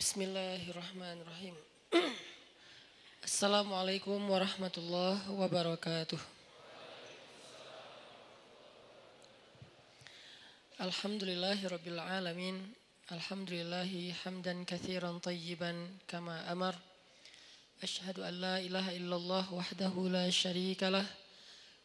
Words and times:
بسم 0.00 0.22
الله 0.22 0.70
الرحمن 0.70 1.16
الرحيم 1.24 1.54
السلام 3.24 3.68
عليكم 3.74 4.30
ورحمة 4.30 4.74
الله 4.78 5.16
وبركاته 5.30 6.18
الحمد 10.80 11.22
لله 11.24 11.58
رب 11.68 11.86
العالمين 11.88 12.56
الحمد 13.12 13.50
لله 13.50 14.12
حمدا 14.24 14.64
كثيرا 14.64 15.18
طيبا 15.18 15.72
كما 16.08 16.52
أمر 16.52 16.74
أشهد 17.82 18.18
أن 18.20 18.34
لا 18.40 18.58
إله 18.58 18.96
إلا 18.96 19.16
الله 19.16 19.44
وحده 19.54 19.94
لا 20.08 20.30
شريك 20.30 20.82
له 20.82 21.06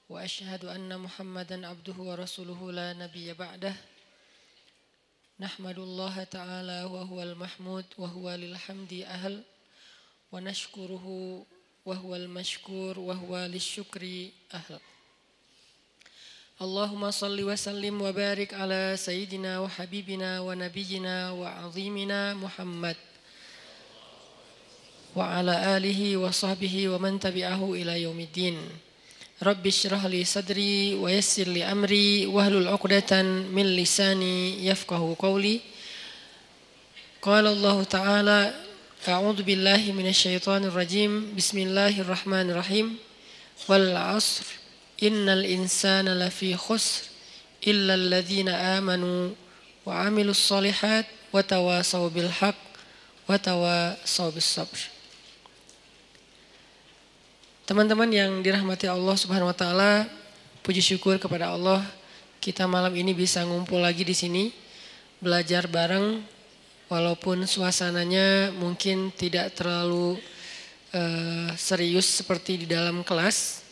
وأشهد 0.09 0.65
أن 0.65 0.99
محمدا 0.99 1.67
عبده 1.67 1.97
ورسوله 1.97 2.71
لا 2.71 2.93
نبي 2.93 3.33
بعده 3.33 3.75
نحمد 5.41 5.79
الله 5.79 6.23
تعالى 6.23 6.83
وهو 6.83 7.23
المحمود 7.23 7.85
وهو 7.97 8.35
للحمد 8.35 8.93
أهل 8.93 9.41
ونشكره 10.31 11.07
وهو 11.85 12.15
المشكور 12.15 12.99
وهو 12.99 13.45
للشكر 13.45 14.29
أهل. 14.53 14.79
اللهم 16.61 17.11
صل 17.11 17.43
وسلم 17.43 18.01
وبارك 18.01 18.53
على 18.53 18.93
سيدنا 18.97 19.59
وحبيبنا 19.59 20.39
ونبينا 20.39 21.31
وعظيمنا 21.31 22.33
محمد 22.33 22.97
وعلى 25.15 25.77
آله 25.77 26.17
وصحبه 26.17 26.89
ومن 26.89 27.19
تبعه 27.19 27.73
إلى 27.73 28.01
يوم 28.01 28.19
الدين. 28.19 28.57
رب 29.43 29.67
اشرح 29.67 30.05
لي 30.05 30.25
صدري 30.25 30.93
ويسر 30.93 31.47
لي 31.47 31.63
أمري 31.63 32.25
واهلل 32.25 32.67
عقدة 32.67 33.21
من 33.23 33.75
لساني 33.75 34.67
يفقه 34.67 35.15
قولي. 35.19 35.59
قال 37.21 37.47
الله 37.47 37.83
تعالى 37.83 38.53
أعوذ 39.07 39.43
بالله 39.43 39.91
من 39.91 40.07
الشيطان 40.07 40.63
الرجيم. 40.63 41.35
بسم 41.35 41.57
الله 41.57 42.01
الرحمن 42.01 42.49
الرحيم. 42.49 42.97
والعصر 43.69 44.45
إن 45.03 45.29
الإنسان 45.29 46.19
لفي 46.19 46.57
خسر 46.57 47.03
إلا 47.67 47.93
الذين 47.93 48.49
آمنوا 48.49 49.29
وعملوا 49.85 50.31
الصالحات 50.31 51.05
وتواصوا 51.33 52.09
بالحق 52.09 52.61
وتواصوا 53.29 54.29
بالصبر. 54.29 54.90
Teman-teman 57.71 58.11
yang 58.11 58.43
dirahmati 58.43 58.83
Allah 58.91 59.15
Subhanahu 59.15 59.47
wa 59.47 59.55
taala, 59.55 60.03
puji 60.59 60.83
syukur 60.83 61.15
kepada 61.15 61.55
Allah 61.55 61.79
kita 62.43 62.67
malam 62.67 62.91
ini 62.91 63.15
bisa 63.15 63.47
ngumpul 63.47 63.79
lagi 63.79 64.03
di 64.03 64.11
sini 64.11 64.51
belajar 65.23 65.71
bareng 65.71 66.19
walaupun 66.91 67.47
suasananya 67.47 68.51
mungkin 68.59 69.07
tidak 69.15 69.55
terlalu 69.55 70.19
uh, 70.91 71.47
serius 71.55 72.11
seperti 72.11 72.67
di 72.67 72.67
dalam 72.67 73.07
kelas. 73.07 73.63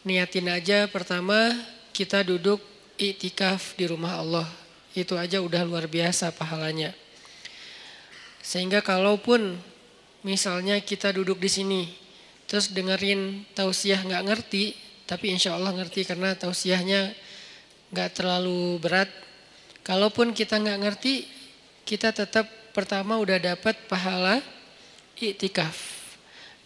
Niatin 0.00 0.48
aja 0.48 0.88
pertama 0.88 1.52
kita 1.92 2.24
duduk 2.24 2.56
iktikaf 2.96 3.76
di 3.76 3.84
rumah 3.84 4.16
Allah. 4.16 4.48
Itu 4.96 5.20
aja 5.20 5.44
udah 5.44 5.60
luar 5.60 5.84
biasa 5.92 6.32
pahalanya. 6.32 6.96
Sehingga 8.40 8.80
kalaupun 8.80 9.60
misalnya 10.24 10.80
kita 10.80 11.12
duduk 11.12 11.36
di 11.36 11.52
sini 11.52 12.00
terus 12.52 12.68
dengerin 12.68 13.48
tausiah 13.56 13.96
nggak 14.04 14.28
ngerti, 14.28 14.76
tapi 15.08 15.32
insya 15.32 15.56
Allah 15.56 15.72
ngerti 15.72 16.04
karena 16.04 16.36
tausiahnya 16.36 17.16
nggak 17.88 18.10
terlalu 18.12 18.76
berat. 18.76 19.08
Kalaupun 19.80 20.36
kita 20.36 20.60
nggak 20.60 20.80
ngerti, 20.84 21.24
kita 21.88 22.12
tetap 22.12 22.44
pertama 22.76 23.16
udah 23.16 23.40
dapat 23.40 23.88
pahala 23.88 24.44
iktikaf. 25.16 26.04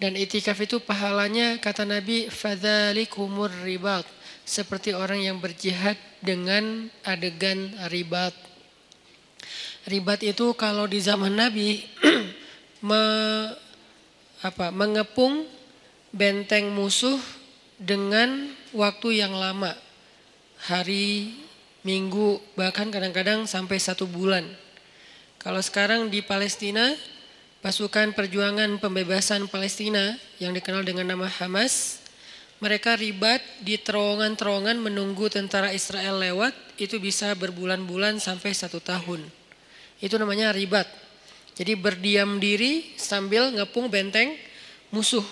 Dan 0.03 0.19
iktikaf 0.19 0.59
itu 0.59 0.83
pahalanya 0.83 1.63
kata 1.63 1.87
Nabi 1.87 2.27
fadzalikumur 2.35 3.55
ribat 3.63 4.11
seperti 4.43 4.91
orang 4.91 5.23
yang 5.23 5.39
berjihad 5.39 5.95
dengan 6.19 6.91
adegan 7.07 7.79
ribat. 7.95 8.35
Ribat 9.87 10.27
itu 10.27 10.51
kalau 10.59 10.91
di 10.91 10.99
zaman 10.99 11.31
Nabi 11.31 11.79
me, 12.91 13.03
apa, 14.43 14.75
mengepung 14.75 15.56
benteng 16.17 16.73
musuh 16.73 17.21
dengan 17.77 18.49
waktu 18.73 19.21
yang 19.21 19.37
lama. 19.37 19.77
Hari, 20.57 21.37
minggu, 21.85 22.41
bahkan 22.57 22.89
kadang-kadang 22.89 23.45
sampai 23.45 23.77
satu 23.77 24.09
bulan. 24.09 24.49
Kalau 25.37 25.61
sekarang 25.61 26.09
di 26.09 26.25
Palestina, 26.25 26.97
pasukan 27.61 28.17
perjuangan 28.17 28.81
pembebasan 28.81 29.47
Palestina 29.53 30.17
yang 30.41 30.57
dikenal 30.57 30.83
dengan 30.83 31.13
nama 31.13 31.29
Hamas, 31.29 32.01
mereka 32.57 32.97
ribat 32.97 33.45
di 33.61 33.77
terowongan-terowongan 33.77 34.81
menunggu 34.81 35.29
tentara 35.29 35.77
Israel 35.77 36.17
lewat, 36.17 36.57
itu 36.81 36.97
bisa 36.97 37.37
berbulan-bulan 37.37 38.17
sampai 38.17 38.57
satu 38.57 38.81
tahun. 38.81 39.21
Itu 40.01 40.17
namanya 40.17 40.57
ribat. 40.57 40.89
Jadi 41.57 41.77
berdiam 41.77 42.41
diri 42.41 42.97
sambil 42.97 43.53
ngepung 43.53 43.93
benteng 43.93 44.33
musuh. 44.89 45.25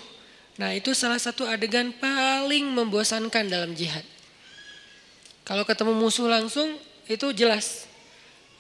Nah 0.55 0.71
itu 0.71 0.95
salah 0.95 1.19
satu 1.19 1.43
adegan 1.51 1.91
paling 1.99 2.63
membosankan 2.71 3.51
dalam 3.51 3.75
jihad. 3.75 4.07
Kalau 5.43 5.67
ketemu 5.67 5.93
musuh 5.99 6.31
langsung 6.31 6.79
itu 7.11 7.35
jelas. 7.35 7.91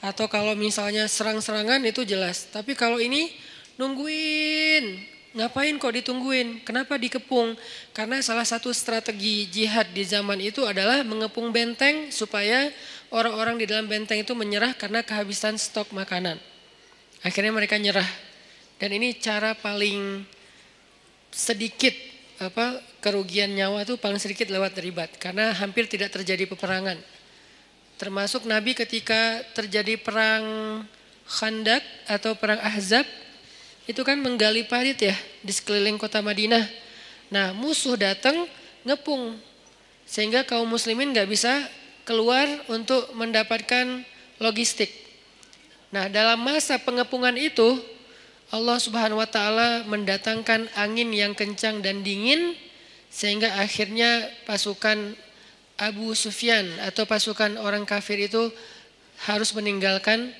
Atau 0.04 0.28
kalau 0.28 0.52
misalnya 0.52 1.08
serang-serangan 1.08 1.80
itu 1.86 2.04
jelas. 2.04 2.50
Tapi 2.52 2.76
kalau 2.76 3.00
ini 3.00 3.32
nungguin. 3.80 5.14
Ngapain 5.34 5.74
kok 5.82 5.90
ditungguin? 5.90 6.62
Kenapa 6.62 6.94
dikepung? 6.94 7.58
Karena 7.90 8.22
salah 8.22 8.46
satu 8.46 8.70
strategi 8.70 9.50
jihad 9.50 9.90
di 9.90 10.06
zaman 10.06 10.38
itu 10.38 10.62
adalah 10.62 11.02
mengepung 11.02 11.50
benteng 11.50 12.14
supaya 12.14 12.70
orang-orang 13.10 13.58
di 13.58 13.66
dalam 13.66 13.90
benteng 13.90 14.22
itu 14.22 14.30
menyerah 14.30 14.78
karena 14.78 15.02
kehabisan 15.02 15.58
stok 15.58 15.90
makanan. 15.90 16.38
Akhirnya 17.26 17.50
mereka 17.50 17.74
nyerah. 17.80 18.06
Dan 18.78 18.94
ini 18.94 19.18
cara 19.18 19.58
paling 19.58 20.22
sedikit 21.34 21.90
apa 22.38 22.78
kerugian 23.02 23.50
nyawa 23.50 23.82
itu 23.82 23.98
paling 23.98 24.22
sedikit 24.22 24.46
lewat 24.54 24.78
ribat 24.78 25.10
karena 25.18 25.50
hampir 25.50 25.90
tidak 25.90 26.14
terjadi 26.14 26.46
peperangan. 26.46 26.96
Termasuk 27.98 28.46
Nabi 28.46 28.78
ketika 28.78 29.42
terjadi 29.54 29.98
perang 29.98 30.44
Khandak 31.24 31.82
atau 32.06 32.38
perang 32.38 32.60
Ahzab 32.62 33.06
itu 33.90 34.00
kan 34.06 34.16
menggali 34.20 34.62
parit 34.64 34.96
ya 34.96 35.16
di 35.42 35.50
sekeliling 35.50 35.98
kota 35.98 36.22
Madinah. 36.22 36.64
Nah 37.34 37.50
musuh 37.50 37.98
datang 37.98 38.46
ngepung 38.86 39.34
sehingga 40.04 40.44
kaum 40.44 40.68
muslimin 40.68 41.10
nggak 41.10 41.28
bisa 41.28 41.64
keluar 42.04 42.46
untuk 42.70 43.10
mendapatkan 43.16 44.04
logistik. 44.38 44.92
Nah 45.90 46.10
dalam 46.12 46.38
masa 46.42 46.76
pengepungan 46.76 47.34
itu 47.38 47.80
Allah 48.54 48.78
Subhanahu 48.78 49.18
wa 49.18 49.26
taala 49.26 49.82
mendatangkan 49.90 50.70
angin 50.78 51.10
yang 51.10 51.34
kencang 51.34 51.82
dan 51.82 52.06
dingin 52.06 52.54
sehingga 53.10 53.50
akhirnya 53.58 54.30
pasukan 54.46 55.18
Abu 55.74 56.14
Sufyan 56.14 56.62
atau 56.86 57.02
pasukan 57.02 57.58
orang 57.58 57.82
kafir 57.82 58.30
itu 58.30 58.54
harus 59.26 59.50
meninggalkan 59.58 60.30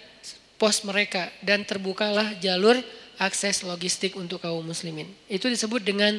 pos 0.62 0.86
mereka 0.86 1.26
dan 1.42 1.66
terbukalah 1.66 2.38
jalur 2.38 2.78
akses 3.18 3.66
logistik 3.66 4.14
untuk 4.14 4.38
kaum 4.46 4.62
muslimin. 4.62 5.10
Itu 5.26 5.50
disebut 5.50 5.82
dengan 5.82 6.18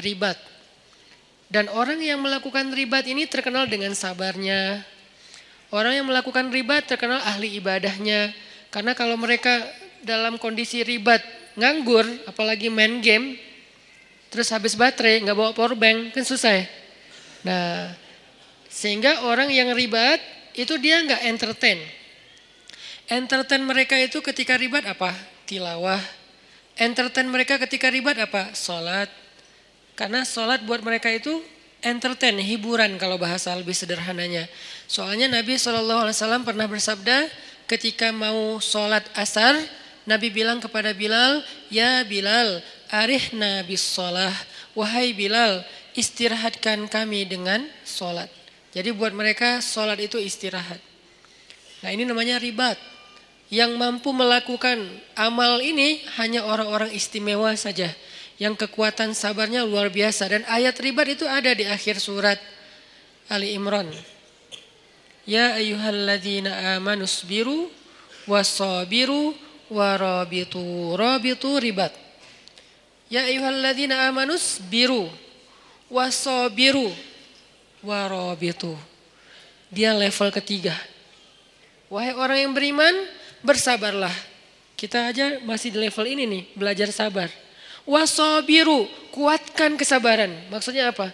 ribat. 0.00 0.40
Dan 1.52 1.68
orang 1.68 2.00
yang 2.00 2.24
melakukan 2.24 2.72
ribat 2.72 3.04
ini 3.04 3.28
terkenal 3.28 3.68
dengan 3.68 3.92
sabarnya. 3.92 4.80
Orang 5.68 5.92
yang 5.92 6.08
melakukan 6.08 6.48
ribat 6.48 6.88
terkenal 6.88 7.20
ahli 7.20 7.60
ibadahnya. 7.60 8.32
Karena 8.72 8.96
kalau 8.96 9.20
mereka 9.20 9.60
dalam 10.04 10.36
kondisi 10.36 10.84
ribat, 10.84 11.24
nganggur, 11.54 12.06
apalagi 12.26 12.70
main 12.70 12.98
game, 12.98 13.38
terus 14.30 14.50
habis 14.50 14.74
baterai, 14.74 15.22
nggak 15.22 15.36
bawa 15.38 15.50
power 15.54 15.78
bank, 15.78 16.14
kan 16.14 16.24
susah 16.26 16.62
ya. 16.62 16.64
Nah, 17.44 17.94
sehingga 18.66 19.26
orang 19.28 19.52
yang 19.54 19.70
ribat 19.70 20.18
itu 20.54 20.74
dia 20.78 20.98
nggak 21.02 21.22
entertain. 21.30 21.78
Entertain 23.06 23.62
mereka 23.62 23.94
itu 24.00 24.18
ketika 24.24 24.56
ribat 24.56 24.82
apa? 24.88 25.12
Tilawah. 25.44 26.00
Entertain 26.74 27.28
mereka 27.28 27.60
ketika 27.60 27.92
ribat 27.92 28.18
apa? 28.18 28.50
Sholat. 28.56 29.06
Karena 29.94 30.26
sholat 30.26 30.66
buat 30.66 30.82
mereka 30.82 31.12
itu 31.12 31.38
entertain, 31.84 32.34
hiburan 32.40 32.96
kalau 32.96 33.20
bahasa 33.20 33.52
lebih 33.54 33.76
sederhananya. 33.76 34.48
Soalnya 34.88 35.28
Nabi 35.28 35.54
SAW 35.60 36.10
pernah 36.42 36.64
bersabda 36.64 37.28
ketika 37.68 38.08
mau 38.10 38.58
sholat 38.58 39.04
asar, 39.14 39.54
Nabi 40.04 40.28
bilang 40.28 40.60
kepada 40.60 40.92
Bilal, 40.92 41.40
"Ya 41.72 42.04
Bilal, 42.04 42.60
arihna 42.92 43.64
bis 43.64 43.80
sholah. 43.80 44.32
Wahai 44.76 45.16
Bilal, 45.16 45.64
istirahatkan 45.96 46.84
kami 46.92 47.24
dengan 47.24 47.64
sholat." 47.88 48.28
Jadi 48.74 48.90
buat 48.92 49.14
mereka 49.16 49.64
sholat 49.64 49.96
itu 50.02 50.20
istirahat. 50.20 50.82
Nah 51.80 51.90
ini 51.94 52.04
namanya 52.04 52.36
ribat. 52.36 52.76
Yang 53.52 53.76
mampu 53.78 54.10
melakukan 54.10 54.82
amal 55.14 55.62
ini 55.62 56.02
hanya 56.18 56.42
orang-orang 56.42 56.90
istimewa 56.90 57.54
saja. 57.54 57.92
Yang 58.40 58.66
kekuatan 58.66 59.14
sabarnya 59.14 59.62
luar 59.62 59.94
biasa. 59.94 60.26
Dan 60.26 60.42
ayat 60.50 60.74
ribat 60.82 61.06
itu 61.06 61.22
ada 61.22 61.54
di 61.54 61.62
akhir 61.62 62.02
surat 62.02 62.40
Ali 63.30 63.54
Imran. 63.54 63.86
Ya 65.22 65.54
ayyuhalladzina 65.54 66.76
amanu 66.76 67.06
sabiru 67.06 67.70
wasabiru 68.26 69.32
warabitu. 69.74 70.94
Rabitu 70.94 71.58
ribat. 71.58 71.90
Ya 73.10 73.26
ayyuhalladzina 73.26 74.08
amanu 74.08 74.38
sabiru 74.38 75.10
wasabiru 75.92 76.88
warabitu. 77.84 78.72
Dia 79.68 79.92
level 79.92 80.30
ketiga. 80.30 80.74
Wahai 81.90 82.14
orang 82.16 82.38
yang 82.48 82.52
beriman, 82.54 82.94
bersabarlah. 83.44 84.12
Kita 84.74 85.10
aja 85.10 85.38
masih 85.46 85.70
di 85.70 85.78
level 85.78 86.06
ini 86.06 86.24
nih, 86.26 86.42
belajar 86.58 86.88
sabar. 86.90 87.30
Wasobiru, 87.84 88.88
kuatkan 89.12 89.76
kesabaran. 89.76 90.32
Maksudnya 90.48 90.90
apa? 90.90 91.12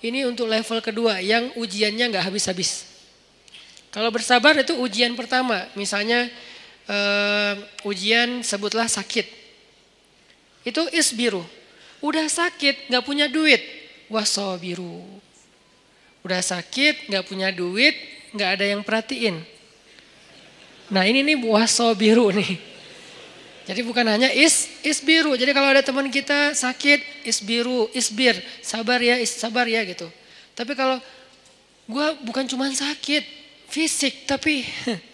Ini 0.00 0.28
untuk 0.28 0.46
level 0.46 0.78
kedua 0.84 1.18
yang 1.18 1.50
ujiannya 1.56 2.12
nggak 2.14 2.24
habis-habis. 2.30 2.86
Kalau 3.90 4.14
bersabar 4.14 4.54
itu 4.54 4.78
ujian 4.78 5.18
pertama, 5.18 5.66
misalnya 5.74 6.30
uh, 6.90 7.54
ujian 7.86 8.42
sebutlah 8.42 8.90
sakit. 8.90 9.26
Itu 10.66 10.90
isbiru. 10.90 11.46
Udah 12.02 12.26
sakit, 12.26 12.90
nggak 12.90 13.04
punya 13.06 13.30
duit, 13.30 13.62
wasobiru. 14.10 15.04
Udah 16.26 16.42
sakit, 16.42 17.08
nggak 17.08 17.24
punya 17.24 17.48
duit, 17.54 17.94
nggak 18.34 18.50
ada 18.58 18.64
yang 18.66 18.82
perhatiin. 18.82 19.40
Nah 20.90 21.06
ini 21.06 21.22
nih 21.22 21.38
wasobiru 21.38 22.34
nih. 22.34 22.58
Jadi 23.70 23.86
bukan 23.86 24.02
hanya 24.02 24.34
is 24.34 24.66
isbiru. 24.82 25.38
Jadi 25.38 25.54
kalau 25.54 25.70
ada 25.70 25.84
teman 25.84 26.10
kita 26.10 26.58
sakit 26.58 27.22
isbiru, 27.22 27.86
isbir, 27.94 28.34
sabar 28.64 28.98
ya, 28.98 29.20
is, 29.20 29.30
sabar 29.30 29.68
ya 29.70 29.86
gitu. 29.86 30.10
Tapi 30.58 30.74
kalau 30.74 30.98
gue 31.86 32.06
bukan 32.26 32.50
cuma 32.50 32.66
sakit 32.70 33.22
fisik 33.70 34.26
tapi 34.26 34.66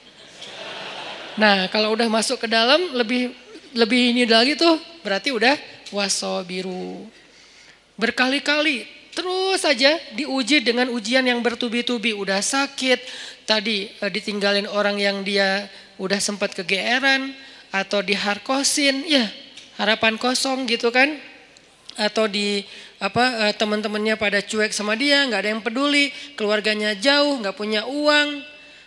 Nah, 1.36 1.68
kalau 1.68 1.92
udah 1.92 2.08
masuk 2.08 2.44
ke 2.44 2.48
dalam 2.48 2.96
lebih 2.96 3.28
lebih 3.76 4.16
ini 4.16 4.24
lagi 4.24 4.56
tuh 4.56 4.80
berarti 5.04 5.36
udah 5.36 5.52
wasobiru. 5.92 7.04
Berkali-kali 8.00 8.88
terus 9.12 9.64
saja 9.64 9.96
diuji 10.16 10.64
dengan 10.64 10.88
ujian 10.92 11.24
yang 11.24 11.44
bertubi-tubi. 11.44 12.16
Udah 12.16 12.40
sakit, 12.40 13.00
tadi 13.44 13.88
eh, 13.88 14.10
ditinggalin 14.12 14.64
orang 14.68 14.96
yang 14.96 15.20
dia 15.24 15.68
udah 16.00 16.20
sempat 16.20 16.56
kegeeran, 16.56 17.32
atau 17.68 18.00
diharkosin, 18.00 19.04
ya 19.04 19.28
harapan 19.76 20.16
kosong 20.16 20.64
gitu 20.64 20.88
kan, 20.88 21.20
atau 22.00 22.28
di 22.28 22.64
apa 22.96 23.48
eh, 23.48 23.54
teman-temannya 23.56 24.16
pada 24.16 24.40
cuek 24.40 24.72
sama 24.72 24.96
dia, 24.96 25.24
nggak 25.28 25.40
ada 25.44 25.50
yang 25.52 25.60
peduli, 25.64 26.12
keluarganya 26.36 26.96
jauh, 26.96 27.40
nggak 27.44 27.56
punya 27.56 27.84
uang, 27.84 28.40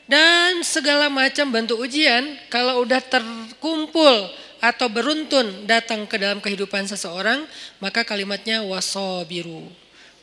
dan 0.09 0.65
segala 0.65 1.05
macam 1.05 1.53
bentuk 1.53 1.77
ujian 1.85 2.33
kalau 2.49 2.81
udah 2.81 2.97
terkumpul 2.97 4.25
atau 4.57 4.89
beruntun 4.89 5.69
datang 5.69 6.09
ke 6.09 6.17
dalam 6.17 6.41
kehidupan 6.41 6.89
seseorang, 6.89 7.45
maka 7.77 8.01
kalimatnya 8.01 8.65
wasobiru, 8.65 9.69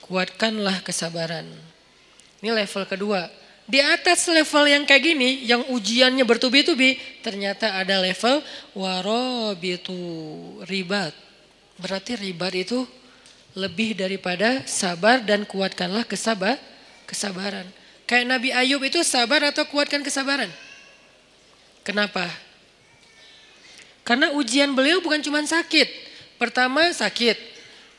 kuatkanlah 0.02 0.82
kesabaran. 0.82 1.46
Ini 2.42 2.50
level 2.50 2.84
kedua. 2.84 3.30
Di 3.66 3.78
atas 3.82 4.26
level 4.26 4.66
yang 4.66 4.82
kayak 4.86 5.02
gini, 5.02 5.46
yang 5.46 5.62
ujiannya 5.70 6.22
bertubi-tubi, 6.22 7.22
ternyata 7.22 7.78
ada 7.78 8.02
level 8.02 8.42
warobitu 8.74 9.98
ribat. 10.66 11.14
Berarti 11.78 12.18
ribat 12.18 12.54
itu 12.58 12.82
lebih 13.54 13.94
daripada 13.94 14.66
sabar 14.66 15.22
dan 15.22 15.46
kuatkanlah 15.46 16.02
kesabar, 16.06 16.58
kesabaran. 17.06 17.85
Kayak 18.06 18.26
Nabi 18.30 18.54
Ayub 18.54 18.82
itu 18.86 19.02
sabar 19.02 19.42
atau 19.50 19.66
kuatkan 19.66 20.00
kesabaran? 20.00 20.48
Kenapa? 21.82 22.26
Karena 24.06 24.30
ujian 24.38 24.70
beliau 24.70 25.02
bukan 25.02 25.18
cuma 25.18 25.42
sakit. 25.42 25.90
Pertama 26.38 26.94
sakit. 26.94 27.34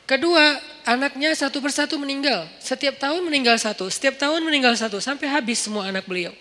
Kedua 0.08 0.56
anaknya 0.88 1.36
satu 1.36 1.60
persatu 1.60 2.00
meninggal. 2.00 2.48
Setiap 2.64 2.96
tahun 2.96 3.20
meninggal 3.28 3.60
satu, 3.60 3.92
setiap 3.92 4.16
tahun 4.16 4.40
meninggal 4.40 4.72
satu, 4.80 5.04
sampai 5.04 5.28
habis 5.28 5.68
semua 5.68 5.92
anak 5.92 6.08
beliau. 6.08 6.32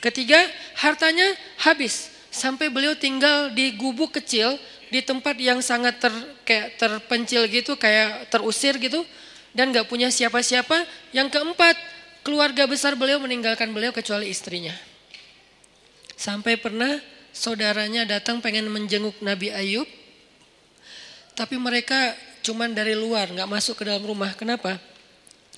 Ketiga, 0.00 0.40
hartanya 0.80 1.36
habis. 1.60 2.08
Sampai 2.32 2.72
beliau 2.72 2.96
tinggal 2.96 3.52
di 3.52 3.76
gubuk 3.76 4.16
kecil, 4.16 4.56
di 4.88 5.04
tempat 5.04 5.36
yang 5.36 5.60
sangat 5.60 6.00
ter, 6.00 6.12
kayak 6.48 6.80
terpencil 6.80 7.44
gitu, 7.52 7.76
kayak 7.76 8.32
terusir 8.32 8.80
gitu. 8.80 9.04
Dan 9.52 9.72
gak 9.76 9.88
punya 9.88 10.08
siapa-siapa. 10.08 10.84
Yang 11.12 11.36
keempat, 11.36 11.76
keluarga 12.26 12.66
besar 12.66 12.98
beliau 12.98 13.22
meninggalkan 13.22 13.70
beliau 13.70 13.94
kecuali 13.94 14.26
istrinya. 14.26 14.74
Sampai 16.18 16.58
pernah 16.58 16.98
saudaranya 17.30 18.02
datang 18.02 18.42
pengen 18.42 18.66
menjenguk 18.66 19.14
Nabi 19.22 19.54
Ayub. 19.54 19.86
Tapi 21.38 21.54
mereka 21.54 22.18
cuman 22.42 22.74
dari 22.74 22.98
luar, 22.98 23.30
nggak 23.30 23.46
masuk 23.46 23.78
ke 23.78 23.86
dalam 23.86 24.02
rumah. 24.02 24.34
Kenapa? 24.34 24.82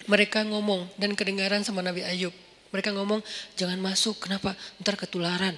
Mereka 0.04 0.44
ngomong 0.44 0.92
dan 1.00 1.16
kedengaran 1.16 1.64
sama 1.64 1.80
Nabi 1.80 2.04
Ayub. 2.04 2.36
Mereka 2.68 2.92
ngomong, 2.92 3.24
jangan 3.56 3.80
masuk, 3.80 4.20
kenapa? 4.28 4.52
Ntar 4.76 5.00
ketularan. 5.00 5.56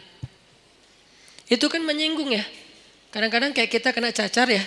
Itu 1.51 1.67
kan 1.67 1.83
menyinggung 1.83 2.31
ya. 2.31 2.47
Kadang-kadang 3.11 3.51
kayak 3.51 3.67
kita 3.67 3.91
kena 3.91 4.15
cacar 4.15 4.47
ya. 4.47 4.63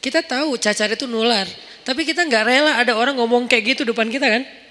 Kita 0.00 0.24
tahu 0.24 0.56
cacar 0.56 0.88
itu 0.88 1.04
nular. 1.04 1.44
Tapi 1.84 2.08
kita 2.08 2.24
nggak 2.24 2.44
rela 2.48 2.72
ada 2.80 2.96
orang 2.96 3.20
ngomong 3.20 3.44
kayak 3.44 3.76
gitu 3.76 3.84
depan 3.84 4.08
kita 4.08 4.24
kan. 4.24 4.63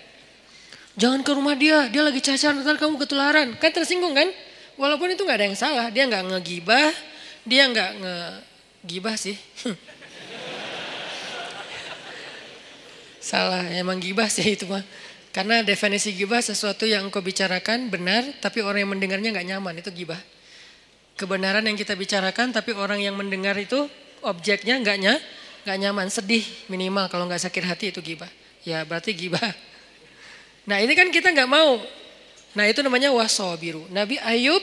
Jangan 0.93 1.25
ke 1.25 1.31
rumah 1.33 1.57
dia, 1.57 1.89
dia 1.89 2.05
lagi 2.05 2.21
cacar, 2.21 2.53
ntar 2.53 2.77
kamu 2.77 3.01
ketularan. 3.01 3.57
Kan 3.57 3.73
tersinggung 3.73 4.13
kan? 4.13 4.29
Walaupun 4.77 5.09
itu 5.13 5.25
nggak 5.25 5.37
ada 5.41 5.45
yang 5.49 5.57
salah, 5.57 5.87
dia 5.89 6.05
nggak 6.05 6.23
ngegibah, 6.29 6.93
dia 7.45 7.65
nggak 7.69 7.91
ngegibah 7.97 9.15
sih. 9.17 9.37
Salah, 13.23 13.63
emang 13.71 14.03
gibah 14.03 14.27
sih 14.27 14.51
itu 14.53 14.67
mah. 14.67 14.83
Karena 15.31 15.63
definisi 15.63 16.11
gibah 16.11 16.43
sesuatu 16.43 16.83
yang 16.83 17.07
engkau 17.07 17.23
bicarakan 17.23 17.87
benar, 17.87 18.21
tapi 18.43 18.59
orang 18.59 18.83
yang 18.83 18.91
mendengarnya 18.91 19.31
nggak 19.31 19.47
nyaman, 19.47 19.73
itu 19.79 19.89
gibah. 19.95 20.19
Kebenaran 21.15 21.63
yang 21.63 21.79
kita 21.79 21.95
bicarakan, 21.95 22.51
tapi 22.51 22.75
orang 22.75 22.99
yang 22.99 23.15
mendengar 23.15 23.55
itu 23.55 23.87
objeknya 24.21 24.75
nggak 24.77 24.97
nggak 25.63 25.77
nyaman, 25.79 26.11
sedih 26.11 26.43
minimal 26.67 27.07
kalau 27.07 27.25
nggak 27.25 27.41
sakit 27.41 27.63
hati 27.63 27.85
itu 27.95 28.03
gibah. 28.03 28.29
Ya 28.67 28.83
berarti 28.83 29.15
gibah. 29.15 29.72
Nah 30.63 30.79
ini 30.79 30.93
kan 30.95 31.11
kita 31.11 31.31
nggak 31.31 31.49
mau. 31.49 31.79
Nah 32.53 32.65
itu 32.69 32.79
namanya 32.79 33.11
wasobiru. 33.11 33.83
Nabi 33.89 34.21
Ayub 34.21 34.61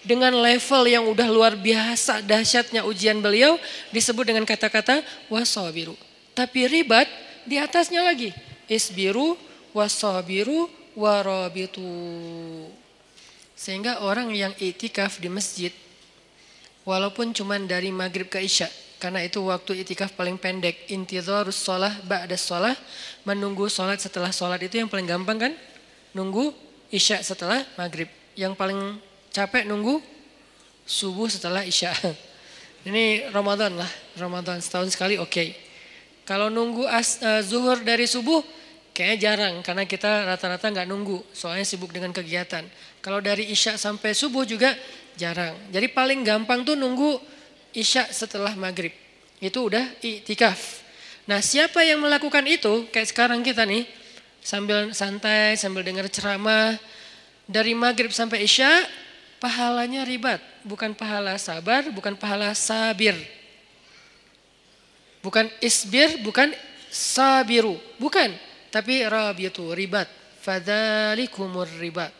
dengan 0.00 0.32
level 0.32 0.82
yang 0.88 1.04
udah 1.08 1.28
luar 1.28 1.52
biasa 1.58 2.24
dahsyatnya 2.24 2.88
ujian 2.88 3.20
beliau 3.20 3.60
disebut 3.92 4.24
dengan 4.28 4.44
kata-kata 4.46 5.02
wasobiru. 5.28 5.96
Tapi 6.32 6.70
ribat 6.70 7.08
di 7.44 7.58
atasnya 7.58 8.04
lagi 8.04 8.30
isbiru 8.70 9.34
wasabiru 9.74 10.70
warabitu. 10.94 11.82
Sehingga 13.58 14.00
orang 14.06 14.32
yang 14.32 14.54
itikaf 14.56 15.20
di 15.20 15.28
masjid 15.28 15.74
walaupun 16.88 17.36
cuma 17.36 17.60
dari 17.60 17.92
maghrib 17.92 18.30
ke 18.30 18.40
isya 18.40 18.70
karena 19.00 19.24
itu 19.24 19.40
waktu 19.48 19.80
itikaf 19.80 20.12
paling 20.12 20.36
pendek 20.36 20.92
intidharus 20.92 21.56
sholah 21.56 21.90
ba'da 22.04 22.36
sholah 22.36 22.76
menunggu 23.24 23.66
sholat 23.72 23.96
setelah 23.96 24.28
sholat 24.28 24.60
itu 24.60 24.76
yang 24.76 24.92
paling 24.92 25.08
gampang 25.08 25.50
kan 25.50 25.52
nunggu 26.12 26.52
isya 26.92 27.24
setelah 27.24 27.64
maghrib 27.80 28.12
yang 28.36 28.52
paling 28.52 29.00
capek 29.32 29.64
nunggu 29.64 30.04
subuh 30.84 31.32
setelah 31.32 31.64
isya 31.64 31.96
ini 32.88 33.24
Ramadan 33.32 33.80
lah 33.80 33.90
Ramadan 34.20 34.60
setahun 34.60 34.92
sekali 34.92 35.16
oke 35.16 35.32
okay. 35.32 35.70
Kalau 36.30 36.46
nunggu 36.46 36.86
as, 36.86 37.18
uh, 37.26 37.42
zuhur 37.42 37.82
dari 37.82 38.06
subuh 38.06 38.38
kayaknya 38.94 39.18
jarang 39.18 39.54
karena 39.66 39.82
kita 39.82 40.30
rata-rata 40.30 40.70
nggak 40.70 40.86
nunggu 40.86 41.18
soalnya 41.34 41.66
sibuk 41.66 41.90
dengan 41.90 42.14
kegiatan. 42.14 42.62
Kalau 43.02 43.18
dari 43.18 43.50
isya 43.50 43.74
sampai 43.74 44.14
subuh 44.14 44.46
juga 44.46 44.70
jarang. 45.18 45.58
Jadi 45.74 45.90
paling 45.90 46.22
gampang 46.22 46.62
tuh 46.62 46.78
nunggu 46.78 47.18
isya 47.76 48.08
setelah 48.10 48.54
maghrib. 48.56 48.92
Itu 49.40 49.72
udah 49.72 49.84
itikaf. 50.04 50.84
Nah 51.24 51.40
siapa 51.44 51.84
yang 51.86 52.02
melakukan 52.02 52.44
itu 52.44 52.90
kayak 52.90 53.08
sekarang 53.08 53.40
kita 53.40 53.64
nih 53.64 53.86
sambil 54.40 54.90
santai 54.96 55.54
sambil 55.54 55.84
dengar 55.84 56.08
ceramah 56.08 56.74
dari 57.44 57.76
maghrib 57.76 58.10
sampai 58.10 58.44
isya 58.48 58.68
pahalanya 59.36 60.02
ribat 60.08 60.40
bukan 60.64 60.96
pahala 60.96 61.36
sabar 61.36 61.84
bukan 61.92 62.16
pahala 62.16 62.56
sabir 62.56 63.14
Bukan 65.20 65.52
isbir, 65.60 66.20
bukan 66.24 66.48
sabiru. 66.88 67.76
Bukan. 68.00 68.32
Tapi 68.72 69.04
rabiatu 69.04 69.76
ribat. 69.76 70.08
Fadhalikumur 70.40 71.68
ribat. 71.80 72.12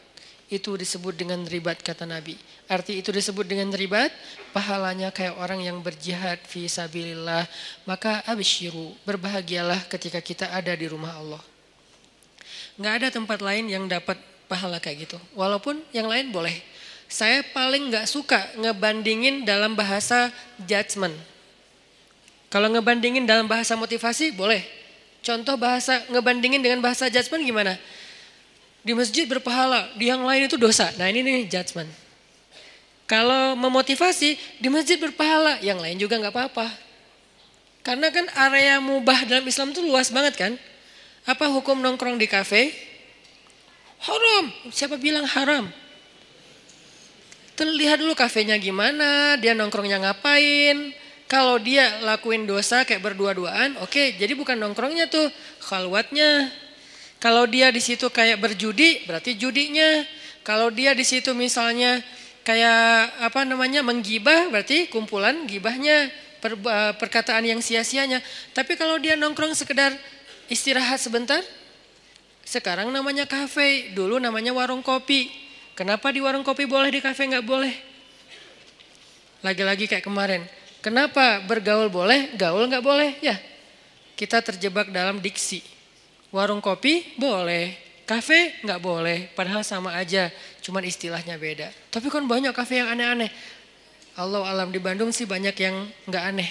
itu 0.50 0.74
disebut 0.74 1.14
dengan 1.14 1.46
ribat 1.46 1.78
kata 1.78 2.02
Nabi. 2.10 2.34
Arti 2.70 3.02
itu 3.02 3.10
disebut 3.10 3.50
dengan 3.50 3.74
ribat, 3.74 4.14
pahalanya 4.54 5.10
kayak 5.10 5.34
orang 5.42 5.58
yang 5.58 5.82
berjihad 5.82 6.38
fi 6.46 6.70
sabilillah. 6.70 7.50
Maka 7.82 8.22
absyiru, 8.22 8.94
berbahagialah 9.02 9.90
ketika 9.90 10.22
kita 10.22 10.46
ada 10.54 10.70
di 10.78 10.86
rumah 10.86 11.18
Allah. 11.18 11.42
Nggak 12.78 12.94
ada 13.02 13.08
tempat 13.10 13.42
lain 13.42 13.66
yang 13.66 13.90
dapat 13.90 14.14
pahala 14.46 14.78
kayak 14.78 15.10
gitu. 15.10 15.18
Walaupun 15.34 15.82
yang 15.90 16.06
lain 16.06 16.30
boleh. 16.30 16.54
Saya 17.10 17.42
paling 17.42 17.90
nggak 17.90 18.06
suka 18.06 18.38
ngebandingin 18.54 19.42
dalam 19.42 19.74
bahasa 19.74 20.30
judgment. 20.62 21.18
Kalau 22.54 22.70
ngebandingin 22.70 23.26
dalam 23.26 23.50
bahasa 23.50 23.74
motivasi 23.74 24.30
boleh. 24.30 24.62
Contoh 25.26 25.58
bahasa 25.58 26.06
ngebandingin 26.06 26.62
dengan 26.62 26.78
bahasa 26.78 27.10
judgment 27.10 27.42
gimana? 27.42 27.74
Di 28.86 28.94
masjid 28.94 29.26
berpahala, 29.26 29.90
di 29.98 30.06
yang 30.06 30.22
lain 30.22 30.46
itu 30.46 30.54
dosa. 30.54 30.94
Nah 30.94 31.10
ini 31.10 31.26
nih 31.26 31.50
judgment. 31.50 32.09
Kalau 33.10 33.58
memotivasi, 33.58 34.38
di 34.62 34.68
masjid 34.70 34.94
berpahala, 34.94 35.58
yang 35.66 35.82
lain 35.82 35.98
juga 35.98 36.14
nggak 36.14 36.30
apa-apa. 36.30 36.70
Karena 37.82 38.06
kan 38.14 38.30
area 38.38 38.78
mubah 38.78 39.26
dalam 39.26 39.42
Islam 39.50 39.74
itu 39.74 39.82
luas 39.82 40.14
banget 40.14 40.38
kan. 40.38 40.52
Apa 41.26 41.50
hukum 41.50 41.82
nongkrong 41.82 42.22
di 42.22 42.30
kafe? 42.30 42.70
Haram. 43.98 44.54
Siapa 44.70 44.94
bilang 44.94 45.26
haram? 45.26 45.66
Lihat 47.58 47.98
dulu 47.98 48.14
kafenya 48.14 48.54
gimana, 48.62 49.34
dia 49.42 49.58
nongkrongnya 49.58 49.98
ngapain. 50.06 50.94
Kalau 51.26 51.58
dia 51.58 51.98
lakuin 52.06 52.46
dosa 52.46 52.86
kayak 52.86 53.02
berdua-duaan, 53.10 53.74
oke, 53.82 53.90
okay, 53.90 54.06
jadi 54.22 54.38
bukan 54.38 54.54
nongkrongnya 54.54 55.10
tuh, 55.10 55.26
khalwatnya. 55.66 56.46
Kalau 57.18 57.44
dia 57.50 57.74
di 57.74 57.82
situ 57.82 58.06
kayak 58.06 58.38
berjudi, 58.38 59.02
berarti 59.04 59.34
judinya. 59.34 60.06
Kalau 60.46 60.70
dia 60.70 60.94
di 60.94 61.02
situ 61.02 61.34
misalnya 61.36 62.00
kayak 62.44 63.20
apa 63.20 63.44
namanya 63.44 63.84
menggibah, 63.84 64.48
berarti 64.48 64.88
kumpulan 64.88 65.44
gibahnya, 65.44 66.08
per, 66.40 66.56
perkataan 66.96 67.44
yang 67.44 67.60
sia-sianya. 67.60 68.24
Tapi 68.56 68.74
kalau 68.74 68.96
dia 68.96 69.14
nongkrong 69.14 69.52
sekedar 69.52 69.92
istirahat 70.48 70.98
sebentar, 70.98 71.40
sekarang 72.42 72.90
namanya 72.90 73.28
kafe, 73.28 73.92
dulu 73.94 74.18
namanya 74.18 74.50
warung 74.50 74.82
kopi. 74.82 75.30
Kenapa 75.78 76.10
di 76.10 76.18
warung 76.20 76.42
kopi 76.42 76.66
boleh, 76.66 76.90
di 76.90 77.00
kafe 77.00 77.30
nggak 77.30 77.46
boleh? 77.46 77.72
Lagi-lagi 79.40 79.88
kayak 79.88 80.04
kemarin. 80.04 80.42
Kenapa 80.80 81.44
bergaul 81.44 81.92
boleh, 81.92 82.32
gaul 82.36 82.64
nggak 82.68 82.84
boleh? 82.84 83.16
Ya, 83.20 83.36
kita 84.16 84.40
terjebak 84.40 84.88
dalam 84.92 85.20
diksi. 85.20 85.60
Warung 86.32 86.60
kopi 86.60 87.14
boleh, 87.16 87.76
kafe 88.08 88.58
nggak 88.66 88.80
boleh, 88.80 89.30
padahal 89.38 89.62
sama 89.62 89.94
aja, 89.94 90.32
cuman 90.70 90.86
istilahnya 90.86 91.34
beda. 91.34 91.66
Tapi 91.90 92.06
kan 92.06 92.22
banyak 92.30 92.54
kafe 92.54 92.78
yang 92.78 92.94
aneh-aneh. 92.94 93.26
Allah 94.14 94.46
alam 94.46 94.70
di 94.70 94.78
Bandung 94.78 95.10
sih 95.10 95.26
banyak 95.26 95.58
yang 95.58 95.90
nggak 96.06 96.24
aneh. 96.30 96.50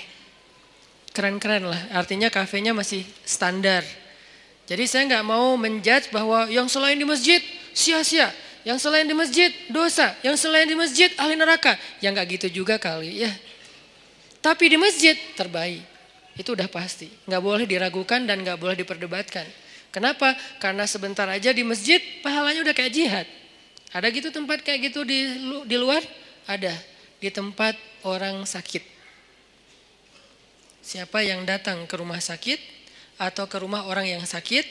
Keren-keren 1.16 1.72
lah, 1.72 1.80
artinya 1.96 2.28
kafenya 2.28 2.76
masih 2.76 3.08
standar. 3.24 3.82
Jadi 4.68 4.84
saya 4.86 5.08
nggak 5.08 5.26
mau 5.26 5.56
menjudge 5.56 6.12
bahwa 6.12 6.52
yang 6.52 6.68
selain 6.68 7.00
di 7.00 7.08
masjid 7.08 7.40
sia-sia, 7.72 8.30
yang 8.68 8.76
selain 8.76 9.08
di 9.08 9.16
masjid 9.16 9.50
dosa, 9.72 10.12
yang 10.20 10.36
selain 10.36 10.68
di 10.68 10.76
masjid 10.76 11.10
ahli 11.16 11.40
neraka. 11.40 11.80
Yang 12.04 12.12
nggak 12.20 12.28
gitu 12.36 12.48
juga 12.62 12.76
kali 12.76 13.24
ya. 13.24 13.32
Tapi 14.44 14.68
di 14.68 14.78
masjid 14.78 15.16
terbaik. 15.40 15.82
Itu 16.36 16.60
udah 16.60 16.68
pasti. 16.68 17.08
Nggak 17.24 17.42
boleh 17.42 17.66
diragukan 17.66 18.20
dan 18.28 18.44
nggak 18.44 18.60
boleh 18.60 18.76
diperdebatkan. 18.76 19.48
Kenapa? 19.90 20.36
Karena 20.60 20.86
sebentar 20.86 21.26
aja 21.26 21.50
di 21.56 21.64
masjid 21.64 22.04
pahalanya 22.22 22.62
udah 22.68 22.76
kayak 22.76 22.94
jihad. 22.94 23.28
Ada 23.89 24.08
gitu 24.13 24.29
tempat 24.29 24.62
kayak 24.62 24.93
gitu 24.93 25.01
di 25.01 25.25
di 25.65 25.77
luar? 25.77 26.01
Ada. 26.46 26.74
Di 27.17 27.29
tempat 27.34 27.74
orang 28.05 28.46
sakit. 28.46 28.86
Siapa 30.79 31.22
yang 31.22 31.46
datang 31.46 31.86
ke 31.86 31.96
rumah 31.98 32.22
sakit 32.22 32.58
atau 33.19 33.46
ke 33.46 33.58
rumah 33.62 33.86
orang 33.89 34.08
yang 34.08 34.24
sakit, 34.25 34.65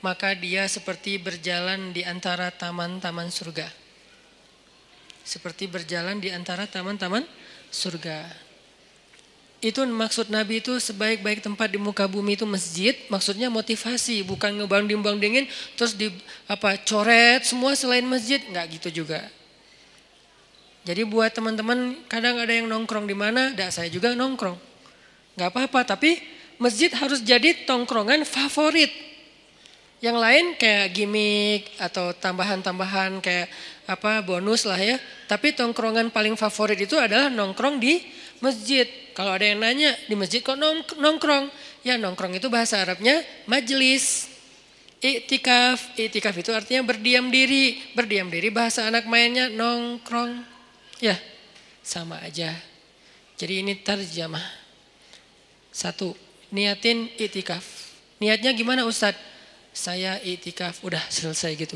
maka 0.00 0.32
dia 0.32 0.64
seperti 0.70 1.18
berjalan 1.18 1.90
di 1.90 2.06
antara 2.06 2.48
taman-taman 2.54 3.28
surga. 3.28 3.68
Seperti 5.26 5.68
berjalan 5.68 6.22
di 6.22 6.32
antara 6.32 6.64
taman-taman 6.64 7.26
surga. 7.68 8.47
Itu 9.58 9.82
maksud 9.82 10.30
Nabi 10.30 10.62
itu 10.62 10.78
sebaik-baik 10.78 11.42
tempat 11.42 11.66
di 11.66 11.82
muka 11.82 12.06
bumi 12.06 12.38
itu 12.38 12.46
masjid, 12.46 12.94
maksudnya 13.10 13.50
motivasi, 13.50 14.22
bukan 14.22 14.54
ngebanding-bandingin 14.62 15.50
terus 15.74 15.98
di 15.98 16.14
apa 16.46 16.78
coret 16.86 17.42
semua 17.42 17.74
selain 17.74 18.06
masjid, 18.06 18.38
nggak 18.38 18.78
gitu 18.78 19.02
juga. 19.02 19.26
Jadi 20.86 21.02
buat 21.02 21.34
teman-teman 21.34 21.98
kadang 22.06 22.38
ada 22.38 22.54
yang 22.54 22.70
nongkrong 22.70 23.10
di 23.10 23.18
mana, 23.18 23.50
ada 23.50 23.68
saya 23.74 23.90
juga 23.90 24.14
nongkrong. 24.14 24.56
nggak 25.34 25.50
apa-apa, 25.54 25.94
tapi 25.94 26.18
masjid 26.58 26.90
harus 26.94 27.22
jadi 27.22 27.66
tongkrongan 27.66 28.26
favorit. 28.26 28.90
Yang 29.98 30.16
lain 30.22 30.44
kayak 30.54 30.86
gimmick 30.94 31.62
atau 31.82 32.14
tambahan-tambahan 32.14 33.18
kayak 33.18 33.50
apa 33.86 34.22
bonus 34.22 34.62
lah 34.62 34.78
ya. 34.78 34.98
Tapi 35.26 35.54
tongkrongan 35.54 36.14
paling 36.14 36.38
favorit 36.38 36.78
itu 36.78 36.94
adalah 36.94 37.26
nongkrong 37.26 37.82
di 37.82 38.06
masjid. 38.38 38.86
Kalau 39.18 39.34
ada 39.34 39.42
yang 39.42 39.58
nanya 39.58 39.98
di 40.06 40.14
masjid 40.14 40.38
kok 40.38 40.54
nongkrong? 40.94 41.50
Ya 41.82 41.98
nongkrong 41.98 42.38
itu 42.38 42.46
bahasa 42.46 42.78
Arabnya 42.86 43.18
majelis. 43.50 44.30
Iktikaf, 45.02 45.98
iktikaf 45.98 46.38
itu 46.38 46.54
artinya 46.54 46.86
berdiam 46.86 47.26
diri. 47.26 47.82
Berdiam 47.98 48.30
diri 48.30 48.46
bahasa 48.54 48.86
anak 48.86 49.10
mainnya 49.10 49.50
nongkrong. 49.50 50.38
Ya, 51.02 51.18
sama 51.82 52.22
aja. 52.22 52.54
Jadi 53.34 53.66
ini 53.66 53.74
terjemah. 53.82 54.46
Satu, 55.74 56.14
niatin 56.54 57.10
iktikaf. 57.18 57.90
Niatnya 58.22 58.54
gimana 58.54 58.86
Ustadz? 58.86 59.18
Saya 59.74 60.22
iktikaf, 60.22 60.78
udah 60.86 61.02
selesai 61.10 61.58
gitu. 61.58 61.74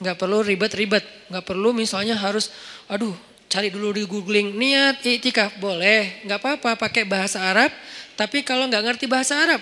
Gak 0.00 0.16
perlu 0.16 0.40
ribet-ribet, 0.40 1.04
gak 1.28 1.44
perlu 1.44 1.76
misalnya 1.76 2.16
harus, 2.16 2.48
aduh 2.88 3.12
cari 3.48 3.72
dulu 3.72 3.96
di 3.96 4.04
googling. 4.04 4.54
Niat 4.54 5.02
itikaf 5.02 5.56
boleh. 5.58 6.22
Nggak 6.28 6.38
apa-apa 6.38 6.70
pakai 6.76 7.08
bahasa 7.08 7.42
Arab. 7.42 7.72
Tapi 8.14 8.44
kalau 8.44 8.68
nggak 8.68 8.84
ngerti 8.84 9.04
bahasa 9.08 9.34
Arab 9.40 9.60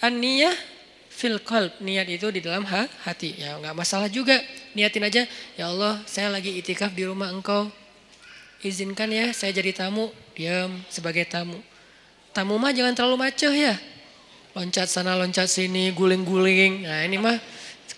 aniyah 0.00 0.56
fil 1.12 1.38
qalb. 1.44 1.76
Niat 1.84 2.08
itu 2.08 2.32
di 2.32 2.40
dalam 2.40 2.64
hati. 2.66 3.36
Ya 3.38 3.60
nggak 3.60 3.76
masalah 3.76 4.08
juga. 4.08 4.40
Niatin 4.74 5.04
aja 5.06 5.22
ya 5.54 5.64
Allah 5.68 6.00
saya 6.08 6.32
lagi 6.32 6.56
itikaf 6.56 6.90
di 6.96 7.06
rumah 7.06 7.30
engkau. 7.30 7.68
Izinkan 8.64 9.12
ya 9.12 9.30
saya 9.36 9.54
jadi 9.54 9.70
tamu. 9.76 10.10
Diam 10.34 10.72
sebagai 10.88 11.28
tamu. 11.28 11.60
Tamu 12.32 12.56
mah 12.56 12.72
jangan 12.72 12.96
terlalu 12.96 13.28
maco 13.28 13.50
ya. 13.52 13.76
Loncat 14.50 14.90
sana 14.90 15.14
loncat 15.14 15.46
sini 15.46 15.92
guling-guling. 15.94 16.88
Nah 16.88 17.06
ini 17.06 17.20
mah 17.20 17.36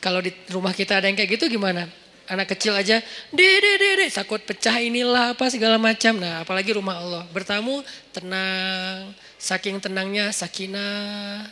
kalau 0.03 0.19
di 0.19 0.35
rumah 0.51 0.75
kita 0.75 0.99
ada 0.99 1.07
yang 1.07 1.15
kayak 1.15 1.39
gitu 1.39 1.47
gimana 1.47 2.02
anak 2.33 2.57
kecil 2.57 2.73
aja, 2.73 3.05
dede 3.29 3.77
dede, 3.77 4.09
takut 4.09 4.41
pecah 4.41 4.81
inilah 4.81 5.37
apa 5.37 5.53
segala 5.53 5.77
macam. 5.77 6.17
Nah 6.17 6.41
apalagi 6.41 6.73
rumah 6.73 6.97
Allah. 6.97 7.23
Bertamu 7.29 7.85
tenang, 8.09 9.13
saking 9.37 9.77
tenangnya 9.85 10.33
sakinah. 10.33 11.45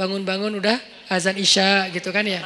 Bangun-bangun 0.00 0.56
udah 0.56 0.80
azan 1.12 1.36
isya 1.36 1.92
gitu 1.92 2.08
kan 2.08 2.24
ya. 2.24 2.40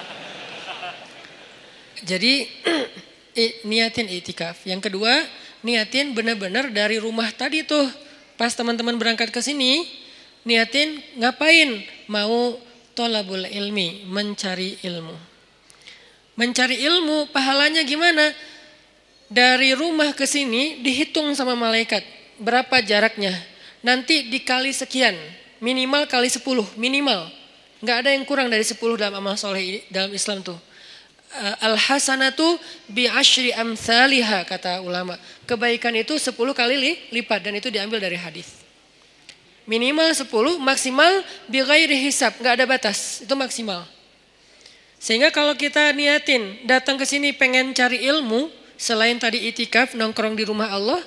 Jadi 2.03 2.51
niatin 3.71 4.11
itikaf. 4.11 4.67
Yang 4.67 4.91
kedua, 4.91 5.23
niatin 5.63 6.19
benar-benar 6.19 6.75
dari 6.75 6.99
rumah 6.99 7.31
tadi 7.31 7.63
tuh. 7.63 7.87
Pas 8.35 8.53
teman-teman 8.53 8.99
berangkat 9.01 9.33
ke 9.33 9.41
sini, 9.41 9.87
niatin 10.45 11.01
ngapain? 11.17 11.81
Mau 12.11 12.61
tolabul 12.93 13.49
ilmi, 13.49 14.05
mencari 14.05 14.77
ilmu. 14.85 15.36
Mencari 16.37 16.77
ilmu 16.85 17.33
pahalanya 17.33 17.81
gimana? 17.83 18.33
Dari 19.27 19.73
rumah 19.73 20.13
ke 20.13 20.29
sini 20.29 20.85
dihitung 20.85 21.33
sama 21.33 21.57
malaikat. 21.57 22.05
Berapa 22.37 22.85
jaraknya? 22.85 23.33
Nanti 23.81 24.29
dikali 24.29 24.71
sekian. 24.71 25.17
Minimal 25.65 26.05
kali 26.05 26.29
10, 26.29 26.45
minimal. 26.77 27.33
Nggak 27.81 27.97
ada 28.05 28.11
yang 28.13 28.25
kurang 28.29 28.53
dari 28.53 28.63
10 28.63 28.77
dalam 29.01 29.17
amal 29.17 29.41
soleh 29.41 29.81
dalam 29.89 30.13
Islam 30.13 30.45
tuh. 30.45 30.61
Eh, 31.33 31.57
al 31.65 31.75
hasanatu 31.81 32.61
bi 32.87 33.09
ashri 33.09 33.57
amthaliha 33.57 34.45
kata 34.45 34.85
ulama. 34.85 35.17
Kebaikan 35.49 35.97
itu 35.97 36.21
10 36.21 36.37
kali 36.53 37.01
lipat 37.11 37.41
dan 37.49 37.57
itu 37.57 37.73
diambil 37.73 37.97
dari 37.97 38.21
hadis. 38.21 38.61
Minimal 39.65 40.13
10, 40.15 40.61
maksimal 40.63 41.25
bi 41.49 41.65
ghairi 41.65 41.97
hisab, 41.99 42.37
nggak 42.39 42.55
ada 42.61 42.65
batas. 42.69 43.25
Itu 43.25 43.35
maksimal. 43.35 43.96
Sehingga 45.07 45.31
kalau 45.31 45.55
kita 45.55 45.95
niatin 45.95 46.67
datang 46.67 46.99
ke 46.99 47.07
sini 47.07 47.31
pengen 47.31 47.71
cari 47.71 48.03
ilmu, 48.11 48.51
selain 48.75 49.15
tadi 49.23 49.39
itikaf 49.47 49.95
nongkrong 49.95 50.35
di 50.35 50.43
rumah 50.43 50.67
Allah, 50.75 50.99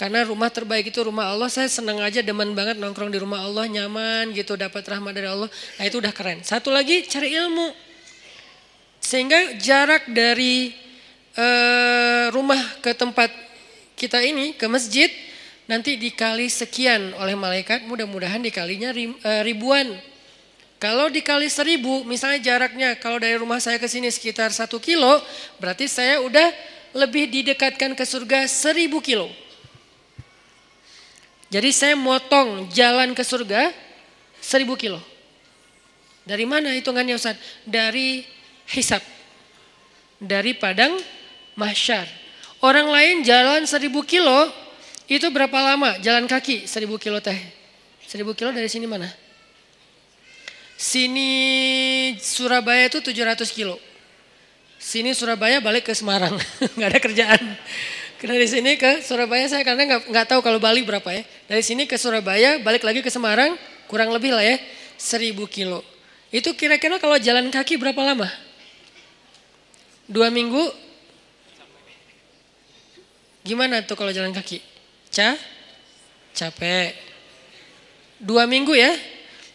karena 0.00 0.24
rumah 0.24 0.48
terbaik 0.48 0.88
itu 0.88 1.04
rumah 1.04 1.28
Allah, 1.28 1.52
saya 1.52 1.68
senang 1.68 2.00
aja 2.00 2.24
demen 2.24 2.56
banget 2.56 2.80
nongkrong 2.80 3.12
di 3.12 3.20
rumah 3.20 3.44
Allah, 3.44 3.68
nyaman 3.68 4.32
gitu, 4.32 4.56
dapat 4.56 4.80
rahmat 4.88 5.12
dari 5.12 5.28
Allah. 5.28 5.52
Nah 5.76 5.84
itu 5.84 6.00
udah 6.00 6.08
keren. 6.16 6.40
Satu 6.40 6.72
lagi 6.72 7.04
cari 7.04 7.36
ilmu. 7.36 7.68
Sehingga 9.04 9.60
jarak 9.60 10.08
dari 10.08 10.72
uh, 11.36 12.32
rumah 12.32 12.80
ke 12.80 12.96
tempat 12.96 13.28
kita 13.92 14.24
ini, 14.24 14.56
ke 14.56 14.64
masjid, 14.72 15.12
nanti 15.68 16.00
dikali 16.00 16.48
sekian 16.48 17.12
oleh 17.20 17.36
malaikat, 17.36 17.84
mudah-mudahan 17.84 18.40
dikalinya 18.40 18.88
eh, 18.96 19.44
ribuan. 19.44 20.00
Kalau 20.82 21.08
dikali 21.08 21.48
seribu, 21.48 22.04
misalnya 22.04 22.40
jaraknya 22.42 22.98
kalau 22.98 23.16
dari 23.16 23.38
rumah 23.40 23.62
saya 23.62 23.80
ke 23.80 23.88
sini 23.88 24.12
sekitar 24.12 24.52
satu 24.52 24.76
kilo, 24.82 25.22
berarti 25.56 25.88
saya 25.88 26.20
udah 26.20 26.52
lebih 26.94 27.30
didekatkan 27.30 27.96
ke 27.96 28.04
surga 28.04 28.46
seribu 28.46 29.00
kilo. 29.00 29.26
Jadi 31.48 31.70
saya 31.70 31.94
motong 31.94 32.66
jalan 32.74 33.14
ke 33.14 33.22
surga 33.22 33.70
seribu 34.42 34.74
kilo. 34.74 34.98
Dari 36.24 36.44
mana 36.48 36.72
hitungannya 36.72 37.14
Ustaz? 37.14 37.36
Dari 37.62 38.24
hisap. 38.72 39.00
Dari 40.18 40.56
padang 40.56 40.96
mahsyar. 41.54 42.08
Orang 42.64 42.88
lain 42.88 43.20
jalan 43.22 43.68
seribu 43.68 44.02
kilo, 44.02 44.48
itu 45.04 45.28
berapa 45.28 45.54
lama 45.60 46.00
jalan 46.00 46.24
kaki 46.24 46.64
seribu 46.64 46.96
kilo 46.96 47.20
teh? 47.20 47.36
Seribu 48.08 48.32
kilo 48.32 48.50
dari 48.56 48.72
sini 48.72 48.88
mana? 48.88 49.23
Sini 50.74 51.30
Surabaya 52.18 52.90
itu 52.90 52.98
700 52.98 53.46
kilo. 53.54 53.78
Sini 54.78 55.16
Surabaya 55.16 55.62
balik 55.64 55.88
ke 55.88 55.94
Semarang, 55.96 56.34
nggak 56.76 56.88
ada 56.90 57.00
kerjaan. 57.00 57.42
Dari 58.24 58.48
sini 58.48 58.80
ke 58.80 59.04
Surabaya 59.04 59.44
saya 59.48 59.60
karena 59.60 59.84
nggak 59.84 60.08
nggak 60.08 60.26
tahu 60.32 60.40
kalau 60.40 60.56
Bali 60.56 60.80
berapa 60.80 61.04
ya. 61.12 61.22
Dari 61.44 61.60
sini 61.60 61.84
ke 61.84 62.00
Surabaya 62.00 62.56
balik 62.60 62.80
lagi 62.80 63.04
ke 63.04 63.12
Semarang 63.12 63.56
kurang 63.84 64.08
lebih 64.16 64.32
lah 64.32 64.40
ya 64.40 64.56
1000 64.96 65.36
kilo. 65.52 65.84
Itu 66.32 66.56
kira-kira 66.56 66.96
kalau 66.96 67.20
jalan 67.20 67.52
kaki 67.52 67.76
berapa 67.76 68.00
lama? 68.00 68.26
Dua 70.08 70.32
minggu? 70.32 70.72
Gimana 73.44 73.84
tuh 73.84 73.92
kalau 73.92 74.08
jalan 74.08 74.32
kaki? 74.32 74.58
Ca? 75.12 75.36
Capek. 76.32 76.96
Dua 78.16 78.48
minggu 78.48 78.72
ya? 78.72 78.96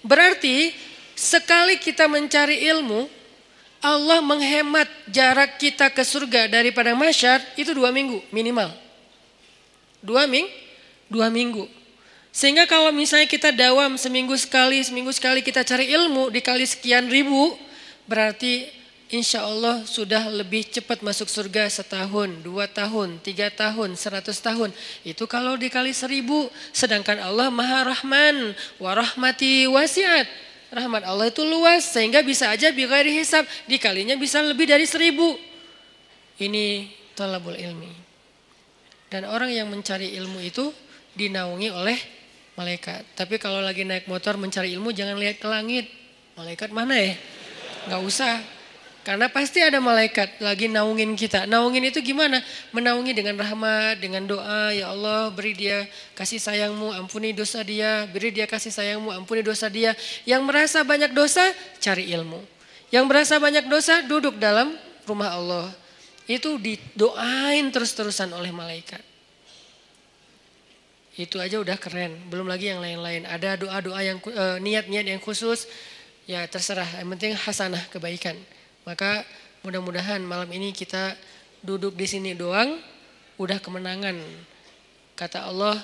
Berarti 0.06 0.72
Sekali 1.20 1.76
kita 1.76 2.08
mencari 2.08 2.64
ilmu, 2.72 3.12
Allah 3.84 4.24
menghemat 4.24 4.88
jarak 5.12 5.60
kita 5.60 5.92
ke 5.92 6.00
surga 6.00 6.48
daripada 6.48 6.96
masyar 6.96 7.44
itu 7.60 7.76
dua 7.76 7.92
minggu 7.92 8.24
minimal. 8.32 8.72
Dua 10.00 10.24
ming, 10.32 10.48
dua 11.12 11.28
minggu. 11.28 11.68
Sehingga 12.32 12.64
kalau 12.64 12.96
misalnya 12.96 13.28
kita 13.28 13.52
dawam 13.52 14.00
seminggu 14.00 14.32
sekali, 14.40 14.80
seminggu 14.80 15.12
sekali 15.12 15.44
kita 15.44 15.60
cari 15.68 15.92
ilmu 15.92 16.32
dikali 16.32 16.64
sekian 16.64 17.12
ribu, 17.12 17.52
berarti 18.08 18.72
insya 19.12 19.44
Allah 19.44 19.84
sudah 19.84 20.24
lebih 20.32 20.72
cepat 20.72 21.04
masuk 21.04 21.28
surga 21.28 21.68
setahun, 21.68 22.32
dua 22.40 22.64
tahun, 22.72 23.20
tiga 23.20 23.52
tahun, 23.52 24.00
seratus 24.00 24.40
tahun. 24.40 24.72
Itu 25.04 25.28
kalau 25.28 25.60
dikali 25.60 25.92
seribu, 25.92 26.48
sedangkan 26.72 27.20
Allah 27.20 27.52
maha 27.52 27.92
rahman, 27.92 28.56
warahmati 28.80 29.68
wasiat. 29.68 30.48
Rahmat 30.70 31.02
Allah 31.02 31.34
itu 31.34 31.42
luas 31.42 31.82
sehingga 31.82 32.22
bisa 32.22 32.54
aja 32.54 32.70
bighairi 32.70 33.10
hisab 33.10 33.42
dikalinya 33.66 34.14
bisa 34.14 34.38
lebih 34.46 34.70
dari 34.70 34.86
seribu. 34.86 35.34
Ini 36.38 36.86
tolabul 37.18 37.58
ilmi. 37.58 37.92
Dan 39.10 39.26
orang 39.26 39.50
yang 39.50 39.66
mencari 39.66 40.14
ilmu 40.14 40.38
itu 40.46 40.70
dinaungi 41.18 41.70
oleh 41.74 41.98
malaikat. 42.54 43.18
Tapi 43.18 43.42
kalau 43.42 43.66
lagi 43.66 43.82
naik 43.82 44.06
motor 44.06 44.38
mencari 44.38 44.70
ilmu 44.78 44.94
jangan 44.94 45.18
lihat 45.18 45.42
ke 45.42 45.48
langit. 45.50 45.90
Malaikat 46.38 46.70
mana 46.70 46.94
ya? 46.94 47.18
Gak 47.90 48.02
usah. 48.06 48.59
Karena 49.10 49.26
pasti 49.26 49.58
ada 49.58 49.82
malaikat 49.82 50.38
lagi 50.38 50.70
naungin 50.70 51.18
kita. 51.18 51.50
Naungin 51.50 51.82
itu 51.90 51.98
gimana? 51.98 52.46
Menaungi 52.70 53.18
dengan 53.18 53.42
rahmat, 53.42 53.98
dengan 53.98 54.22
doa. 54.22 54.70
Ya 54.70 54.94
Allah 54.94 55.34
beri 55.34 55.58
dia 55.58 55.90
kasih 56.14 56.38
sayangmu, 56.38 56.94
ampuni 56.94 57.34
dosa 57.34 57.66
dia. 57.66 58.06
Beri 58.14 58.30
dia 58.30 58.46
kasih 58.46 58.70
sayangmu, 58.70 59.10
ampuni 59.10 59.42
dosa 59.42 59.66
dia. 59.66 59.98
Yang 60.30 60.46
merasa 60.46 60.86
banyak 60.86 61.10
dosa, 61.10 61.42
cari 61.82 62.06
ilmu. 62.14 62.38
Yang 62.94 63.06
merasa 63.10 63.42
banyak 63.42 63.66
dosa, 63.66 64.06
duduk 64.06 64.38
dalam 64.38 64.78
rumah 65.10 65.34
Allah. 65.34 65.74
Itu 66.30 66.62
didoain 66.62 67.66
terus-terusan 67.74 68.30
oleh 68.30 68.54
malaikat. 68.54 69.02
Itu 71.18 71.42
aja 71.42 71.58
udah 71.58 71.82
keren. 71.82 72.30
Belum 72.30 72.46
lagi 72.46 72.70
yang 72.70 72.78
lain-lain. 72.78 73.26
Ada 73.26 73.58
doa-doa 73.58 74.06
yang 74.06 74.22
eh, 74.22 74.62
niat-niat 74.62 75.10
yang 75.10 75.18
khusus. 75.18 75.66
Ya 76.30 76.46
terserah. 76.46 77.02
Yang 77.02 77.10
penting 77.18 77.34
hasanah 77.34 77.90
kebaikan. 77.90 78.38
Maka 78.88 79.28
mudah-mudahan 79.62 80.24
malam 80.24 80.48
ini 80.56 80.72
kita 80.72 81.16
duduk 81.60 81.96
di 81.96 82.08
sini 82.08 82.32
doang 82.36 82.80
udah 83.40 83.60
kemenangan. 83.60 84.20
Kata 85.16 85.48
Allah, 85.48 85.76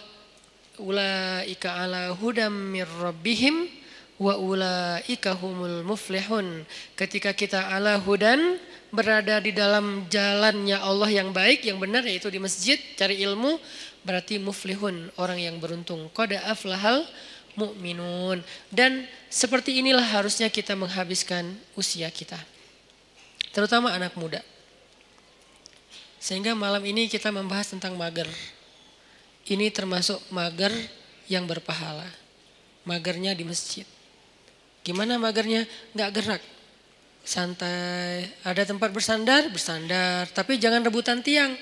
ulaika 0.79 1.75
ala 1.75 2.11
hudam 2.15 2.51
mir 2.51 2.87
rabbihim 2.87 3.67
wa 4.15 4.39
ulaika 4.39 5.35
humul 5.35 5.83
muflihun. 5.83 6.63
Ketika 6.95 7.35
kita 7.35 7.67
ala 7.67 7.99
hudan 7.99 8.59
berada 8.95 9.43
di 9.43 9.51
dalam 9.51 10.07
jalannya 10.07 10.79
Allah 10.79 11.11
yang 11.11 11.35
baik, 11.35 11.67
yang 11.67 11.75
benar 11.79 12.07
yaitu 12.07 12.31
di 12.31 12.39
masjid, 12.39 12.79
cari 12.95 13.19
ilmu, 13.27 13.59
berarti 14.07 14.39
muflihun, 14.39 15.11
orang 15.19 15.43
yang 15.43 15.59
beruntung. 15.59 16.07
Qad 16.15 16.31
aflahal 16.47 17.03
mu'minun. 17.59 18.39
Dan 18.71 19.03
seperti 19.27 19.83
inilah 19.83 20.03
harusnya 20.15 20.47
kita 20.47 20.79
menghabiskan 20.79 21.59
usia 21.75 22.07
kita 22.07 22.54
terutama 23.55 23.95
anak 23.95 24.11
muda. 24.19 24.43
Sehingga 26.19 26.51
malam 26.51 26.83
ini 26.83 27.07
kita 27.07 27.31
membahas 27.31 27.71
tentang 27.71 27.95
mager. 27.95 28.27
Ini 29.47 29.71
termasuk 29.71 30.19
mager 30.27 30.75
yang 31.31 31.47
berpahala. 31.47 32.09
Magernya 32.83 33.31
di 33.31 33.47
masjid. 33.47 33.87
Gimana 34.83 35.15
magernya? 35.15 35.63
Gak 35.95 36.11
gerak. 36.19 36.43
Santai. 37.23 38.27
Ada 38.43 38.67
tempat 38.67 38.91
bersandar, 38.91 39.47
bersandar. 39.47 40.27
Tapi 40.33 40.59
jangan 40.59 40.83
rebutan 40.83 41.23
tiang. 41.23 41.55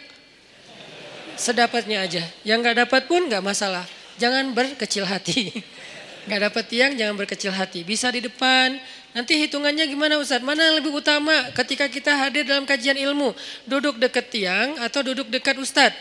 Sedapatnya 1.37 2.03
aja. 2.03 2.23
Yang 2.41 2.71
gak 2.71 2.77
dapat 2.87 3.01
pun 3.05 3.29
gak 3.29 3.43
masalah. 3.43 3.85
Jangan 4.17 4.51
berkecil 4.55 5.05
hati. 5.05 5.53
Gak 6.31 6.39
dapat 6.39 6.63
tiang, 6.71 6.95
jangan 6.95 7.19
berkecil 7.19 7.51
hati. 7.51 7.83
Bisa 7.83 8.07
di 8.07 8.23
depan, 8.23 8.79
Nanti 9.13 9.37
hitungannya 9.37 9.85
gimana 9.85 10.17
Ustaz? 10.17 10.41
Mana 10.41 10.73
yang 10.73 10.81
lebih 10.81 10.89
utama 10.89 11.53
ketika 11.53 11.85
kita 11.85 12.17
hadir 12.17 12.49
dalam 12.49 12.65
kajian 12.65 12.97
ilmu? 12.97 13.37
Duduk 13.69 14.01
dekat 14.01 14.33
tiang 14.33 14.73
atau 14.81 15.05
duduk 15.05 15.29
dekat 15.29 15.53
Ustadz? 15.61 15.93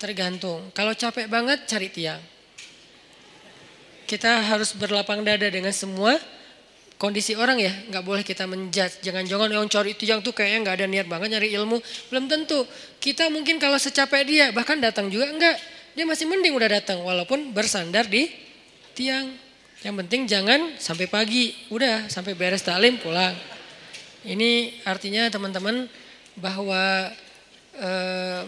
Tergantung. 0.00 0.72
Kalau 0.72 0.96
capek 0.96 1.28
banget 1.28 1.68
cari 1.68 1.92
tiang. 1.92 2.20
Kita 4.08 4.40
harus 4.48 4.72
berlapang 4.72 5.20
dada 5.20 5.44
dengan 5.44 5.76
semua 5.76 6.16
kondisi 6.96 7.36
orang 7.36 7.60
ya. 7.60 7.72
Nggak 7.92 8.04
boleh 8.04 8.24
kita 8.24 8.48
menjudge. 8.48 9.04
Jangan-jangan 9.04 9.52
yang 9.52 9.68
cari 9.68 9.92
tiang 9.92 10.24
tuh 10.24 10.32
kayaknya 10.32 10.58
nggak 10.64 10.76
ada 10.80 10.86
niat 10.88 11.06
banget 11.12 11.36
nyari 11.36 11.52
ilmu. 11.52 11.84
Belum 12.08 12.30
tentu. 12.32 12.64
Kita 12.96 13.28
mungkin 13.28 13.60
kalau 13.60 13.76
secapek 13.76 14.24
dia 14.24 14.48
bahkan 14.56 14.80
datang 14.80 15.12
juga 15.12 15.28
enggak. 15.28 15.60
Dia 15.92 16.08
masih 16.08 16.24
mending 16.24 16.56
udah 16.56 16.80
datang 16.80 17.04
walaupun 17.04 17.52
bersandar 17.52 18.08
di 18.08 18.32
tiang. 18.96 19.41
Yang 19.82 19.94
penting 20.06 20.22
jangan 20.30 20.60
sampai 20.78 21.10
pagi, 21.10 21.50
udah 21.74 22.06
sampai 22.06 22.38
beres 22.38 22.62
talim 22.62 23.02
pulang. 23.02 23.34
Ini 24.22 24.78
artinya 24.86 25.26
teman-teman 25.26 25.90
bahwa 26.38 27.10
eh, 27.74 28.42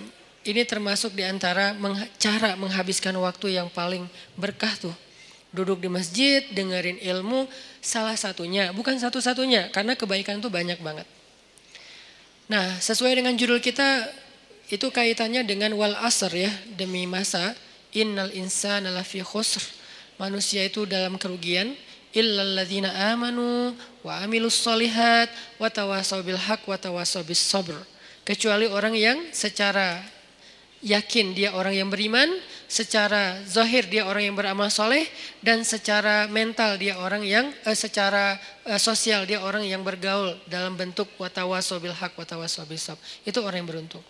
ini 0.46 0.62
termasuk 0.62 1.10
di 1.18 1.26
antara 1.26 1.74
meng, 1.74 1.98
cara 2.22 2.54
menghabiskan 2.54 3.18
waktu 3.18 3.58
yang 3.58 3.66
paling 3.66 4.06
berkah 4.38 4.70
tuh. 4.78 4.94
Duduk 5.50 5.82
di 5.82 5.90
masjid, 5.90 6.46
dengerin 6.54 7.02
ilmu, 7.02 7.50
salah 7.82 8.14
satunya, 8.14 8.70
bukan 8.70 8.94
satu-satunya, 8.98 9.74
karena 9.74 9.98
kebaikan 9.98 10.38
tuh 10.38 10.50
banyak 10.50 10.78
banget. 10.82 11.06
Nah, 12.50 12.78
sesuai 12.78 13.22
dengan 13.22 13.34
judul 13.34 13.62
kita, 13.62 14.06
itu 14.70 14.86
kaitannya 14.90 15.46
dengan 15.46 15.74
wal 15.78 15.94
asr 16.02 16.30
ya, 16.34 16.50
demi 16.74 17.06
masa, 17.06 17.54
innal 17.94 18.34
insana 18.34 18.90
lafi 18.90 19.22
khusr 19.22 19.83
manusia 20.20 20.64
itu 20.64 20.86
dalam 20.86 21.18
kerugian 21.18 21.74
illalladzina 22.14 23.12
amanu 23.12 23.74
wa 24.06 24.22
amilus 24.22 24.54
solihat 24.62 25.28
wa 25.58 25.66
tawasaw 25.66 26.22
bil 26.22 26.38
haq 26.38 26.62
wa 26.64 26.78
tawasaw 26.78 27.26
sabr. 27.34 27.76
Kecuali 28.24 28.64
orang 28.70 28.96
yang 28.96 29.18
secara 29.36 30.00
yakin 30.84 31.32
dia 31.32 31.52
orang 31.56 31.76
yang 31.76 31.88
beriman, 31.88 32.28
secara 32.68 33.40
zahir 33.44 33.88
dia 33.88 34.04
orang 34.04 34.28
yang 34.28 34.36
beramal 34.36 34.68
soleh, 34.68 35.08
dan 35.40 35.64
secara 35.64 36.28
mental 36.28 36.76
dia 36.76 36.96
orang 37.00 37.24
yang, 37.24 37.52
eh, 37.64 37.76
secara 37.76 38.36
eh, 38.64 38.80
sosial 38.80 39.24
dia 39.24 39.40
orang 39.40 39.64
yang 39.64 39.80
bergaul 39.80 40.36
dalam 40.48 40.76
bentuk 40.76 41.08
watawaso 41.16 41.80
bil 41.80 41.96
haq 41.96 42.16
watawaso 42.16 42.64
bis 42.68 42.84
sabr. 42.84 43.00
Itu 43.24 43.40
orang 43.44 43.64
yang 43.64 43.70
beruntung. 43.76 44.04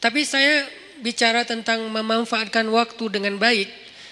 Tapi 0.00 0.24
saya 0.24 0.64
bicara 1.04 1.44
tentang 1.44 1.84
memanfaatkan 1.92 2.64
waktu 2.72 3.04
dengan 3.12 3.36
baik, 3.36 3.68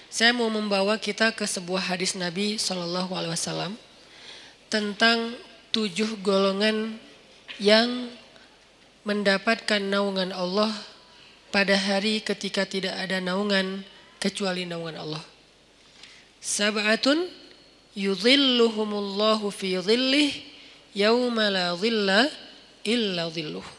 saya 0.09 0.33
mau 0.33 0.49
membawa 0.49 0.97
kita 0.97 1.37
ke 1.37 1.45
sebuah 1.45 1.93
hadis 1.93 2.17
Nabi 2.17 2.57
Shallallahu 2.57 3.13
Alaihi 3.13 3.37
Wasallam 3.37 3.77
tentang 4.73 5.37
tujuh 5.69 6.17
golongan 6.25 6.97
yang 7.61 8.09
mendapatkan 9.05 9.81
naungan 9.85 10.33
Allah 10.33 10.73
pada 11.53 11.77
hari 11.77 12.25
ketika 12.25 12.65
tidak 12.65 12.97
ada 12.97 13.21
naungan 13.21 13.85
kecuali 14.17 14.65
naungan 14.65 14.97
Allah. 14.97 15.25
Sab'atun 16.41 17.29
yudhilluhumullahu 17.93 19.53
fi 19.53 19.77
dhillih 19.77 20.33
yauma 20.97 21.53
la 21.53 21.77
dhilla 21.77 22.33
illa 22.85 23.29
dhilluh. 23.29 23.78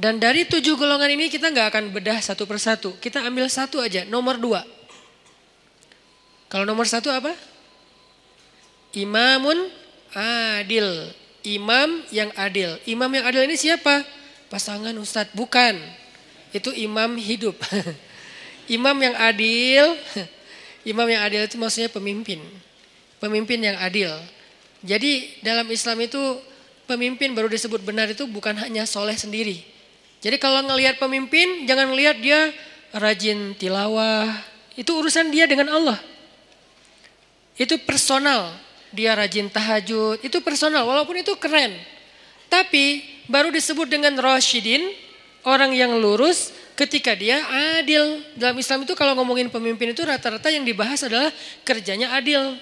Dan 0.00 0.16
dari 0.16 0.48
tujuh 0.48 0.80
golongan 0.80 1.12
ini 1.12 1.28
kita 1.28 1.52
nggak 1.52 1.76
akan 1.76 1.84
bedah 1.92 2.24
satu 2.24 2.48
persatu. 2.48 2.96
Kita 3.04 3.20
ambil 3.20 3.52
satu 3.52 3.84
aja, 3.84 4.08
nomor 4.08 4.40
dua. 4.40 4.64
Kalau 6.48 6.64
nomor 6.64 6.88
satu 6.88 7.12
apa? 7.12 7.36
Imamun 8.96 9.68
adil. 10.16 10.88
Imam 11.44 12.00
yang 12.08 12.32
adil. 12.32 12.80
Imam 12.88 13.12
yang 13.12 13.28
adil 13.28 13.44
ini 13.44 13.60
siapa? 13.60 14.00
Pasangan 14.48 14.96
ustadz. 14.96 15.36
Bukan. 15.36 15.76
Itu 16.56 16.72
imam 16.72 17.20
hidup. 17.20 17.60
imam 18.80 18.96
yang 18.96 19.12
adil. 19.20 20.00
Imam 20.80 21.04
yang 21.12 21.20
adil 21.28 21.44
itu 21.44 21.60
maksudnya 21.60 21.92
pemimpin. 21.92 22.40
Pemimpin 23.20 23.60
yang 23.60 23.76
adil. 23.84 24.08
Jadi 24.80 25.44
dalam 25.44 25.68
Islam 25.68 26.08
itu 26.08 26.40
pemimpin 26.88 27.36
baru 27.36 27.52
disebut 27.52 27.84
benar 27.84 28.08
itu 28.08 28.24
bukan 28.24 28.56
hanya 28.56 28.88
soleh 28.88 29.12
sendiri 29.12 29.69
jadi 30.20 30.36
kalau 30.36 30.60
ngelihat 30.68 31.00
pemimpin, 31.00 31.64
jangan 31.64 31.96
ngelihat 31.96 32.20
dia 32.20 32.52
rajin 32.92 33.56
tilawah. 33.56 34.28
Itu 34.76 35.00
urusan 35.00 35.32
dia 35.32 35.48
dengan 35.48 35.72
Allah. 35.72 35.96
Itu 37.56 37.80
personal. 37.80 38.52
Dia 38.92 39.16
rajin 39.16 39.48
tahajud. 39.48 40.20
Itu 40.20 40.44
personal, 40.44 40.84
walaupun 40.84 41.24
itu 41.24 41.32
keren. 41.40 41.72
Tapi 42.52 43.00
baru 43.32 43.48
disebut 43.48 43.88
dengan 43.88 44.12
Rashidin, 44.20 44.92
orang 45.48 45.72
yang 45.72 45.96
lurus 45.96 46.52
ketika 46.76 47.16
dia 47.16 47.40
adil. 47.80 48.20
Dalam 48.36 48.60
Islam 48.60 48.84
itu 48.84 48.92
kalau 48.92 49.16
ngomongin 49.16 49.48
pemimpin 49.48 49.96
itu 49.96 50.04
rata-rata 50.04 50.52
yang 50.52 50.68
dibahas 50.68 51.00
adalah 51.00 51.32
kerjanya 51.64 52.12
adil. 52.12 52.60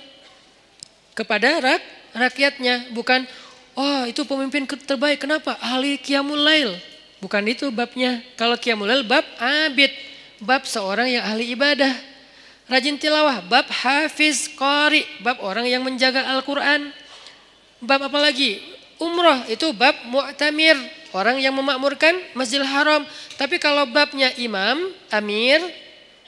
Kepada 1.11 1.59
rak, 1.59 1.83
rakyatnya. 2.15 2.95
Bukan, 2.95 3.27
oh 3.75 4.07
itu 4.07 4.23
pemimpin 4.23 4.63
terbaik. 4.63 5.27
Kenapa? 5.27 5.59
Ahli 5.59 5.99
Qiyamul 5.99 6.39
Lail. 6.39 6.98
Bukan 7.19 7.43
itu 7.51 7.71
babnya. 7.75 8.23
Kalau 8.39 8.55
Qiyamul 8.55 9.03
bab 9.03 9.27
abid. 9.39 9.91
Bab 10.39 10.63
seorang 10.67 11.11
yang 11.11 11.27
ahli 11.27 11.55
ibadah. 11.55 11.91
Rajin 12.71 12.95
tilawah. 12.95 13.43
Bab 13.43 13.67
hafiz 13.67 14.47
qari. 14.55 15.03
Bab 15.23 15.43
orang 15.43 15.67
yang 15.67 15.83
menjaga 15.83 16.23
Al-Quran. 16.31 16.95
Bab 17.83 18.07
apa 18.07 18.19
lagi? 18.23 18.63
Umroh 18.99 19.47
itu 19.51 19.71
bab 19.75 19.95
mu'tamir. 20.07 20.75
Orang 21.15 21.41
yang 21.41 21.57
memakmurkan 21.57 22.15
Masjidil 22.37 22.67
Haram. 22.67 23.03
Tapi 23.41 23.57
kalau 23.57 23.89
babnya 23.89 24.29
imam, 24.37 24.93
amir, 25.09 25.63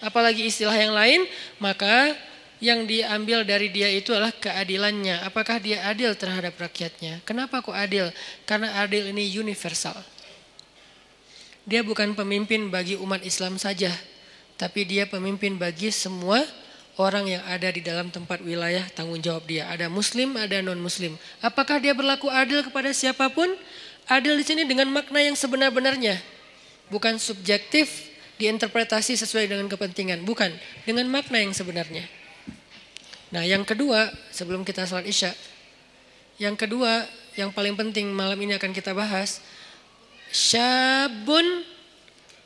apalagi 0.00 0.48
istilah 0.48 0.72
yang 0.72 0.96
lain, 0.96 1.20
maka 1.60 2.16
yang 2.60 2.84
diambil 2.84 3.44
dari 3.44 3.68
dia 3.68 3.88
itu 3.92 4.12
adalah 4.16 4.32
keadilannya. 4.32 5.20
Apakah 5.24 5.60
dia 5.60 5.84
adil 5.84 6.16
terhadap 6.16 6.56
rakyatnya? 6.56 7.20
Kenapa 7.28 7.60
kok 7.60 7.76
adil? 7.76 8.08
Karena 8.48 8.80
adil 8.80 9.12
ini 9.12 9.28
universal. 9.36 9.96
Dia 11.70 11.86
bukan 11.86 12.18
pemimpin 12.18 12.66
bagi 12.66 12.98
umat 12.98 13.22
Islam 13.22 13.54
saja, 13.54 13.94
tapi 14.58 14.82
dia 14.82 15.06
pemimpin 15.06 15.54
bagi 15.54 15.94
semua 15.94 16.42
orang 16.98 17.30
yang 17.30 17.42
ada 17.46 17.70
di 17.70 17.78
dalam 17.78 18.10
tempat 18.10 18.42
wilayah 18.42 18.82
tanggung 18.90 19.22
jawab 19.22 19.46
dia. 19.46 19.70
Ada 19.70 19.86
muslim, 19.86 20.34
ada 20.34 20.58
non-muslim. 20.66 21.14
Apakah 21.38 21.78
dia 21.78 21.94
berlaku 21.94 22.26
adil 22.26 22.66
kepada 22.66 22.90
siapa 22.90 23.30
pun? 23.30 23.46
Adil 24.10 24.34
di 24.34 24.42
sini 24.42 24.66
dengan 24.66 24.90
makna 24.90 25.22
yang 25.22 25.38
sebenar-benarnya. 25.38 26.18
Bukan 26.90 27.22
subjektif 27.22 28.10
diinterpretasi 28.42 29.14
sesuai 29.14 29.46
dengan 29.46 29.70
kepentingan. 29.70 30.26
Bukan, 30.26 30.50
dengan 30.82 31.06
makna 31.06 31.38
yang 31.38 31.54
sebenarnya. 31.54 32.02
Nah 33.30 33.46
yang 33.46 33.62
kedua, 33.62 34.10
sebelum 34.34 34.66
kita 34.66 34.90
salat 34.90 35.06
isya. 35.06 35.30
Yang 36.34 36.66
kedua, 36.66 37.06
yang 37.38 37.54
paling 37.54 37.78
penting 37.78 38.10
malam 38.10 38.34
ini 38.42 38.58
akan 38.58 38.74
kita 38.74 38.90
bahas 38.90 39.38
Syabun 40.30 41.66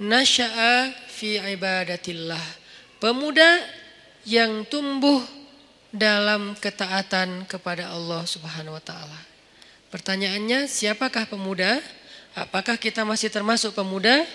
nasya'a 0.00 0.92
fi 1.08 1.36
ibadatillah. 1.40 2.40
Pemuda 2.96 3.60
yang 4.24 4.64
tumbuh 4.64 5.20
dalam 5.92 6.56
ketaatan 6.58 7.44
kepada 7.46 7.92
Allah 7.92 8.24
Subhanahu 8.24 8.74
wa 8.74 8.82
taala. 8.82 9.20
Pertanyaannya, 9.92 10.66
siapakah 10.66 11.28
pemuda? 11.28 11.78
Apakah 12.34 12.74
kita 12.74 13.06
masih 13.06 13.30
termasuk 13.30 13.76
pemuda? 13.78 14.26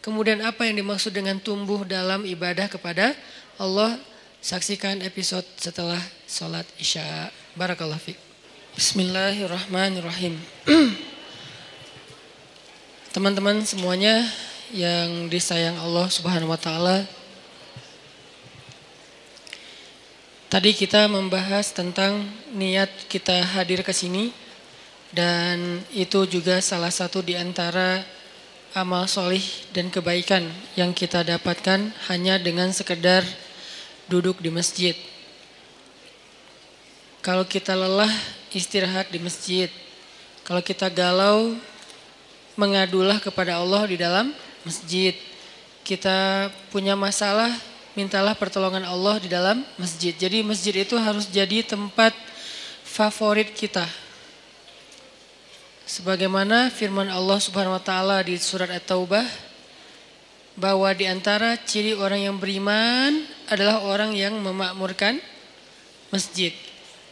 Kemudian 0.00 0.38
apa 0.46 0.70
yang 0.70 0.78
dimaksud 0.78 1.10
dengan 1.10 1.42
tumbuh 1.42 1.82
dalam 1.82 2.22
ibadah 2.22 2.70
kepada 2.70 3.18
Allah? 3.58 3.98
Saksikan 4.40 5.02
episode 5.04 5.44
setelah 5.58 6.00
sholat 6.24 6.64
isya. 6.80 7.28
Barakallah 7.58 7.98
fiqh. 8.00 8.16
Bismillahirrahmanirrahim. 8.78 10.38
Teman-teman 13.10 13.66
semuanya 13.66 14.22
yang 14.70 15.26
disayang 15.26 15.74
Allah 15.82 16.06
Subhanahu 16.06 16.54
wa 16.54 16.60
taala. 16.60 17.02
Tadi 20.46 20.70
kita 20.70 21.10
membahas 21.10 21.74
tentang 21.74 22.22
niat 22.54 22.86
kita 23.10 23.42
hadir 23.58 23.82
ke 23.82 23.90
sini 23.90 24.30
dan 25.10 25.82
itu 25.90 26.22
juga 26.30 26.62
salah 26.62 26.94
satu 26.94 27.18
di 27.18 27.34
antara 27.34 28.06
amal 28.78 29.10
solih 29.10 29.42
dan 29.74 29.90
kebaikan 29.90 30.46
yang 30.78 30.94
kita 30.94 31.26
dapatkan 31.26 31.90
hanya 32.14 32.38
dengan 32.38 32.70
sekedar 32.70 33.26
duduk 34.06 34.38
di 34.38 34.54
masjid. 34.54 34.94
Kalau 37.26 37.42
kita 37.42 37.74
lelah 37.74 38.14
istirahat 38.54 39.10
di 39.10 39.18
masjid. 39.18 39.66
Kalau 40.46 40.62
kita 40.62 40.86
galau 40.86 41.58
mengadulah 42.54 43.18
kepada 43.22 43.58
Allah 43.58 43.86
di 43.86 43.96
dalam 44.00 44.34
masjid. 44.62 45.14
Kita 45.86 46.48
punya 46.70 46.94
masalah, 46.94 47.50
mintalah 47.98 48.36
pertolongan 48.36 48.86
Allah 48.86 49.18
di 49.18 49.28
dalam 49.28 49.62
masjid. 49.80 50.14
Jadi 50.14 50.42
masjid 50.44 50.84
itu 50.86 50.94
harus 50.94 51.26
jadi 51.26 51.66
tempat 51.66 52.14
favorit 52.86 53.50
kita. 53.54 53.86
Sebagaimana 55.90 56.70
firman 56.70 57.10
Allah 57.10 57.38
Subhanahu 57.42 57.74
wa 57.74 57.82
taala 57.82 58.22
di 58.22 58.38
surat 58.38 58.70
At-Taubah 58.70 59.26
bahwa 60.54 60.86
di 60.94 61.08
antara 61.08 61.58
ciri 61.58 61.98
orang 61.98 62.30
yang 62.30 62.36
beriman 62.38 63.26
adalah 63.50 63.82
orang 63.82 64.14
yang 64.14 64.38
memakmurkan 64.38 65.18
masjid. 66.14 66.54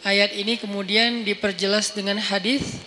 Ayat 0.06 0.30
ini 0.30 0.54
kemudian 0.54 1.26
diperjelas 1.26 1.90
dengan 1.90 2.22
hadis 2.22 2.78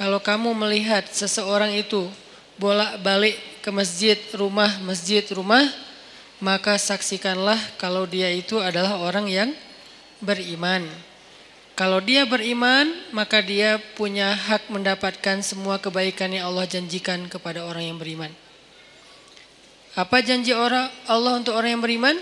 kalau 0.00 0.16
kamu 0.16 0.56
melihat 0.56 1.04
seseorang 1.12 1.76
itu 1.76 2.08
bolak-balik 2.56 3.36
ke 3.60 3.68
masjid, 3.68 4.16
rumah, 4.32 4.80
masjid, 4.80 5.20
rumah, 5.28 5.60
maka 6.40 6.80
saksikanlah 6.80 7.60
kalau 7.76 8.08
dia 8.08 8.32
itu 8.32 8.56
adalah 8.56 8.96
orang 8.96 9.28
yang 9.28 9.52
beriman. 10.24 10.88
Kalau 11.76 12.00
dia 12.00 12.24
beriman, 12.24 12.88
maka 13.12 13.44
dia 13.44 13.76
punya 13.92 14.32
hak 14.32 14.72
mendapatkan 14.72 15.44
semua 15.44 15.76
kebaikan 15.76 16.32
yang 16.32 16.48
Allah 16.48 16.64
janjikan 16.64 17.28
kepada 17.28 17.60
orang 17.68 17.92
yang 17.92 18.00
beriman. 18.00 18.32
Apa 19.92 20.24
janji 20.24 20.56
orang 20.56 20.88
Allah 21.12 21.36
untuk 21.36 21.52
orang 21.52 21.76
yang 21.76 21.84
beriman? 21.84 22.16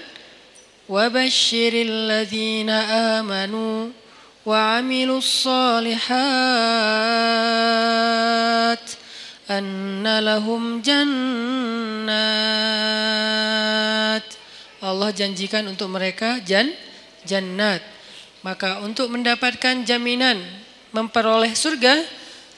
Wabashiril 0.91 2.11
ladzina 2.11 3.23
amanu 3.23 3.95
وعملوا 4.48 5.18
الصالحات 5.24 6.04
أن 9.50 10.04
لهم 10.04 10.82
جنات 10.84 12.44
Allah 14.84 15.16
janjikan 15.16 15.64
untuk 15.72 15.96
mereka 15.96 16.44
jan 16.44 16.68
jannat 17.24 17.80
maka 18.44 18.84
untuk 18.84 19.08
mendapatkan 19.08 19.88
jaminan 19.88 20.44
memperoleh 20.92 21.56
surga 21.56 22.04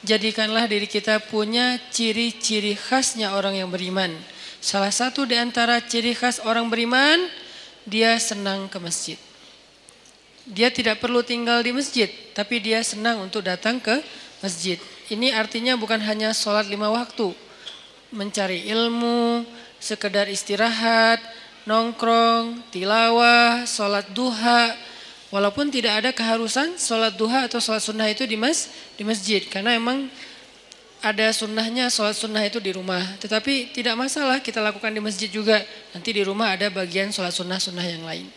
jadikanlah 0.02 0.66
diri 0.66 0.90
kita 0.90 1.22
punya 1.30 1.78
ciri-ciri 1.94 2.74
khasnya 2.74 3.38
orang 3.38 3.62
yang 3.62 3.70
beriman 3.70 4.10
salah 4.58 4.90
satu 4.90 5.22
di 5.22 5.38
antara 5.38 5.78
ciri 5.78 6.18
khas 6.18 6.42
orang 6.42 6.66
beriman 6.66 7.30
dia 7.86 8.18
senang 8.18 8.66
ke 8.66 8.82
masjid 8.82 9.14
dia 10.51 10.67
tidak 10.67 10.99
perlu 10.99 11.23
tinggal 11.23 11.63
di 11.63 11.71
masjid, 11.71 12.11
tapi 12.35 12.59
dia 12.59 12.83
senang 12.83 13.23
untuk 13.23 13.39
datang 13.39 13.79
ke 13.79 14.03
masjid. 14.43 14.75
Ini 15.07 15.31
artinya 15.31 15.79
bukan 15.79 15.99
hanya 16.03 16.35
sholat 16.35 16.67
lima 16.67 16.91
waktu, 16.91 17.31
mencari 18.11 18.67
ilmu, 18.67 19.47
sekedar 19.79 20.27
istirahat, 20.27 21.23
nongkrong, 21.63 22.67
tilawah, 22.67 23.63
sholat 23.63 24.11
duha. 24.11 24.75
Walaupun 25.31 25.71
tidak 25.71 26.03
ada 26.03 26.11
keharusan 26.11 26.75
sholat 26.75 27.15
duha 27.15 27.47
atau 27.47 27.63
sholat 27.63 27.79
sunnah 27.79 28.11
itu 28.11 28.27
di 28.27 28.35
mas 28.35 28.67
di 28.99 29.07
masjid, 29.07 29.39
karena 29.47 29.79
emang 29.79 30.11
ada 30.99 31.31
sunnahnya 31.31 31.87
sholat 31.87 32.13
sunnah 32.13 32.43
itu 32.43 32.59
di 32.59 32.75
rumah. 32.75 33.01
Tetapi 33.23 33.71
tidak 33.71 33.95
masalah 33.95 34.43
kita 34.43 34.59
lakukan 34.59 34.91
di 34.91 34.99
masjid 34.99 35.31
juga. 35.31 35.63
Nanti 35.95 36.11
di 36.11 36.21
rumah 36.27 36.53
ada 36.53 36.67
bagian 36.67 37.09
sholat 37.09 37.31
sunnah-sunnah 37.31 37.87
yang 37.87 38.03
lain. 38.03 38.27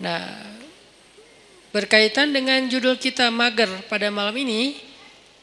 Nah, 0.00 0.22
berkaitan 1.70 2.34
dengan 2.34 2.66
judul 2.66 2.98
kita 2.98 3.30
mager 3.30 3.70
pada 3.86 4.10
malam 4.10 4.34
ini, 4.38 4.78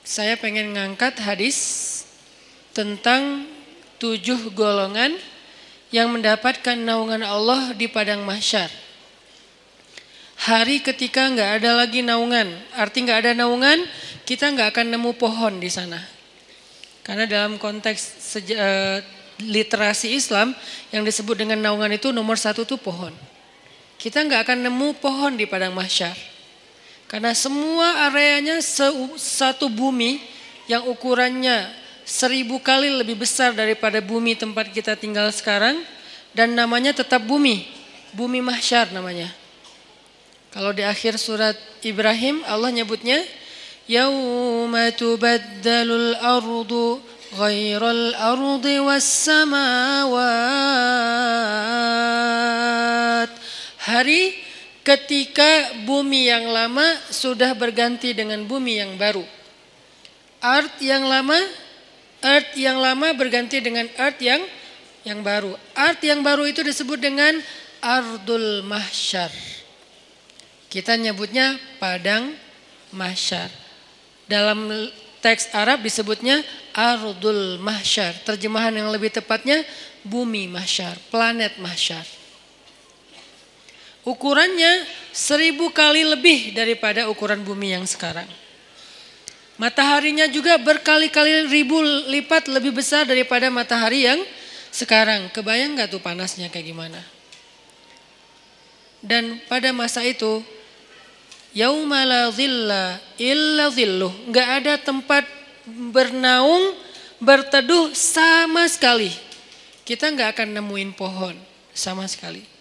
saya 0.04 0.40
pengen 0.40 0.76
ngangkat 0.76 1.20
hadis 1.20 1.58
tentang 2.72 3.48
tujuh 4.00 4.54
golongan 4.54 5.16
yang 5.92 6.12
mendapatkan 6.12 6.76
naungan 6.76 7.24
Allah 7.24 7.72
di 7.74 7.88
padang 7.88 8.24
mahsyar. 8.28 8.70
Hari 10.38 10.86
ketika 10.86 11.28
nggak 11.34 11.64
ada 11.64 11.82
lagi 11.82 12.06
naungan, 12.06 12.46
arti 12.78 13.04
nggak 13.04 13.20
ada 13.26 13.32
naungan, 13.34 13.84
kita 14.28 14.54
nggak 14.54 14.76
akan 14.76 14.94
nemu 14.94 15.12
pohon 15.18 15.58
di 15.58 15.72
sana. 15.72 15.98
Karena 17.02 17.26
dalam 17.26 17.58
konteks 17.58 18.36
uh, 18.54 19.00
literasi 19.42 20.14
Islam 20.14 20.54
yang 20.92 21.02
disebut 21.08 21.40
dengan 21.40 21.58
naungan 21.58 21.96
itu 21.96 22.14
nomor 22.14 22.38
satu 22.38 22.68
tuh 22.68 22.78
pohon. 22.78 23.16
Kita 24.08 24.24
nggak 24.24 24.48
akan 24.48 24.72
nemu 24.72 25.04
pohon 25.04 25.36
di 25.36 25.44
padang 25.44 25.76
mahsyar. 25.76 26.16
Karena 27.12 27.36
semua 27.36 28.08
areanya 28.08 28.64
satu 29.20 29.68
bumi 29.68 30.24
yang 30.72 30.88
ukurannya 30.88 31.68
seribu 32.08 32.64
kali 32.64 32.88
lebih 32.88 33.20
besar 33.20 33.52
daripada 33.52 34.00
bumi 34.00 34.40
tempat 34.40 34.72
kita 34.72 34.96
tinggal 34.96 35.28
sekarang. 35.36 35.84
Dan 36.32 36.56
namanya 36.56 36.96
tetap 36.96 37.20
bumi. 37.20 37.68
Bumi 38.16 38.40
mahsyar 38.40 38.96
namanya. 38.96 39.28
Kalau 40.56 40.72
di 40.72 40.88
akhir 40.88 41.20
surat 41.20 41.60
Ibrahim 41.84 42.48
Allah 42.48 42.72
nyebutnya 42.72 43.20
Yauma 43.92 44.88
tubaddalul 44.96 46.16
ardu 46.16 47.04
ghairal 47.36 48.16
ardi 48.16 48.80
was 48.80 49.04
samawat 49.04 50.88
Hari 53.88 54.36
ketika 54.84 55.80
bumi 55.88 56.28
yang 56.28 56.52
lama 56.52 56.84
sudah 57.08 57.56
berganti 57.56 58.12
dengan 58.12 58.44
bumi 58.44 58.84
yang 58.84 59.00
baru. 59.00 59.24
Art 60.44 60.76
yang 60.84 61.08
lama, 61.08 61.40
earth 62.20 62.52
yang 62.60 62.84
lama 62.84 63.16
berganti 63.16 63.64
dengan 63.64 63.88
earth 63.96 64.20
yang 64.20 64.44
yang 65.08 65.24
baru. 65.24 65.56
Art 65.72 66.04
yang 66.04 66.20
baru 66.20 66.52
itu 66.52 66.68
disebut 66.68 67.00
dengan 67.00 67.40
ardul 67.80 68.68
mahsyar. 68.68 69.32
Kita 70.68 71.00
nyebutnya 71.00 71.56
padang 71.80 72.36
mahsyar. 72.92 73.48
Dalam 74.28 74.68
teks 75.24 75.56
Arab 75.56 75.80
disebutnya 75.88 76.44
Ardul 76.76 77.58
Mahsyar. 77.64 78.14
Terjemahan 78.28 78.76
yang 78.76 78.92
lebih 78.92 79.08
tepatnya 79.10 79.64
bumi 80.04 80.52
mahsyar, 80.52 81.00
planet 81.08 81.56
mahsyar. 81.64 82.04
Ukurannya 84.08 84.88
seribu 85.12 85.68
kali 85.76 86.08
lebih 86.08 86.56
daripada 86.56 87.12
ukuran 87.12 87.44
bumi 87.44 87.76
yang 87.76 87.84
sekarang. 87.84 88.24
Mataharinya 89.60 90.32
juga 90.32 90.56
berkali-kali 90.56 91.52
ribu 91.52 91.84
lipat 92.08 92.48
lebih 92.48 92.72
besar 92.72 93.04
daripada 93.04 93.52
matahari 93.52 94.08
yang 94.08 94.24
sekarang. 94.72 95.28
Kebayang 95.36 95.76
gak 95.76 95.92
tuh 95.92 96.00
panasnya 96.00 96.48
kayak 96.48 96.72
gimana? 96.72 97.04
Dan 99.04 99.44
pada 99.52 99.76
masa 99.76 100.00
itu 100.08 100.40
Yauma 101.52 102.06
la 102.08 102.32
zilla 102.32 103.02
illa 103.20 103.68
zilluh. 103.74 104.14
Enggak 104.30 104.50
ada 104.62 104.74
tempat 104.78 105.28
bernaung, 105.68 106.78
berteduh 107.20 107.92
sama 107.92 108.70
sekali. 108.72 109.12
Kita 109.84 110.14
enggak 110.14 110.38
akan 110.38 110.64
nemuin 110.64 110.92
pohon 110.96 111.36
sama 111.74 112.06
sekali. 112.06 112.57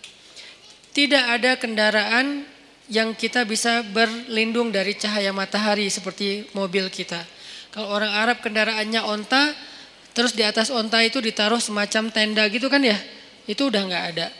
Tidak 0.97 1.25
ada 1.29 1.61
kendaraan 1.61 2.49
yang 2.89 3.13
kita 3.13 3.45
bisa 3.45 3.85
berlindung 3.93 4.73
dari 4.73 4.97
cahaya 4.97 5.29
matahari 5.29 5.93
seperti 5.93 6.49
mobil 6.57 6.89
kita. 6.89 7.21
Kalau 7.69 7.93
orang 7.93 8.17
Arab 8.17 8.41
kendaraannya 8.41 9.05
onta, 9.05 9.53
terus 10.17 10.33
di 10.33 10.41
atas 10.41 10.73
onta 10.73 11.05
itu 11.05 11.21
ditaruh 11.21 11.61
semacam 11.61 12.09
tenda 12.09 12.49
gitu 12.49 12.73
kan 12.73 12.81
ya, 12.81 12.97
itu 13.45 13.69
udah 13.69 13.85
nggak 13.85 14.05
ada. 14.17 14.33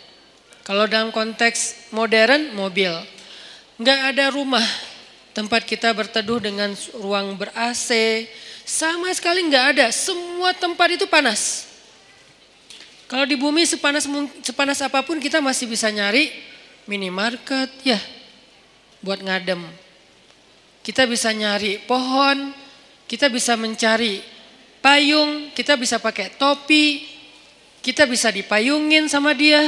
Kalau 0.65 0.89
dalam 0.89 1.13
konteks 1.13 1.93
modern, 1.93 2.57
mobil. 2.57 2.89
Nggak 3.77 4.17
ada 4.17 4.25
rumah 4.33 4.65
tempat 5.37 5.61
kita 5.69 5.93
berteduh 5.93 6.41
dengan 6.41 6.73
ruang 6.97 7.37
ber-AC. 7.37 8.25
Sama 8.65 9.13
sekali 9.13 9.45
nggak 9.45 9.67
ada. 9.77 9.87
Semua 9.93 10.57
tempat 10.57 10.97
itu 10.97 11.05
panas. 11.05 11.69
Kalau 13.07 13.29
di 13.29 13.37
bumi 13.37 13.69
sepanas 13.69 14.09
sepanas 14.41 14.81
apa 14.83 15.05
pun 15.05 15.21
kita 15.21 15.39
masih 15.39 15.69
bisa 15.71 15.93
nyari 15.93 16.46
minimarket 16.87 17.71
ya 17.83 17.99
buat 19.03 19.23
ngadem. 19.23 19.63
Kita 20.83 21.07
bisa 21.07 21.35
nyari 21.35 21.83
pohon, 21.83 22.55
kita 23.11 23.27
bisa 23.27 23.59
mencari 23.59 24.23
payung, 24.79 25.51
kita 25.51 25.75
bisa 25.75 25.99
pakai 25.99 26.39
topi, 26.39 27.03
kita 27.83 28.07
bisa 28.07 28.31
dipayungin 28.31 29.11
sama 29.11 29.35
dia. 29.35 29.63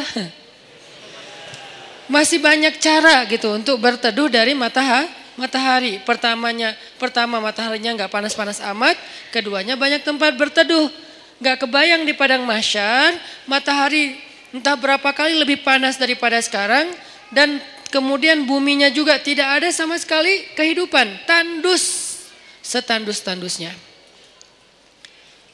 Masih 2.14 2.40
banyak 2.40 2.80
cara 2.80 3.28
gitu 3.28 3.52
untuk 3.52 3.76
berteduh 3.82 4.32
dari 4.32 4.56
matahari. 4.56 5.18
Matahari 5.38 6.02
pertamanya, 6.02 6.74
pertama 6.98 7.38
mataharinya 7.38 7.94
nggak 7.94 8.10
panas-panas 8.10 8.58
amat, 8.74 8.98
keduanya 9.30 9.78
banyak 9.78 10.02
tempat 10.02 10.34
berteduh. 10.34 10.90
Nggak 11.38 11.62
kebayang 11.62 12.02
di 12.02 12.10
padang 12.10 12.42
masyar, 12.42 13.14
matahari 13.46 14.18
entah 14.50 14.74
berapa 14.74 15.06
kali 15.14 15.38
lebih 15.38 15.62
panas 15.62 15.94
daripada 15.94 16.42
sekarang, 16.42 16.90
dan 17.32 17.60
kemudian 17.92 18.44
buminya 18.44 18.88
juga 18.92 19.20
tidak 19.20 19.60
ada 19.60 19.68
sama 19.72 19.96
sekali 20.00 20.48
kehidupan, 20.56 21.28
tandus, 21.28 22.16
setandus-tandusnya. 22.64 23.72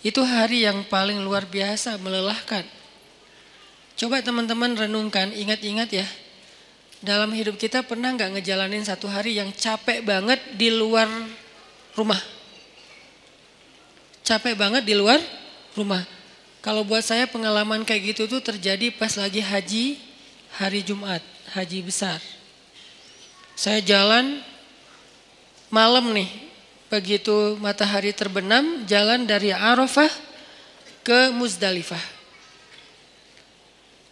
Itu 0.04 0.20
hari 0.20 0.68
yang 0.68 0.84
paling 0.86 1.24
luar 1.24 1.48
biasa, 1.48 1.96
melelahkan. 1.96 2.66
Coba 3.96 4.20
teman-teman 4.20 4.76
renungkan, 4.76 5.32
ingat-ingat 5.32 5.88
ya, 5.88 6.06
dalam 7.00 7.32
hidup 7.32 7.56
kita 7.56 7.80
pernah 7.86 8.12
nggak 8.12 8.36
ngejalanin 8.36 8.84
satu 8.84 9.08
hari 9.08 9.38
yang 9.38 9.48
capek 9.54 10.04
banget 10.04 10.40
di 10.58 10.68
luar 10.68 11.08
rumah? 11.96 12.20
Capek 14.24 14.56
banget 14.56 14.82
di 14.88 14.96
luar 14.96 15.20
rumah. 15.76 16.00
Kalau 16.64 16.80
buat 16.80 17.04
saya 17.04 17.28
pengalaman 17.28 17.84
kayak 17.84 18.16
gitu 18.16 18.24
tuh 18.24 18.40
terjadi 18.40 18.88
pas 18.88 19.12
lagi 19.20 19.44
haji 19.44 20.00
hari 20.56 20.80
Jumat, 20.80 21.20
haji 21.54 21.86
besar. 21.86 22.18
Saya 23.54 23.78
jalan 23.78 24.42
malam 25.70 26.10
nih, 26.10 26.26
begitu 26.90 27.54
matahari 27.62 28.10
terbenam, 28.10 28.82
jalan 28.90 29.22
dari 29.22 29.54
Arafah 29.54 30.10
ke 31.06 31.30
Muzdalifah. 31.30 32.02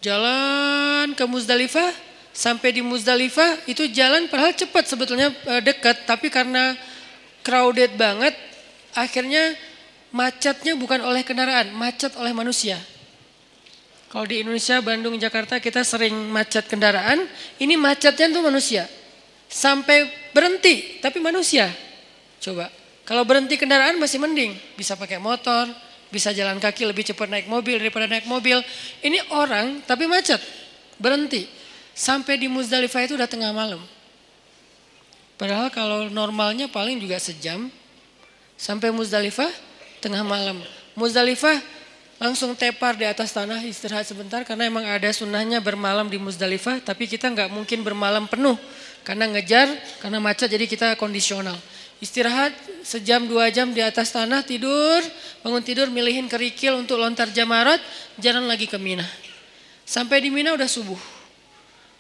Jalan 0.03 1.15
ke 1.19 1.25
Muzdalifah, 1.27 1.91
sampai 2.33 2.79
di 2.79 2.83
Muzdalifah 2.83 3.67
itu 3.69 3.91
jalan 3.93 4.27
padahal 4.31 4.57
cepat 4.57 4.89
sebetulnya 4.89 5.29
eh, 5.31 5.63
dekat 5.63 6.09
tapi 6.09 6.33
karena 6.33 6.75
crowded 7.45 7.93
banget 8.01 8.33
akhirnya 8.97 9.53
macetnya 10.13 10.77
bukan 10.77 11.01
oleh 11.03 11.25
kendaraan, 11.25 11.73
macet 11.73 12.13
oleh 12.21 12.31
manusia. 12.31 12.77
Kalau 14.13 14.29
di 14.29 14.45
Indonesia, 14.45 14.77
Bandung, 14.85 15.17
Jakarta 15.17 15.57
kita 15.57 15.81
sering 15.81 16.13
macet 16.29 16.69
kendaraan, 16.69 17.25
ini 17.57 17.81
macetnya 17.81 18.29
tuh 18.29 18.45
manusia. 18.45 18.85
Sampai 19.49 20.05
berhenti, 20.37 21.01
tapi 21.01 21.17
manusia. 21.17 21.73
Coba, 22.37 22.69
kalau 23.09 23.25
berhenti 23.25 23.57
kendaraan 23.57 23.97
masih 23.97 24.21
mending, 24.21 24.53
bisa 24.77 25.01
pakai 25.01 25.17
motor, 25.17 25.65
bisa 26.13 26.29
jalan 26.37 26.61
kaki 26.61 26.85
lebih 26.85 27.09
cepat 27.09 27.25
naik 27.25 27.49
mobil 27.49 27.81
daripada 27.81 28.05
naik 28.05 28.29
mobil. 28.29 28.61
Ini 29.01 29.33
orang 29.33 29.81
tapi 29.89 30.05
macet, 30.05 30.45
berhenti. 31.01 31.49
Sampai 31.97 32.37
di 32.37 32.53
Muzdalifah 32.53 33.09
itu 33.09 33.17
udah 33.17 33.29
tengah 33.29 33.49
malam. 33.57 33.81
Padahal 35.41 35.73
kalau 35.73 36.13
normalnya 36.13 36.69
paling 36.69 37.01
juga 37.01 37.17
sejam. 37.17 37.73
Sampai 38.61 38.93
Muzdalifah 38.93 39.49
tengah 40.05 40.21
malam. 40.21 40.61
Muzdalifah 41.01 41.57
langsung 42.23 42.55
tepar 42.55 42.95
di 42.95 43.03
atas 43.03 43.35
tanah 43.35 43.59
istirahat 43.67 44.07
sebentar 44.07 44.47
karena 44.47 44.71
emang 44.71 44.87
ada 44.87 45.11
sunnahnya 45.11 45.59
bermalam 45.59 46.07
di 46.07 46.23
Muzdalifah 46.23 46.79
tapi 46.87 47.11
kita 47.11 47.27
nggak 47.35 47.51
mungkin 47.51 47.83
bermalam 47.83 48.31
penuh 48.31 48.55
karena 49.03 49.27
ngejar 49.27 49.67
karena 49.99 50.23
macet 50.23 50.47
jadi 50.47 50.71
kita 50.71 50.95
kondisional 50.95 51.59
istirahat 51.99 52.55
sejam 52.87 53.27
dua 53.27 53.51
jam 53.51 53.75
di 53.75 53.83
atas 53.83 54.15
tanah 54.15 54.47
tidur 54.47 55.03
bangun 55.43 55.67
tidur 55.67 55.91
milihin 55.91 56.31
kerikil 56.31 56.79
untuk 56.79 57.03
lontar 57.03 57.27
jamarat 57.35 57.83
jalan 58.23 58.47
lagi 58.47 58.71
ke 58.71 58.79
Mina 58.79 59.05
sampai 59.83 60.23
di 60.23 60.31
Mina 60.31 60.55
udah 60.55 60.71
subuh 60.71 61.23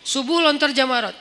Subuh 0.03 0.43
lontar 0.43 0.75
jamarat. 0.75 1.15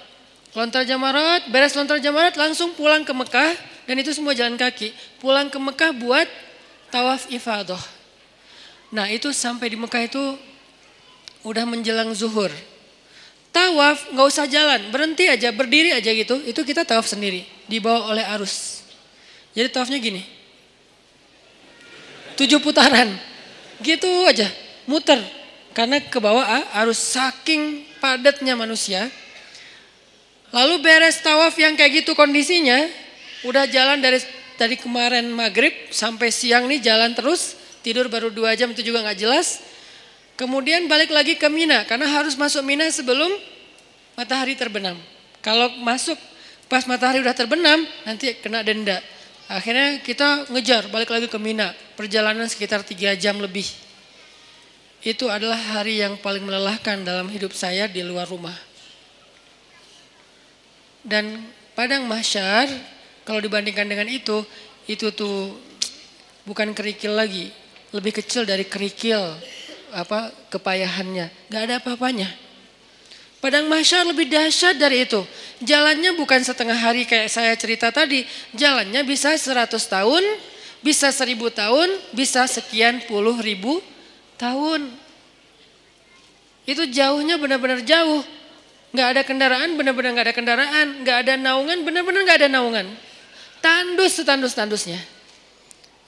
Lontar 0.58 0.84
jamarat, 0.84 1.48
beres 1.54 1.78
lontar 1.78 2.02
jamarat 2.02 2.34
langsung 2.36 2.74
pulang 2.76 3.06
ke 3.06 3.14
Mekah. 3.14 3.70
dan 3.82 3.98
itu 3.98 4.14
semua 4.14 4.32
jalan 4.38 4.56
kaki. 4.56 4.94
Pulang 5.20 5.50
ke 5.50 5.58
Mekah 5.58 5.92
buat 5.94 6.30
tawaf 6.94 7.28
ifadah. 7.34 7.82
Nah 8.92 9.08
itu 9.08 9.32
sampai 9.32 9.72
di 9.72 9.78
Mekah 9.80 10.04
itu 10.04 10.24
udah 11.48 11.64
menjelang 11.64 12.12
zuhur. 12.12 12.52
Tawaf 13.52 14.12
nggak 14.16 14.28
usah 14.32 14.48
jalan, 14.48 14.92
berhenti 14.92 15.28
aja, 15.28 15.52
berdiri 15.52 15.92
aja 15.92 16.12
gitu. 16.12 16.40
Itu 16.44 16.64
kita 16.64 16.88
tawaf 16.88 17.08
sendiri, 17.08 17.44
dibawa 17.68 18.12
oleh 18.12 18.24
arus. 18.36 18.84
Jadi 19.52 19.68
tawafnya 19.72 20.00
gini. 20.00 20.24
Tujuh 22.40 22.64
putaran. 22.64 23.12
Gitu 23.84 24.08
aja, 24.28 24.48
muter. 24.88 25.20
Karena 25.76 26.00
ke 26.00 26.20
bawah 26.20 26.44
arus 26.84 27.00
saking 27.00 27.84
padatnya 28.00 28.56
manusia. 28.56 29.12
Lalu 30.52 30.84
beres 30.84 31.20
tawaf 31.24 31.56
yang 31.56 31.80
kayak 31.80 32.04
gitu 32.04 32.12
kondisinya, 32.12 32.88
udah 33.48 33.68
jalan 33.72 34.04
dari 34.04 34.20
dari 34.60 34.76
kemarin 34.76 35.32
maghrib 35.32 35.72
sampai 35.90 36.28
siang 36.28 36.68
nih 36.68 36.84
jalan 36.84 37.16
terus, 37.16 37.56
tidur 37.82 38.08
baru 38.08 38.30
dua 38.34 38.54
jam 38.58 38.70
itu 38.74 38.82
juga 38.86 39.06
nggak 39.06 39.20
jelas. 39.20 39.62
Kemudian 40.40 40.90
balik 40.90 41.14
lagi 41.14 41.38
ke 41.38 41.46
Mina 41.52 41.86
karena 41.86 42.10
harus 42.10 42.34
masuk 42.34 42.66
Mina 42.66 42.90
sebelum 42.90 43.30
matahari 44.18 44.58
terbenam. 44.58 44.98
Kalau 45.42 45.70
masuk 45.82 46.18
pas 46.66 46.86
matahari 46.88 47.22
udah 47.22 47.36
terbenam 47.36 47.84
nanti 48.08 48.34
kena 48.40 48.66
denda. 48.66 48.98
Akhirnya 49.52 50.00
kita 50.00 50.48
ngejar 50.48 50.88
balik 50.88 51.12
lagi 51.12 51.28
ke 51.28 51.38
Mina. 51.38 51.76
Perjalanan 52.00 52.48
sekitar 52.48 52.82
tiga 52.88 53.14
jam 53.20 53.38
lebih. 53.38 53.68
Itu 55.02 55.28
adalah 55.28 55.58
hari 55.58 56.00
yang 56.00 56.16
paling 56.22 56.46
melelahkan 56.46 57.02
dalam 57.02 57.28
hidup 57.28 57.52
saya 57.52 57.90
di 57.90 58.06
luar 58.06 58.30
rumah. 58.30 58.56
Dan 61.02 61.42
padang 61.74 62.06
mahsyar 62.06 62.70
kalau 63.26 63.42
dibandingkan 63.42 63.90
dengan 63.90 64.06
itu, 64.06 64.46
itu 64.86 65.10
tuh 65.14 65.58
bukan 66.46 66.74
kerikil 66.78 67.18
lagi, 67.18 67.50
lebih 67.92 68.24
kecil 68.24 68.48
dari 68.48 68.64
kerikil 68.64 69.20
apa 69.92 70.32
kepayahannya, 70.48 71.28
nggak 71.52 71.62
ada 71.68 71.76
apa-apanya. 71.84 72.32
Padang 73.42 73.66
mahsyar 73.68 74.06
lebih 74.06 74.30
dahsyat 74.30 74.78
dari 74.78 75.04
itu. 75.04 75.26
Jalannya 75.66 76.14
bukan 76.14 76.46
setengah 76.46 76.78
hari 76.78 77.10
kayak 77.10 77.26
saya 77.26 77.58
cerita 77.58 77.90
tadi. 77.90 78.22
Jalannya 78.54 79.02
bisa 79.02 79.34
100 79.34 79.66
tahun, 79.82 80.24
bisa 80.86 81.10
1000 81.10 81.50
tahun, 81.50 81.90
bisa 82.14 82.46
sekian 82.46 83.02
puluh 83.10 83.34
ribu 83.42 83.82
tahun. 84.38 84.94
Itu 86.70 86.86
jauhnya 86.86 87.42
benar-benar 87.42 87.82
jauh. 87.82 88.22
Nggak 88.94 89.08
ada 89.10 89.22
kendaraan, 89.26 89.70
benar-benar 89.74 90.10
nggak 90.14 90.28
ada 90.30 90.36
kendaraan. 90.38 90.88
Nggak 91.02 91.18
ada 91.26 91.34
naungan, 91.42 91.78
benar-benar 91.82 92.22
nggak 92.30 92.40
ada 92.46 92.50
naungan. 92.54 92.88
Tandus 93.58 94.22
setandus-tandusnya. 94.22 95.02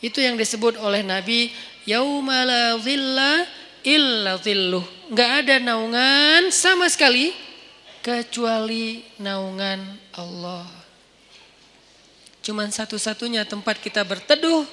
Itu 0.06 0.22
yang 0.22 0.38
disebut 0.38 0.78
oleh 0.78 1.02
Nabi 1.02 1.50
yaumala 1.84 2.78
zilla 2.82 3.48
illa 3.84 4.39
zilluh. 4.39 4.84
Enggak 5.12 5.32
ada 5.43 5.56
naungan 5.60 6.50
sama 6.50 6.88
sekali 6.88 7.36
kecuali 8.04 9.04
naungan 9.19 9.80
Allah. 10.15 10.67
Cuman 12.43 12.67
satu-satunya 12.72 13.48
tempat 13.48 13.80
kita 13.80 14.04
berteduh, 14.04 14.67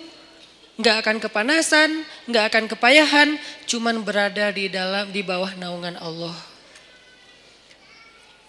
enggak 0.75 1.07
akan 1.07 1.17
kepanasan, 1.23 2.03
enggak 2.27 2.51
akan 2.51 2.65
kepayahan, 2.67 3.29
cuman 3.71 4.03
berada 4.03 4.51
di 4.51 4.67
dalam 4.67 5.11
di 5.15 5.23
bawah 5.23 5.55
naungan 5.55 5.95
Allah. 5.99 6.35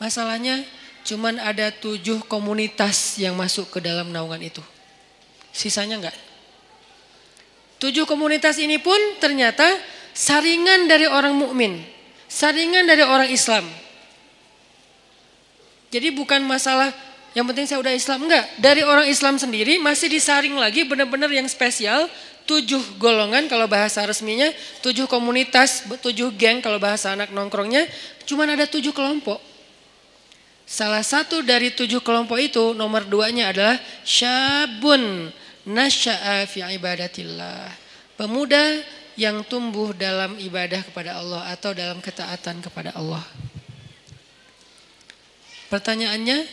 Masalahnya 0.02 0.66
Cuman 1.02 1.42
ada 1.42 1.74
tujuh 1.74 2.22
komunitas 2.30 3.18
yang 3.18 3.34
masuk 3.34 3.74
ke 3.74 3.80
dalam 3.82 4.14
naungan 4.14 4.42
itu. 4.42 4.62
Sisanya 5.50 5.98
enggak. 5.98 6.18
Tujuh 7.82 8.06
komunitas 8.06 8.62
ini 8.62 8.78
pun 8.78 8.98
ternyata 9.18 9.66
saringan 10.14 10.86
dari 10.86 11.10
orang 11.10 11.34
mukmin, 11.34 11.82
saringan 12.30 12.86
dari 12.86 13.02
orang 13.02 13.26
Islam. 13.34 13.66
Jadi 15.90 16.14
bukan 16.14 16.46
masalah 16.46 16.94
yang 17.34 17.50
penting 17.50 17.66
saya 17.66 17.82
udah 17.82 17.90
Islam 17.90 18.30
enggak. 18.30 18.46
Dari 18.62 18.86
orang 18.86 19.10
Islam 19.10 19.42
sendiri 19.42 19.82
masih 19.82 20.14
disaring 20.14 20.54
lagi 20.62 20.86
benar-benar 20.86 21.34
yang 21.34 21.50
spesial. 21.50 22.06
Tujuh 22.46 23.02
golongan 23.02 23.48
kalau 23.48 23.66
bahasa 23.70 24.06
resminya, 24.06 24.50
tujuh 24.86 25.10
komunitas, 25.10 25.88
tujuh 25.88 26.36
geng 26.38 26.62
kalau 26.62 26.78
bahasa 26.78 27.18
anak 27.18 27.34
nongkrongnya. 27.34 27.88
Cuman 28.30 28.52
ada 28.54 28.70
tujuh 28.70 28.92
kelompok. 28.92 29.42
Salah 30.70 31.02
satu 31.02 31.42
dari 31.42 31.74
tujuh 31.74 32.00
kelompok 32.04 32.38
itu 32.38 32.78
nomor 32.78 33.10
duanya 33.10 33.52
adalah 33.52 33.76
syabun 34.06 35.34
nasya'a 35.68 36.46
fi 36.50 36.66
ibadatillah. 36.66 37.70
Pemuda 38.18 38.82
yang 39.20 39.44
tumbuh 39.46 39.92
dalam 39.92 40.38
ibadah 40.40 40.82
kepada 40.86 41.20
Allah 41.20 41.52
atau 41.52 41.76
dalam 41.76 42.00
ketaatan 42.00 42.64
kepada 42.64 42.96
Allah. 42.96 43.24
Pertanyaannya, 45.72 46.44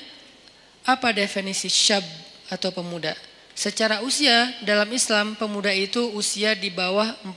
apa 0.86 1.10
definisi 1.10 1.66
syab 1.66 2.06
atau 2.48 2.70
pemuda? 2.70 3.12
Secara 3.58 4.06
usia 4.06 4.54
dalam 4.62 4.86
Islam 4.94 5.34
pemuda 5.34 5.74
itu 5.74 6.14
usia 6.14 6.54
di 6.54 6.70
bawah 6.70 7.10
40 7.26 7.34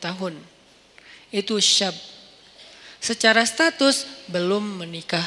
tahun. 0.00 0.34
Itu 1.28 1.60
syab. 1.60 1.92
Secara 2.98 3.44
status 3.44 4.08
belum 4.32 4.80
menikah. 4.80 5.24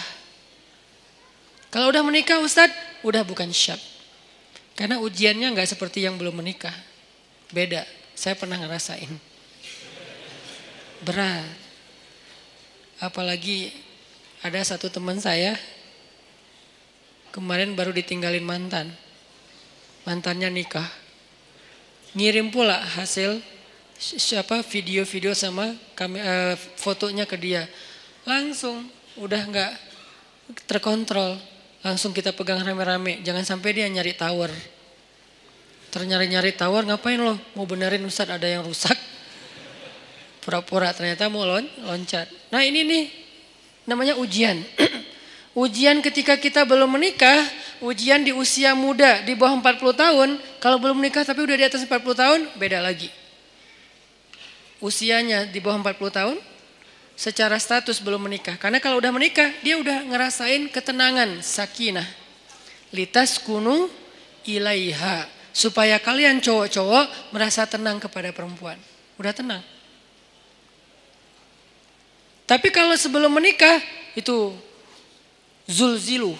Kalau 1.69 1.93
udah 1.93 2.01
menikah 2.01 2.41
Ustadz, 2.41 2.73
udah 3.05 3.21
bukan 3.21 3.53
syab. 3.53 3.77
Karena 4.75 4.97
ujiannya 5.03 5.51
nggak 5.51 5.69
seperti 5.69 6.07
yang 6.07 6.15
belum 6.15 6.39
menikah. 6.39 6.73
Beda, 7.51 7.83
saya 8.15 8.33
pernah 8.39 8.55
ngerasain. 8.57 9.11
Berat. 11.03 11.47
Apalagi 13.01 13.73
ada 14.45 14.61
satu 14.61 14.87
teman 14.87 15.17
saya, 15.17 15.57
kemarin 17.33 17.73
baru 17.73 17.91
ditinggalin 17.91 18.45
mantan. 18.45 18.93
Mantannya 20.05 20.49
nikah. 20.49 20.87
Ngirim 22.17 22.51
pula 22.51 22.77
hasil 22.77 23.39
siapa 24.01 24.65
video-video 24.65 25.37
sama 25.37 25.77
kami, 25.93 26.17
uh, 26.19 26.57
fotonya 26.79 27.29
ke 27.29 27.37
dia. 27.37 27.69
Langsung 28.25 28.89
udah 29.17 29.41
nggak 29.45 29.73
terkontrol 30.65 31.37
Langsung 31.81 32.13
kita 32.13 32.29
pegang 32.29 32.61
rame-rame. 32.61 33.25
Jangan 33.25 33.41
sampai 33.41 33.73
dia 33.73 33.89
nyari 33.89 34.13
tower. 34.13 34.53
Ternyari-nyari 35.89 36.53
tower 36.53 36.85
ngapain 36.85 37.17
lo? 37.17 37.35
Mau 37.57 37.65
benerin 37.65 38.05
Ustaz 38.05 38.29
ada 38.29 38.45
yang 38.45 38.61
rusak. 38.61 38.95
Pura-pura 40.41 40.93
ternyata 40.93 41.29
mau 41.29 41.45
lon 41.45 41.65
loncat. 41.85 42.25
Nah 42.53 42.61
ini 42.65 42.85
nih 42.85 43.03
namanya 43.85 44.17
ujian. 44.17 44.61
ujian 45.63 45.99
ketika 46.05 46.37
kita 46.37 46.65
belum 46.65 46.97
menikah, 46.97 47.45
ujian 47.81 48.21
di 48.21 48.33
usia 48.33 48.77
muda 48.77 49.21
di 49.25 49.33
bawah 49.37 49.57
40 49.59 49.81
tahun, 49.93 50.29
kalau 50.61 50.77
belum 50.77 50.97
menikah 51.01 51.25
tapi 51.25 51.45
udah 51.45 51.57
di 51.57 51.65
atas 51.65 51.81
40 51.85 51.91
tahun, 52.13 52.39
beda 52.57 52.81
lagi. 52.81 53.09
Usianya 54.81 55.45
di 55.45 55.61
bawah 55.61 55.77
40 55.81 56.09
tahun, 56.09 56.37
secara 57.21 57.61
status 57.61 58.01
belum 58.01 58.25
menikah. 58.25 58.57
Karena 58.57 58.81
kalau 58.81 58.97
udah 58.97 59.13
menikah, 59.13 59.53
dia 59.61 59.77
udah 59.77 60.09
ngerasain 60.09 60.65
ketenangan, 60.73 61.45
sakinah. 61.45 62.09
Litas 62.89 63.37
kunu 63.37 63.85
ilaiha. 64.41 65.29
Supaya 65.53 66.01
kalian 66.01 66.41
cowok-cowok 66.41 67.29
merasa 67.29 67.69
tenang 67.69 68.01
kepada 68.01 68.33
perempuan. 68.33 68.79
Udah 69.21 69.35
tenang. 69.37 69.61
Tapi 72.49 72.73
kalau 72.73 72.97
sebelum 72.97 73.29
menikah, 73.29 73.77
itu 74.17 74.57
zulzilu. 75.69 76.33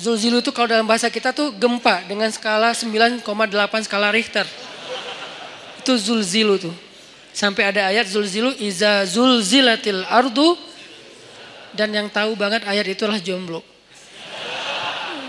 Zulzilu 0.00 0.40
itu 0.40 0.54
kalau 0.56 0.72
dalam 0.72 0.88
bahasa 0.88 1.12
kita 1.12 1.36
tuh 1.36 1.52
gempa 1.52 2.00
dengan 2.08 2.32
skala 2.32 2.72
9,8 2.72 3.20
skala 3.84 4.08
Richter. 4.08 4.48
Itu 5.84 5.98
zulzilu 6.00 6.56
tuh. 6.56 6.85
Sampai 7.36 7.68
ada 7.68 7.92
ayat 7.92 8.08
zulzilu 8.08 8.48
iza 8.56 9.04
zulzilatil 9.04 10.08
ardu 10.08 10.56
dan 11.76 11.92
yang 11.92 12.08
tahu 12.08 12.32
banget 12.32 12.64
ayat 12.64 12.88
itulah 12.88 13.20
jomblo. 13.20 13.60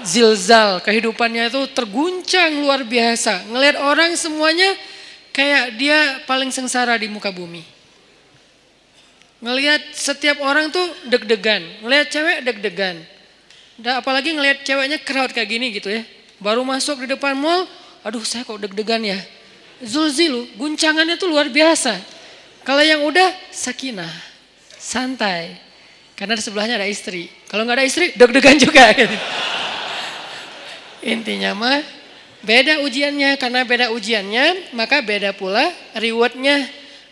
Zilzal, 0.07 0.79
kehidupannya 0.87 1.51
itu 1.51 1.67
terguncang 1.75 2.63
luar 2.63 2.87
biasa. 2.87 3.51
Ngelihat 3.51 3.83
orang 3.83 4.15
semuanya 4.15 4.71
kayak 5.35 5.75
dia 5.75 6.23
paling 6.23 6.47
sengsara 6.47 6.95
di 6.95 7.11
muka 7.11 7.27
bumi. 7.27 7.67
Ngelihat 9.43 9.91
setiap 9.91 10.39
orang 10.39 10.71
tuh 10.71 10.87
deg-degan, 11.11 11.59
ngelihat 11.83 12.07
cewek 12.07 12.37
deg-degan. 12.47 13.03
Dan 13.75 13.99
apalagi 13.99 14.31
ngelihat 14.31 14.63
ceweknya 14.63 15.03
crowd 15.03 15.35
kayak 15.35 15.51
gini 15.51 15.75
gitu 15.75 15.91
ya. 15.91 16.07
Baru 16.39 16.63
masuk 16.63 17.03
di 17.03 17.11
depan 17.11 17.35
mall, 17.35 17.67
aduh 17.99 18.23
saya 18.23 18.47
kok 18.47 18.63
deg-degan 18.63 19.03
ya 19.03 19.19
zulzilu, 19.83 20.47
guncangannya 20.57 21.17
tuh 21.17 21.29
luar 21.29 21.49
biasa. 21.49 21.97
Kalau 22.63 22.83
yang 22.83 23.03
udah 23.05 23.31
sakinah, 23.49 24.11
santai. 24.75 25.55
Karena 26.17 26.33
di 26.33 26.43
sebelahnya 26.43 26.81
ada 26.81 26.89
istri. 26.89 27.29
Kalau 27.45 27.63
nggak 27.63 27.77
ada 27.77 27.85
istri, 27.85 28.11
deg-degan 28.17 28.57
juga. 28.57 28.89
Gitu. 28.91 29.17
Intinya 31.13 31.53
mah 31.53 31.79
Beda 32.45 32.79
ujiannya, 32.85 33.35
karena 33.41 33.65
beda 33.65 33.89
ujiannya, 33.91 34.71
maka 34.77 35.01
beda 35.01 35.33
pula 35.33 35.67
rewardnya. 35.97 36.63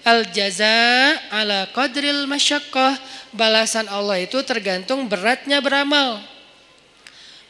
Al 0.06 0.30
jaza 0.30 1.18
ala 1.34 1.66
qadril 1.74 2.30
masyakkah. 2.30 2.94
Balasan 3.34 3.90
Allah 3.90 4.22
itu 4.22 4.38
tergantung 4.46 5.10
beratnya 5.10 5.60
beramal. 5.60 6.24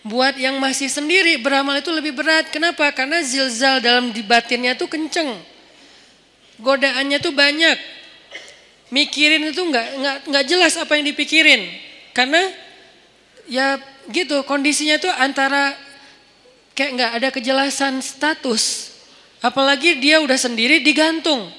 Buat 0.06 0.38
yang 0.38 0.62
masih 0.62 0.86
sendiri 0.86 1.42
beramal 1.42 1.82
itu 1.82 1.90
lebih 1.90 2.14
berat. 2.14 2.54
Kenapa? 2.54 2.94
Karena 2.94 3.26
zilzal 3.26 3.82
dalam 3.82 4.14
batinnya 4.14 4.78
itu 4.78 4.86
kenceng. 4.86 5.34
Godaannya 6.62 7.18
tuh 7.18 7.34
banyak. 7.34 7.74
Mikirin 8.94 9.50
itu 9.50 9.66
nggak 9.66 9.88
nggak 9.98 10.18
nggak 10.30 10.46
jelas 10.46 10.78
apa 10.78 10.94
yang 10.94 11.10
dipikirin. 11.10 11.74
Karena 12.14 12.38
ya 13.50 13.82
gitu 14.14 14.46
kondisinya 14.46 15.02
tuh 15.02 15.10
antara 15.10 15.74
kayak 16.78 16.92
nggak 17.02 17.12
ada 17.18 17.28
kejelasan 17.34 17.98
status. 18.06 18.94
Apalagi 19.42 19.98
dia 19.98 20.22
udah 20.22 20.38
sendiri 20.38 20.86
digantung. 20.86 21.50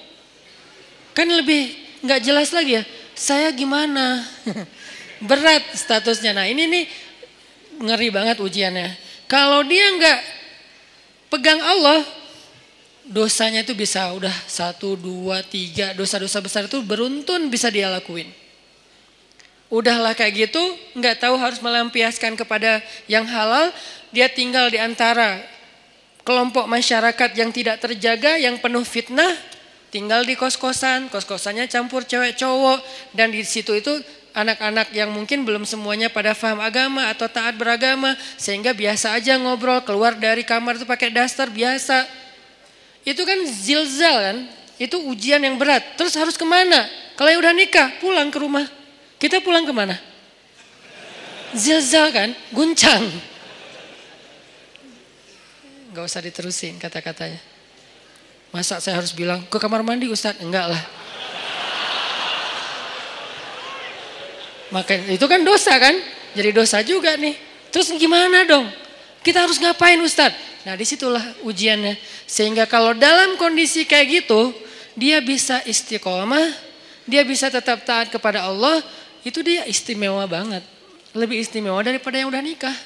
Kan 1.18 1.26
lebih 1.34 1.74
nggak 1.98 2.22
jelas 2.22 2.54
lagi 2.54 2.78
ya. 2.78 2.86
Saya 3.18 3.50
gimana? 3.50 4.22
Berat 5.28 5.66
statusnya. 5.74 6.30
Nah 6.30 6.46
ini 6.46 6.70
nih 6.70 6.84
ngeri 7.80 8.08
banget 8.12 8.36
ujiannya. 8.40 8.96
Kalau 9.26 9.66
dia 9.66 9.86
nggak 9.96 10.20
pegang 11.32 11.58
Allah, 11.60 12.06
dosanya 13.06 13.62
itu 13.62 13.74
bisa 13.74 14.10
udah 14.14 14.32
satu, 14.46 14.98
dua, 14.98 15.42
tiga, 15.46 15.94
dosa-dosa 15.94 16.42
besar 16.42 16.66
itu 16.66 16.82
beruntun 16.82 17.50
bisa 17.50 17.70
dia 17.70 17.90
lakuin. 17.90 18.30
Udahlah 19.66 20.14
kayak 20.14 20.46
gitu, 20.46 20.62
nggak 20.94 21.26
tahu 21.26 21.34
harus 21.34 21.58
melampiaskan 21.58 22.38
kepada 22.38 22.78
yang 23.10 23.26
halal, 23.26 23.74
dia 24.14 24.30
tinggal 24.30 24.70
di 24.70 24.78
antara 24.78 25.42
kelompok 26.22 26.70
masyarakat 26.70 27.30
yang 27.34 27.50
tidak 27.50 27.82
terjaga, 27.82 28.38
yang 28.38 28.58
penuh 28.62 28.86
fitnah, 28.86 29.34
tinggal 29.90 30.22
di 30.22 30.38
kos-kosan, 30.38 31.10
kos-kosannya 31.10 31.66
campur 31.66 32.06
cewek 32.06 32.38
cowok, 32.38 32.78
dan 33.14 33.30
di 33.34 33.42
situ 33.42 33.74
itu 33.74 34.02
anak-anak 34.36 34.92
yang 34.92 35.08
mungkin 35.08 35.48
belum 35.48 35.64
semuanya 35.64 36.12
pada 36.12 36.36
faham 36.36 36.60
agama 36.60 37.08
atau 37.08 37.24
taat 37.24 37.56
beragama, 37.56 38.12
sehingga 38.36 38.76
biasa 38.76 39.16
aja 39.16 39.40
ngobrol, 39.40 39.80
keluar 39.80 40.12
dari 40.12 40.44
kamar 40.44 40.76
itu 40.76 40.84
pakai 40.84 41.08
daster 41.08 41.48
biasa. 41.48 42.04
Itu 43.00 43.24
kan 43.24 43.40
zilzal 43.48 44.16
kan, 44.20 44.36
itu 44.76 45.00
ujian 45.08 45.40
yang 45.40 45.56
berat. 45.56 45.96
Terus 45.96 46.12
harus 46.20 46.36
ke 46.36 46.44
mana? 46.44 46.84
Kalau 47.16 47.32
yang 47.32 47.40
udah 47.40 47.54
nikah, 47.56 47.96
pulang 47.96 48.28
ke 48.28 48.36
rumah. 48.36 48.68
Kita 49.16 49.40
pulang 49.40 49.64
ke 49.64 49.72
mana? 49.72 49.96
Zilzal 51.56 52.12
kan, 52.12 52.36
guncang. 52.52 53.08
Gak 55.96 56.04
usah 56.04 56.20
diterusin 56.20 56.76
kata-katanya. 56.76 57.40
Masa 58.52 58.84
saya 58.84 59.00
harus 59.00 59.16
bilang 59.16 59.40
ke 59.48 59.56
kamar 59.56 59.80
mandi 59.80 60.12
Ustadz? 60.12 60.44
Enggak 60.44 60.76
lah. 60.76 60.82
Maka 64.74 64.98
itu 65.06 65.26
kan 65.30 65.40
dosa 65.46 65.78
kan? 65.78 65.94
Jadi 66.34 66.50
dosa 66.50 66.82
juga 66.82 67.14
nih. 67.14 67.38
Terus 67.70 67.92
gimana 67.94 68.42
dong? 68.44 68.66
Kita 69.22 69.42
harus 69.42 69.58
ngapain 69.58 69.98
Ustadz? 69.98 70.64
Nah 70.66 70.74
di 70.74 70.82
situlah 70.82 71.22
ujiannya. 71.46 71.94
Sehingga 72.26 72.66
kalau 72.66 72.90
dalam 72.94 73.38
kondisi 73.38 73.86
kayak 73.86 74.22
gitu, 74.22 74.50
dia 74.98 75.22
bisa 75.22 75.62
istiqomah, 75.62 76.50
dia 77.06 77.22
bisa 77.22 77.46
tetap 77.46 77.86
taat 77.86 78.10
kepada 78.10 78.42
Allah, 78.42 78.82
itu 79.22 79.42
dia 79.46 79.62
istimewa 79.70 80.26
banget. 80.26 80.66
Lebih 81.14 81.42
istimewa 81.42 81.78
daripada 81.86 82.18
yang 82.18 82.28
udah 82.30 82.42
nikah. 82.42 82.76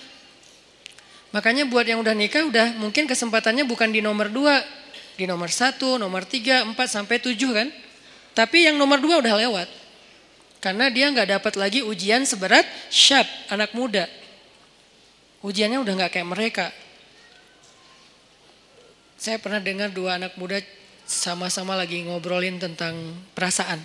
Makanya 1.30 1.64
buat 1.64 1.86
yang 1.86 2.02
udah 2.02 2.12
nikah 2.12 2.42
udah 2.42 2.74
mungkin 2.76 3.06
kesempatannya 3.06 3.62
bukan 3.64 3.94
di 3.94 4.02
nomor 4.02 4.28
dua, 4.28 4.60
di 5.14 5.24
nomor 5.24 5.48
satu, 5.48 5.96
nomor 5.96 6.26
tiga, 6.26 6.66
empat 6.66 6.90
sampai 6.90 7.22
tujuh 7.22 7.50
kan. 7.54 7.68
Tapi 8.34 8.66
yang 8.66 8.76
nomor 8.76 8.98
dua 8.98 9.22
udah 9.22 9.34
lewat. 9.38 9.68
Karena 10.60 10.92
dia 10.92 11.08
nggak 11.08 11.40
dapat 11.40 11.54
lagi 11.56 11.80
ujian 11.80 12.22
seberat 12.28 12.68
syab, 12.92 13.24
anak 13.48 13.72
muda. 13.72 14.04
Ujiannya 15.40 15.80
udah 15.80 15.92
nggak 16.04 16.12
kayak 16.20 16.28
mereka. 16.28 16.66
Saya 19.16 19.40
pernah 19.40 19.60
dengar 19.60 19.88
dua 19.88 20.20
anak 20.20 20.36
muda 20.36 20.60
sama-sama 21.08 21.72
lagi 21.76 22.04
ngobrolin 22.04 22.60
tentang 22.60 22.92
perasaan. 23.32 23.80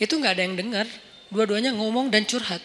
Itu 0.00 0.16
nggak 0.16 0.32
ada 0.40 0.42
yang 0.42 0.56
dengar. 0.56 0.88
Dua-duanya 1.28 1.76
ngomong 1.76 2.08
dan 2.08 2.24
curhat. 2.24 2.64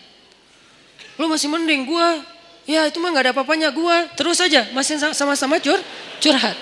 Lu 1.19 1.27
masih 1.27 1.51
mending 1.51 1.86
gua. 1.86 2.23
Ya 2.65 2.81
itu 2.89 2.97
mah 2.97 3.13
gak 3.13 3.29
ada 3.29 3.31
apa-apanya 3.31 3.69
gua. 3.69 4.09
Terus 4.17 4.41
aja 4.41 4.65
masih 4.73 4.97
sama-sama 5.13 5.61
cur 5.61 5.77
curhat. 6.17 6.57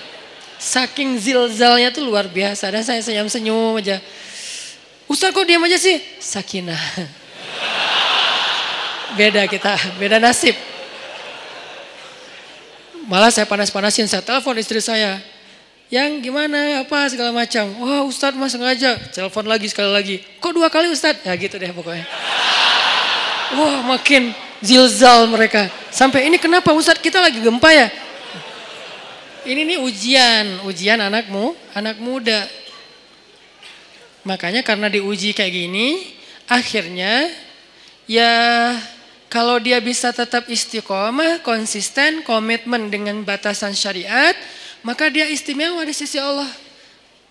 Saking 0.60 1.16
zilzalnya 1.16 1.88
tuh 1.90 2.04
luar 2.04 2.28
biasa. 2.28 2.68
Dan 2.68 2.84
saya 2.84 3.00
senyum-senyum 3.00 3.80
aja. 3.80 3.98
Ustaz 5.04 5.30
kok 5.36 5.44
diam 5.44 5.62
aja 5.64 5.76
sih? 5.76 6.00
Sakinah. 6.16 6.80
Beda 9.14 9.46
kita, 9.46 9.78
beda 10.00 10.18
nasib. 10.18 10.56
Malah 13.04 13.28
saya 13.28 13.44
panas-panasin, 13.44 14.08
saya 14.08 14.24
telepon 14.24 14.56
istri 14.56 14.80
saya. 14.80 15.20
Yang 15.92 16.26
gimana, 16.26 16.82
apa 16.82 17.06
segala 17.12 17.30
macam. 17.30 17.68
Wah 17.84 18.02
Ustadz 18.08 18.34
mas 18.34 18.56
sengaja, 18.56 18.96
telepon 19.12 19.44
lagi 19.44 19.68
sekali 19.68 19.90
lagi. 19.92 20.16
Kok 20.40 20.52
dua 20.56 20.72
kali 20.72 20.88
Ustadz? 20.90 21.22
Ya 21.22 21.36
gitu 21.36 21.60
deh 21.60 21.70
pokoknya. 21.70 22.08
Wah 23.54 23.84
makin 23.94 24.32
zilzal 24.64 25.28
mereka. 25.28 25.68
Sampai 25.92 26.26
ini 26.26 26.40
kenapa 26.40 26.72
Ustadz 26.72 27.04
kita 27.04 27.20
lagi 27.20 27.38
gempa 27.38 27.70
ya? 27.70 27.92
Ini 29.44 29.60
nih 29.68 29.78
ujian, 29.84 30.64
ujian 30.64 30.98
anakmu, 30.98 31.52
anak 31.76 32.00
muda. 32.00 32.48
Makanya 34.24 34.64
karena 34.64 34.88
diuji 34.88 35.36
kayak 35.36 35.52
gini, 35.52 36.00
akhirnya 36.48 37.28
ya 38.08 38.32
kalau 39.28 39.60
dia 39.60 39.84
bisa 39.84 40.16
tetap 40.16 40.48
istiqomah, 40.48 41.44
konsisten, 41.44 42.24
komitmen 42.24 42.88
dengan 42.88 43.20
batasan 43.20 43.76
syariat, 43.76 44.32
maka 44.80 45.12
dia 45.12 45.28
istimewa 45.28 45.84
di 45.84 45.92
sisi 45.92 46.16
Allah. 46.16 46.48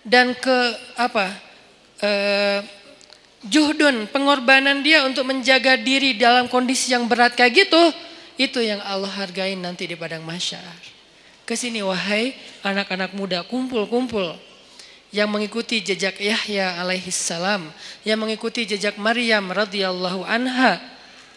Dan 0.04 0.36
ke 0.38 0.58
apa? 0.94 1.32
Eh, 2.04 2.60
juhdun, 3.48 4.06
pengorbanan 4.12 4.84
dia 4.84 5.02
untuk 5.08 5.24
menjaga 5.26 5.80
diri 5.80 6.14
dalam 6.14 6.46
kondisi 6.46 6.92
yang 6.92 7.08
berat 7.08 7.34
kayak 7.34 7.66
gitu, 7.66 7.82
itu 8.38 8.60
yang 8.60 8.84
Allah 8.84 9.10
hargai 9.10 9.56
nanti 9.58 9.88
di 9.88 9.96
padang 9.96 10.22
mahsyar. 10.22 10.94
Ke 11.48 11.56
sini 11.58 11.80
wahai 11.82 12.36
anak-anak 12.62 13.16
muda, 13.16 13.42
kumpul-kumpul 13.48 14.53
yang 15.14 15.30
mengikuti 15.30 15.78
jejak 15.78 16.18
Yahya 16.18 16.82
alaihi 16.82 17.14
salam, 17.14 17.70
yang 18.02 18.18
mengikuti 18.18 18.66
jejak 18.66 18.98
Maryam 18.98 19.46
radhiyallahu 19.46 20.26
anha. 20.26 20.82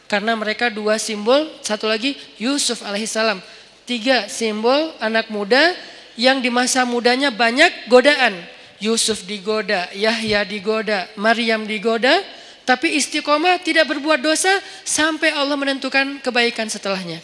Karena 0.09 0.33
mereka 0.33 0.73
dua 0.73 0.97
simbol, 0.97 1.45
satu 1.61 1.85
lagi 1.85 2.17
Yusuf 2.41 2.81
alaihi 2.81 3.05
salam. 3.05 3.37
Tiga 3.85 4.25
simbol 4.25 4.97
anak 4.97 5.29
muda 5.29 5.77
yang 6.17 6.41
di 6.41 6.49
masa 6.49 6.89
mudanya 6.89 7.29
banyak 7.29 7.85
godaan. 7.85 8.33
Yusuf 8.81 9.29
digoda, 9.29 9.89
Yahya 9.93 10.41
digoda, 10.41 11.05
Maryam 11.13 11.69
digoda, 11.69 12.17
tapi 12.65 12.97
istiqomah 12.97 13.61
tidak 13.61 13.93
berbuat 13.93 14.21
dosa 14.25 14.49
sampai 14.85 15.37
Allah 15.37 15.53
menentukan 15.53 16.17
kebaikan 16.25 16.65
setelahnya. 16.65 17.21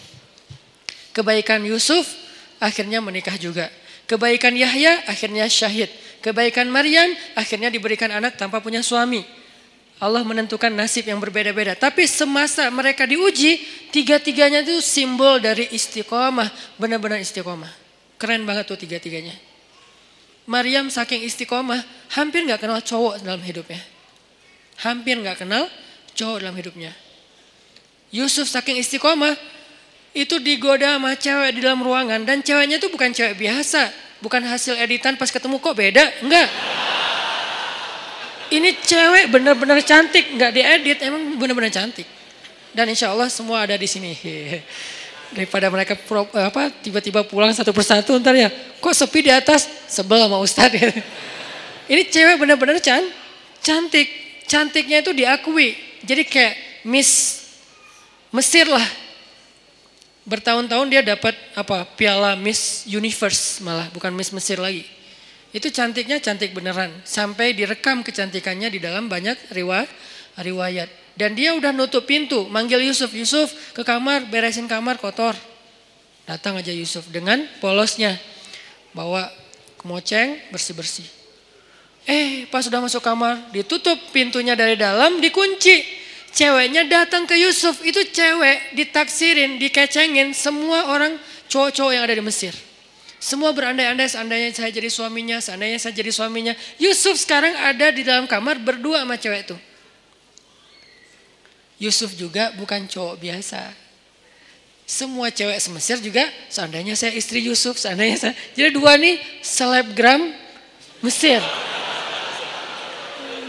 Kebaikan 1.13 1.65
Yusuf 1.65 2.05
akhirnya 2.61 3.01
menikah 3.01 3.37
juga. 3.41 3.73
Kebaikan 4.05 4.53
Yahya 4.53 5.05
akhirnya 5.09 5.49
syahid. 5.49 5.89
Kebaikan 6.23 6.71
Maryam 6.71 7.11
akhirnya 7.35 7.67
diberikan 7.67 8.07
anak 8.07 8.39
tanpa 8.39 8.63
punya 8.63 8.79
suami. 8.79 9.27
Allah 9.99 10.23
menentukan 10.23 10.71
nasib 10.71 11.03
yang 11.03 11.19
berbeda-beda. 11.19 11.75
Tapi 11.75 12.07
semasa 12.07 12.67
mereka 12.71 13.03
diuji, 13.03 13.59
tiga-tiganya 13.91 14.63
itu 14.63 14.79
simbol 14.79 15.43
dari 15.43 15.67
istiqomah. 15.75 16.47
Benar-benar 16.79 17.19
istiqomah. 17.19 17.69
Keren 18.15 18.47
banget 18.47 18.71
tuh 18.71 18.79
tiga-tiganya. 18.79 19.35
Maryam 20.47 20.91
saking 20.91 21.23
istiqomah, 21.23 21.79
hampir 22.15 22.43
nggak 22.43 22.59
kenal 22.59 22.79
cowok 22.83 23.23
dalam 23.23 23.39
hidupnya. 23.43 23.79
Hampir 24.83 25.19
nggak 25.19 25.43
kenal 25.43 25.67
cowok 26.15 26.37
dalam 26.43 26.55
hidupnya. 26.55 26.91
Yusuf 28.11 28.51
saking 28.51 28.79
istiqomah, 28.79 29.35
itu 30.11 30.37
digoda 30.43 30.99
sama 30.99 31.15
cewek 31.15 31.57
di 31.57 31.59
dalam 31.63 31.79
ruangan. 31.79 32.27
Dan 32.27 32.43
ceweknya 32.43 32.79
tuh 32.79 32.91
bukan 32.91 33.11
cewek 33.11 33.39
biasa. 33.39 34.12
Bukan 34.23 34.39
hasil 34.47 34.79
editan 34.79 35.19
pas 35.19 35.27
ketemu 35.27 35.59
kok 35.59 35.75
beda. 35.75 36.23
Enggak. 36.23 36.47
Ini 38.55 38.69
cewek 38.79 39.27
bener-bener 39.35 39.83
cantik. 39.83 40.31
Nggak 40.39 40.51
diedit, 40.55 40.97
emang 41.03 41.35
bener-bener 41.35 41.67
cantik. 41.67 42.07
Dan 42.71 42.87
insya 42.87 43.11
Allah 43.11 43.27
semua 43.27 43.67
ada 43.67 43.75
di 43.75 43.83
sini. 43.83 44.15
daripada 45.33 45.65
mereka 45.73 45.97
apa 46.37 46.69
tiba-tiba 46.85 47.25
pulang 47.25 47.49
satu 47.49 47.73
persatu 47.73 48.13
ntar 48.21 48.37
ya 48.37 48.53
kok 48.77 48.93
sepi 48.93 49.25
di 49.25 49.31
atas 49.33 49.65
sebel 49.89 50.21
sama 50.21 50.37
ustadz 50.37 50.77
ini 51.91 52.05
cewek 52.05 52.37
benar-benar 52.37 52.77
can 52.77 53.01
cantik 53.65 54.07
cantiknya 54.45 55.01
itu 55.01 55.11
diakui 55.11 55.73
jadi 56.05 56.21
kayak 56.21 56.53
Miss 56.85 57.41
Mesir 58.29 58.69
lah 58.69 58.85
Bertahun-tahun 60.23 60.87
dia 60.87 61.03
dapat 61.03 61.35
apa? 61.51 61.83
Piala 61.99 62.39
Miss 62.39 62.87
Universe 62.87 63.59
malah, 63.59 63.91
bukan 63.91 64.15
Miss 64.15 64.31
Mesir 64.31 64.55
lagi. 64.55 64.87
Itu 65.51 65.69
cantiknya 65.69 66.17
cantik 66.23 66.55
beneran. 66.55 66.89
Sampai 67.03 67.51
direkam 67.53 68.01
kecantikannya 68.01 68.71
di 68.71 68.79
dalam 68.79 69.11
banyak 69.11 69.35
riwayat. 69.51 69.91
riwayat. 70.39 70.89
Dan 71.13 71.37
dia 71.37 71.53
udah 71.53 71.69
nutup 71.69 72.09
pintu, 72.09 72.49
manggil 72.49 72.81
Yusuf, 72.81 73.13
Yusuf 73.13 73.53
ke 73.77 73.85
kamar, 73.85 74.25
beresin 74.33 74.65
kamar 74.65 74.97
kotor. 74.97 75.37
Datang 76.25 76.57
aja 76.57 76.73
Yusuf 76.73 77.05
dengan 77.13 77.45
polosnya. 77.61 78.17
Bawa 78.97 79.29
kemoceng, 79.77 80.41
bersih-bersih. 80.49 81.05
Eh 82.03 82.49
pas 82.49 82.65
sudah 82.65 82.81
masuk 82.81 82.99
kamar, 83.05 83.53
ditutup 83.53 83.95
pintunya 84.09 84.57
dari 84.57 84.73
dalam, 84.73 85.21
dikunci. 85.21 86.02
Ceweknya 86.33 86.89
datang 86.89 87.29
ke 87.29 87.37
Yusuf, 87.37 87.85
itu 87.85 88.09
cewek 88.09 88.73
ditaksirin, 88.73 89.61
dikecengin 89.61 90.33
semua 90.33 90.89
orang 90.89 91.13
cowok-cowok 91.45 91.93
yang 91.93 92.03
ada 92.09 92.17
di 92.17 92.25
Mesir. 92.25 92.57
Semua 93.21 93.53
berandai-andai 93.53 94.09
seandainya 94.09 94.49
saya 94.49 94.73
jadi 94.73 94.89
suaminya, 94.89 95.37
seandainya 95.37 95.77
saya 95.77 95.93
jadi 95.93 96.09
suaminya. 96.09 96.57
Yusuf 96.81 97.21
sekarang 97.21 97.53
ada 97.53 97.93
di 97.93 98.01
dalam 98.01 98.25
kamar 98.25 98.57
berdua 98.57 99.05
sama 99.05 99.15
cewek 99.15 99.45
itu. 99.45 99.57
Yusuf 101.77 102.17
juga 102.17 102.49
bukan 102.57 102.89
cowok 102.89 103.15
biasa. 103.21 103.69
Semua 104.89 105.31
cewek 105.31 105.55
semesir 105.61 106.01
juga 106.01 106.27
seandainya 106.49 106.97
saya 106.97 107.13
istri 107.13 107.45
Yusuf, 107.45 107.77
seandainya 107.77 108.17
saya. 108.17 108.33
Jadi 108.57 108.73
dua 108.73 108.97
nih 108.97 109.21
selebgram 109.45 110.33
Mesir. 111.05 111.39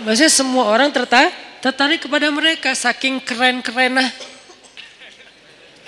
Maksudnya 0.05 0.31
semua 0.31 0.69
orang 0.69 0.93
tertarik 0.93 1.44
tertarik 1.65 2.05
kepada 2.05 2.29
mereka 2.29 2.77
saking 2.77 3.25
keren-kerenah. 3.25 4.13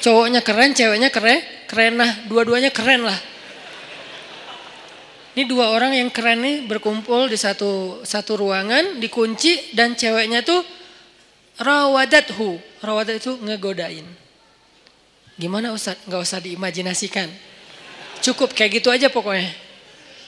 Cowoknya 0.01 0.41
keren, 0.41 0.73
ceweknya 0.73 1.13
keren, 1.13 1.45
kerenah, 1.69 2.25
dua-duanya 2.33 2.73
keren 2.73 3.05
lah. 3.05 3.21
Ini 5.37 5.45
dua 5.45 5.69
orang 5.77 5.93
yang 5.93 6.09
keren 6.09 6.41
nih 6.41 6.65
berkumpul 6.65 7.29
di 7.29 7.37
satu 7.37 8.01
satu 8.09 8.41
ruangan, 8.41 8.97
dikunci 9.05 9.77
dan 9.77 9.93
ceweknya 9.93 10.41
tuh 10.41 10.65
rawadathu. 11.61 12.57
Rawadat 12.81 13.21
itu 13.21 13.37
ngegodain. 13.45 14.09
Gimana 15.37 15.77
Ustaz? 15.77 16.01
Gak 16.09 16.25
usah 16.25 16.41
diimajinasikan. 16.41 17.29
Cukup 18.25 18.57
kayak 18.57 18.81
gitu 18.81 18.89
aja 18.89 19.13
pokoknya. 19.13 19.53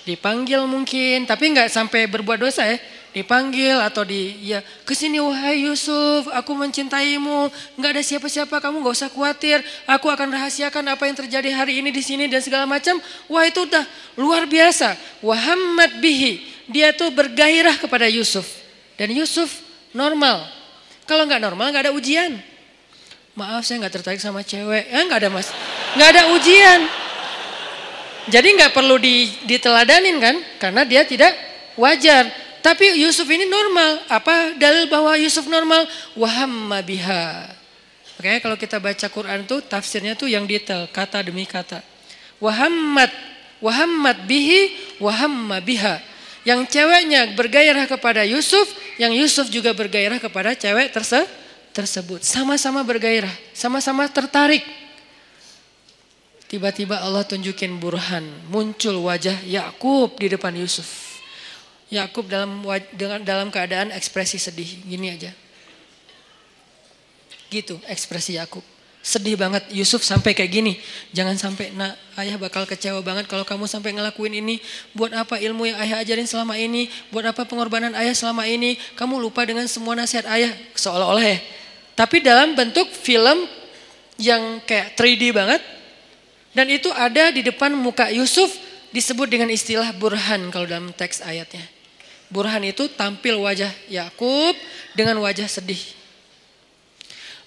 Dipanggil 0.05 0.61
mungkin, 0.69 1.25
tapi 1.25 1.57
nggak 1.57 1.73
sampai 1.73 2.05
berbuat 2.05 2.37
dosa 2.37 2.69
ya 2.69 2.77
dipanggil 3.17 3.81
atau 3.81 4.05
di 4.05 4.37
ya 4.45 4.61
ke 4.85 4.93
sini 4.93 5.17
wahai 5.19 5.65
Yusuf 5.65 6.29
aku 6.29 6.53
mencintaimu. 6.53 7.49
Nggak 7.81 7.91
ada 7.97 8.03
siapa-siapa 8.05 8.61
kamu 8.61 8.85
nggak 8.85 8.95
usah 8.95 9.11
khawatir. 9.11 9.65
Aku 9.89 10.13
akan 10.13 10.29
rahasiakan 10.35 10.85
apa 10.93 11.09
yang 11.09 11.17
terjadi 11.17 11.51
hari 11.57 11.81
ini 11.81 11.89
di 11.89 12.03
sini 12.05 12.29
dan 12.29 12.45
segala 12.45 12.69
macam. 12.69 13.01
Wah 13.31 13.45
itu 13.49 13.65
udah 13.65 13.85
luar 14.21 14.45
biasa. 14.45 14.95
Muhammad 15.25 15.99
bihi. 16.05 16.45
Dia 16.69 16.93
tuh 16.93 17.09
bergairah 17.09 17.81
kepada 17.81 18.05
Yusuf. 18.13 18.45
Dan 19.01 19.17
Yusuf 19.17 19.65
normal. 19.97 20.45
Kalau 21.09 21.25
nggak 21.25 21.41
normal 21.41 21.73
nggak 21.73 21.89
ada 21.89 21.93
ujian. 21.97 22.37
Maaf 23.33 23.65
saya 23.65 23.87
nggak 23.87 23.95
tertarik 24.03 24.21
sama 24.21 24.45
cewek. 24.45 24.91
Ya 24.93 25.01
nggak 25.09 25.25
ada 25.25 25.31
mas. 25.33 25.49
Nggak 25.97 26.09
ada 26.13 26.23
ujian. 26.37 26.81
Jadi 28.29 28.49
nggak 28.61 28.77
perlu 28.77 29.01
diteladanin 29.49 30.21
kan? 30.21 30.37
Karena 30.61 30.85
dia 30.85 31.09
tidak 31.09 31.33
wajar 31.81 32.29
tapi 32.61 32.99
Yusuf 33.01 33.27
ini 33.31 33.47
normal. 33.47 34.03
Apa 34.11 34.55
dalil 34.59 34.91
bahwa 34.91 35.15
Yusuf 35.17 35.47
normal? 35.47 35.87
Wahamma 36.19 36.83
biha. 36.83 37.55
Makanya 38.19 38.39
kalau 38.43 38.57
kita 38.59 38.83
baca 38.83 39.07
Quran 39.07 39.47
tuh 39.47 39.63
tafsirnya 39.63 40.19
tuh 40.19 40.27
yang 40.27 40.43
detail, 40.43 40.91
kata 40.91 41.23
demi 41.23 41.47
kata. 41.47 41.81
Wahammat, 42.43 43.11
wahammat 43.63 44.27
bihi, 44.27 44.75
wahamma 44.99 45.63
biha. 45.63 46.03
Yang 46.43 46.75
ceweknya 46.75 47.31
bergairah 47.39 47.87
kepada 47.87 48.27
Yusuf, 48.27 48.67
yang 48.99 49.15
Yusuf 49.15 49.47
juga 49.55 49.71
bergairah 49.71 50.19
kepada 50.19 50.59
cewek 50.59 50.91
terse 50.91 51.27
tersebut. 51.71 52.27
Sama-sama 52.27 52.83
bergairah, 52.83 53.31
sama-sama 53.55 54.11
tertarik. 54.11 54.67
Tiba-tiba 56.49 56.99
Allah 56.99 57.23
tunjukin 57.23 57.77
burhan, 57.79 58.25
muncul 58.51 58.99
wajah 59.07 59.47
Yakub 59.47 60.19
di 60.19 60.33
depan 60.33 60.57
Yusuf. 60.59 61.08
Yakub 61.89 62.29
dalam 62.29 62.61
dengan 62.93 63.25
dalam 63.25 63.49
keadaan 63.49 63.89
ekspresi 63.97 64.37
sedih 64.37 64.69
gini 64.85 65.09
aja. 65.09 65.33
Gitu 67.49 67.81
ekspresi 67.89 68.37
Yakub. 68.37 68.61
Sedih 69.01 69.41
banget 69.41 69.65
Yusuf 69.73 70.05
sampai 70.05 70.37
kayak 70.37 70.53
gini. 70.53 70.77
Jangan 71.17 71.41
sampai 71.41 71.73
nak 71.73 71.97
ayah 72.21 72.37
bakal 72.37 72.69
kecewa 72.69 73.01
banget 73.01 73.25
kalau 73.25 73.41
kamu 73.49 73.65
sampai 73.65 73.97
ngelakuin 73.97 74.37
ini. 74.37 74.61
Buat 74.93 75.17
apa 75.17 75.41
ilmu 75.41 75.65
yang 75.65 75.81
ayah 75.81 76.05
ajarin 76.05 76.29
selama 76.29 76.61
ini? 76.61 76.93
Buat 77.09 77.33
apa 77.33 77.49
pengorbanan 77.49 77.97
ayah 77.97 78.13
selama 78.13 78.45
ini? 78.45 78.77
Kamu 79.01 79.17
lupa 79.17 79.49
dengan 79.49 79.65
semua 79.65 79.97
nasihat 79.97 80.29
ayah 80.29 80.53
seolah-olah 80.77 81.25
ya. 81.25 81.41
Tapi 81.97 82.21
dalam 82.21 82.53
bentuk 82.53 82.93
film 82.93 83.49
yang 84.21 84.61
kayak 84.69 84.93
3D 84.93 85.33
banget. 85.33 85.63
Dan 86.53 86.69
itu 86.69 86.93
ada 86.93 87.33
di 87.33 87.41
depan 87.41 87.73
muka 87.73 88.13
Yusuf 88.13 88.51
disebut 88.93 89.31
dengan 89.31 89.49
istilah 89.49 89.95
burhan 89.97 90.53
kalau 90.53 90.69
dalam 90.69 90.93
teks 90.93 91.25
ayatnya. 91.25 91.78
Burhan 92.29 92.61
itu 92.65 92.93
tampil 92.93 93.41
wajah 93.41 93.73
Yakub 93.89 94.55
dengan 94.93 95.17
wajah 95.25 95.49
sedih. 95.49 95.81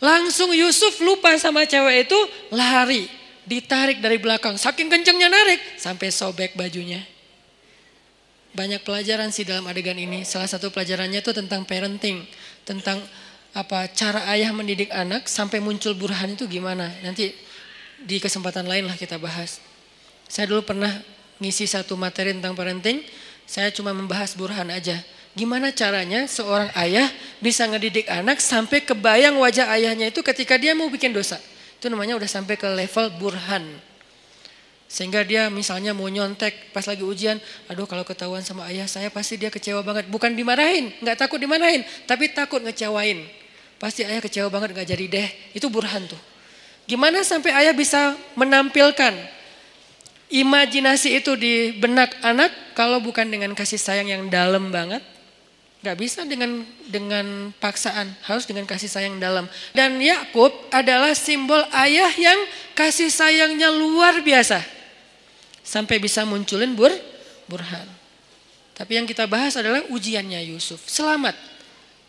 Langsung 0.02 0.50
Yusuf 0.58 0.98
lupa 1.06 1.30
sama 1.38 1.70
cewek 1.70 2.10
itu 2.10 2.20
lari, 2.50 3.06
ditarik 3.46 4.02
dari 4.02 4.18
belakang. 4.18 4.58
Saking 4.58 4.90
kencengnya 4.90 5.30
narik 5.30 5.62
sampai 5.78 6.10
sobek 6.10 6.58
bajunya. 6.58 7.06
Banyak 8.58 8.82
pelajaran 8.82 9.30
sih 9.30 9.46
dalam 9.46 9.64
adegan 9.70 9.96
ini. 9.96 10.26
Salah 10.26 10.50
satu 10.50 10.74
pelajarannya 10.74 11.22
itu 11.22 11.32
tentang 11.32 11.64
parenting, 11.64 12.26
tentang 12.66 13.00
apa 13.54 13.86
cara 13.94 14.26
ayah 14.34 14.50
mendidik 14.56 14.90
anak 14.90 15.30
sampai 15.30 15.62
muncul 15.62 15.94
burhan 15.94 16.34
itu 16.34 16.50
gimana. 16.50 16.90
Nanti 17.06 17.32
di 18.02 18.18
kesempatan 18.18 18.66
lain 18.66 18.90
lah 18.90 18.98
kita 18.98 19.22
bahas. 19.22 19.62
Saya 20.26 20.50
dulu 20.50 20.66
pernah 20.66 20.90
ngisi 21.38 21.70
satu 21.70 21.94
materi 21.94 22.34
tentang 22.34 22.58
parenting 22.58 23.06
saya 23.52 23.68
cuma 23.68 23.92
membahas 23.92 24.32
burhan 24.32 24.72
aja. 24.72 24.96
Gimana 25.36 25.76
caranya 25.76 26.24
seorang 26.24 26.72
ayah 26.72 27.12
bisa 27.44 27.68
ngedidik 27.68 28.08
anak 28.08 28.40
sampai 28.40 28.80
kebayang 28.80 29.36
wajah 29.36 29.68
ayahnya 29.76 30.08
itu 30.08 30.24
ketika 30.24 30.56
dia 30.56 30.72
mau 30.72 30.88
bikin 30.88 31.12
dosa. 31.12 31.36
Itu 31.76 31.92
namanya 31.92 32.16
udah 32.16 32.32
sampai 32.32 32.56
ke 32.56 32.64
level 32.72 33.12
burhan. 33.20 33.68
Sehingga 34.88 35.28
dia 35.28 35.52
misalnya 35.52 35.92
mau 35.92 36.08
nyontek 36.08 36.72
pas 36.72 36.88
lagi 36.88 37.04
ujian, 37.04 37.44
aduh 37.68 37.84
kalau 37.88 38.08
ketahuan 38.08 38.40
sama 38.40 38.72
ayah 38.72 38.88
saya 38.88 39.12
pasti 39.12 39.36
dia 39.36 39.52
kecewa 39.52 39.84
banget. 39.84 40.08
Bukan 40.08 40.32
dimarahin, 40.32 40.96
nggak 41.04 41.20
takut 41.20 41.40
dimarahin, 41.40 41.84
tapi 42.08 42.32
takut 42.32 42.64
ngecewain. 42.64 43.28
Pasti 43.80 44.08
ayah 44.08 44.24
kecewa 44.24 44.48
banget 44.48 44.72
nggak 44.80 44.88
jadi 44.96 45.06
deh. 45.12 45.28
Itu 45.60 45.68
burhan 45.68 46.08
tuh. 46.08 46.20
Gimana 46.88 47.20
sampai 47.28 47.52
ayah 47.52 47.76
bisa 47.76 48.16
menampilkan 48.40 49.12
imajinasi 50.32 51.20
itu 51.20 51.36
di 51.36 51.76
benak 51.76 52.16
anak 52.24 52.50
kalau 52.74 53.04
bukan 53.04 53.28
dengan 53.28 53.52
kasih 53.52 53.78
sayang 53.78 54.08
yang 54.08 54.24
dalam 54.32 54.72
banget 54.72 55.04
Gak 55.82 55.98
bisa 55.98 56.22
dengan 56.30 56.62
dengan 56.94 57.50
paksaan, 57.58 58.14
harus 58.30 58.46
dengan 58.46 58.70
kasih 58.70 58.86
sayang 58.86 59.18
dalam. 59.18 59.50
Dan 59.74 59.98
Yakub 59.98 60.54
adalah 60.70 61.10
simbol 61.18 61.58
ayah 61.74 62.14
yang 62.22 62.38
kasih 62.78 63.10
sayangnya 63.10 63.74
luar 63.74 64.22
biasa. 64.22 64.62
Sampai 65.66 65.98
bisa 65.98 66.22
munculin 66.22 66.78
bur, 66.78 66.94
burhan. 67.50 67.90
Tapi 68.78 69.02
yang 69.02 69.10
kita 69.10 69.26
bahas 69.26 69.58
adalah 69.58 69.82
ujiannya 69.90 70.54
Yusuf. 70.54 70.86
Selamat. 70.86 71.34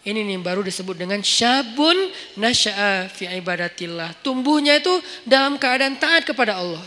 Ini 0.05 0.21
nih 0.21 0.37
baru 0.45 0.61
disebut 0.61 1.01
dengan 1.01 1.25
syabun 1.25 1.97
nasya'a 2.37 3.09
fi 3.09 3.25
ibadatillah. 3.41 4.21
Tumbuhnya 4.21 4.85
itu 4.85 4.93
dalam 5.25 5.57
keadaan 5.57 5.97
taat 5.97 6.29
kepada 6.29 6.61
Allah. 6.61 6.85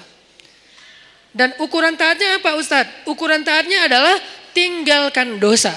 Dan 1.36 1.52
ukuran 1.60 2.00
taatnya 2.00 2.40
apa 2.40 2.56
Ustadz? 2.56 3.04
Ukuran 3.04 3.44
taatnya 3.44 3.92
adalah 3.92 4.16
tinggalkan 4.56 5.36
dosa. 5.36 5.76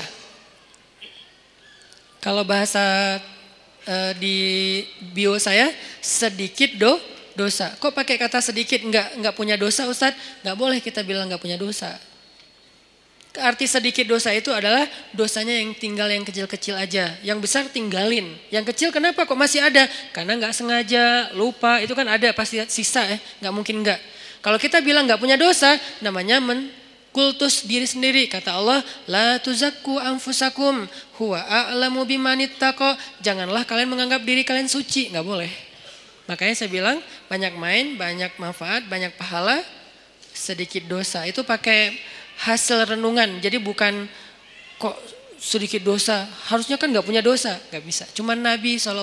Kalau 2.23 2.47
bahasa 2.47 3.19
uh, 3.83 4.13
di 4.15 4.39
bio 5.11 5.35
saya 5.43 5.75
sedikit 5.99 6.79
do 6.79 6.95
dosa. 7.35 7.75
Kok 7.75 7.91
pakai 7.91 8.15
kata 8.15 8.39
sedikit 8.39 8.79
nggak 8.87 9.19
nggak 9.19 9.35
punya 9.35 9.59
dosa 9.59 9.91
Ustadz? 9.91 10.47
Nggak 10.47 10.57
boleh 10.59 10.79
kita 10.79 11.03
bilang 11.03 11.27
nggak 11.27 11.43
punya 11.43 11.59
dosa. 11.59 11.91
Arti 13.39 13.71
sedikit 13.71 14.03
dosa 14.07 14.35
itu 14.35 14.51
adalah 14.51 14.87
dosanya 15.15 15.59
yang 15.59 15.71
tinggal 15.75 16.11
yang 16.11 16.27
kecil-kecil 16.27 16.75
aja. 16.75 17.19
Yang 17.23 17.39
besar 17.47 17.63
tinggalin. 17.71 18.35
Yang 18.51 18.75
kecil 18.75 18.89
kenapa 18.91 19.27
kok 19.27 19.39
masih 19.39 19.63
ada? 19.63 19.87
Karena 20.11 20.39
nggak 20.39 20.55
sengaja, 20.55 21.31
lupa. 21.39 21.79
Itu 21.79 21.95
kan 21.95 22.07
ada 22.11 22.35
pasti 22.35 22.59
sisa 22.67 23.07
ya. 23.07 23.19
Nggak 23.43 23.55
mungkin 23.55 23.77
nggak. 23.87 24.18
Kalau 24.49 24.57
kita 24.57 24.81
bilang 24.81 25.05
nggak 25.05 25.21
punya 25.21 25.37
dosa, 25.37 25.77
namanya 26.01 26.41
menkultus 26.41 27.69
diri 27.69 27.85
sendiri. 27.85 28.33
Kata 28.33 28.57
Allah, 28.57 28.81
la 29.05 29.37
tuzakku 29.37 30.01
anfusakum 30.01 30.89
huwa 31.21 31.37
a'lamu 31.45 32.09
bimanittaqo. 32.09 32.97
Janganlah 33.21 33.69
kalian 33.69 33.93
menganggap 33.93 34.25
diri 34.25 34.49
kalian 34.49 34.65
suci, 34.65 35.13
nggak 35.13 35.21
boleh. 35.21 35.53
Makanya 36.33 36.65
saya 36.65 36.73
bilang 36.73 36.97
banyak 37.29 37.61
main, 37.61 38.01
banyak 38.01 38.41
manfaat, 38.41 38.89
banyak 38.89 39.13
pahala, 39.21 39.61
sedikit 40.33 40.89
dosa. 40.89 41.29
Itu 41.29 41.45
pakai 41.45 42.01
hasil 42.49 42.89
renungan. 42.97 43.45
Jadi 43.45 43.61
bukan 43.61 44.09
kok 44.81 44.97
sedikit 45.37 45.85
dosa. 45.85 46.25
Harusnya 46.49 46.81
kan 46.81 46.89
nggak 46.89 47.05
punya 47.05 47.21
dosa, 47.21 47.53
nggak 47.69 47.85
bisa. 47.85 48.09
Cuma 48.17 48.33
Nabi 48.33 48.81
saw 48.81 48.97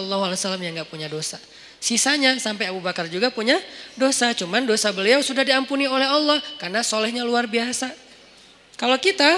yang 0.58 0.82
nggak 0.82 0.90
punya 0.90 1.06
dosa. 1.06 1.38
Sisanya 1.86 2.34
sampai 2.42 2.74
Abu 2.74 2.82
Bakar 2.82 3.06
juga 3.06 3.30
punya 3.30 3.62
dosa. 3.94 4.34
Cuman 4.34 4.66
dosa 4.66 4.90
beliau 4.90 5.22
sudah 5.22 5.46
diampuni 5.46 5.86
oleh 5.86 6.10
Allah 6.10 6.42
karena 6.58 6.82
solehnya 6.82 7.22
luar 7.22 7.46
biasa. 7.46 7.94
Kalau 8.74 8.98
kita 8.98 9.38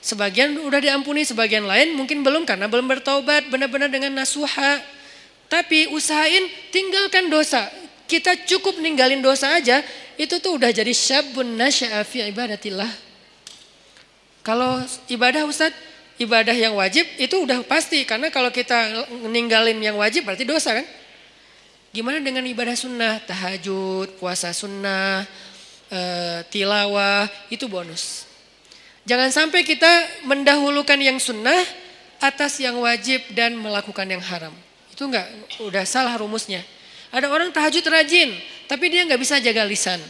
sebagian 0.00 0.56
udah 0.56 0.80
diampuni, 0.80 1.28
sebagian 1.28 1.68
lain 1.68 1.92
mungkin 1.92 2.24
belum 2.24 2.48
karena 2.48 2.64
belum 2.64 2.88
bertobat 2.88 3.52
benar-benar 3.52 3.92
dengan 3.92 4.24
nasuha 4.24 4.80
tapi 5.52 5.92
usahain 5.92 6.48
tinggalkan 6.72 7.28
dosa. 7.28 7.68
Kita 8.08 8.40
cukup 8.48 8.80
ninggalin 8.80 9.20
dosa 9.20 9.52
aja, 9.52 9.84
itu 10.16 10.40
tuh 10.40 10.56
udah 10.56 10.72
jadi 10.72 10.96
syabun 10.96 11.60
nasya'a 11.60 12.08
fi 12.08 12.24
ibadatillah. 12.32 12.88
Kalau 14.40 14.80
ibadah 15.12 15.44
Ustaz, 15.44 15.76
ibadah 16.16 16.56
yang 16.56 16.72
wajib 16.80 17.04
itu 17.20 17.36
udah 17.36 17.60
pasti. 17.68 18.08
Karena 18.08 18.32
kalau 18.32 18.48
kita 18.48 19.04
ninggalin 19.28 19.76
yang 19.76 20.00
wajib 20.00 20.24
berarti 20.24 20.48
dosa 20.48 20.80
kan. 20.80 20.88
Gimana 21.92 22.24
dengan 22.24 22.40
ibadah 22.48 22.72
sunnah, 22.72 23.20
tahajud, 23.20 24.16
puasa 24.16 24.48
sunnah, 24.56 25.28
e, 25.92 26.00
tilawah, 26.48 27.28
itu 27.52 27.68
bonus. 27.68 28.24
Jangan 29.04 29.28
sampai 29.28 29.60
kita 29.60 30.24
mendahulukan 30.24 30.96
yang 30.96 31.20
sunnah 31.20 31.60
atas 32.16 32.56
yang 32.64 32.80
wajib 32.80 33.20
dan 33.36 33.60
melakukan 33.60 34.08
yang 34.08 34.24
haram. 34.24 34.56
Itu 34.88 35.04
enggak 35.04 35.28
udah 35.60 35.84
salah 35.84 36.16
rumusnya. 36.16 36.64
Ada 37.12 37.28
orang 37.28 37.52
tahajud 37.52 37.84
rajin, 37.84 38.40
tapi 38.64 38.88
dia 38.88 39.04
nggak 39.04 39.20
bisa 39.20 39.36
jaga 39.36 39.60
lisan. 39.68 40.00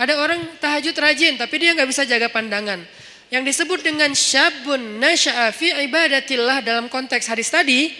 Ada 0.00 0.16
orang 0.16 0.40
tahajud 0.64 0.96
rajin, 0.96 1.36
tapi 1.36 1.60
dia 1.60 1.76
nggak 1.76 1.92
bisa 1.92 2.08
jaga 2.08 2.32
pandangan. 2.32 2.80
Yang 3.28 3.52
disebut 3.52 3.84
dengan 3.84 4.16
syabun 4.16 4.96
nasya'a 4.96 5.52
fi 5.52 5.76
ibadatillah 5.76 6.64
dalam 6.64 6.88
konteks 6.88 7.28
hadis 7.28 7.52
tadi, 7.52 7.92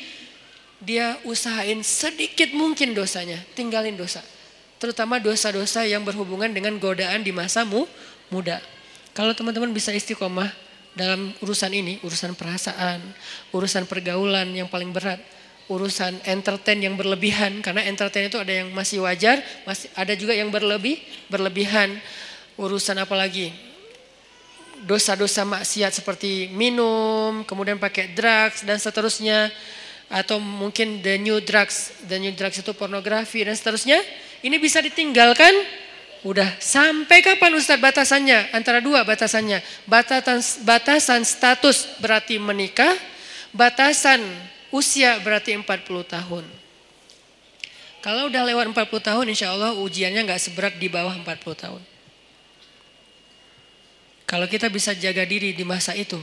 dia 0.82 1.14
usahain 1.22 1.78
sedikit 1.86 2.50
mungkin 2.52 2.92
dosanya, 2.92 3.38
tinggalin 3.54 3.94
dosa. 3.94 4.20
Terutama 4.82 5.22
dosa-dosa 5.22 5.86
yang 5.86 6.02
berhubungan 6.02 6.50
dengan 6.50 6.74
godaan 6.82 7.22
di 7.22 7.30
masamu 7.30 7.86
muda. 8.34 8.58
Kalau 9.14 9.30
teman-teman 9.30 9.70
bisa 9.70 9.94
istiqomah 9.94 10.50
dalam 10.98 11.30
urusan 11.38 11.70
ini, 11.70 12.02
urusan 12.02 12.34
perasaan, 12.34 12.98
urusan 13.54 13.86
pergaulan 13.86 14.50
yang 14.50 14.66
paling 14.66 14.90
berat, 14.90 15.22
urusan 15.70 16.18
entertain 16.26 16.82
yang 16.82 16.98
berlebihan 16.98 17.62
karena 17.62 17.86
entertain 17.86 18.26
itu 18.26 18.42
ada 18.42 18.50
yang 18.50 18.74
masih 18.74 19.06
wajar, 19.06 19.38
masih 19.62 19.86
ada 19.94 20.12
juga 20.18 20.34
yang 20.34 20.50
berlebih, 20.50 20.98
berlebihan. 21.30 21.94
Urusan 22.58 22.98
apa 23.00 23.14
lagi? 23.14 23.54
Dosa-dosa 24.82 25.46
maksiat 25.46 25.94
seperti 25.94 26.50
minum, 26.50 27.46
kemudian 27.46 27.78
pakai 27.78 28.10
drugs 28.12 28.66
dan 28.66 28.82
seterusnya 28.82 29.48
atau 30.12 30.36
mungkin 30.36 31.00
the 31.00 31.16
new 31.16 31.40
drugs, 31.40 31.96
the 32.04 32.20
new 32.20 32.36
drugs 32.36 32.60
itu 32.60 32.76
pornografi 32.76 33.40
dan 33.40 33.56
seterusnya. 33.56 33.98
Ini 34.44 34.60
bisa 34.60 34.84
ditinggalkan 34.84 35.80
Udah 36.22 36.54
sampai 36.62 37.18
kapan 37.18 37.50
Ustadz 37.58 37.82
batasannya? 37.82 38.54
Antara 38.54 38.78
dua 38.78 39.02
batasannya. 39.02 39.58
Batasan, 39.90 40.38
batasan 40.62 41.26
status 41.26 41.98
berarti 41.98 42.38
menikah. 42.38 42.94
Batasan 43.50 44.22
Usia 44.72 45.20
berarti 45.20 45.52
40 45.52 45.68
tahun. 46.08 46.44
Kalau 48.00 48.32
udah 48.32 48.42
lewat 48.48 48.72
40 48.72 48.88
tahun 49.04 49.26
insya 49.28 49.52
Allah 49.52 49.76
ujiannya 49.76 50.24
nggak 50.24 50.40
seberat 50.40 50.74
di 50.80 50.88
bawah 50.88 51.12
40 51.12 51.28
tahun. 51.52 51.82
Kalau 54.24 54.48
kita 54.48 54.72
bisa 54.72 54.96
jaga 54.96 55.28
diri 55.28 55.52
di 55.52 55.60
masa 55.60 55.92
itu, 55.92 56.16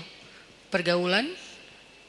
pergaulan, 0.73 1.29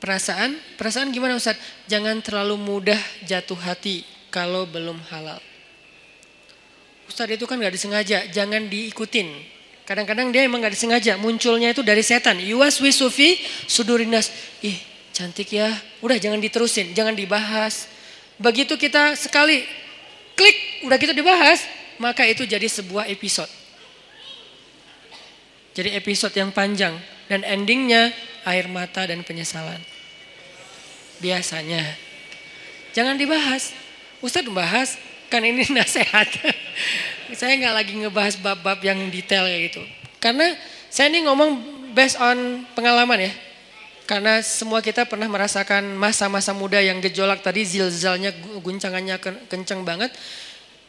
perasaan, 0.00 0.56
perasaan 0.80 1.12
gimana 1.12 1.36
Ustaz? 1.36 1.60
Jangan 1.86 2.18
terlalu 2.24 2.56
mudah 2.56 2.98
jatuh 3.28 3.60
hati 3.60 4.02
kalau 4.32 4.66
belum 4.66 4.98
halal. 5.12 5.38
Ustaz 7.06 7.28
itu 7.30 7.44
kan 7.44 7.60
nggak 7.60 7.74
disengaja, 7.76 8.26
jangan 8.32 8.66
diikutin. 8.66 9.28
Kadang-kadang 9.84 10.30
dia 10.30 10.46
emang 10.46 10.62
nggak 10.64 10.74
disengaja, 10.74 11.18
munculnya 11.20 11.74
itu 11.74 11.82
dari 11.84 12.00
setan. 12.00 12.38
Yuwas 12.40 12.78
wisufi 12.78 13.38
sudurinas. 13.66 14.30
Ih, 14.62 14.78
Cantik 15.10 15.52
ya, 15.52 15.68
udah 16.00 16.16
jangan 16.16 16.40
diterusin, 16.40 16.96
jangan 16.96 17.12
dibahas. 17.12 17.90
Begitu 18.40 18.78
kita 18.78 19.18
sekali 19.18 19.66
klik, 20.32 20.86
udah 20.86 20.96
kita 20.96 21.12
dibahas, 21.12 21.60
maka 22.00 22.24
itu 22.24 22.48
jadi 22.48 22.64
sebuah 22.64 23.10
episode. 23.10 23.50
Jadi 25.76 25.92
episode 25.98 26.32
yang 26.32 26.54
panjang 26.54 26.96
dan 27.28 27.44
endingnya 27.44 28.14
air 28.48 28.64
mata 28.70 29.04
dan 29.04 29.20
penyesalan. 29.26 29.89
Biasanya. 31.20 31.84
Jangan 32.96 33.14
dibahas. 33.20 33.70
Ustadz 34.20 34.48
membahas, 34.48 35.00
kan 35.32 35.40
ini 35.44 35.64
nasihat. 35.76 36.28
saya 37.32 37.54
nggak 37.56 37.74
lagi 37.76 37.92
ngebahas 37.96 38.34
bab-bab 38.42 38.82
yang 38.82 39.08
detail 39.08 39.46
kayak 39.46 39.72
gitu. 39.72 39.82
Karena 40.18 40.52
saya 40.90 41.08
ini 41.08 41.24
ngomong 41.24 41.50
based 41.94 42.18
on 42.18 42.66
pengalaman 42.74 43.30
ya. 43.30 43.32
Karena 44.04 44.42
semua 44.42 44.82
kita 44.82 45.06
pernah 45.06 45.30
merasakan 45.30 45.94
masa-masa 45.94 46.50
muda 46.50 46.82
yang 46.82 46.98
gejolak 46.98 47.46
tadi, 47.46 47.62
zilzalnya, 47.62 48.34
guncangannya 48.58 49.22
kencang 49.46 49.86
banget. 49.86 50.10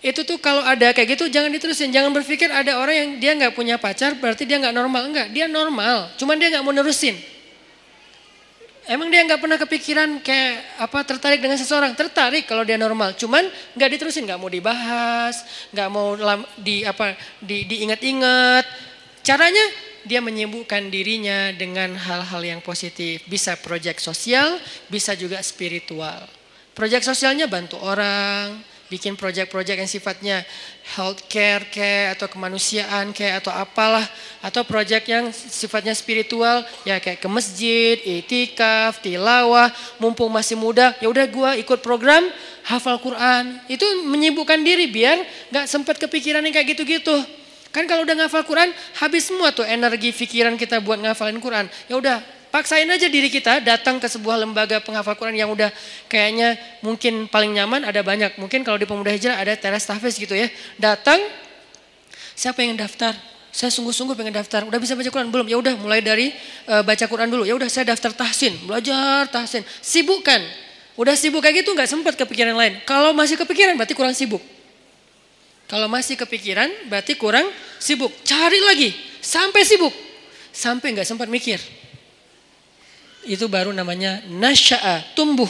Itu 0.02 0.26
tuh 0.26 0.42
kalau 0.42 0.66
ada 0.66 0.90
kayak 0.90 1.14
gitu 1.14 1.30
jangan 1.30 1.54
diterusin. 1.54 1.94
Jangan 1.94 2.10
berpikir 2.10 2.50
ada 2.50 2.82
orang 2.82 2.96
yang 2.98 3.10
dia 3.22 3.32
nggak 3.38 3.54
punya 3.54 3.78
pacar 3.78 4.18
berarti 4.18 4.50
dia 4.50 4.58
nggak 4.58 4.74
normal. 4.74 5.02
Enggak, 5.06 5.28
dia 5.30 5.46
normal. 5.46 6.10
Cuman 6.18 6.42
dia 6.42 6.50
nggak 6.50 6.66
mau 6.66 6.74
nerusin. 6.74 7.14
Emang 8.90 9.14
dia 9.14 9.22
nggak 9.22 9.38
pernah 9.38 9.62
kepikiran 9.62 10.26
kayak 10.26 10.82
apa 10.82 11.06
tertarik 11.06 11.38
dengan 11.38 11.54
seseorang? 11.54 11.94
Tertarik 11.94 12.50
kalau 12.50 12.66
dia 12.66 12.82
normal. 12.82 13.14
Cuman 13.14 13.46
nggak 13.78 13.90
diterusin, 13.94 14.26
nggak 14.26 14.42
mau 14.42 14.50
dibahas, 14.50 15.46
nggak 15.70 15.90
mau 15.94 16.18
di 16.58 16.82
apa 16.82 17.14
di 17.38 17.70
diingat-ingat. 17.70 18.66
Caranya 19.22 19.66
dia 20.02 20.18
menyibukkan 20.18 20.90
dirinya 20.90 21.54
dengan 21.54 21.94
hal-hal 21.94 22.42
yang 22.42 22.62
positif. 22.66 23.22
Bisa 23.30 23.54
proyek 23.62 24.02
sosial, 24.02 24.58
bisa 24.90 25.14
juga 25.14 25.38
spiritual. 25.46 26.26
Proyek 26.74 27.06
sosialnya 27.06 27.46
bantu 27.46 27.78
orang, 27.78 28.66
bikin 28.92 29.16
proyek-proyek 29.16 29.80
yang 29.80 29.88
sifatnya 29.88 30.44
healthcare 30.84 31.64
kayak 31.72 32.20
atau 32.20 32.28
kemanusiaan 32.28 33.16
kayak 33.16 33.40
atau 33.40 33.56
apalah 33.56 34.04
atau 34.44 34.68
proyek 34.68 35.08
yang 35.08 35.32
sifatnya 35.32 35.96
spiritual 35.96 36.68
ya 36.84 37.00
kayak 37.00 37.24
ke 37.24 37.30
masjid, 37.32 37.96
itikaf, 38.04 39.00
tilawah, 39.00 39.72
mumpung 39.96 40.28
masih 40.28 40.60
muda, 40.60 40.92
ya 41.00 41.08
udah 41.08 41.26
gua 41.32 41.56
ikut 41.56 41.80
program 41.80 42.28
hafal 42.68 43.00
Quran. 43.00 43.64
Itu 43.72 43.88
menyibukkan 44.04 44.60
diri 44.60 44.92
biar 44.92 45.24
nggak 45.56 45.66
sempat 45.72 45.96
kepikiran 45.96 46.44
yang 46.44 46.52
kayak 46.52 46.76
gitu-gitu. 46.76 47.16
Kan 47.72 47.88
kalau 47.88 48.04
udah 48.04 48.28
ngafal 48.28 48.44
Quran, 48.44 48.68
habis 49.00 49.32
semua 49.32 49.56
tuh 49.56 49.64
energi 49.64 50.12
pikiran 50.12 50.60
kita 50.60 50.84
buat 50.84 51.00
ngafalin 51.00 51.40
Quran. 51.40 51.72
Ya 51.88 51.96
udah, 51.96 52.20
paksain 52.52 52.86
aja 52.86 53.08
diri 53.08 53.32
kita 53.32 53.64
datang 53.64 53.98
ke 53.98 54.06
sebuah 54.12 54.44
lembaga 54.44 54.84
penghafal 54.84 55.16
Quran 55.16 55.40
yang 55.40 55.50
udah 55.50 55.72
kayaknya 56.12 56.60
mungkin 56.84 57.26
paling 57.32 57.56
nyaman 57.56 57.88
ada 57.88 58.04
banyak. 58.04 58.36
Mungkin 58.36 58.68
kalau 58.68 58.76
di 58.76 58.86
Pemuda 58.86 59.10
Hijrah 59.10 59.40
ada 59.40 59.56
teras 59.56 59.88
tahfiz 59.88 60.20
gitu 60.20 60.36
ya. 60.36 60.52
Datang, 60.76 61.18
siapa 62.36 62.62
yang 62.62 62.76
daftar? 62.76 63.16
Saya 63.52 63.72
sungguh-sungguh 63.72 64.16
pengen 64.16 64.36
daftar. 64.36 64.64
Udah 64.64 64.80
bisa 64.80 64.96
baca 64.96 65.08
Quran 65.12 65.28
belum? 65.28 65.48
Ya 65.48 65.58
udah, 65.60 65.76
mulai 65.76 66.00
dari 66.00 66.32
uh, 66.72 66.84
baca 66.84 67.04
Quran 67.04 67.28
dulu. 67.28 67.44
Ya 67.44 67.52
udah, 67.56 67.68
saya 67.68 67.84
daftar 67.92 68.16
tahsin, 68.16 68.56
belajar 68.64 69.28
tahsin. 69.28 69.64
Sibukkan. 69.84 70.72
Udah 71.00 71.16
sibuk 71.16 71.40
kayak 71.40 71.64
gitu 71.64 71.72
nggak 71.72 71.88
sempat 71.88 72.14
kepikiran 72.20 72.54
lain. 72.54 72.78
Kalau 72.84 73.16
masih 73.16 73.40
kepikiran 73.40 73.80
berarti 73.80 73.96
kurang 73.96 74.14
sibuk. 74.14 74.44
Kalau 75.72 75.88
masih 75.88 76.20
kepikiran 76.20 76.68
berarti 76.92 77.16
kurang 77.16 77.48
sibuk. 77.80 78.12
Cari 78.28 78.60
lagi 78.60 78.92
sampai 79.24 79.64
sibuk. 79.64 79.96
Sampai 80.52 80.92
nggak 80.92 81.08
sempat 81.08 81.32
mikir. 81.32 81.58
Itu 83.26 83.46
baru 83.46 83.70
namanya 83.70 84.22
nasya'a, 84.26 85.14
tumbuh. 85.14 85.50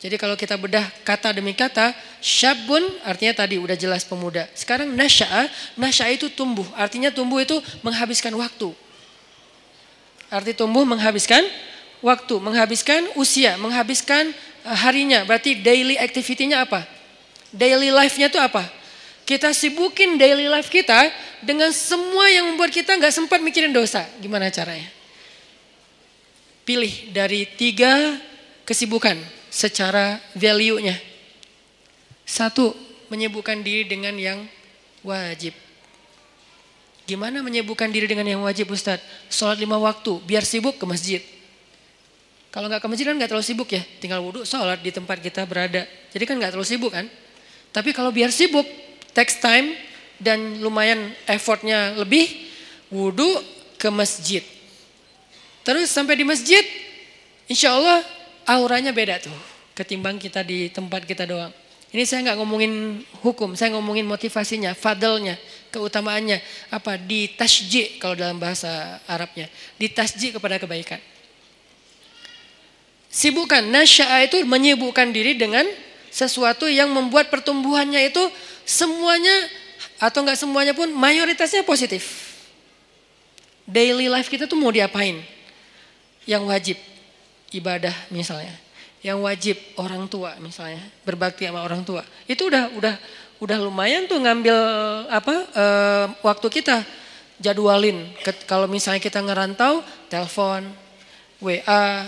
Jadi 0.00 0.16
kalau 0.16 0.32
kita 0.32 0.56
bedah 0.56 0.88
kata 1.04 1.36
demi 1.36 1.52
kata, 1.52 1.92
syabun 2.24 2.80
artinya 3.04 3.44
tadi 3.44 3.60
udah 3.60 3.76
jelas 3.76 4.00
pemuda. 4.00 4.48
Sekarang 4.56 4.88
nasya'a, 4.88 5.50
nasya'a 5.76 6.16
itu 6.16 6.32
tumbuh. 6.32 6.64
Artinya 6.72 7.12
tumbuh 7.12 7.36
itu 7.42 7.60
menghabiskan 7.84 8.32
waktu. 8.32 8.72
Arti 10.30 10.54
tumbuh 10.54 10.86
menghabiskan 10.86 11.42
waktu, 12.00 12.38
menghabiskan 12.38 13.02
usia, 13.18 13.58
menghabiskan 13.58 14.30
eh, 14.64 14.76
harinya. 14.78 15.26
Berarti 15.26 15.58
daily 15.58 15.98
activity-nya 15.98 16.64
apa? 16.64 16.86
Daily 17.50 17.90
life-nya 17.90 18.30
itu 18.30 18.38
apa? 18.38 18.62
Kita 19.26 19.50
sibukin 19.50 20.16
daily 20.16 20.46
life 20.46 20.70
kita 20.70 21.10
dengan 21.42 21.74
semua 21.74 22.30
yang 22.30 22.46
membuat 22.46 22.70
kita 22.70 22.94
nggak 22.94 23.10
sempat 23.10 23.42
mikirin 23.42 23.74
dosa. 23.74 24.06
Gimana 24.22 24.48
caranya? 24.54 24.99
Pilih 26.64 27.10
dari 27.10 27.48
tiga 27.48 28.20
kesibukan 28.68 29.18
secara 29.50 30.22
value-nya. 30.38 30.94
Satu, 32.22 32.70
menyibukkan 33.10 33.60
diri 33.66 33.90
dengan 33.90 34.14
yang 34.14 34.38
wajib. 35.02 35.52
Gimana 37.10 37.42
menyibukkan 37.42 37.90
diri 37.90 38.06
dengan 38.06 38.22
yang 38.22 38.42
wajib 38.46 38.70
Ustadz? 38.70 39.02
Sholat 39.26 39.58
lima 39.58 39.74
waktu, 39.82 40.22
biar 40.22 40.46
sibuk 40.46 40.78
ke 40.78 40.86
masjid. 40.86 41.18
Kalau 42.54 42.70
nggak 42.70 42.82
ke 42.82 42.88
masjid 42.90 43.06
kan 43.10 43.18
nggak 43.18 43.30
terlalu 43.30 43.46
sibuk 43.46 43.68
ya, 43.70 43.82
tinggal 43.98 44.22
wudhu 44.22 44.46
sholat 44.46 44.78
di 44.78 44.94
tempat 44.94 45.18
kita 45.18 45.42
berada. 45.46 45.86
Jadi 46.14 46.22
kan 46.22 46.38
nggak 46.38 46.54
terlalu 46.54 46.70
sibuk 46.70 46.94
kan? 46.94 47.10
Tapi 47.74 47.90
kalau 47.90 48.14
biar 48.14 48.30
sibuk, 48.30 48.66
takes 49.10 49.42
time 49.42 49.74
dan 50.22 50.62
lumayan 50.62 51.10
effortnya 51.26 51.98
lebih, 51.98 52.30
wudhu 52.94 53.42
ke 53.74 53.90
masjid. 53.90 54.42
Terus 55.60 55.92
sampai 55.92 56.16
di 56.16 56.24
masjid, 56.24 56.64
insya 57.44 57.76
Allah 57.76 58.00
auranya 58.48 58.90
beda 58.90 59.20
tuh 59.20 59.36
ketimbang 59.76 60.20
kita 60.20 60.44
di 60.44 60.68
tempat 60.68 61.04
kita 61.08 61.24
doang. 61.24 61.52
Ini 61.90 62.06
saya 62.06 62.22
nggak 62.30 62.38
ngomongin 62.38 63.02
hukum, 63.18 63.58
saya 63.58 63.74
ngomongin 63.74 64.06
motivasinya, 64.06 64.78
fadlnya, 64.78 65.34
keutamaannya. 65.74 66.38
Apa? 66.70 66.94
Di 66.94 67.34
tasji 67.34 67.98
kalau 67.98 68.14
dalam 68.14 68.38
bahasa 68.38 69.02
Arabnya. 69.10 69.50
Di 69.74 69.90
tasji 69.90 70.30
kepada 70.30 70.62
kebaikan. 70.62 71.02
Sibukkan, 73.10 73.66
nasya'a 73.66 74.22
itu 74.22 74.38
menyibukkan 74.46 75.10
diri 75.10 75.34
dengan 75.34 75.66
sesuatu 76.14 76.70
yang 76.70 76.94
membuat 76.94 77.26
pertumbuhannya 77.26 78.06
itu 78.06 78.22
semuanya 78.62 79.34
atau 79.98 80.22
nggak 80.22 80.38
semuanya 80.38 80.70
pun 80.78 80.94
mayoritasnya 80.94 81.66
positif. 81.66 82.30
Daily 83.66 84.06
life 84.06 84.30
kita 84.30 84.46
tuh 84.46 84.54
mau 84.54 84.70
diapain? 84.70 85.18
Yang 86.28 86.42
wajib, 86.48 86.78
ibadah 87.54 87.94
misalnya. 88.10 88.54
Yang 89.00 89.18
wajib 89.24 89.56
orang 89.80 90.04
tua 90.12 90.36
misalnya 90.44 90.84
berbakti 91.08 91.48
sama 91.48 91.64
orang 91.64 91.80
tua. 91.80 92.04
Itu 92.28 92.52
udah 92.52 92.68
udah 92.76 92.94
udah 93.40 93.56
lumayan 93.56 94.04
tuh 94.04 94.20
ngambil 94.20 94.56
apa 95.08 95.34
e, 95.56 95.64
waktu 96.20 96.46
kita 96.52 96.84
jadwalin. 97.40 98.12
Kalau 98.44 98.68
misalnya 98.68 99.00
kita 99.00 99.24
ngerantau 99.24 99.80
telepon 100.12 100.68
WA 101.40 102.04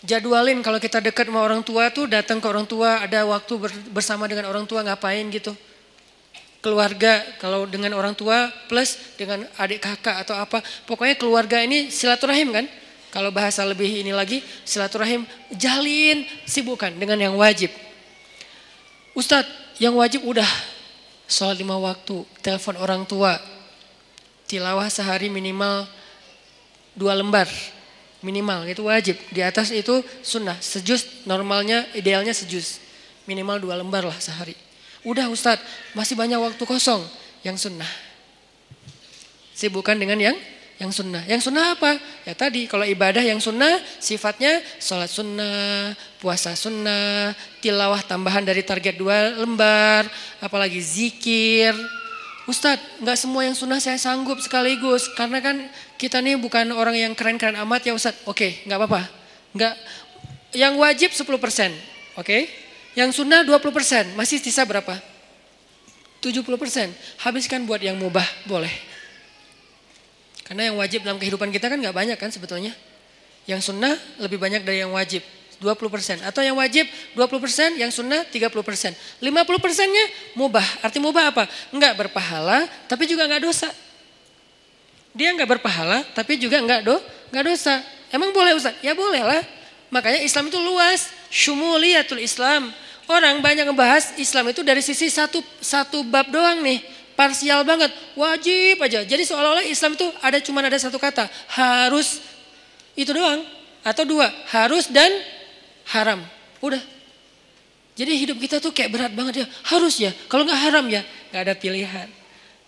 jadwalin. 0.00 0.64
Kalau 0.64 0.80
kita 0.80 1.04
dekat 1.04 1.28
sama 1.28 1.44
orang 1.44 1.60
tua 1.60 1.92
tuh 1.92 2.08
datang 2.08 2.40
ke 2.40 2.48
orang 2.48 2.64
tua 2.64 3.04
ada 3.04 3.28
waktu 3.28 3.52
bersama 3.92 4.24
dengan 4.24 4.48
orang 4.48 4.64
tua 4.64 4.80
ngapain 4.80 5.28
gitu. 5.28 5.52
Keluarga 6.64 7.20
kalau 7.36 7.68
dengan 7.68 7.92
orang 7.94 8.16
tua 8.16 8.48
plus 8.66 8.96
dengan 9.20 9.44
adik 9.60 9.84
kakak 9.84 10.24
atau 10.24 10.40
apa. 10.40 10.64
Pokoknya 10.88 11.20
keluarga 11.20 11.60
ini 11.60 11.92
silaturahim 11.92 12.56
kan 12.56 12.66
kalau 13.14 13.30
bahasa 13.32 13.64
lebih 13.64 14.02
ini 14.02 14.12
lagi, 14.12 14.42
silaturahim 14.66 15.24
jalin, 15.54 16.26
sibukkan 16.44 16.92
dengan 16.94 17.16
yang 17.16 17.34
wajib. 17.38 17.70
Ustadz, 19.16 19.80
yang 19.80 19.96
wajib 19.96 20.24
udah 20.28 20.48
sholat 21.24 21.56
lima 21.56 21.80
waktu, 21.80 22.26
telepon 22.44 22.76
orang 22.76 23.02
tua, 23.08 23.40
tilawah 24.44 24.86
sehari 24.92 25.32
minimal 25.32 25.88
dua 26.92 27.16
lembar, 27.16 27.48
minimal 28.20 28.68
itu 28.68 28.84
wajib. 28.84 29.16
Di 29.32 29.40
atas 29.40 29.72
itu 29.72 30.04
sunnah, 30.20 30.56
sejus 30.60 31.24
normalnya 31.24 31.88
idealnya 31.96 32.36
sejus, 32.36 32.78
minimal 33.24 33.60
dua 33.60 33.80
lembar 33.80 34.04
lah 34.04 34.18
sehari. 34.20 34.54
Udah 35.06 35.30
Ustadz, 35.30 35.62
masih 35.94 36.18
banyak 36.18 36.36
waktu 36.36 36.62
kosong, 36.66 37.00
yang 37.46 37.54
sunnah. 37.54 37.88
Sibukkan 39.56 39.96
dengan 39.96 40.18
yang 40.20 40.36
yang 40.76 40.92
sunnah. 40.92 41.24
Yang 41.24 41.48
sunnah 41.48 41.72
apa? 41.72 41.96
Ya 42.28 42.36
tadi 42.36 42.68
kalau 42.68 42.84
ibadah 42.84 43.24
yang 43.24 43.40
sunnah 43.40 43.80
sifatnya 43.96 44.60
sholat 44.76 45.08
sunnah, 45.08 45.96
puasa 46.20 46.52
sunnah, 46.52 47.32
tilawah 47.64 48.04
tambahan 48.04 48.44
dari 48.44 48.60
target 48.60 49.00
dua 49.00 49.40
lembar, 49.40 50.04
apalagi 50.40 50.80
zikir. 50.80 51.72
Ustadz, 52.46 53.02
nggak 53.02 53.18
semua 53.18 53.42
yang 53.42 53.56
sunnah 53.58 53.82
saya 53.82 53.98
sanggup 53.98 54.38
sekaligus 54.38 55.10
karena 55.18 55.42
kan 55.42 55.66
kita 55.98 56.22
nih 56.22 56.38
bukan 56.38 56.70
orang 56.70 56.94
yang 56.94 57.12
keren-keren 57.16 57.58
amat 57.66 57.90
ya 57.90 57.92
Ustadz. 57.96 58.22
Oke, 58.28 58.62
nggak 58.68 58.78
apa-apa. 58.78 59.02
Nggak, 59.56 59.74
yang 60.54 60.78
wajib 60.78 61.10
10%, 61.10 61.26
oke? 62.20 62.38
Yang 62.94 63.10
sunnah 63.18 63.42
20%, 63.42 64.14
masih 64.14 64.38
sisa 64.38 64.62
berapa? 64.62 64.94
70%. 66.22 66.92
Habiskan 67.18 67.66
buat 67.66 67.82
yang 67.82 67.98
mubah, 67.98 68.24
boleh. 68.46 68.85
Karena 70.46 70.70
yang 70.70 70.78
wajib 70.78 71.02
dalam 71.02 71.18
kehidupan 71.18 71.50
kita 71.50 71.66
kan 71.66 71.78
nggak 71.82 71.92
banyak 71.92 72.14
kan 72.14 72.30
sebetulnya. 72.30 72.70
Yang 73.50 73.70
sunnah 73.74 73.98
lebih 74.22 74.38
banyak 74.38 74.62
dari 74.62 74.86
yang 74.86 74.94
wajib. 74.94 75.26
20%. 75.58 76.22
Atau 76.22 76.44
yang 76.44 76.54
wajib 76.60 76.86
20%, 77.16 77.80
yang 77.80 77.90
sunnah 77.90 78.22
30%. 78.28 78.94
50%-nya 79.18 80.04
mubah. 80.38 80.66
Arti 80.84 81.02
mubah 81.02 81.34
apa? 81.34 81.44
Enggak 81.72 81.96
berpahala, 81.98 82.68
tapi 82.86 83.08
juga 83.10 83.26
enggak 83.26 83.42
dosa. 83.42 83.68
Dia 85.16 85.32
enggak 85.32 85.58
berpahala, 85.58 86.04
tapi 86.12 86.36
juga 86.36 86.60
enggak 86.60 86.84
do, 86.84 86.96
enggak 87.32 87.44
dosa. 87.56 87.80
Emang 88.12 88.30
boleh 88.36 88.52
Ustaz? 88.54 88.76
Ya 88.84 88.92
boleh 88.92 89.24
lah. 89.24 89.42
Makanya 89.88 90.22
Islam 90.22 90.52
itu 90.52 90.60
luas. 90.60 91.08
Syumuliyatul 91.32 92.20
Islam. 92.22 92.70
Orang 93.06 93.38
banyak 93.38 93.64
ngebahas 93.70 94.18
Islam 94.18 94.50
itu 94.50 94.66
dari 94.66 94.82
sisi 94.82 95.06
satu 95.06 95.38
satu 95.62 96.02
bab 96.02 96.26
doang 96.26 96.58
nih 96.58 96.82
parsial 97.16 97.64
banget, 97.64 97.90
wajib 98.14 98.76
aja. 98.84 99.02
Jadi 99.02 99.24
seolah-olah 99.24 99.64
Islam 99.66 99.96
itu 99.96 100.06
ada 100.20 100.38
cuma 100.44 100.60
ada 100.60 100.76
satu 100.76 101.00
kata, 101.00 101.26
harus 101.56 102.20
itu 102.92 103.10
doang 103.10 103.42
atau 103.80 104.04
dua, 104.04 104.28
harus 104.52 104.86
dan 104.92 105.08
haram. 105.90 106.20
Udah. 106.60 106.80
Jadi 107.96 108.12
hidup 108.12 108.36
kita 108.36 108.60
tuh 108.60 108.76
kayak 108.76 108.92
berat 108.92 109.12
banget 109.16 109.42
ya, 109.42 109.46
harus 109.72 109.96
ya. 109.96 110.12
Kalau 110.28 110.44
nggak 110.44 110.60
haram 110.68 110.84
ya, 110.84 111.00
nggak 111.32 111.42
ada 111.48 111.54
pilihan. 111.56 112.08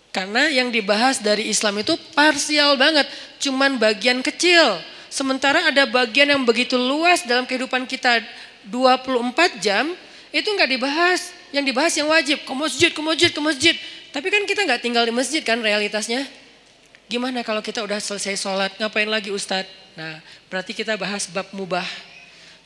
Karena 0.09 0.49
yang 0.49 0.73
dibahas 0.73 1.21
dari 1.21 1.53
Islam 1.53 1.85
itu 1.85 1.93
parsial 2.17 2.81
banget, 2.81 3.05
cuman 3.45 3.77
bagian 3.77 4.25
kecil. 4.25 4.81
Sementara 5.13 5.69
ada 5.69 5.85
bagian 5.85 6.33
yang 6.33 6.43
begitu 6.49 6.81
luas 6.81 7.29
dalam 7.29 7.45
kehidupan 7.45 7.85
kita 7.85 8.25
24 8.73 9.61
jam, 9.61 9.93
itu 10.33 10.49
nggak 10.49 10.71
dibahas. 10.73 11.37
Yang 11.53 11.65
dibahas 11.73 11.93
yang 11.97 12.09
wajib, 12.09 12.39
ke 12.45 12.53
masjid, 12.57 12.91
ke 12.93 13.01
masjid, 13.01 13.31
ke 13.33 13.41
masjid. 13.41 13.75
Tapi 14.09 14.27
kan 14.33 14.43
kita 14.49 14.65
nggak 14.65 14.81
tinggal 14.81 15.05
di 15.05 15.13
masjid 15.13 15.45
kan 15.45 15.61
realitasnya. 15.61 16.25
Gimana 17.09 17.45
kalau 17.45 17.61
kita 17.61 17.85
udah 17.85 18.01
selesai 18.01 18.37
sholat, 18.41 18.73
ngapain 18.81 19.09
lagi 19.09 19.33
Ustadz? 19.33 19.69
Nah 19.97 20.21
berarti 20.49 20.73
kita 20.73 20.97
bahas 20.97 21.29
bab 21.29 21.49
mubah. 21.53 21.85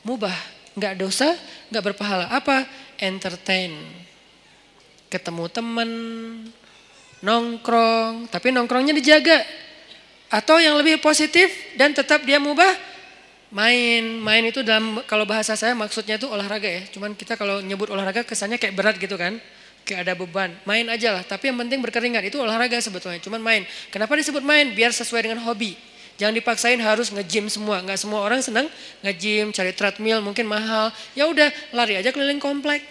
Mubah, 0.03 0.35
nggak 0.75 0.99
dosa, 0.99 1.35
nggak 1.71 1.83
berpahala. 1.91 2.27
Apa? 2.31 2.67
Entertain. 2.99 3.71
Ketemu 5.07 5.45
temen, 5.47 5.91
nongkrong, 7.23 8.27
tapi 8.27 8.51
nongkrongnya 8.51 8.95
dijaga. 8.95 9.43
Atau 10.27 10.59
yang 10.59 10.75
lebih 10.75 10.99
positif 10.99 11.51
dan 11.79 11.95
tetap 11.95 12.23
dia 12.27 12.39
mubah, 12.39 12.71
main. 13.51 14.03
Main 14.19 14.43
itu 14.47 14.59
dalam 14.63 15.03
kalau 15.07 15.23
bahasa 15.23 15.55
saya 15.55 15.75
maksudnya 15.75 16.19
itu 16.19 16.27
olahraga 16.27 16.67
ya. 16.67 16.83
Cuman 16.91 17.15
kita 17.15 17.35
kalau 17.39 17.63
nyebut 17.63 17.91
olahraga 17.91 18.27
kesannya 18.27 18.59
kayak 18.59 18.75
berat 18.75 18.95
gitu 18.99 19.15
kan 19.19 19.39
kayak 19.83 20.07
ada 20.09 20.13
beban. 20.15 20.51
Main 20.63 20.87
aja 20.89 21.19
lah, 21.19 21.23
tapi 21.23 21.51
yang 21.51 21.59
penting 21.59 21.79
berkeringat. 21.83 22.23
Itu 22.27 22.41
olahraga 22.41 22.79
sebetulnya, 22.79 23.19
cuman 23.19 23.39
main. 23.43 23.61
Kenapa 23.91 24.15
disebut 24.15 24.41
main? 24.43 24.71
Biar 24.71 24.91
sesuai 24.91 25.29
dengan 25.29 25.43
hobi. 25.43 25.75
Jangan 26.17 26.33
dipaksain 26.37 26.79
harus 26.79 27.09
nge-gym 27.09 27.49
semua. 27.49 27.81
Nggak 27.81 27.99
semua 27.99 28.21
orang 28.21 28.39
senang 28.39 28.69
nge-gym, 29.01 29.51
cari 29.51 29.73
treadmill, 29.73 30.21
mungkin 30.21 30.45
mahal. 30.45 30.93
Ya 31.17 31.27
udah, 31.27 31.49
lari 31.73 31.97
aja 31.97 32.13
keliling 32.13 32.39
komplek. 32.39 32.85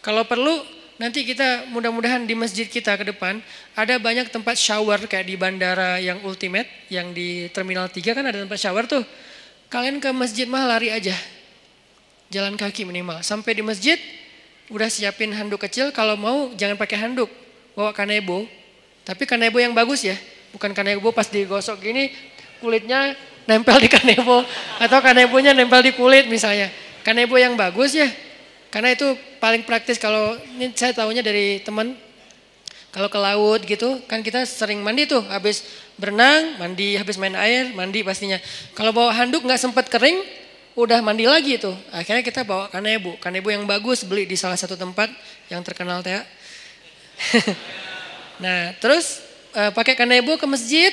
Kalau 0.00 0.24
perlu, 0.24 0.64
nanti 0.96 1.26
kita 1.26 1.68
mudah-mudahan 1.68 2.24
di 2.24 2.32
masjid 2.32 2.64
kita 2.64 2.96
ke 2.96 3.04
depan, 3.12 3.42
ada 3.76 4.00
banyak 4.00 4.32
tempat 4.32 4.56
shower 4.56 5.04
kayak 5.04 5.28
di 5.28 5.36
bandara 5.36 6.00
yang 6.00 6.24
ultimate, 6.24 6.68
yang 6.88 7.12
di 7.12 7.50
Terminal 7.52 7.90
3 7.90 8.16
kan 8.16 8.24
ada 8.24 8.38
tempat 8.40 8.56
shower 8.56 8.88
tuh. 8.88 9.04
Kalian 9.68 10.00
ke 10.00 10.10
masjid 10.14 10.46
mah 10.48 10.64
lari 10.64 10.88
aja. 10.88 11.14
Jalan 12.30 12.54
kaki 12.54 12.86
minimal. 12.86 13.20
Sampai 13.26 13.58
di 13.58 13.62
masjid, 13.62 13.98
udah 14.70 14.88
siapin 14.88 15.34
handuk 15.34 15.60
kecil, 15.60 15.90
kalau 15.90 16.14
mau 16.14 16.50
jangan 16.54 16.78
pakai 16.78 16.96
handuk, 16.98 17.30
bawa 17.74 17.90
kanebo. 17.90 18.46
Tapi 19.04 19.26
kanebo 19.26 19.58
yang 19.58 19.74
bagus 19.74 20.06
ya, 20.06 20.14
bukan 20.54 20.70
kanebo 20.70 21.10
pas 21.10 21.26
digosok 21.26 21.82
gini 21.82 22.14
kulitnya 22.62 23.18
nempel 23.50 23.82
di 23.82 23.90
kanebo. 23.90 24.46
Atau 24.78 25.02
kanebonya 25.02 25.50
nempel 25.52 25.82
di 25.82 25.92
kulit 25.92 26.30
misalnya. 26.30 26.70
Kanebo 27.02 27.34
yang 27.40 27.56
bagus 27.56 27.96
ya, 27.96 28.06
karena 28.70 28.94
itu 28.94 29.18
paling 29.42 29.66
praktis 29.66 29.98
kalau 29.98 30.38
ini 30.54 30.70
saya 30.76 30.94
tahunya 30.94 31.26
dari 31.26 31.58
teman. 31.66 31.98
Kalau 32.90 33.06
ke 33.06 33.18
laut 33.22 33.62
gitu 33.62 34.02
kan 34.10 34.18
kita 34.18 34.42
sering 34.42 34.82
mandi 34.82 35.06
tuh. 35.06 35.22
Habis 35.30 35.62
berenang 35.94 36.58
mandi. 36.58 36.98
Habis 36.98 37.22
main 37.22 37.38
air 37.38 37.70
mandi 37.70 38.02
pastinya. 38.02 38.38
Kalau 38.74 38.90
bawa 38.90 39.14
handuk 39.14 39.46
nggak 39.46 39.62
sempat 39.62 39.86
kering 39.86 40.18
udah 40.78 41.02
mandi 41.02 41.26
lagi 41.26 41.58
tuh. 41.58 41.74
Akhirnya 41.90 42.22
kita 42.22 42.46
bawa 42.46 42.70
kanebo, 42.70 43.16
kanebo 43.18 43.50
yang 43.50 43.66
bagus 43.66 44.06
beli 44.06 44.26
di 44.26 44.38
salah 44.38 44.58
satu 44.58 44.78
tempat 44.78 45.10
yang 45.50 45.62
terkenal 45.66 46.02
teh. 46.04 46.14
nah, 48.44 48.72
terus 48.78 49.20
uh, 49.54 49.70
pakai 49.74 49.98
kanebo 49.98 50.38
ke 50.38 50.46
masjid 50.46 50.92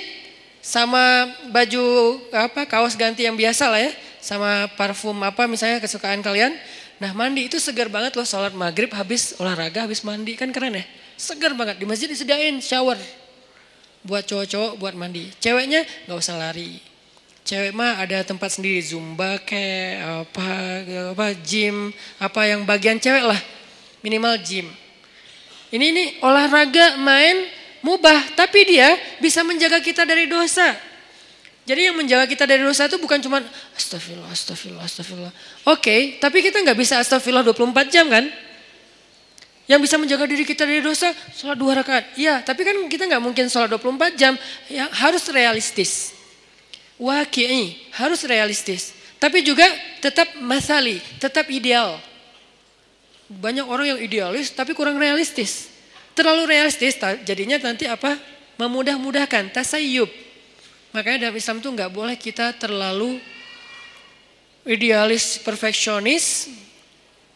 sama 0.59 1.29
baju 1.53 2.17
apa 2.33 2.67
kaos 2.67 2.97
ganti 2.97 3.23
yang 3.23 3.37
biasa 3.37 3.69
lah 3.69 3.79
ya, 3.79 3.91
sama 4.19 4.67
parfum 4.75 5.15
apa 5.23 5.45
misalnya 5.45 5.79
kesukaan 5.79 6.19
kalian. 6.19 6.57
Nah 6.97 7.13
mandi 7.13 7.45
itu 7.45 7.61
segar 7.61 7.93
banget 7.93 8.17
loh 8.17 8.25
sholat 8.25 8.57
maghrib 8.57 8.89
habis 8.89 9.37
olahraga 9.37 9.85
habis 9.85 10.01
mandi 10.01 10.33
kan 10.33 10.49
keren 10.49 10.81
ya. 10.81 10.85
Segar 11.17 11.53
banget 11.53 11.77
di 11.77 11.85
masjid 11.85 12.09
disediain 12.09 12.57
shower 12.57 12.97
buat 14.01 14.25
cowok-cowok 14.25 14.81
buat 14.81 14.93
mandi. 14.97 15.29
Ceweknya 15.37 15.85
nggak 16.09 16.17
usah 16.17 16.35
lari. 16.41 16.86
Cewek 17.47 17.71
mah 17.71 18.03
ada 18.03 18.27
tempat 18.27 18.59
sendiri 18.59 18.83
zumba 18.83 19.39
kayak 19.39 20.27
apa 20.27 20.47
apa 21.15 21.27
gym 21.39 21.95
apa 22.19 22.43
yang 22.43 22.67
bagian 22.67 22.99
cewek 22.99 23.23
lah 23.23 23.39
minimal 24.03 24.35
gym. 24.43 24.67
Ini 25.71 25.85
ini 25.95 26.03
olahraga 26.19 26.99
main 26.99 27.47
mubah 27.79 28.35
tapi 28.35 28.67
dia 28.67 28.99
bisa 29.23 29.47
menjaga 29.47 29.79
kita 29.79 30.03
dari 30.03 30.27
dosa. 30.27 30.75
Jadi 31.63 31.87
yang 31.87 31.95
menjaga 31.95 32.27
kita 32.27 32.43
dari 32.43 32.67
dosa 32.67 32.91
itu 32.91 32.99
bukan 32.99 33.23
cuma 33.23 33.39
astagfirullah, 33.79 34.27
astagfirullah, 34.27 34.83
astagfirullah. 34.83 35.33
Oke, 35.71 35.87
okay, 35.87 35.99
tapi 36.19 36.43
kita 36.43 36.59
nggak 36.59 36.75
bisa 36.75 36.99
astagfirullah 36.99 37.47
24 37.47 37.87
jam 37.87 38.11
kan? 38.11 38.27
Yang 39.71 39.87
bisa 39.87 39.95
menjaga 39.95 40.27
diri 40.27 40.43
kita 40.43 40.67
dari 40.67 40.83
dosa, 40.83 41.15
sholat 41.31 41.55
dua 41.55 41.79
rakaat. 41.79 42.15
Iya, 42.19 42.43
tapi 42.43 42.67
kan 42.67 42.75
kita 42.91 43.07
nggak 43.07 43.23
mungkin 43.23 43.47
sholat 43.51 43.71
24 43.71 44.15
jam. 44.19 44.35
Ya, 44.71 44.87
harus 44.91 45.27
realistis. 45.27 46.16
Waki'i, 46.97 47.93
harus 47.93 48.25
realistis. 48.25 48.93
Tapi 49.17 49.41
juga 49.41 49.65
tetap 50.01 50.37
masali, 50.41 51.01
tetap 51.17 51.49
ideal. 51.49 51.97
Banyak 53.27 53.65
orang 53.65 53.97
yang 53.97 53.99
idealis 54.01 54.53
tapi 54.53 54.73
kurang 54.77 54.97
realistis. 54.97 55.69
Terlalu 56.17 56.49
realistis, 56.49 56.97
jadinya 57.25 57.61
nanti 57.61 57.85
apa? 57.85 58.17
Memudah-mudahkan, 58.57 59.53
tasayyub 59.53 60.09
Makanya 60.97 61.29
dalam 61.29 61.37
Islam 61.37 61.61
itu 61.61 61.69
nggak 61.69 61.91
boleh 61.93 62.15
kita 62.17 62.57
terlalu 62.57 63.21
idealis, 64.65 65.37
perfeksionis, 65.45 66.49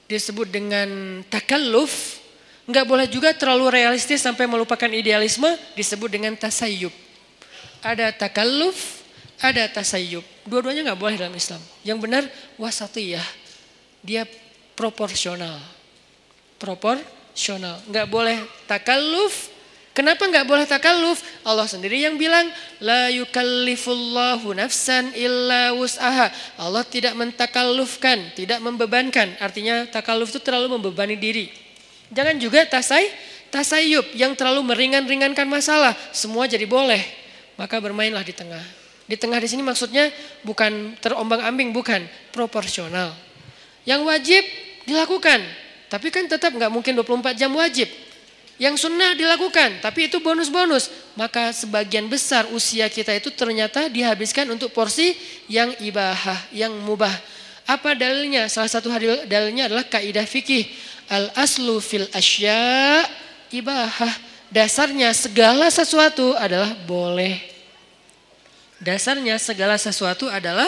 disebut 0.09 0.49
dengan 0.49 1.21
takalluf. 1.29 2.17
Nggak 2.65 2.85
boleh 2.89 3.05
juga 3.05 3.37
terlalu 3.37 3.69
realistis 3.69 4.23
sampai 4.23 4.47
melupakan 4.47 4.87
idealisme, 4.87 5.45
disebut 5.77 6.09
dengan 6.09 6.33
tasayyub. 6.33 6.93
Ada 7.85 8.09
takalluf, 8.15 9.00
ada 9.41 9.65
tasayyub. 9.67 10.23
Dua-duanya 10.45 10.93
nggak 10.93 11.01
boleh 11.01 11.15
dalam 11.17 11.33
Islam. 11.33 11.61
Yang 11.81 11.97
benar 12.05 12.23
wasatiyah. 12.61 13.25
Dia 14.05 14.29
proporsional. 14.77 15.57
Proporsional. 16.61 17.81
Nggak 17.89 18.07
boleh 18.07 18.37
takalluf, 18.69 19.49
Kenapa 19.91 20.23
nggak 20.23 20.47
boleh 20.47 20.63
takalluf? 20.63 21.19
Allah 21.43 21.67
sendiri 21.67 21.99
yang 21.99 22.15
bilang 22.15 22.47
la 22.79 23.11
yukallifullahu 23.11 24.55
nafsan 24.55 25.11
illa 25.19 25.75
wus'aha. 25.75 26.31
Allah 26.55 26.87
tidak 26.87 27.11
mentakallufkan, 27.19 28.31
tidak 28.31 28.63
membebankan. 28.63 29.35
Artinya 29.43 29.83
takalluf 29.91 30.31
itu 30.31 30.39
terlalu 30.39 30.79
membebani 30.79 31.19
diri. 31.19 31.51
Jangan 32.07 32.39
juga 32.39 32.63
tasai 32.63 33.11
tasayub 33.51 34.15
yang 34.15 34.31
terlalu 34.31 34.63
meringan-ringankan 34.63 35.43
masalah. 35.51 35.91
Semua 36.15 36.47
jadi 36.47 36.63
boleh. 36.63 37.03
Maka 37.59 37.83
bermainlah 37.83 38.23
di 38.23 38.31
tengah. 38.31 38.80
Di 39.11 39.19
tengah 39.19 39.43
di 39.43 39.47
sini 39.51 39.59
maksudnya 39.59 40.07
bukan 40.39 40.95
terombang-ambing, 41.03 41.75
bukan 41.75 42.07
proporsional. 42.31 43.11
Yang 43.83 44.01
wajib 44.07 44.43
dilakukan, 44.87 45.43
tapi 45.91 46.07
kan 46.07 46.31
tetap 46.31 46.55
nggak 46.55 46.71
mungkin 46.71 46.95
24 46.95 47.35
jam 47.35 47.51
wajib. 47.51 47.91
Yang 48.55 48.87
sunnah 48.87 49.11
dilakukan, 49.11 49.83
tapi 49.83 50.07
itu 50.07 50.23
bonus-bonus. 50.23 50.87
Maka 51.19 51.51
sebagian 51.51 52.07
besar 52.07 52.47
usia 52.55 52.87
kita 52.87 53.11
itu 53.11 53.35
ternyata 53.35 53.91
dihabiskan 53.91 54.47
untuk 54.47 54.71
porsi 54.71 55.11
yang 55.51 55.75
ibahah, 55.83 56.39
yang 56.55 56.71
mubah. 56.71 57.11
Apa 57.67 57.91
dalilnya? 57.91 58.47
Salah 58.47 58.71
satu 58.71 58.87
dalilnya 59.27 59.67
adalah 59.67 59.83
kaidah 59.91 60.23
fikih. 60.23 60.71
Al 61.11 61.35
aslu 61.35 61.83
fil 61.83 62.07
asya 62.15 63.03
ibahah. 63.51 64.13
Dasarnya 64.47 65.11
segala 65.11 65.67
sesuatu 65.67 66.31
adalah 66.39 66.71
boleh. 66.87 67.50
Dasarnya 68.81 69.37
segala 69.37 69.77
sesuatu 69.77 70.25
adalah 70.25 70.67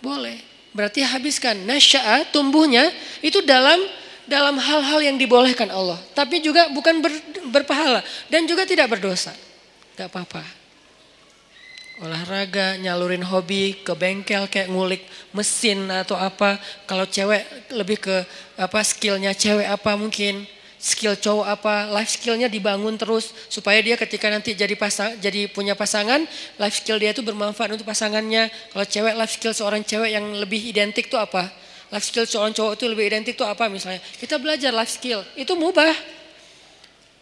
boleh. 0.00 0.40
Berarti 0.72 1.04
habiskan 1.04 1.60
nasya'a 1.68 2.28
tumbuhnya 2.32 2.88
itu 3.20 3.44
dalam 3.44 3.76
dalam 4.28 4.60
hal-hal 4.60 5.00
yang 5.00 5.16
dibolehkan 5.16 5.68
Allah. 5.72 5.96
Tapi 6.12 6.44
juga 6.44 6.68
bukan 6.72 7.00
ber, 7.00 7.12
berpahala 7.48 8.04
dan 8.28 8.44
juga 8.44 8.68
tidak 8.68 8.92
berdosa. 8.92 9.32
Gak 9.96 10.12
apa-apa. 10.12 10.44
Olahraga, 11.98 12.78
nyalurin 12.78 13.26
hobi 13.26 13.82
ke 13.82 13.90
bengkel 13.98 14.46
kayak 14.46 14.70
ngulik 14.70 15.02
mesin 15.34 15.90
atau 15.90 16.14
apa. 16.14 16.54
Kalau 16.86 17.02
cewek 17.02 17.74
lebih 17.74 17.98
ke 17.98 18.16
apa 18.54 18.80
skillnya 18.86 19.34
cewek 19.34 19.66
apa 19.66 19.98
mungkin. 19.98 20.46
Skill 20.78 21.18
cowok 21.18 21.46
apa, 21.58 21.90
life 21.90 22.14
skillnya 22.14 22.46
dibangun 22.46 22.94
terus 22.94 23.34
supaya 23.50 23.82
dia 23.82 23.98
ketika 23.98 24.30
nanti 24.30 24.54
jadi 24.54 24.78
pasang, 24.78 25.18
jadi 25.18 25.50
punya 25.50 25.74
pasangan, 25.74 26.22
life 26.54 26.76
skill 26.78 27.02
dia 27.02 27.10
itu 27.10 27.18
bermanfaat 27.18 27.74
untuk 27.74 27.82
pasangannya. 27.82 28.46
Kalau 28.70 28.86
cewek 28.86 29.14
life 29.18 29.34
skill 29.34 29.50
seorang 29.50 29.82
cewek 29.82 30.14
yang 30.14 30.22
lebih 30.38 30.62
identik 30.70 31.10
tuh 31.10 31.18
apa? 31.18 31.50
Life 31.90 32.06
skill 32.06 32.30
seorang 32.30 32.54
cowok 32.54 32.78
itu 32.78 32.84
lebih 32.86 33.10
identik 33.10 33.34
itu 33.34 33.42
apa 33.42 33.66
misalnya? 33.66 33.98
Kita 34.22 34.38
belajar 34.38 34.70
life 34.70 34.94
skill, 34.94 35.26
itu 35.34 35.50
mubah. 35.58 35.90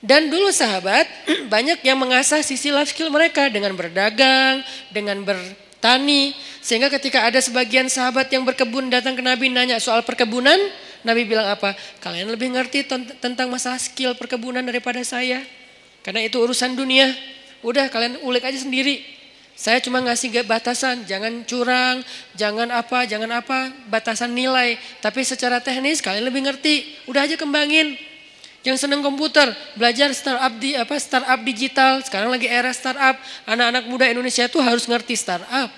Dan 0.04 0.28
dulu 0.28 0.52
sahabat 0.52 1.08
banyak 1.54 1.80
yang 1.80 1.96
mengasah 1.96 2.44
sisi 2.44 2.68
life 2.68 2.92
skill 2.92 3.08
mereka 3.08 3.48
dengan 3.48 3.72
berdagang, 3.72 4.60
dengan 4.92 5.24
bertani. 5.24 6.36
Sehingga 6.60 6.92
ketika 6.92 7.24
ada 7.24 7.40
sebagian 7.40 7.88
sahabat 7.88 8.28
yang 8.28 8.44
berkebun 8.44 8.92
datang 8.92 9.16
ke 9.16 9.24
Nabi 9.24 9.48
nanya 9.48 9.80
soal 9.80 10.04
perkebunan, 10.04 10.60
Nabi 11.06 11.22
bilang 11.22 11.46
apa? 11.46 11.78
Kalian 12.02 12.26
lebih 12.34 12.50
ngerti 12.50 12.82
tentang 13.22 13.46
masalah 13.46 13.78
skill 13.78 14.18
perkebunan 14.18 14.66
daripada 14.66 14.98
saya. 15.06 15.46
Karena 16.02 16.26
itu 16.26 16.42
urusan 16.42 16.74
dunia. 16.74 17.14
Udah 17.62 17.86
kalian 17.86 18.18
ulik 18.26 18.42
aja 18.42 18.58
sendiri. 18.58 19.06
Saya 19.56 19.80
cuma 19.80 20.04
ngasih 20.04 20.34
batasan, 20.44 21.08
jangan 21.08 21.46
curang, 21.48 22.04
jangan 22.36 22.68
apa, 22.74 23.08
jangan 23.08 23.40
apa, 23.40 23.72
batasan 23.88 24.34
nilai. 24.34 24.76
Tapi 25.00 25.22
secara 25.22 25.62
teknis 25.62 26.02
kalian 26.02 26.26
lebih 26.26 26.44
ngerti, 26.44 27.06
udah 27.08 27.24
aja 27.24 27.38
kembangin. 27.38 27.96
Yang 28.66 28.82
seneng 28.84 29.00
komputer, 29.00 29.48
belajar 29.78 30.10
startup 30.10 30.58
di 30.58 30.74
apa 30.74 30.98
startup 30.98 31.40
digital. 31.46 32.02
Sekarang 32.02 32.34
lagi 32.34 32.50
era 32.50 32.74
startup. 32.74 33.16
Anak-anak 33.46 33.86
muda 33.86 34.10
Indonesia 34.10 34.44
itu 34.44 34.58
harus 34.58 34.84
ngerti 34.90 35.14
startup 35.14 35.70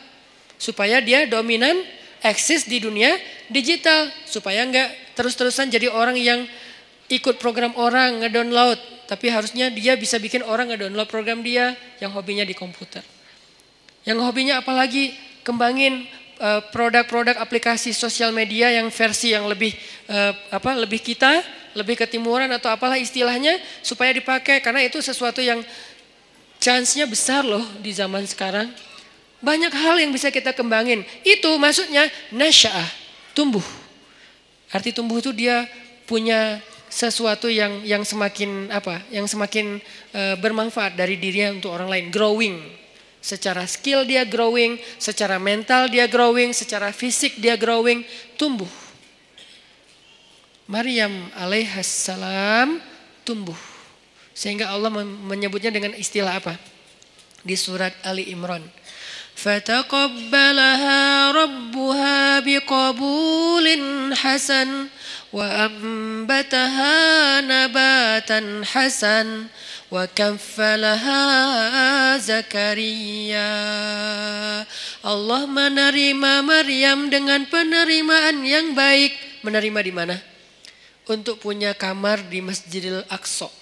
supaya 0.58 0.98
dia 0.98 1.24
dominan 1.30 1.78
eksis 2.22 2.66
di 2.66 2.82
dunia 2.82 3.14
digital 3.46 4.10
supaya 4.26 4.66
enggak 4.66 4.90
terus-terusan 5.14 5.70
jadi 5.70 5.90
orang 5.90 6.18
yang 6.18 6.46
ikut 7.08 7.40
program 7.40 7.72
orang 7.78 8.20
ngedownload 8.20 8.78
tapi 9.08 9.32
harusnya 9.32 9.72
dia 9.72 9.96
bisa 9.96 10.20
bikin 10.20 10.44
orang 10.44 10.68
ngedownload 10.68 11.08
program 11.08 11.40
dia 11.40 11.72
yang 11.96 12.12
hobinya 12.12 12.44
di 12.44 12.52
komputer. 12.52 13.00
Yang 14.04 14.20
hobinya 14.20 14.60
apalagi 14.60 15.16
kembangin 15.40 16.04
eh, 16.36 16.60
produk-produk 16.68 17.40
aplikasi 17.40 17.96
sosial 17.96 18.36
media 18.36 18.68
yang 18.68 18.92
versi 18.92 19.32
yang 19.32 19.48
lebih 19.48 19.72
uh, 20.12 20.36
apa 20.52 20.76
lebih 20.76 21.00
kita, 21.00 21.40
lebih 21.72 21.96
ketimuran 21.96 22.52
atau 22.52 22.68
apalah 22.68 23.00
istilahnya 23.00 23.56
supaya 23.80 24.12
dipakai 24.12 24.60
karena 24.60 24.84
itu 24.84 25.00
sesuatu 25.00 25.40
yang 25.40 25.64
chance-nya 26.60 27.08
besar 27.08 27.48
loh 27.48 27.64
di 27.80 27.96
zaman 27.96 28.28
sekarang. 28.28 28.68
Banyak 29.38 29.70
hal 29.70 30.02
yang 30.02 30.10
bisa 30.10 30.34
kita 30.34 30.50
kembangin. 30.50 31.06
Itu 31.22 31.54
maksudnya 31.62 32.10
nasya'ah, 32.34 32.88
tumbuh. 33.38 33.62
Arti 34.68 34.90
tumbuh 34.90 35.22
itu 35.22 35.30
dia 35.30 35.64
punya 36.04 36.58
sesuatu 36.90 37.46
yang 37.46 37.84
yang 37.84 38.02
semakin 38.02 38.72
apa? 38.72 39.04
Yang 39.12 39.36
semakin 39.36 39.78
uh, 40.12 40.34
bermanfaat 40.40 40.98
dari 40.98 41.20
dirinya 41.20 41.54
untuk 41.54 41.70
orang 41.70 41.88
lain, 41.88 42.06
growing. 42.10 42.56
Secara 43.18 43.66
skill 43.68 44.08
dia 44.08 44.24
growing, 44.24 44.80
secara 44.96 45.36
mental 45.36 45.86
dia 45.86 46.08
growing, 46.08 46.50
secara 46.50 46.90
fisik 46.90 47.38
dia 47.38 47.54
growing, 47.54 48.02
tumbuh. 48.40 48.68
Maryam 50.68 51.32
alaihissalam 51.36 52.80
tumbuh. 53.24 53.56
Sehingga 54.36 54.70
Allah 54.70 54.92
menyebutnya 55.02 55.72
dengan 55.72 55.96
istilah 55.96 56.38
apa? 56.38 56.54
Di 57.42 57.56
surat 57.58 57.90
Ali 58.06 58.30
Imran. 58.30 58.62
Fataqabbalaha 59.37 61.33
rabbuha 61.35 62.39
biqabulin 62.45 64.15
hasan 64.15 64.87
wa 65.33 65.67
ambataha 65.67 67.41
nabatan 67.43 68.63
hasan 68.63 69.51
وكفلها 69.93 71.21
Zakaria 72.17 73.53
Allah 75.05 75.41
menerima 75.45 76.41
Maryam 76.41 77.13
dengan 77.13 77.45
penerimaan 77.45 78.41
yang 78.41 78.73
baik 78.73 79.13
menerima 79.45 79.79
di 79.85 79.93
mana 79.93 80.17
untuk 81.05 81.37
punya 81.37 81.77
kamar 81.77 82.25
di 82.25 82.41
Masjidil 82.41 83.05
Aqsa 83.05 83.53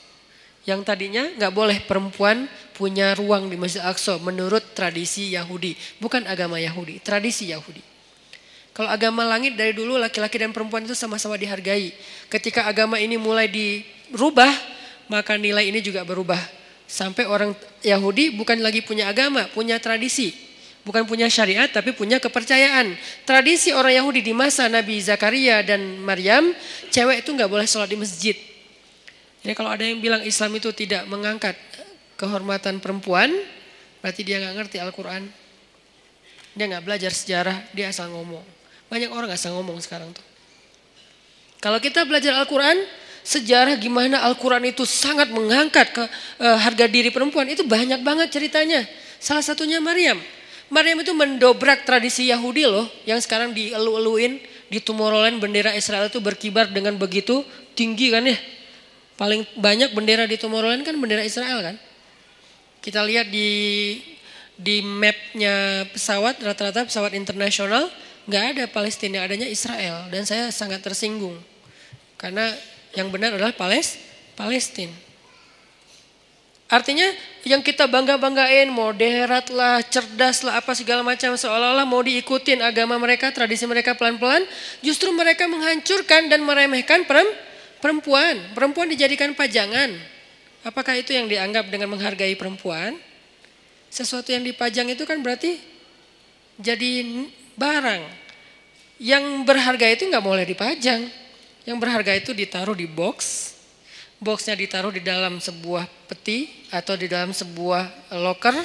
yang 0.66 0.82
tadinya 0.82 1.30
nggak 1.38 1.52
boleh 1.54 1.78
perempuan 1.86 2.50
punya 2.74 3.14
ruang 3.14 3.48
di 3.48 3.56
Masjid 3.56 3.80
Aqsa 3.86 4.18
menurut 4.18 4.74
tradisi 4.74 5.32
Yahudi 5.32 5.78
bukan 6.02 6.26
agama 6.26 6.58
Yahudi 6.58 6.98
tradisi 7.00 7.48
Yahudi 7.54 7.96
Kalau 8.76 8.92
agama 8.92 9.24
langit 9.24 9.56
dari 9.56 9.72
dulu 9.72 9.96
laki-laki 9.96 10.36
dan 10.36 10.52
perempuan 10.52 10.84
itu 10.84 10.92
sama-sama 10.92 11.40
dihargai. 11.40 11.96
Ketika 12.28 12.68
agama 12.68 13.00
ini 13.00 13.16
mulai 13.16 13.48
dirubah, 13.48 14.52
maka 15.08 15.40
nilai 15.40 15.72
ini 15.72 15.80
juga 15.80 16.04
berubah. 16.04 16.36
Sampai 16.84 17.24
orang 17.24 17.56
Yahudi 17.80 18.36
bukan 18.36 18.60
lagi 18.60 18.84
punya 18.84 19.08
agama, 19.08 19.48
punya 19.56 19.80
tradisi. 19.80 20.36
Bukan 20.84 21.08
punya 21.08 21.24
syariat 21.32 21.72
tapi 21.72 21.96
punya 21.96 22.20
kepercayaan. 22.20 22.92
Tradisi 23.24 23.72
orang 23.72 23.96
Yahudi 23.96 24.20
di 24.20 24.36
masa 24.36 24.68
Nabi 24.68 25.00
Zakaria 25.00 25.64
dan 25.64 25.96
Maryam, 26.04 26.52
cewek 26.92 27.24
itu 27.24 27.32
nggak 27.32 27.48
boleh 27.48 27.64
sholat 27.64 27.88
di 27.88 27.96
masjid. 27.96 28.36
Jadi 29.44 29.52
kalau 29.52 29.70
ada 29.72 29.84
yang 29.84 30.00
bilang 30.00 30.22
Islam 30.24 30.56
itu 30.56 30.72
tidak 30.72 31.04
mengangkat 31.08 31.54
kehormatan 32.16 32.80
perempuan, 32.80 33.32
berarti 34.00 34.24
dia 34.24 34.40
nggak 34.40 34.54
ngerti 34.56 34.76
Al-Quran. 34.80 35.28
Dia 36.56 36.64
nggak 36.72 36.84
belajar 36.84 37.12
sejarah, 37.12 37.56
dia 37.76 37.92
asal 37.92 38.08
ngomong. 38.12 38.42
Banyak 38.86 39.10
orang 39.10 39.28
gak 39.34 39.50
ngomong 39.50 39.82
sekarang 39.82 40.14
tuh. 40.14 40.22
Kalau 41.58 41.82
kita 41.82 42.06
belajar 42.06 42.38
Al-Quran, 42.38 42.78
sejarah 43.26 43.74
gimana 43.74 44.22
Al-Quran 44.22 44.70
itu 44.70 44.86
sangat 44.86 45.26
mengangkat 45.34 45.90
ke 45.90 46.04
uh, 46.38 46.58
harga 46.62 46.86
diri 46.86 47.10
perempuan 47.10 47.50
itu 47.50 47.66
banyak 47.66 48.00
banget 48.06 48.30
ceritanya. 48.30 48.86
Salah 49.18 49.42
satunya 49.42 49.82
Maryam. 49.82 50.22
Maryam 50.70 51.02
itu 51.02 51.10
mendobrak 51.14 51.86
tradisi 51.86 52.30
Yahudi 52.30 52.66
loh 52.66 52.86
yang 53.06 53.18
sekarang 53.18 53.54
dielu-eluin 53.54 54.38
di 54.66 54.78
Tomorrowland 54.82 55.38
bendera 55.38 55.74
Israel 55.74 56.10
itu 56.10 56.18
berkibar 56.18 56.70
dengan 56.70 56.94
begitu 56.94 57.42
tinggi 57.74 58.14
kan 58.14 58.26
ya. 58.26 58.38
Paling 59.16 59.48
banyak 59.56 59.96
bendera 59.96 60.28
di 60.28 60.36
Tomorrowland 60.36 60.84
kan 60.84 60.96
bendera 61.00 61.24
Israel 61.24 61.64
kan. 61.64 61.76
Kita 62.84 63.02
lihat 63.02 63.32
di 63.32 63.48
di 64.56 64.80
mapnya 64.80 65.84
pesawat 65.92 66.40
rata-rata 66.40 66.88
pesawat 66.88 67.12
internasional 67.12 67.92
nggak 68.24 68.44
ada 68.56 68.64
Palestina, 68.72 69.20
adanya 69.20 69.44
Israel 69.44 70.08
dan 70.08 70.24
saya 70.24 70.48
sangat 70.48 70.80
tersinggung 70.80 71.36
karena 72.16 72.56
yang 72.96 73.12
benar 73.12 73.36
adalah 73.36 73.52
Pales, 73.52 74.00
Palestina. 74.32 74.92
Artinya 76.66 77.06
yang 77.46 77.62
kita 77.62 77.86
bangga-banggain 77.86 78.66
moderat 78.66 79.54
lah, 79.54 79.78
cerdas 79.86 80.42
lah, 80.42 80.58
apa 80.58 80.74
segala 80.74 81.06
macam 81.06 81.38
seolah-olah 81.38 81.86
mau 81.86 82.02
diikutin 82.02 82.58
agama 82.58 82.98
mereka, 82.98 83.30
tradisi 83.30 83.62
mereka 83.70 83.94
pelan-pelan, 83.94 84.42
justru 84.82 85.14
mereka 85.14 85.46
menghancurkan 85.46 86.26
dan 86.26 86.42
meremehkan 86.42 87.06
perempuan. 87.06 87.54
Perempuan 87.86 88.90
dijadikan 88.90 89.30
pajangan. 89.38 89.94
Apakah 90.66 90.98
itu 90.98 91.14
yang 91.14 91.30
dianggap 91.30 91.70
dengan 91.70 91.94
menghargai 91.94 92.34
perempuan? 92.34 92.98
Sesuatu 93.86 94.34
yang 94.34 94.42
dipajang 94.42 94.90
itu 94.90 95.06
kan 95.06 95.22
berarti 95.22 95.62
jadi 96.58 97.06
barang. 97.54 98.02
Yang 98.98 99.24
berharga 99.46 99.86
itu 99.92 100.10
nggak 100.10 100.24
boleh 100.24 100.42
dipajang. 100.42 101.06
Yang 101.62 101.76
berharga 101.78 102.12
itu 102.18 102.34
ditaruh 102.34 102.74
di 102.74 102.90
box. 102.90 103.52
Boxnya 104.16 104.56
ditaruh 104.56 104.90
di 104.90 105.04
dalam 105.04 105.38
sebuah 105.38 105.86
peti 106.08 106.66
atau 106.72 106.96
di 106.96 107.06
dalam 107.06 107.30
sebuah 107.30 108.16
locker. 108.16 108.56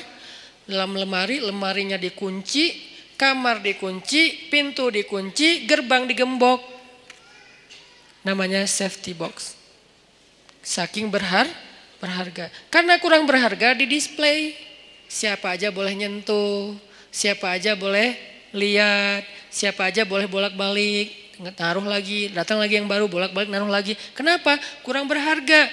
Dalam 0.65 0.95
lemari, 0.95 1.43
lemarinya 1.43 1.99
dikunci, 1.99 2.80
kamar 3.19 3.59
dikunci, 3.59 4.47
pintu 4.47 4.88
dikunci, 4.88 5.67
gerbang 5.67 6.07
digembok. 6.07 6.70
Namanya 8.22 8.65
safety 8.69 9.17
box. 9.17 9.57
Saking 10.61 11.09
berhar, 11.09 11.49
berharga. 11.97 12.53
Karena 12.69 13.01
kurang 13.01 13.26
berharga 13.26 13.74
di 13.74 13.89
display. 13.89 14.53
Siapa 15.11 15.57
aja 15.57 15.74
boleh 15.74 15.91
nyentuh, 15.91 16.78
siapa 17.11 17.57
aja 17.57 17.76
boleh 17.76 18.15
lihat, 18.55 19.28
siapa 19.51 19.91
aja 19.91 20.07
boleh 20.07 20.24
bolak-balik, 20.30 21.11
taruh 21.57 21.84
lagi, 21.84 22.32
datang 22.32 22.61
lagi 22.61 22.80
yang 22.80 22.88
baru, 22.88 23.11
bolak-balik 23.11 23.49
naruh 23.51 23.67
lagi. 23.67 23.97
Kenapa? 24.15 24.55
Kurang 24.86 25.11
berharga. 25.11 25.67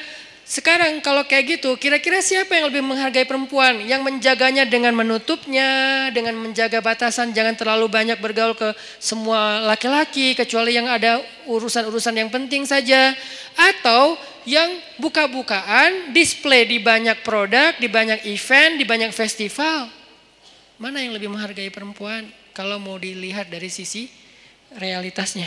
Sekarang 0.49 1.05
kalau 1.05 1.29
kayak 1.29 1.61
gitu, 1.61 1.77
kira-kira 1.77 2.25
siapa 2.25 2.57
yang 2.57 2.73
lebih 2.73 2.81
menghargai 2.81 3.29
perempuan? 3.29 3.85
Yang 3.85 4.01
menjaganya 4.01 4.65
dengan 4.65 4.97
menutupnya, 4.97 6.09
dengan 6.09 6.41
menjaga 6.41 6.81
batasan, 6.81 7.37
jangan 7.37 7.53
terlalu 7.53 7.93
banyak 7.93 8.17
bergaul 8.17 8.57
ke 8.57 8.73
semua 8.97 9.61
laki-laki, 9.69 10.33
kecuali 10.33 10.73
yang 10.73 10.89
ada 10.89 11.21
urusan-urusan 11.45 12.17
yang 12.17 12.33
penting 12.33 12.65
saja. 12.65 13.13
Atau 13.61 14.17
yang 14.49 14.73
buka-bukaan, 14.97 16.17
display 16.17 16.65
di 16.65 16.81
banyak 16.81 17.21
produk, 17.21 17.77
di 17.77 17.93
banyak 17.93 18.25
event, 18.25 18.81
di 18.81 18.89
banyak 18.89 19.13
festival. 19.13 19.93
Mana 20.81 21.05
yang 21.05 21.13
lebih 21.13 21.29
menghargai 21.29 21.69
perempuan? 21.69 22.25
kalau 22.59 22.83
mau 22.83 22.99
dilihat 22.99 23.47
dari 23.47 23.71
sisi 23.71 24.11
realitasnya. 24.75 25.47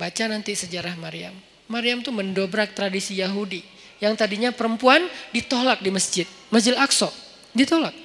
Baca 0.00 0.24
nanti 0.24 0.56
sejarah 0.56 0.96
Maryam. 0.96 1.36
Maryam 1.66 2.02
tuh 2.02 2.14
mendobrak 2.14 2.74
tradisi 2.74 3.18
Yahudi. 3.18 3.62
Yang 3.96 4.20
tadinya 4.20 4.50
perempuan 4.52 5.08
ditolak 5.32 5.80
di 5.80 5.90
masjid. 5.90 6.26
Masjid 6.52 6.76
Aqsa 6.76 7.08
ditolak. 7.56 7.96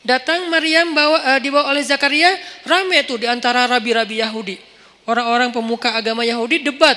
Datang 0.00 0.48
Maryam 0.48 0.96
bawa, 0.96 1.36
uh, 1.36 1.40
dibawa 1.42 1.68
oleh 1.68 1.84
Zakaria, 1.84 2.32
rame 2.64 3.04
tuh 3.04 3.20
di 3.20 3.28
antara 3.28 3.68
rabi-rabi 3.68 4.24
Yahudi. 4.24 4.56
Orang-orang 5.04 5.52
pemuka 5.52 5.92
agama 5.92 6.24
Yahudi 6.24 6.64
debat. 6.64 6.96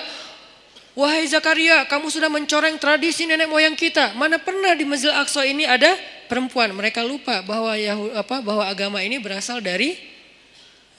Wahai 0.93 1.25
Zakaria, 1.25 1.83
kamu 1.89 2.07
sudah 2.07 2.29
mencoreng 2.29 2.77
tradisi 2.77 3.25
nenek 3.25 3.49
moyang 3.49 3.73
kita. 3.73 4.13
Mana 4.13 4.37
pernah 4.39 4.71
di 4.77 4.85
Masjid 4.85 5.11
Aqsa 5.11 5.43
ini 5.43 5.67
ada 5.67 5.89
perempuan. 6.29 6.71
Mereka 6.71 7.03
lupa 7.03 7.41
bahwa 7.43 7.73
Yahudi, 7.75 8.13
apa 8.15 8.39
bahwa 8.39 8.63
agama 8.69 9.01
ini 9.01 9.19
berasal 9.19 9.59
dari 9.59 9.97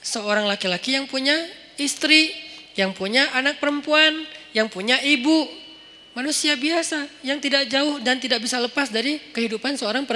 seorang 0.03 0.45
laki-laki 0.45 0.93
yang 0.99 1.09
punya 1.09 1.33
istri, 1.79 2.35
yang 2.77 2.91
punya 2.93 3.31
anak 3.33 3.57
perempuan, 3.57 4.27
yang 4.55 4.71
punya 4.71 4.95
ibu. 5.03 5.51
Manusia 6.15 6.55
biasa 6.55 7.11
yang 7.27 7.43
tidak 7.43 7.67
jauh 7.67 7.99
dan 7.99 8.15
tidak 8.23 8.39
bisa 8.39 8.55
lepas 8.55 8.87
dari 8.87 9.19
kehidupan 9.35 9.75
seorang 9.75 10.07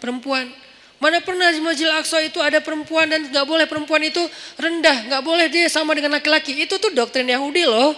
perempuan. 0.00 0.48
Mana 0.96 1.20
pernah 1.20 1.52
di 1.52 1.60
Masjid 1.60 1.92
Aqsa 1.92 2.24
itu 2.24 2.40
ada 2.40 2.64
perempuan 2.64 3.04
dan 3.04 3.28
nggak 3.28 3.44
boleh 3.44 3.68
perempuan 3.68 4.00
itu 4.08 4.24
rendah, 4.56 5.04
nggak 5.04 5.20
boleh 5.20 5.52
dia 5.52 5.68
sama 5.68 5.92
dengan 5.92 6.16
laki-laki. 6.16 6.64
Itu 6.64 6.80
tuh 6.80 6.96
doktrin 6.96 7.28
Yahudi 7.28 7.68
loh. 7.68 7.92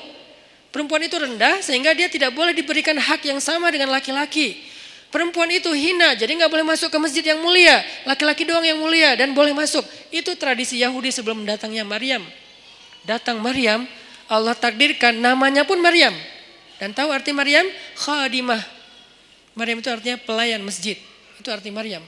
Perempuan 0.74 1.06
itu 1.06 1.14
rendah 1.14 1.62
sehingga 1.62 1.94
dia 1.94 2.10
tidak 2.10 2.34
boleh 2.34 2.50
diberikan 2.50 2.98
hak 2.98 3.22
yang 3.30 3.38
sama 3.38 3.70
dengan 3.70 3.94
laki-laki. 3.94 4.58
Perempuan 5.06 5.46
itu 5.54 5.70
hina, 5.70 6.18
jadi 6.18 6.34
nggak 6.34 6.50
boleh 6.50 6.66
masuk 6.66 6.90
ke 6.90 6.98
masjid 6.98 7.22
yang 7.30 7.38
mulia. 7.38 7.78
Laki-laki 8.10 8.42
doang 8.42 8.66
yang 8.66 8.82
mulia 8.82 9.14
dan 9.14 9.30
boleh 9.38 9.54
masuk. 9.54 9.86
Itu 10.10 10.34
tradisi 10.34 10.82
Yahudi 10.82 11.14
sebelum 11.14 11.46
datangnya 11.46 11.86
Maryam. 11.86 12.26
Datang 13.06 13.38
Maryam, 13.38 13.86
Allah 14.26 14.54
takdirkan 14.58 15.14
namanya 15.14 15.62
pun 15.62 15.78
Maryam. 15.78 16.14
Dan 16.76 16.92
tahu 16.92 17.08
arti 17.14 17.32
Maryam? 17.32 17.64
Khadimah. 17.96 18.60
Maryam 19.56 19.80
itu 19.80 19.88
artinya 19.88 20.18
pelayan 20.20 20.60
masjid. 20.60 20.98
Itu 21.40 21.48
arti 21.48 21.72
Maryam. 21.72 22.04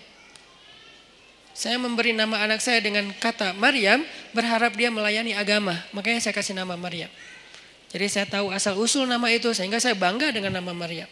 Saya 1.58 1.74
memberi 1.74 2.14
nama 2.14 2.38
anak 2.46 2.62
saya 2.62 2.78
dengan 2.78 3.10
kata 3.18 3.50
Maryam, 3.58 4.06
berharap 4.30 4.78
dia 4.78 4.94
melayani 4.94 5.34
agama. 5.34 5.74
Makanya 5.90 6.22
saya 6.22 6.30
kasih 6.36 6.54
nama 6.54 6.78
Maryam. 6.78 7.10
Jadi 7.88 8.06
saya 8.06 8.26
tahu 8.28 8.52
asal 8.52 8.78
usul 8.78 9.08
nama 9.08 9.26
itu 9.32 9.50
sehingga 9.56 9.80
saya 9.80 9.96
bangga 9.98 10.30
dengan 10.30 10.54
nama 10.54 10.70
Maryam. 10.70 11.08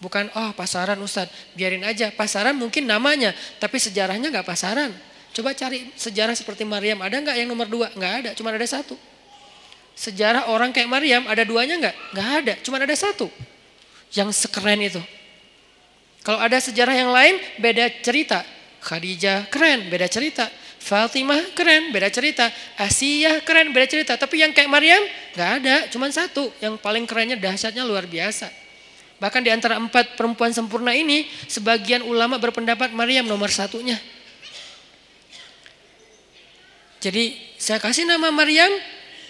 Bukan, 0.00 0.28
oh 0.36 0.52
pasaran 0.56 0.96
Ustadz, 1.00 1.52
biarin 1.56 1.82
aja. 1.82 2.12
Pasaran 2.12 2.54
mungkin 2.56 2.84
namanya, 2.84 3.32
tapi 3.60 3.80
sejarahnya 3.80 4.28
nggak 4.32 4.46
pasaran. 4.46 4.92
Coba 5.32 5.52
cari 5.52 5.92
sejarah 5.96 6.32
seperti 6.32 6.64
Maryam, 6.64 7.04
ada 7.04 7.16
nggak 7.16 7.36
yang 7.36 7.48
nomor 7.48 7.68
dua? 7.68 7.92
Nggak 7.92 8.12
ada, 8.22 8.30
cuma 8.32 8.52
ada 8.52 8.64
satu. 8.64 8.96
Sejarah 9.96 10.52
orang 10.52 10.76
kayak 10.76 10.92
Maryam, 10.92 11.24
ada 11.24 11.40
duanya 11.40 11.80
nggak? 11.80 11.96
Nggak 12.12 12.28
ada, 12.44 12.54
cuma 12.60 12.76
ada 12.76 12.92
satu. 12.92 13.32
Yang 14.12 14.44
sekeren 14.44 14.76
itu. 14.84 15.00
Kalau 16.20 16.36
ada 16.36 16.60
sejarah 16.60 16.92
yang 16.92 17.08
lain, 17.08 17.40
beda 17.56 17.88
cerita. 18.04 18.44
Khadijah 18.84 19.48
keren, 19.48 19.88
beda 19.88 20.04
cerita. 20.04 20.52
Fatimah 20.76 21.56
keren, 21.56 21.90
beda 21.90 22.12
cerita. 22.12 22.52
Asiyah 22.76 23.40
keren, 23.40 23.72
beda 23.72 23.86
cerita. 23.88 24.12
Tapi 24.20 24.44
yang 24.44 24.52
kayak 24.52 24.68
Maryam, 24.68 25.00
nggak 25.32 25.50
ada, 25.64 25.76
cuma 25.88 26.12
satu. 26.12 26.52
Yang 26.60 26.76
paling 26.84 27.08
kerennya 27.08 27.40
dahsyatnya 27.40 27.82
luar 27.82 28.04
biasa. 28.04 28.52
Bahkan 29.16 29.40
di 29.40 29.50
antara 29.50 29.80
empat 29.80 30.12
perempuan 30.12 30.52
sempurna 30.52 30.92
ini, 30.92 31.24
sebagian 31.48 32.04
ulama 32.04 32.36
berpendapat 32.36 32.92
Maryam 32.92 33.24
nomor 33.24 33.48
satunya. 33.48 33.96
Jadi 37.00 37.38
saya 37.56 37.80
kasih 37.80 38.04
nama 38.04 38.28
Maryam, 38.28 38.68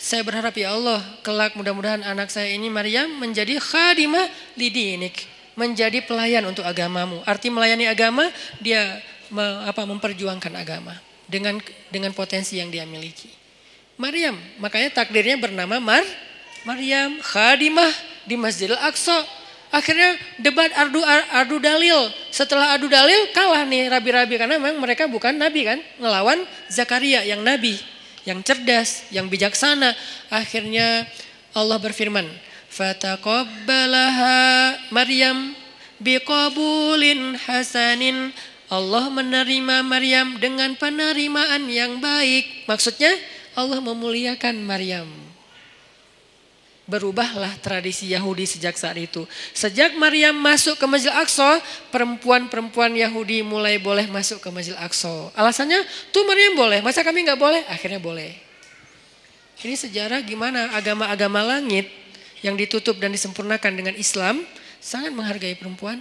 saya 0.06 0.22
berharap 0.22 0.54
ya 0.54 0.70
Allah, 0.70 1.02
kelak 1.26 1.58
mudah-mudahan 1.58 2.06
anak 2.06 2.30
saya 2.30 2.54
ini 2.54 2.70
Maryam 2.70 3.10
menjadi 3.18 3.58
khadimah 3.58 4.30
lidinik, 4.54 5.26
menjadi 5.58 5.98
pelayan 6.06 6.46
untuk 6.46 6.62
agamamu. 6.62 7.26
Arti 7.26 7.50
melayani 7.50 7.90
agama, 7.90 8.30
dia 8.62 9.02
me, 9.34 9.42
apa 9.66 9.82
memperjuangkan 9.82 10.54
agama 10.54 10.94
dengan 11.26 11.58
dengan 11.90 12.14
potensi 12.14 12.62
yang 12.62 12.70
dia 12.70 12.86
miliki. 12.86 13.26
Maryam, 13.98 14.38
makanya 14.62 15.02
takdirnya 15.02 15.42
bernama 15.42 15.82
Mar 15.82 16.06
Maryam 16.62 17.18
khadimah 17.26 17.90
di 18.30 18.38
Masjidil 18.38 18.78
Aqsa 18.78 19.26
Akhirnya 19.74 20.14
debat 20.38 20.70
adu 20.78 21.02
adu 21.34 21.58
dalil. 21.58 22.06
Setelah 22.30 22.78
adu 22.78 22.86
dalil 22.86 23.34
kalah 23.34 23.66
nih 23.66 23.90
rabi-rabi 23.90 24.38
karena 24.38 24.62
memang 24.62 24.78
mereka 24.78 25.10
bukan 25.10 25.34
nabi 25.34 25.66
kan, 25.66 25.82
ngelawan 25.98 26.38
Zakaria 26.70 27.26
yang 27.26 27.42
nabi. 27.42 27.74
Yang 28.26 28.42
cerdas, 28.42 29.06
yang 29.14 29.30
bijaksana. 29.30 29.94
Akhirnya 30.28 31.06
Allah 31.56 31.78
berfirman, 31.80 32.26
"Fataqabbalaha 32.68 34.36
Maryam 34.92 35.54
biqabulin 36.02 37.38
hasanin." 37.40 38.34
Allah 38.66 39.06
menerima 39.14 39.86
Maryam 39.86 40.42
dengan 40.42 40.74
penerimaan 40.74 41.70
yang 41.70 42.02
baik. 42.02 42.66
Maksudnya 42.66 43.14
Allah 43.54 43.78
memuliakan 43.78 44.58
Maryam. 44.66 45.25
Berubahlah 46.86 47.50
tradisi 47.58 48.14
Yahudi 48.14 48.46
sejak 48.46 48.78
saat 48.78 48.94
itu. 48.94 49.26
Sejak 49.50 49.98
Maryam 49.98 50.38
masuk 50.38 50.78
ke 50.78 50.86
Masjid 50.86 51.10
Aqsa, 51.10 51.58
perempuan-perempuan 51.90 52.94
Yahudi 52.94 53.42
mulai 53.42 53.82
boleh 53.82 54.06
masuk 54.06 54.38
ke 54.38 54.48
Masjid 54.54 54.78
Aqsa. 54.78 55.34
Alasannya, 55.34 55.82
tuh 56.14 56.22
Maryam 56.22 56.54
boleh, 56.54 56.78
masa 56.86 57.02
kami 57.02 57.26
nggak 57.26 57.42
boleh? 57.42 57.66
Akhirnya 57.66 57.98
boleh. 57.98 58.38
Ini 59.66 59.74
sejarah 59.74 60.22
gimana 60.22 60.70
agama-agama 60.78 61.42
langit 61.42 61.90
yang 62.46 62.54
ditutup 62.54 63.02
dan 63.02 63.10
disempurnakan 63.10 63.72
dengan 63.74 63.94
Islam 63.98 64.46
sangat 64.78 65.10
menghargai 65.10 65.58
perempuan. 65.58 65.98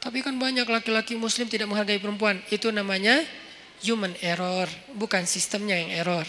Tapi 0.00 0.24
kan 0.24 0.38
banyak 0.38 0.64
laki-laki 0.64 1.18
muslim 1.18 1.50
tidak 1.50 1.66
menghargai 1.66 1.98
perempuan. 1.98 2.38
Itu 2.48 2.70
namanya 2.70 3.20
human 3.82 4.14
error, 4.22 4.70
bukan 4.96 5.26
sistemnya 5.26 5.76
yang 5.76 5.90
error. 5.92 6.24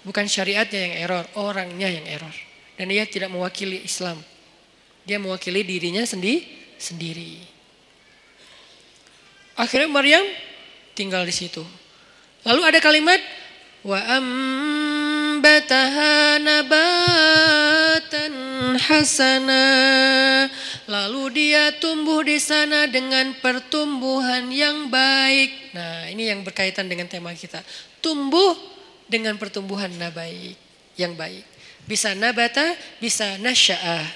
Bukan 0.00 0.24
syariatnya 0.24 0.80
yang 0.80 0.94
error, 1.04 1.24
orangnya 1.36 1.88
yang 1.92 2.06
error. 2.08 2.32
Dan 2.80 2.88
dia 2.88 3.04
tidak 3.04 3.28
mewakili 3.28 3.84
Islam. 3.84 4.16
Dia 5.04 5.20
mewakili 5.20 5.60
dirinya 5.60 6.00
sendi 6.08 6.40
sendiri. 6.80 7.36
Akhirnya 9.60 9.92
Maryam 9.92 10.24
tinggal 10.96 11.28
di 11.28 11.34
situ. 11.36 11.60
Lalu 12.48 12.64
ada 12.64 12.80
kalimat 12.80 13.20
wa 13.84 14.00
ambataha 14.16 15.60
nabatan 16.40 18.32
hasana. 18.80 19.68
Lalu 20.88 21.22
dia 21.36 21.76
tumbuh 21.76 22.24
di 22.24 22.40
sana 22.40 22.88
dengan 22.88 23.36
pertumbuhan 23.44 24.48
yang 24.48 24.88
baik. 24.88 25.76
Nah, 25.76 26.08
ini 26.08 26.32
yang 26.32 26.40
berkaitan 26.40 26.88
dengan 26.88 27.04
tema 27.04 27.36
kita. 27.36 27.60
Tumbuh 28.00 28.79
dengan 29.10 29.34
pertumbuhan 29.34 29.90
nabaik 29.98 30.54
yang 30.94 31.18
baik. 31.18 31.42
Bisa 31.84 32.14
nabata, 32.14 32.78
bisa 33.02 33.34
nasya'ah. 33.42 34.06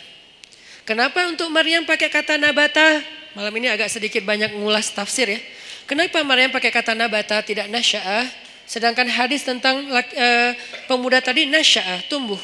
Kenapa 0.87 1.27
untuk 1.27 1.51
Maryam 1.51 1.83
pakai 1.83 2.07
kata 2.07 2.39
nabata? 2.39 3.03
Malam 3.35 3.51
ini 3.59 3.67
agak 3.67 3.91
sedikit 3.91 4.23
banyak 4.23 4.55
ngulas 4.55 4.95
tafsir 4.95 5.27
ya. 5.27 5.41
Kenapa 5.91 6.23
Maryam 6.23 6.55
pakai 6.55 6.71
kata 6.71 6.95
nabata 6.95 7.43
tidak 7.43 7.67
nasya'ah? 7.67 8.31
Sedangkan 8.65 9.11
hadis 9.11 9.43
tentang 9.45 9.85
uh, 9.91 10.51
pemuda 10.87 11.19
tadi 11.19 11.45
nasya'ah, 11.51 12.07
tumbuh. 12.07 12.39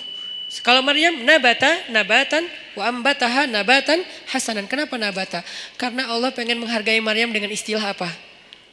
Kalau 0.66 0.82
Maryam 0.82 1.22
nabata, 1.22 1.70
nabatan, 1.94 2.42
wa 2.74 2.90
ambataha 2.90 3.46
nabatan 3.46 4.02
hasanan. 4.34 4.66
Kenapa 4.66 4.98
nabata? 4.98 5.46
Karena 5.78 6.10
Allah 6.10 6.34
pengen 6.34 6.58
menghargai 6.58 6.98
Maryam 6.98 7.30
dengan 7.30 7.54
istilah 7.54 7.94
apa? 7.94 8.10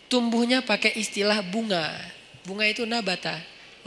Tumbuhnya 0.10 0.66
pakai 0.66 0.98
istilah 0.98 1.38
bunga. 1.46 1.86
Bunga 2.50 2.66
itu 2.66 2.82
nabata. 2.90 3.38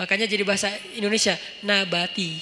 Makanya 0.00 0.24
jadi 0.24 0.40
bahasa 0.48 0.72
Indonesia 0.96 1.36
nabati. 1.60 2.40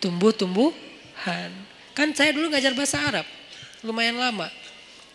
Tumbuh-tumbuhan. 0.00 1.52
Kan 1.92 2.16
saya 2.16 2.32
dulu 2.32 2.48
ngajar 2.48 2.72
bahasa 2.72 2.96
Arab. 2.96 3.28
Lumayan 3.84 4.16
lama. 4.16 4.48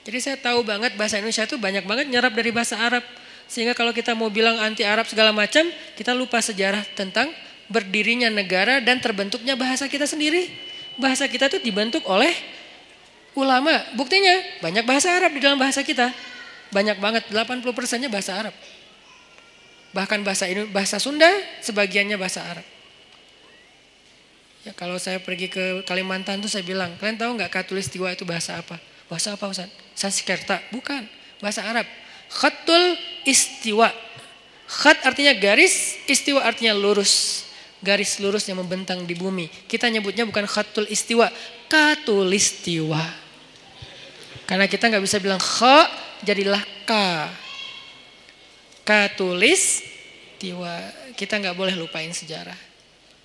Jadi 0.06 0.22
saya 0.22 0.38
tahu 0.38 0.62
banget 0.62 0.94
bahasa 0.94 1.18
Indonesia 1.18 1.50
itu 1.50 1.58
banyak 1.58 1.82
banget 1.90 2.06
nyerap 2.14 2.30
dari 2.38 2.54
bahasa 2.54 2.78
Arab. 2.78 3.02
Sehingga 3.50 3.74
kalau 3.74 3.90
kita 3.90 4.14
mau 4.14 4.30
bilang 4.30 4.62
anti 4.62 4.86
Arab 4.86 5.10
segala 5.10 5.34
macam, 5.34 5.66
kita 5.98 6.14
lupa 6.14 6.38
sejarah 6.46 6.86
tentang 6.94 7.34
berdirinya 7.74 8.30
negara 8.30 8.78
dan 8.78 9.02
terbentuknya 9.02 9.58
bahasa 9.58 9.90
kita 9.90 10.06
sendiri. 10.06 10.54
Bahasa 11.02 11.26
kita 11.26 11.50
itu 11.50 11.58
dibentuk 11.58 12.06
oleh 12.06 12.38
ulama. 13.34 13.74
Buktinya 13.98 14.62
banyak 14.62 14.86
bahasa 14.86 15.10
Arab 15.10 15.34
di 15.34 15.42
dalam 15.42 15.58
bahasa 15.58 15.82
kita. 15.82 16.14
Banyak 16.70 17.02
banget, 17.02 17.24
80 17.34 17.66
persennya 17.74 18.14
bahasa 18.14 18.38
Arab. 18.38 18.54
Bahkan 19.96 20.24
bahasa 20.24 20.48
ini 20.50 20.68
bahasa 20.68 21.00
Sunda, 21.00 21.30
sebagiannya 21.64 22.20
bahasa 22.20 22.44
Arab. 22.44 22.66
Ya, 24.68 24.76
kalau 24.76 25.00
saya 25.00 25.24
pergi 25.24 25.48
ke 25.48 25.88
Kalimantan 25.88 26.44
tuh 26.44 26.52
saya 26.52 26.66
bilang, 26.68 26.92
kalian 27.00 27.16
tahu 27.16 27.40
nggak 27.40 27.48
katulistiwa 27.56 28.12
itu 28.12 28.28
bahasa 28.28 28.60
apa? 28.60 28.76
Bahasa 29.08 29.40
apa 29.40 29.48
Ustaz? 29.48 29.72
Sanskerta, 29.96 30.60
bukan. 30.76 31.08
Bahasa 31.40 31.64
Arab. 31.64 31.88
Khatul 32.28 33.00
istiwa. 33.24 33.88
Khat 34.68 35.00
artinya 35.08 35.32
garis, 35.40 35.96
istiwa 36.12 36.44
artinya 36.44 36.76
lurus. 36.76 37.48
Garis 37.80 38.20
lurus 38.20 38.44
yang 38.52 38.60
membentang 38.60 39.08
di 39.08 39.16
bumi. 39.16 39.48
Kita 39.72 39.88
nyebutnya 39.88 40.28
bukan 40.28 40.44
khatul 40.44 40.84
istiwa, 40.92 41.32
katulistiwa. 41.72 43.00
Karena 44.44 44.68
kita 44.68 44.92
nggak 44.92 45.04
bisa 45.08 45.24
bilang 45.24 45.40
kha, 45.40 45.88
jadilah 46.28 46.60
ka. 46.84 47.32
Katulis 48.88 49.84
tiwa 50.40 50.80
kita 51.12 51.44
nggak 51.44 51.60
boleh 51.60 51.76
lupain 51.76 52.08
sejarah. 52.08 52.56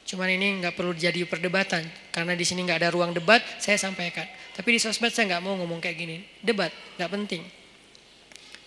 Cuman 0.02 0.26
ini 0.26 0.58
nggak 0.58 0.74
perlu 0.74 0.90
jadi 0.90 1.22
perdebatan 1.22 1.86
karena 2.10 2.34
di 2.34 2.42
sini 2.42 2.66
nggak 2.66 2.82
ada 2.82 2.90
ruang 2.90 3.14
debat. 3.14 3.38
Saya 3.62 3.78
sampaikan. 3.78 4.26
Tapi 4.58 4.74
di 4.74 4.78
sosmed 4.82 5.14
saya 5.14 5.30
nggak 5.30 5.42
mau 5.46 5.54
ngomong 5.62 5.78
kayak 5.78 5.94
gini. 5.94 6.18
Debat 6.42 6.74
nggak 6.98 7.10
penting. 7.14 7.46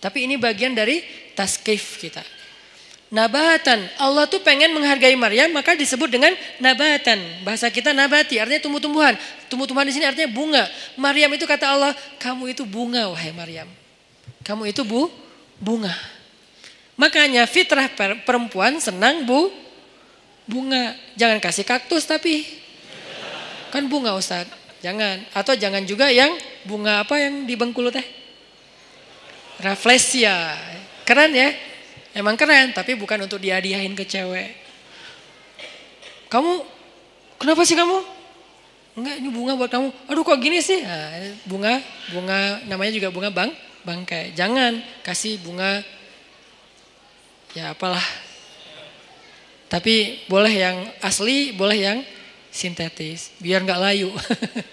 Tapi 0.00 0.24
ini 0.24 0.40
bagian 0.40 0.72
dari 0.72 1.04
taskif 1.36 2.00
kita. 2.00 2.24
Nabatan. 3.12 3.92
Allah 4.00 4.24
tuh 4.24 4.40
pengen 4.40 4.72
menghargai 4.72 5.20
Maryam 5.20 5.52
maka 5.52 5.76
disebut 5.76 6.08
dengan 6.08 6.32
nabatan. 6.64 7.44
Bahasa 7.44 7.68
kita 7.68 7.92
nabati 7.92 8.40
artinya 8.40 8.64
tumbuh-tumbuhan. 8.64 9.20
Tumbuh-tumbuhan 9.52 9.84
di 9.84 9.92
sini 9.92 10.08
artinya 10.08 10.32
bunga. 10.32 10.64
Maryam 10.96 11.28
itu 11.36 11.44
kata 11.44 11.76
Allah, 11.76 11.92
kamu 12.16 12.56
itu 12.56 12.64
bunga 12.64 13.12
wahai 13.12 13.36
Maryam. 13.36 13.68
Kamu 14.40 14.64
itu 14.64 14.80
bu 14.80 15.12
bunga. 15.60 16.15
Makanya 16.96 17.44
fitrah 17.44 17.92
perempuan 18.24 18.80
senang 18.80 19.28
bu 19.28 19.52
bunga. 20.48 20.96
Jangan 21.16 21.38
kasih 21.40 21.64
kaktus 21.68 22.08
tapi 22.08 22.44
kan 23.68 23.84
bunga 23.84 24.16
Ustaz. 24.16 24.48
Jangan. 24.80 25.20
Atau 25.36 25.52
jangan 25.56 25.84
juga 25.84 26.08
yang 26.08 26.32
bunga 26.64 27.04
apa 27.04 27.20
yang 27.20 27.44
di 27.44 27.52
Bengkulu 27.52 27.92
teh? 27.92 28.04
Rafflesia. 29.60 30.56
Keren 31.04 31.32
ya? 31.36 31.52
Emang 32.16 32.32
keren 32.40 32.72
tapi 32.72 32.96
bukan 32.96 33.28
untuk 33.28 33.36
dihadiahin 33.44 33.92
ke 33.92 34.08
cewek. 34.08 34.56
Kamu 36.32 36.64
kenapa 37.36 37.60
sih 37.68 37.76
kamu? 37.76 38.16
Enggak, 38.96 39.14
ini 39.20 39.28
bunga 39.28 39.52
buat 39.60 39.68
kamu. 39.68 39.88
Aduh 40.08 40.24
kok 40.24 40.40
gini 40.40 40.64
sih? 40.64 40.80
Nah, 40.80 41.36
bunga, 41.44 41.76
bunga 42.08 42.64
namanya 42.64 42.96
juga 42.96 43.12
bunga 43.12 43.28
bang, 43.28 43.52
bangkai. 43.84 44.32
Jangan 44.32 44.80
kasih 45.04 45.36
bunga 45.44 45.84
ya 47.56 47.72
apalah. 47.72 48.04
Tapi 49.72 50.28
boleh 50.28 50.52
yang 50.52 50.76
asli, 51.00 51.56
boleh 51.56 51.78
yang 51.80 51.98
sintetis, 52.52 53.32
biar 53.40 53.64
nggak 53.64 53.80
layu. 53.80 54.12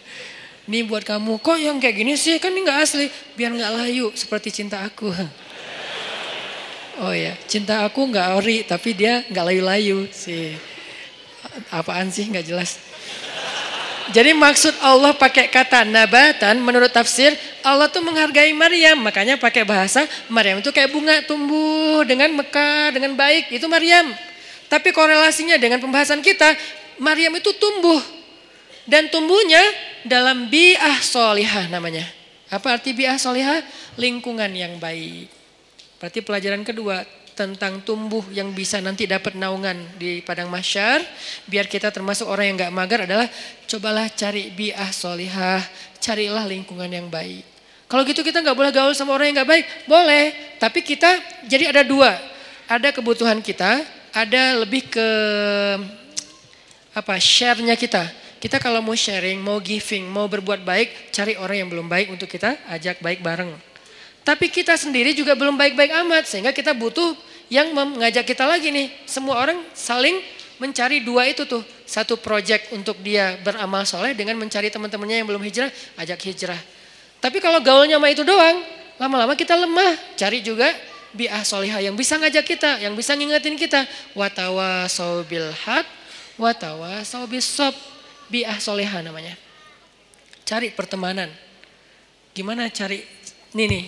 ini 0.68 0.84
buat 0.84 1.08
kamu, 1.08 1.40
kok 1.40 1.58
yang 1.58 1.80
kayak 1.80 1.96
gini 1.96 2.14
sih, 2.20 2.36
kan 2.44 2.52
ini 2.52 2.68
nggak 2.68 2.80
asli, 2.84 3.08
biar 3.40 3.56
nggak 3.56 3.74
layu, 3.80 4.12
seperti 4.12 4.52
cinta 4.52 4.84
aku. 4.84 5.08
Oh 6.94 7.10
ya, 7.10 7.34
cinta 7.50 7.82
aku 7.82 8.06
nggak 8.06 8.38
ori, 8.38 8.62
tapi 8.70 8.94
dia 8.94 9.26
nggak 9.26 9.46
layu-layu 9.50 10.06
sih. 10.14 10.54
Apaan 11.74 12.14
sih 12.14 12.30
nggak 12.30 12.46
jelas. 12.46 12.78
Jadi 14.14 14.30
maksud 14.38 14.78
Allah 14.78 15.18
pakai 15.18 15.50
kata 15.50 15.82
nabatan 15.90 16.62
menurut 16.62 16.94
tafsir 16.94 17.34
Allah 17.66 17.90
tuh 17.90 18.06
menghargai 18.06 18.54
Maryam 18.54 19.02
makanya 19.02 19.42
pakai 19.42 19.66
bahasa 19.66 20.06
Maryam 20.30 20.62
itu 20.62 20.70
kayak 20.70 20.94
bunga 20.94 21.26
tumbuh 21.26 22.06
dengan 22.06 22.30
mekar 22.38 22.94
dengan 22.94 23.18
baik 23.18 23.50
itu 23.50 23.66
Maryam. 23.66 24.14
Tapi 24.70 24.94
korelasinya 24.94 25.58
dengan 25.58 25.82
pembahasan 25.82 26.22
kita 26.22 26.46
Maryam 27.02 27.34
itu 27.34 27.58
tumbuh 27.58 27.98
dan 28.86 29.10
tumbuhnya 29.10 29.62
dalam 30.06 30.46
bi'ah 30.46 31.02
solihah 31.02 31.66
namanya. 31.74 32.06
Apa 32.54 32.78
arti 32.78 32.94
bi'ah 32.94 33.18
solihah? 33.18 33.66
Lingkungan 33.98 34.54
yang 34.54 34.78
baik. 34.78 35.26
Berarti 35.98 36.22
pelajaran 36.22 36.62
kedua 36.62 37.02
tentang 37.34 37.82
tumbuh 37.82 38.22
yang 38.30 38.54
bisa 38.54 38.78
nanti 38.78 39.10
dapat 39.10 39.34
naungan 39.34 39.76
di 39.98 40.22
padang 40.22 40.48
masyar 40.48 41.02
biar 41.50 41.66
kita 41.66 41.90
termasuk 41.90 42.30
orang 42.30 42.54
yang 42.54 42.70
gak 42.70 42.74
magar 42.74 43.00
adalah 43.10 43.26
cobalah 43.66 44.06
cari 44.14 44.54
biah 44.54 44.94
solihah 44.94 45.62
carilah 45.98 46.46
lingkungan 46.46 46.88
yang 46.92 47.08
baik. 47.10 47.42
Kalau 47.88 48.04
gitu 48.10 48.26
kita 48.26 48.42
nggak 48.42 48.58
boleh 48.58 48.72
gaul 48.74 48.94
sama 48.98 49.14
orang 49.14 49.32
yang 49.32 49.44
nggak 49.44 49.52
baik? 49.54 49.66
Boleh 49.86 50.26
tapi 50.58 50.82
kita 50.82 51.10
jadi 51.46 51.70
ada 51.70 51.82
dua. 51.86 52.12
Ada 52.68 52.90
kebutuhan 52.90 53.38
kita 53.44 53.86
ada 54.14 54.44
lebih 54.62 54.90
ke 54.90 55.08
apa 56.94 57.16
share-nya 57.18 57.74
kita. 57.74 58.06
Kita 58.38 58.60
kalau 58.60 58.84
mau 58.84 58.94
sharing 58.98 59.40
mau 59.40 59.58
giving 59.64 60.04
mau 60.06 60.28
berbuat 60.28 60.68
baik 60.68 61.16
cari 61.16 61.40
orang 61.40 61.64
yang 61.64 61.70
belum 61.72 61.88
baik 61.88 62.12
untuk 62.12 62.28
kita 62.28 62.60
ajak 62.68 63.00
baik 63.00 63.24
bareng 63.24 63.73
tapi 64.24 64.48
kita 64.48 64.80
sendiri 64.80 65.12
juga 65.12 65.36
belum 65.36 65.60
baik-baik 65.60 65.92
amat 66.08 66.24
sehingga 66.32 66.56
kita 66.56 66.72
butuh 66.72 67.12
yang 67.52 67.76
mengajak 67.76 68.24
kita 68.24 68.48
lagi 68.48 68.72
nih. 68.72 68.88
Semua 69.04 69.36
orang 69.44 69.60
saling 69.76 70.24
mencari 70.64 71.04
dua 71.04 71.28
itu 71.28 71.44
tuh. 71.44 71.60
Satu 71.84 72.16
project 72.16 72.72
untuk 72.72 72.98
dia 73.04 73.36
beramal 73.44 73.84
soleh 73.84 74.16
dengan 74.16 74.40
mencari 74.40 74.72
teman-temannya 74.72 75.22
yang 75.22 75.28
belum 75.28 75.44
hijrah, 75.44 75.70
ajak 76.00 76.20
hijrah. 76.24 76.58
Tapi 77.20 77.44
kalau 77.44 77.60
gaulnya 77.60 78.00
sama 78.00 78.08
itu 78.10 78.24
doang, 78.24 78.64
lama-lama 78.96 79.36
kita 79.36 79.60
lemah. 79.60 80.16
Cari 80.16 80.40
juga 80.40 80.72
bi'ah 81.12 81.44
solihah 81.44 81.84
yang 81.84 81.94
bisa 81.94 82.16
ngajak 82.16 82.48
kita, 82.48 82.80
yang 82.80 82.96
bisa 82.96 83.14
ngingetin 83.14 83.60
kita. 83.60 83.84
Watawa 84.16 84.88
sobil 84.88 85.52
hak, 85.52 85.86
watawa 86.40 87.04
sobil 87.04 87.44
sob. 87.44 87.76
Bi'ah 88.32 88.56
solihah 88.58 89.04
namanya. 89.04 89.36
Cari 90.48 90.72
pertemanan. 90.72 91.28
Gimana 92.34 92.66
cari 92.74 93.06
Nih 93.54 93.70
nih, 93.70 93.84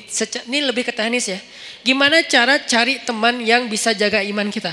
ini 0.45 0.59
lebih 0.61 0.85
ke 0.85 0.93
teknis 0.93 1.25
ya. 1.25 1.41
Gimana 1.81 2.21
cara 2.25 2.61
cari 2.61 3.01
teman 3.01 3.41
yang 3.41 3.65
bisa 3.65 3.97
jaga 3.97 4.21
iman 4.21 4.45
kita? 4.53 4.69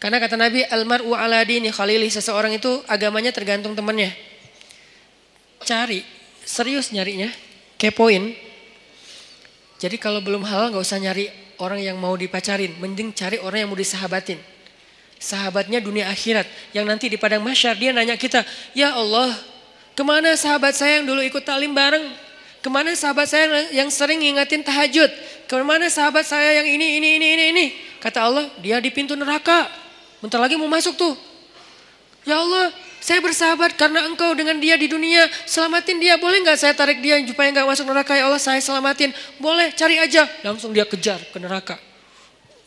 Karena 0.00 0.18
kata 0.18 0.40
Nabi, 0.40 0.64
almar'u 0.66 1.12
ala 1.12 1.44
dini 1.44 1.68
khalili, 1.68 2.08
seseorang 2.08 2.56
itu 2.56 2.80
agamanya 2.88 3.28
tergantung 3.30 3.76
temannya. 3.76 4.10
Cari, 5.62 6.02
serius 6.42 6.90
nyarinya, 6.90 7.28
kepoin. 7.76 8.34
Jadi 9.78 9.96
kalau 10.00 10.24
belum 10.24 10.42
halal 10.42 10.74
nggak 10.74 10.82
usah 10.82 10.98
nyari 10.98 11.28
orang 11.60 11.78
yang 11.84 12.00
mau 12.00 12.16
dipacarin, 12.16 12.72
mending 12.80 13.12
cari 13.12 13.36
orang 13.38 13.62
yang 13.62 13.70
mau 13.70 13.78
disahabatin. 13.78 14.40
Sahabatnya 15.22 15.78
dunia 15.78 16.10
akhirat, 16.10 16.48
yang 16.74 16.82
nanti 16.88 17.06
di 17.06 17.14
padang 17.14 17.44
masyar 17.44 17.78
dia 17.78 17.94
nanya 17.94 18.18
kita, 18.18 18.42
ya 18.74 18.96
Allah, 18.96 19.30
ke 19.94 20.02
mana 20.02 20.34
sahabat 20.34 20.74
saya 20.74 20.98
yang 20.98 21.06
dulu 21.06 21.22
ikut 21.22 21.46
talim 21.46 21.70
bareng? 21.70 22.21
Ke 22.62 22.70
mana 22.70 22.94
sahabat 22.94 23.26
saya 23.26 23.74
yang 23.74 23.90
sering 23.90 24.22
ngingetin 24.22 24.62
tahajud? 24.62 25.10
Ke 25.50 25.58
mana 25.66 25.90
sahabat 25.90 26.22
saya 26.22 26.62
yang 26.62 26.70
ini, 26.70 27.02
ini, 27.02 27.08
ini, 27.18 27.26
ini, 27.34 27.44
ini? 27.50 27.66
Kata 27.98 28.22
Allah, 28.30 28.46
dia 28.62 28.78
di 28.78 28.94
pintu 28.94 29.18
neraka. 29.18 29.66
Bentar 30.22 30.38
lagi 30.38 30.54
mau 30.54 30.70
masuk 30.70 30.94
tuh. 30.94 31.18
Ya 32.22 32.38
Allah, 32.38 32.70
saya 33.02 33.18
bersahabat 33.18 33.74
karena 33.74 34.06
engkau 34.06 34.30
dengan 34.38 34.62
dia 34.62 34.78
di 34.78 34.86
dunia. 34.86 35.26
Selamatin 35.42 35.98
dia, 35.98 36.14
boleh 36.22 36.38
nggak 36.46 36.54
saya 36.54 36.70
tarik 36.70 37.02
dia 37.02 37.18
supaya 37.26 37.50
nggak 37.50 37.66
masuk 37.66 37.82
neraka? 37.90 38.14
Ya 38.14 38.30
Allah, 38.30 38.38
saya 38.38 38.62
selamatin. 38.62 39.10
Boleh, 39.42 39.74
cari 39.74 39.98
aja. 39.98 40.22
Langsung 40.46 40.70
dia 40.70 40.86
kejar 40.86 41.18
ke 41.18 41.38
neraka. 41.42 41.91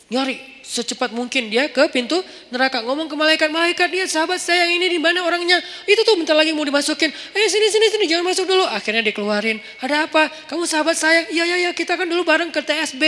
Nyari, 0.06 0.38
secepat 0.62 1.10
mungkin 1.18 1.50
dia 1.50 1.66
ke 1.66 1.82
pintu 1.90 2.22
neraka. 2.54 2.86
Ngomong 2.86 3.10
ke 3.10 3.18
malaikat, 3.18 3.50
malaikat 3.50 3.90
dia 3.90 4.06
sahabat 4.06 4.38
saya 4.38 4.70
yang 4.70 4.78
ini 4.78 4.98
di 4.98 5.00
mana 5.02 5.26
orangnya? 5.26 5.58
Itu 5.90 6.06
tuh 6.06 6.14
bentar 6.14 6.38
lagi 6.38 6.54
mau 6.54 6.62
dimasukin. 6.62 7.10
Eh 7.10 7.48
sini 7.50 7.68
sini 7.74 7.86
sini 7.90 8.06
jangan 8.06 8.30
masuk 8.30 8.46
dulu. 8.46 8.70
Akhirnya 8.70 9.02
dikeluarin. 9.02 9.58
Ada 9.82 10.06
apa? 10.06 10.30
Kamu 10.46 10.70
sahabat 10.70 10.94
saya? 10.94 11.26
Iya 11.34 11.44
iya 11.50 11.58
iya 11.66 11.72
kita 11.74 11.98
kan 11.98 12.06
dulu 12.06 12.22
bareng 12.22 12.54
ke 12.54 12.62
TSB. 12.62 13.04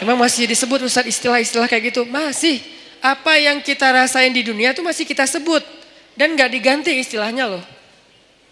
Emang 0.00 0.16
masih 0.16 0.48
disebut 0.48 0.80
Ustaz 0.88 1.04
istilah-istilah 1.04 1.68
kayak 1.68 1.92
gitu? 1.92 2.08
Masih. 2.08 2.64
Apa 3.04 3.36
yang 3.36 3.60
kita 3.60 3.84
rasain 3.92 4.32
di 4.32 4.40
dunia 4.40 4.72
itu 4.72 4.80
masih 4.80 5.04
kita 5.04 5.28
sebut. 5.28 5.60
Dan 6.16 6.40
gak 6.40 6.52
diganti 6.56 6.96
istilahnya 6.96 7.52
loh. 7.52 7.79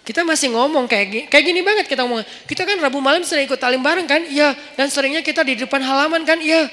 Kita 0.09 0.25
masih 0.25 0.57
ngomong 0.57 0.89
kayak 0.89 1.07
gini, 1.13 1.25
kayak 1.29 1.45
gini 1.45 1.61
banget 1.61 1.85
kita 1.85 2.01
ngomong. 2.09 2.25
Kita 2.49 2.65
kan 2.65 2.81
Rabu 2.81 2.97
malam 2.97 3.21
sering 3.29 3.45
ikut 3.45 3.61
talim 3.61 3.85
bareng 3.85 4.09
kan? 4.09 4.25
Iya. 4.25 4.57
Dan 4.73 4.89
seringnya 4.89 5.21
kita 5.21 5.45
di 5.45 5.53
depan 5.53 5.85
halaman 5.85 6.25
kan? 6.25 6.41
Iya. 6.41 6.65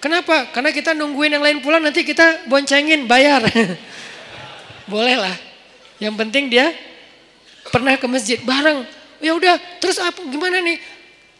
Kenapa? 0.00 0.48
Karena 0.56 0.72
kita 0.72 0.96
nungguin 0.96 1.36
yang 1.36 1.44
lain 1.44 1.60
pulang 1.60 1.84
nanti 1.84 2.00
kita 2.00 2.48
boncengin 2.48 3.04
bayar. 3.04 3.44
Boleh 4.92 5.20
lah. 5.20 5.36
Yang 6.00 6.16
penting 6.16 6.48
dia 6.48 6.72
pernah 7.68 7.92
ke 8.00 8.08
masjid 8.08 8.40
bareng. 8.40 8.88
Ya 9.20 9.36
udah, 9.36 9.60
terus 9.84 10.00
apa 10.00 10.24
gimana 10.24 10.64
nih? 10.64 10.80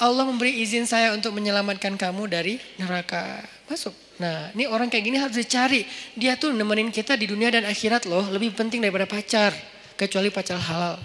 Allah 0.04 0.28
memberi 0.28 0.52
izin 0.60 0.84
saya 0.84 1.16
untuk 1.16 1.32
menyelamatkan 1.32 1.96
kamu 1.96 2.28
dari 2.28 2.60
neraka. 2.76 3.40
Masuk. 3.72 3.96
Nah, 4.20 4.52
ini 4.52 4.68
orang 4.68 4.92
kayak 4.92 5.04
gini 5.08 5.16
harus 5.16 5.32
dicari. 5.32 5.88
Dia 6.12 6.36
tuh 6.36 6.52
nemenin 6.52 6.92
kita 6.92 7.16
di 7.16 7.24
dunia 7.24 7.48
dan 7.48 7.64
akhirat 7.64 8.04
loh, 8.04 8.28
lebih 8.28 8.52
penting 8.52 8.84
daripada 8.84 9.08
pacar 9.08 9.72
kecuali 9.94 10.28
pacar 10.30 10.58
halal. 10.58 10.98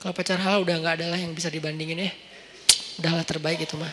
Kalau 0.00 0.12
pacar 0.14 0.38
halal 0.38 0.62
udah 0.62 0.76
nggak 0.78 0.94
adalah 1.02 1.18
yang 1.18 1.32
bisa 1.34 1.50
dibandingin 1.50 2.06
ya. 2.06 2.10
Udahlah 3.02 3.24
terbaik 3.26 3.62
itu 3.62 3.74
mah. 3.76 3.90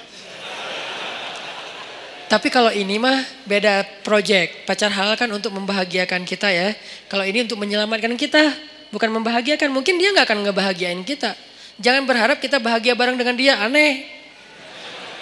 Tapi 2.32 2.50
kalau 2.50 2.74
ini 2.74 2.98
mah 2.98 3.22
beda 3.46 3.86
project. 4.02 4.66
Pacar 4.66 4.90
halal 4.90 5.14
kan 5.14 5.30
untuk 5.30 5.54
membahagiakan 5.54 6.26
kita 6.26 6.50
ya. 6.50 6.74
Kalau 7.06 7.22
ini 7.22 7.46
untuk 7.46 7.62
menyelamatkan 7.62 8.14
kita, 8.18 8.54
bukan 8.90 9.10
membahagiakan. 9.14 9.70
Mungkin 9.70 10.02
dia 10.02 10.10
nggak 10.14 10.26
akan 10.26 10.40
ngebahagiain 10.50 11.02
kita. 11.06 11.38
Jangan 11.78 12.06
berharap 12.06 12.38
kita 12.42 12.58
bahagia 12.58 12.94
bareng 12.94 13.18
dengan 13.18 13.38
dia, 13.38 13.58
aneh. 13.62 14.06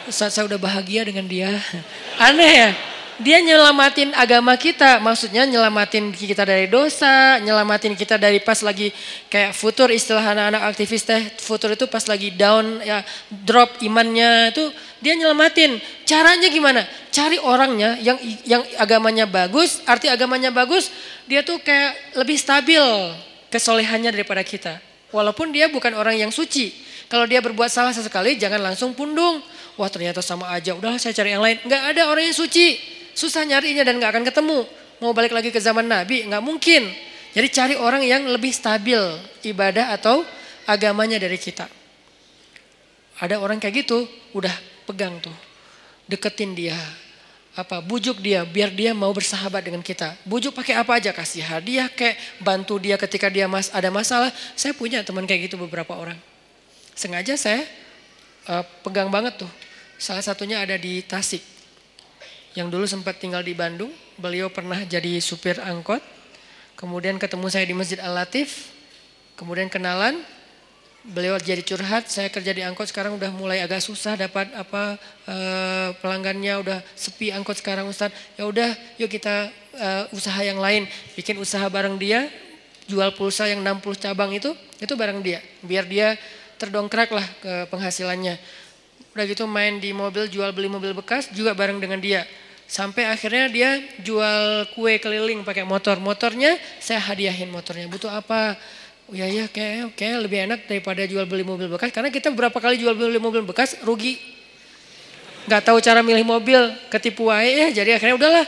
Saat 0.07 0.35
saya 0.35 0.47
udah 0.47 0.59
bahagia 0.59 1.07
dengan 1.07 1.27
dia, 1.27 1.51
aneh 2.31 2.51
ya. 2.51 2.90
Dia 3.21 3.37
nyelamatin 3.37 4.17
agama 4.17 4.57
kita, 4.57 4.97
maksudnya 4.97 5.45
nyelamatin 5.45 6.09
kita 6.09 6.41
dari 6.41 6.65
dosa, 6.65 7.37
nyelamatin 7.37 7.93
kita 7.93 8.17
dari 8.17 8.41
pas 8.41 8.57
lagi 8.65 8.89
kayak 9.29 9.53
futur 9.53 9.93
istilah 9.93 10.25
anak-anak 10.33 10.73
aktivis 10.73 11.05
teh, 11.05 11.29
futur 11.37 11.69
itu 11.77 11.85
pas 11.85 12.01
lagi 12.09 12.33
down 12.33 12.81
ya 12.81 13.05
drop 13.29 13.77
imannya 13.85 14.49
itu 14.49 14.73
dia 15.05 15.13
nyelamatin. 15.13 15.77
Caranya 16.01 16.49
gimana? 16.49 16.81
Cari 17.13 17.37
orangnya 17.37 17.93
yang 18.01 18.17
yang 18.41 18.65
agamanya 18.81 19.29
bagus, 19.29 19.85
arti 19.85 20.09
agamanya 20.09 20.49
bagus, 20.49 20.89
dia 21.29 21.45
tuh 21.45 21.61
kayak 21.61 22.17
lebih 22.17 22.41
stabil 22.41 22.81
kesolehannya 23.53 24.09
daripada 24.09 24.41
kita. 24.41 24.81
Walaupun 25.13 25.53
dia 25.53 25.69
bukan 25.69 25.93
orang 25.93 26.17
yang 26.17 26.33
suci. 26.33 26.73
Kalau 27.05 27.29
dia 27.29 27.37
berbuat 27.43 27.69
salah 27.69 27.93
sesekali 27.93 28.39
jangan 28.39 28.73
langsung 28.73 28.97
pundung. 28.97 29.45
Wah 29.77 29.91
ternyata 29.93 30.25
sama 30.25 30.49
aja, 30.49 30.73
udah 30.73 30.97
saya 30.97 31.13
cari 31.13 31.37
yang 31.37 31.43
lain. 31.43 31.61
Enggak 31.69 31.81
ada 31.93 32.01
orang 32.09 32.25
yang 32.25 32.37
suci. 32.37 33.00
Susah 33.13 33.43
nyarinya 33.43 33.83
dan 33.83 33.99
nggak 33.99 34.11
akan 34.17 34.23
ketemu. 34.27 34.59
Mau 35.01 35.11
balik 35.17 35.33
lagi 35.33 35.49
ke 35.49 35.57
zaman 35.57 35.87
Nabi, 35.89 36.29
nggak 36.29 36.43
mungkin. 36.43 36.85
Jadi 37.31 37.47
cari 37.49 37.75
orang 37.79 38.03
yang 38.03 38.27
lebih 38.27 38.51
stabil 38.51 38.99
ibadah 39.47 39.95
atau 39.95 40.21
agamanya 40.67 41.17
dari 41.17 41.39
kita. 41.39 41.65
Ada 43.21 43.37
orang 43.39 43.61
kayak 43.61 43.85
gitu, 43.85 44.05
udah 44.35 44.53
pegang 44.85 45.17
tuh. 45.23 45.33
Deketin 46.09 46.53
dia. 46.53 46.77
Apa 47.51 47.83
bujuk 47.83 48.23
dia 48.23 48.47
biar 48.47 48.71
dia 48.71 48.95
mau 48.95 49.11
bersahabat 49.11 49.59
dengan 49.67 49.83
kita. 49.83 50.15
Bujuk 50.23 50.55
pakai 50.55 50.79
apa 50.79 50.95
aja 50.95 51.11
kasih 51.11 51.43
hadiah 51.43 51.91
kayak 51.91 52.15
bantu 52.39 52.79
dia 52.79 52.95
ketika 52.95 53.27
dia 53.27 53.43
mas 53.43 53.67
ada 53.75 53.91
masalah. 53.91 54.31
Saya 54.55 54.71
punya 54.71 55.03
teman 55.03 55.27
kayak 55.27 55.51
gitu 55.51 55.59
beberapa 55.59 55.91
orang. 55.91 56.15
Sengaja 56.95 57.35
saya 57.35 57.67
uh, 58.47 58.63
pegang 58.87 59.11
banget 59.11 59.43
tuh. 59.43 59.51
Salah 59.99 60.23
satunya 60.23 60.63
ada 60.63 60.79
di 60.79 61.03
Tasik 61.03 61.43
yang 62.57 62.67
dulu 62.67 62.83
sempat 62.83 63.19
tinggal 63.19 63.39
di 63.43 63.55
Bandung. 63.55 63.91
Beliau 64.19 64.51
pernah 64.51 64.83
jadi 64.83 65.19
supir 65.23 65.59
angkot. 65.59 66.03
Kemudian 66.75 67.15
ketemu 67.21 67.47
saya 67.47 67.63
di 67.63 67.75
Masjid 67.75 67.99
Al-Latif. 68.01 68.71
Kemudian 69.39 69.71
kenalan. 69.71 70.19
Beliau 71.01 71.33
jadi 71.41 71.65
curhat, 71.65 72.13
saya 72.13 72.29
kerja 72.29 72.53
di 72.53 72.61
angkot 72.61 72.85
sekarang 72.85 73.17
udah 73.17 73.33
mulai 73.33 73.57
agak 73.65 73.81
susah 73.81 74.13
dapat 74.13 74.53
apa 74.53 75.01
e, 75.25 75.35
pelanggannya 75.97 76.61
udah 76.61 76.77
sepi 76.93 77.33
angkot 77.33 77.57
sekarang 77.57 77.89
Ustaz. 77.89 78.13
Ya 78.37 78.45
udah, 78.45 78.69
yuk 79.01 79.09
kita 79.09 79.49
e, 79.73 79.89
usaha 80.13 80.37
yang 80.45 80.61
lain, 80.61 80.85
bikin 81.17 81.41
usaha 81.41 81.65
bareng 81.73 81.97
dia, 81.97 82.29
jual 82.85 83.17
pulsa 83.17 83.49
yang 83.49 83.65
60 83.65 83.97
cabang 83.97 84.29
itu, 84.29 84.53
itu 84.77 84.93
bareng 84.93 85.25
dia. 85.25 85.41
Biar 85.65 85.89
dia 85.89 86.21
terdongkrak 86.61 87.09
lah 87.09 87.25
ke 87.41 87.53
penghasilannya. 87.73 88.37
Udah 89.11 89.27
gitu 89.27 89.43
main 89.43 89.75
di 89.83 89.91
mobil, 89.91 90.31
jual 90.31 90.55
beli 90.55 90.71
mobil 90.71 90.95
bekas 90.95 91.27
juga 91.35 91.51
bareng 91.51 91.83
dengan 91.83 91.99
dia. 91.99 92.23
Sampai 92.63 93.03
akhirnya 93.03 93.51
dia 93.51 93.69
jual 93.99 94.63
kue 94.71 94.95
keliling 94.95 95.43
pakai 95.43 95.67
motor. 95.67 95.99
Motornya 95.99 96.55
saya 96.79 97.03
hadiahin 97.03 97.51
motornya. 97.51 97.91
Butuh 97.91 98.07
apa? 98.07 98.55
Ya 99.11 99.27
ya 99.27 99.51
kayak 99.51 99.91
kayak 99.99 100.17
lebih 100.23 100.39
enak 100.47 100.59
daripada 100.71 101.03
jual 101.03 101.27
beli 101.27 101.43
mobil 101.43 101.67
bekas. 101.67 101.91
Karena 101.91 102.07
kita 102.07 102.31
berapa 102.31 102.55
kali 102.55 102.79
jual 102.79 102.95
beli 102.95 103.19
mobil 103.19 103.43
bekas 103.43 103.75
rugi. 103.83 104.15
Gak 105.51 105.67
tahu 105.67 105.83
cara 105.83 105.99
milih 105.99 106.23
mobil, 106.23 106.71
ketipu 106.87 107.27
aja 107.27 107.67
ya. 107.67 107.83
Jadi 107.83 107.99
akhirnya 107.99 108.15
udahlah 108.15 108.45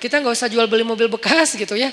kita 0.00 0.24
nggak 0.24 0.32
usah 0.32 0.48
jual 0.48 0.64
beli 0.64 0.88
mobil 0.88 1.12
bekas 1.12 1.52
gitu 1.52 1.76
ya. 1.76 1.92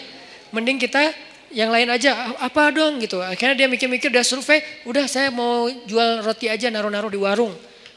Mending 0.55 0.79
kita 0.79 1.11
yang 1.51 1.67
lain 1.67 1.91
aja 1.91 2.31
apa 2.39 2.71
dong 2.71 3.03
gitu. 3.03 3.19
Akhirnya 3.19 3.59
dia 3.59 3.67
mikir-mikir, 3.67 4.07
dia 4.07 4.23
survei, 4.23 4.63
udah 4.87 5.03
saya 5.11 5.27
mau 5.35 5.67
jual 5.83 6.23
roti 6.23 6.47
aja 6.47 6.71
naruh-naruh 6.71 7.11
di 7.11 7.19
warung. 7.19 7.51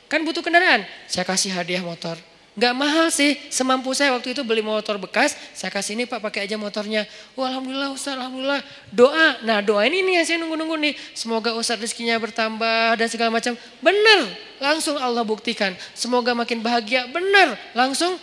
Kan 0.07 0.23
butuh 0.23 0.43
kendaraan, 0.43 0.87
saya 1.11 1.27
kasih 1.27 1.51
hadiah 1.51 1.83
motor. 1.83 2.15
Gak 2.57 2.73
mahal 2.73 3.13
sih, 3.13 3.37
semampu 3.53 3.93
saya 3.93 4.17
waktu 4.17 4.33
itu 4.33 4.41
beli 4.41 4.65
motor 4.65 4.97
bekas, 4.97 5.37
saya 5.53 5.69
kasih 5.69 5.93
ini 5.93 6.09
pak 6.09 6.25
pakai 6.25 6.49
aja 6.49 6.57
motornya. 6.57 7.05
Wah 7.37 7.53
Alhamdulillah 7.53 7.93
Ustaz, 7.93 8.17
Alhamdulillah. 8.17 8.65
Doa, 8.89 9.37
nah 9.45 9.61
doa 9.61 9.85
ini 9.85 10.01
nih 10.01 10.13
yang 10.17 10.25
saya 10.25 10.39
nunggu-nunggu 10.41 10.77
nih. 10.89 10.95
Semoga 11.13 11.53
Ustaz 11.53 11.77
rezekinya 11.77 12.17
bertambah 12.17 12.97
dan 12.97 13.13
segala 13.13 13.29
macam. 13.29 13.53
Benar, 13.85 14.33
langsung 14.57 14.97
Allah 14.97 15.21
buktikan. 15.21 15.77
Semoga 15.93 16.33
makin 16.33 16.65
bahagia, 16.65 17.05
benar. 17.13 17.61
Langsung 17.77 18.17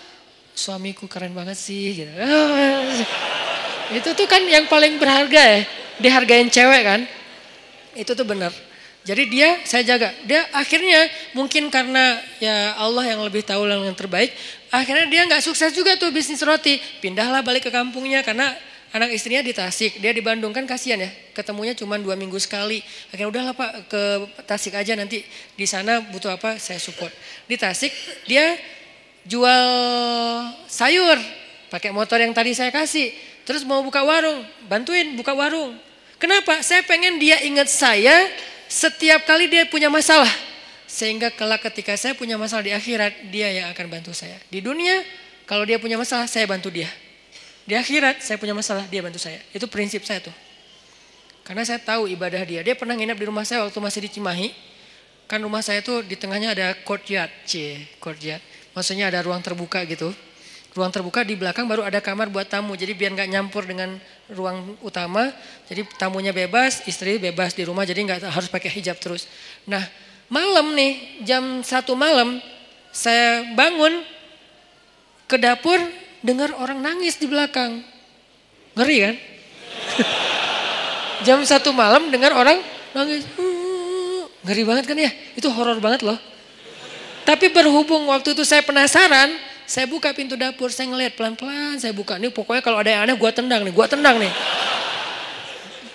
suamiku 0.57 1.05
keren 1.05 1.37
banget 1.37 1.61
sih. 1.61 2.01
Gitu. 2.01 2.09
Itu 4.01 4.17
tuh 4.17 4.25
kan 4.25 4.41
yang 4.49 4.65
paling 4.65 4.97
berharga 4.97 5.61
ya, 5.61 5.61
dihargain 6.01 6.49
cewek 6.49 6.81
kan. 6.81 7.05
Itu 7.93 8.17
tuh 8.17 8.25
benar. 8.25 8.49
Jadi 9.03 9.23
dia 9.27 9.59
saya 9.67 9.83
jaga. 9.83 10.15
Dia 10.23 10.47
akhirnya 10.55 11.11
mungkin 11.35 11.67
karena 11.67 12.23
ya 12.39 12.79
Allah 12.79 13.03
yang 13.11 13.19
lebih 13.19 13.43
tahu 13.43 13.67
yang 13.67 13.83
terbaik, 13.95 14.31
akhirnya 14.71 15.11
dia 15.11 15.27
nggak 15.27 15.43
sukses 15.43 15.75
juga 15.75 15.99
tuh 15.99 16.07
bisnis 16.15 16.39
roti. 16.39 16.79
Pindahlah 17.03 17.43
balik 17.43 17.67
ke 17.67 17.71
kampungnya 17.71 18.23
karena 18.23 18.55
anak 18.93 19.11
istrinya 19.11 19.41
di 19.43 19.51
Tasik, 19.51 19.97
dia 19.97 20.13
di 20.13 20.21
Bandung 20.21 20.53
kan 20.53 20.69
kasihan 20.69 21.01
ya, 21.01 21.09
ketemunya 21.33 21.73
cuma 21.73 21.97
dua 21.99 22.13
minggu 22.13 22.37
sekali. 22.37 22.79
Akhirnya 23.09 23.27
udahlah 23.27 23.53
pak 23.57 23.71
ke 23.89 24.01
Tasik 24.45 24.77
aja 24.77 24.93
nanti 24.93 25.25
di 25.57 25.65
sana 25.65 25.99
butuh 25.99 26.37
apa 26.37 26.55
saya 26.61 26.79
support. 26.79 27.11
Di 27.49 27.59
Tasik 27.59 27.91
dia 28.29 28.55
jual 29.27 29.67
sayur 30.69 31.17
pakai 31.73 31.89
motor 31.91 32.21
yang 32.21 32.31
tadi 32.31 32.55
saya 32.55 32.69
kasih. 32.69 33.11
Terus 33.43 33.67
mau 33.67 33.83
buka 33.83 33.99
warung, 34.05 34.47
bantuin 34.71 35.19
buka 35.19 35.35
warung. 35.35 35.75
Kenapa? 36.21 36.63
Saya 36.63 36.85
pengen 36.87 37.19
dia 37.19 37.43
ingat 37.43 37.67
saya 37.67 38.15
setiap 38.73 39.21
kali 39.29 39.45
dia 39.45 39.69
punya 39.69 39.93
masalah. 39.93 40.29
Sehingga 40.89 41.29
kelak 41.29 41.61
ketika 41.69 41.93
saya 41.93 42.17
punya 42.17 42.37
masalah 42.37 42.65
di 42.65 42.73
akhirat, 42.73 43.29
dia 43.29 43.49
yang 43.49 43.67
akan 43.69 43.85
bantu 43.89 44.13
saya. 44.13 44.37
Di 44.49 44.61
dunia, 44.61 45.01
kalau 45.45 45.65
dia 45.65 45.77
punya 45.77 45.97
masalah, 45.97 46.25
saya 46.25 46.49
bantu 46.49 46.73
dia. 46.73 46.89
Di 47.69 47.77
akhirat, 47.77 48.21
saya 48.21 48.37
punya 48.41 48.53
masalah, 48.57 48.85
dia 48.89 49.01
bantu 49.01 49.21
saya. 49.21 49.41
Itu 49.53 49.69
prinsip 49.69 50.05
saya 50.05 50.21
tuh. 50.21 50.33
Karena 51.45 51.65
saya 51.65 51.81
tahu 51.81 52.09
ibadah 52.09 52.41
dia. 52.45 52.61
Dia 52.65 52.73
pernah 52.73 52.97
nginep 52.97 53.17
di 53.17 53.25
rumah 53.25 53.45
saya 53.45 53.65
waktu 53.65 53.77
masih 53.77 54.05
di 54.05 54.09
Cimahi. 54.09 54.49
Kan 55.25 55.41
rumah 55.41 55.65
saya 55.65 55.81
tuh 55.81 56.05
di 56.05 56.13
tengahnya 56.13 56.53
ada 56.53 56.77
courtyard. 56.85 57.31
C, 57.45 57.83
courtyard. 57.97 58.41
Maksudnya 58.73 59.09
ada 59.09 59.21
ruang 59.21 59.41
terbuka 59.41 59.81
gitu. 59.85 60.13
Ruang 60.73 60.89
terbuka 60.89 61.21
di 61.21 61.37
belakang 61.37 61.69
baru 61.69 61.85
ada 61.85 62.01
kamar 62.01 62.33
buat 62.33 62.49
tamu. 62.49 62.73
Jadi 62.73 62.97
biar 62.97 63.13
nggak 63.13 63.29
nyampur 63.29 63.61
dengan 63.61 63.93
ruang 64.33 64.73
utama. 64.81 65.29
Jadi 65.69 65.85
tamunya 66.01 66.33
bebas, 66.33 66.81
istri 66.89 67.21
bebas 67.21 67.53
di 67.53 67.61
rumah. 67.61 67.85
Jadi 67.85 68.01
nggak 68.09 68.25
harus 68.25 68.49
pakai 68.49 68.73
hijab 68.73 68.97
terus. 68.97 69.29
Nah 69.69 69.85
malam 70.33 70.73
nih 70.73 71.21
jam 71.21 71.61
satu 71.61 71.93
malam 71.93 72.41
saya 72.89 73.53
bangun 73.53 74.01
ke 75.29 75.37
dapur 75.37 75.77
dengar 76.25 76.57
orang 76.57 76.81
nangis 76.81 77.21
di 77.21 77.29
belakang. 77.29 77.85
Ngeri 78.73 78.97
kan? 78.97 79.15
jam 81.29 81.39
satu 81.45 81.69
malam 81.69 82.09
dengar 82.09 82.33
orang 82.33 82.57
nangis. 82.97 83.29
Ngeri 84.41 84.63
banget 84.65 84.85
kan 84.89 84.97
ya? 84.97 85.13
Itu 85.37 85.53
horor 85.53 85.77
banget 85.77 86.01
loh. 86.01 86.17
Tapi 87.23 87.53
berhubung 87.53 88.09
waktu 88.11 88.35
itu 88.35 88.43
saya 88.43 88.59
penasaran, 88.65 89.31
saya 89.63 89.85
buka 89.87 90.11
pintu 90.11 90.35
dapur, 90.35 90.69
saya 90.69 90.91
ngeliat 90.91 91.15
pelan-pelan, 91.15 91.79
saya 91.79 91.95
buka. 91.95 92.19
Nih 92.19 92.29
pokoknya 92.29 92.61
kalau 92.61 92.83
ada 92.83 92.89
yang 92.91 93.01
aneh 93.07 93.15
gue 93.15 93.31
tendang 93.31 93.61
nih, 93.63 93.73
gue 93.73 93.87
tendang 93.87 94.15
nih. 94.19 94.33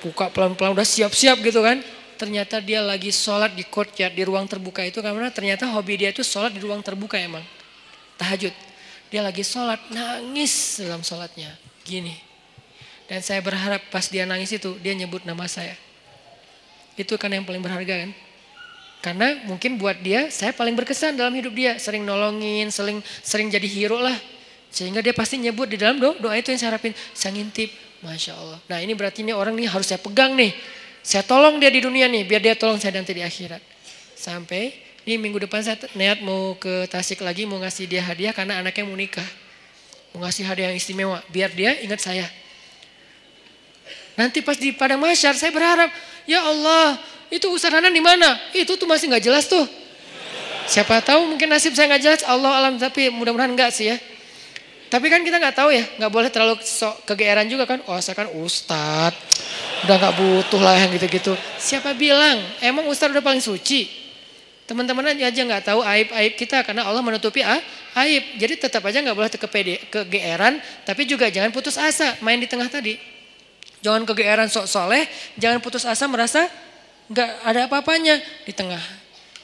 Buka 0.03 0.31
pelan-pelan 0.33 0.73
udah 0.73 0.87
siap-siap 0.87 1.43
gitu 1.45 1.61
kan. 1.61 1.83
Ternyata 2.19 2.59
dia 2.59 2.83
lagi 2.83 3.15
sholat 3.15 3.55
di 3.55 3.63
courtyard, 3.63 4.11
di 4.17 4.27
ruang 4.27 4.49
terbuka 4.49 4.83
itu. 4.83 4.99
Karena 4.99 5.31
ternyata 5.31 5.71
hobi 5.71 6.01
dia 6.01 6.11
itu 6.11 6.27
sholat 6.27 6.51
di 6.51 6.61
ruang 6.65 6.83
terbuka 6.83 7.15
emang. 7.21 7.45
Tahajud. 8.19 8.55
Dia 9.09 9.23
lagi 9.23 9.47
sholat, 9.47 9.79
nangis 9.95 10.83
dalam 10.83 11.01
sholatnya. 11.07 11.55
Gini. 11.87 12.13
Dan 13.09 13.25
saya 13.25 13.41
berharap 13.41 13.89
pas 13.89 14.05
dia 14.11 14.29
nangis 14.29 14.53
itu, 14.53 14.77
dia 14.83 14.93
nyebut 14.93 15.25
nama 15.25 15.49
saya. 15.49 15.73
Itu 16.99 17.17
kan 17.17 17.31
yang 17.33 17.47
paling 17.47 17.63
berharga 17.63 18.05
kan. 18.05 18.11
Karena 18.99 19.39
mungkin 19.47 19.79
buat 19.79 20.03
dia 20.03 20.27
saya 20.29 20.51
paling 20.51 20.75
berkesan 20.75 21.15
dalam 21.15 21.31
hidup 21.39 21.55
dia. 21.55 21.79
Sering 21.79 22.03
nolongin, 22.03 22.71
sering 22.75 22.99
sering 23.23 23.47
jadi 23.47 23.67
hero 23.71 24.03
lah. 24.03 24.17
Sehingga 24.69 25.01
dia 25.01 25.15
pasti 25.17 25.41
nyebut 25.41 25.71
di 25.71 25.81
dalam 25.81 25.97
doa, 25.97 26.19
doa 26.19 26.35
itu 26.37 26.53
yang 26.53 26.61
saya 26.61 26.77
harapin. 26.77 26.93
Saya 27.15 27.39
ngintip, 27.39 27.73
Masya 28.05 28.33
Allah. 28.37 28.59
Nah 28.69 28.79
ini 28.83 28.93
berarti 28.93 29.25
ini 29.25 29.33
orang 29.33 29.57
nih 29.57 29.71
harus 29.71 29.87
saya 29.89 30.03
pegang 30.03 30.37
nih. 30.37 30.53
Saya 31.01 31.25
tolong 31.25 31.57
dia 31.57 31.73
di 31.73 31.81
dunia 31.81 32.05
nih, 32.11 32.27
biar 32.27 32.43
dia 32.43 32.55
tolong 32.59 32.77
saya 32.77 33.01
nanti 33.01 33.17
di 33.17 33.25
akhirat. 33.25 33.63
Sampai 34.19 34.77
ini 35.09 35.17
minggu 35.17 35.41
depan 35.49 35.65
saya 35.65 35.81
niat 35.97 36.21
mau 36.21 36.53
ke 36.61 36.85
Tasik 36.91 37.25
lagi, 37.25 37.49
mau 37.49 37.57
ngasih 37.63 37.89
dia 37.89 38.05
hadiah 38.05 38.35
karena 38.37 38.61
anaknya 38.61 38.85
mau 38.85 38.99
nikah. 38.99 39.25
Mau 40.13 40.21
ngasih 40.27 40.45
hadiah 40.45 40.69
yang 40.75 40.77
istimewa, 40.77 41.25
biar 41.33 41.49
dia 41.55 41.81
ingat 41.81 42.03
saya. 42.03 42.29
Nanti 44.19 44.43
pas 44.43 44.59
di 44.59 44.75
pada 44.75 44.99
masyar 44.99 45.33
saya 45.39 45.55
berharap, 45.55 45.89
ya 46.29 46.43
Allah 46.45 46.99
itu 47.29 47.47
Ustaz 47.53 47.73
Hanan 47.73 47.93
di 47.93 48.01
mana? 48.01 48.37
Itu 48.57 48.81
tuh 48.81 48.89
masih 48.89 49.13
nggak 49.13 49.25
jelas 49.25 49.45
tuh. 49.49 49.65
Siapa 50.69 51.01
tahu 51.01 51.33
mungkin 51.33 51.49
nasib 51.49 51.73
saya 51.73 51.89
nggak 51.89 52.03
jelas, 52.05 52.21
Allah 52.29 52.53
alam 52.61 52.77
tapi 52.77 53.09
mudah-mudahan 53.09 53.53
enggak 53.53 53.73
sih 53.73 53.89
ya. 53.89 53.97
Tapi 54.89 55.13
kan 55.13 55.21
kita 55.21 55.37
nggak 55.37 55.57
tahu 55.57 55.69
ya, 55.73 55.85
nggak 56.01 56.13
boleh 56.13 56.29
terlalu 56.33 56.61
sok 56.65 57.09
kegeeran 57.09 57.49
juga 57.49 57.69
kan. 57.69 57.81
Oh 57.89 58.01
saya 58.01 58.17
kan 58.17 58.29
Ustad, 58.37 59.13
udah 59.85 59.97
nggak 59.97 60.15
butuh 60.17 60.61
lah 60.61 60.77
yang 60.77 60.93
gitu-gitu. 60.97 61.37
Siapa 61.61 61.93
bilang? 61.93 62.41
Emang 62.65 62.89
Ustad 62.89 63.13
udah 63.13 63.25
paling 63.25 63.41
suci? 63.41 63.89
Teman-teman 64.69 65.17
aja 65.17 65.33
nggak 65.33 65.65
tahu 65.73 65.81
aib-aib 65.81 66.37
kita 66.37 66.61
karena 66.61 66.85
Allah 66.85 67.01
menutupi 67.01 67.41
ah, 67.41 67.61
aib. 68.05 68.37
Jadi 68.37 68.69
tetap 68.69 68.85
aja 68.85 69.01
nggak 69.01 69.17
boleh 69.17 69.33
kepede, 69.33 69.89
kegeeran, 69.89 70.61
tapi 70.85 71.09
juga 71.09 71.33
jangan 71.33 71.49
putus 71.49 71.81
asa 71.81 72.17
main 72.21 72.37
di 72.37 72.49
tengah 72.49 72.69
tadi. 72.69 72.97
Jangan 73.81 74.05
kegeeran 74.05 74.53
sok 74.53 74.69
soleh, 74.69 75.09
jangan 75.41 75.65
putus 75.65 75.89
asa 75.89 76.05
merasa 76.05 76.45
nggak 77.09 77.31
ada 77.45 77.61
apa-apanya 77.69 78.21
di 78.45 78.53
tengah. 78.53 78.81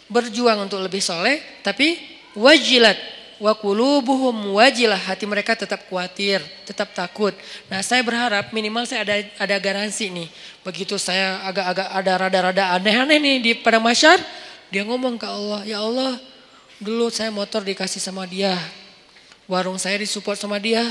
Berjuang 0.09 0.69
untuk 0.69 0.81
lebih 0.85 1.01
soleh, 1.01 1.41
tapi 1.65 1.97
wajilat 2.37 2.97
wa 3.43 3.51
qulubuhum 3.57 4.55
wajilah 4.55 5.01
hati 5.01 5.27
mereka 5.27 5.59
tetap 5.59 5.85
khawatir, 5.91 6.39
tetap 6.69 6.95
takut. 6.95 7.35
Nah, 7.67 7.83
saya 7.83 8.05
berharap 8.05 8.55
minimal 8.55 8.87
saya 8.87 9.03
ada 9.03 9.17
ada 9.41 9.57
garansi 9.59 10.13
nih. 10.13 10.29
Begitu 10.63 10.95
saya 11.01 11.43
agak-agak 11.45 11.89
ada 11.91 12.13
rada-rada 12.21 12.65
aneh-aneh 12.79 13.19
nih 13.19 13.37
di 13.43 13.53
pada 13.59 13.83
masyar, 13.83 14.23
dia 14.71 14.87
ngomong 14.87 15.19
ke 15.19 15.27
Allah, 15.27 15.61
"Ya 15.67 15.83
Allah, 15.83 16.21
dulu 16.79 17.11
saya 17.11 17.33
motor 17.33 17.65
dikasih 17.65 18.01
sama 18.01 18.29
dia. 18.29 18.55
Warung 19.45 19.77
saya 19.77 20.01
disupport 20.01 20.39
sama 20.41 20.57
dia. 20.57 20.83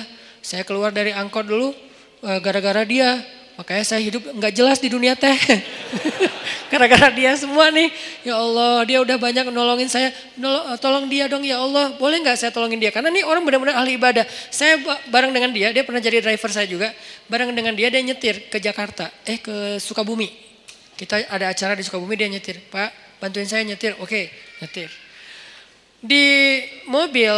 Saya 0.44 0.62
keluar 0.68 0.94
dari 0.94 1.10
angkot 1.10 1.48
dulu 1.48 1.74
eh, 2.22 2.40
gara-gara 2.44 2.86
dia. 2.86 3.18
Makanya 3.58 3.86
saya 3.86 4.02
hidup 4.02 4.26
nggak 4.34 4.54
jelas 4.54 4.78
di 4.82 4.90
dunia 4.90 5.14
teh. 5.18 5.38
Gara-gara 6.72 7.10
dia 7.14 7.34
semua 7.38 7.70
nih. 7.70 7.90
Ya 8.26 8.36
Allah, 8.38 8.84
dia 8.88 9.00
udah 9.02 9.18
banyak 9.18 9.50
nolongin 9.54 9.90
saya. 9.90 10.10
Nolong, 10.40 10.78
tolong 10.82 11.06
dia 11.08 11.30
dong 11.30 11.46
ya 11.46 11.62
Allah. 11.62 11.94
Boleh 11.98 12.22
nggak 12.22 12.38
saya 12.38 12.52
tolongin 12.52 12.82
dia? 12.82 12.90
Karena 12.90 13.14
nih 13.14 13.24
orang 13.26 13.46
benar-benar 13.46 13.80
ahli 13.80 13.96
ibadah. 13.98 14.26
Saya 14.50 14.82
bareng 15.10 15.32
dengan 15.32 15.54
dia, 15.54 15.70
dia 15.70 15.84
pernah 15.86 16.02
jadi 16.02 16.20
driver 16.24 16.50
saya 16.50 16.66
juga. 16.66 16.90
Bareng 17.30 17.54
dengan 17.54 17.74
dia, 17.78 17.94
dia 17.94 18.02
nyetir 18.02 18.50
ke 18.50 18.58
Jakarta. 18.58 19.10
Eh 19.24 19.40
ke 19.40 19.78
Sukabumi. 19.78 20.30
Kita 20.94 21.22
ada 21.30 21.50
acara 21.50 21.74
di 21.78 21.84
Sukabumi, 21.86 22.18
dia 22.18 22.30
nyetir. 22.30 22.62
Pak, 22.70 23.22
bantuin 23.22 23.46
saya 23.46 23.62
nyetir. 23.66 23.98
Oke, 24.02 24.30
nyetir. 24.62 24.90
Di 26.04 26.26
mobil, 26.92 27.34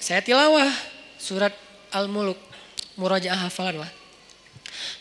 saya 0.00 0.22
tilawah 0.22 0.70
surat 1.18 1.52
Al-Muluk. 1.92 2.38
Murajaah 2.96 3.44
hafalan 3.44 3.84
lah. 3.84 3.92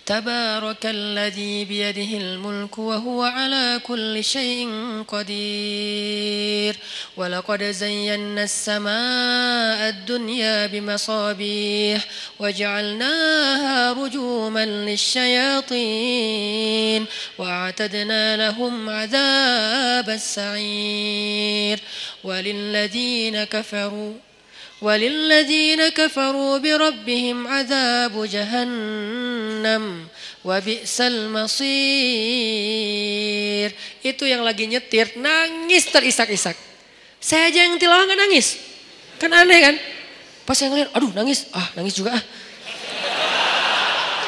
تبارك 0.05 0.85
الذي 0.85 1.65
بيده 1.65 2.17
الملك 2.17 2.77
وهو 2.77 3.23
على 3.23 3.79
كل 3.83 4.23
شيء 4.23 4.69
قدير. 5.07 6.75
ولقد 7.17 7.63
زينا 7.63 8.43
السماء 8.43 9.89
الدنيا 9.89 10.67
بمصابيح 10.67 12.07
وجعلناها 12.39 13.93
رجوما 13.93 14.65
للشياطين 14.65 15.85
وأعتدنا 17.37 18.37
لهم 18.37 18.89
عذاب 18.89 20.09
السعير. 20.09 21.79
وللذين 22.23 23.43
كفروا 23.43 24.13
وللذين 24.84 25.88
كفروا 25.88 26.58
بربهم 26.58 27.46
عذاب 27.46 28.14
جهنم 28.16 29.84
wabi'sal 30.40 31.28
masir. 31.28 31.68
Itu 34.00 34.24
yang 34.24 34.40
lagi 34.44 34.66
nyetir 34.68 35.12
nangis 35.20 35.84
terisak-isak. 35.92 36.56
Saya 37.20 37.52
aja 37.52 37.68
yang 37.68 37.76
tilawah 37.76 38.08
nggak 38.08 38.16
nangis. 38.16 38.56
Kan 39.20 39.28
aneh 39.36 39.60
kan? 39.60 39.76
Pas 40.48 40.56
saya 40.56 40.72
ngeliat, 40.72 40.88
aduh 40.96 41.12
nangis. 41.12 41.44
Ah 41.52 41.68
nangis 41.76 41.92
juga 41.92 42.16
ah. 42.16 42.24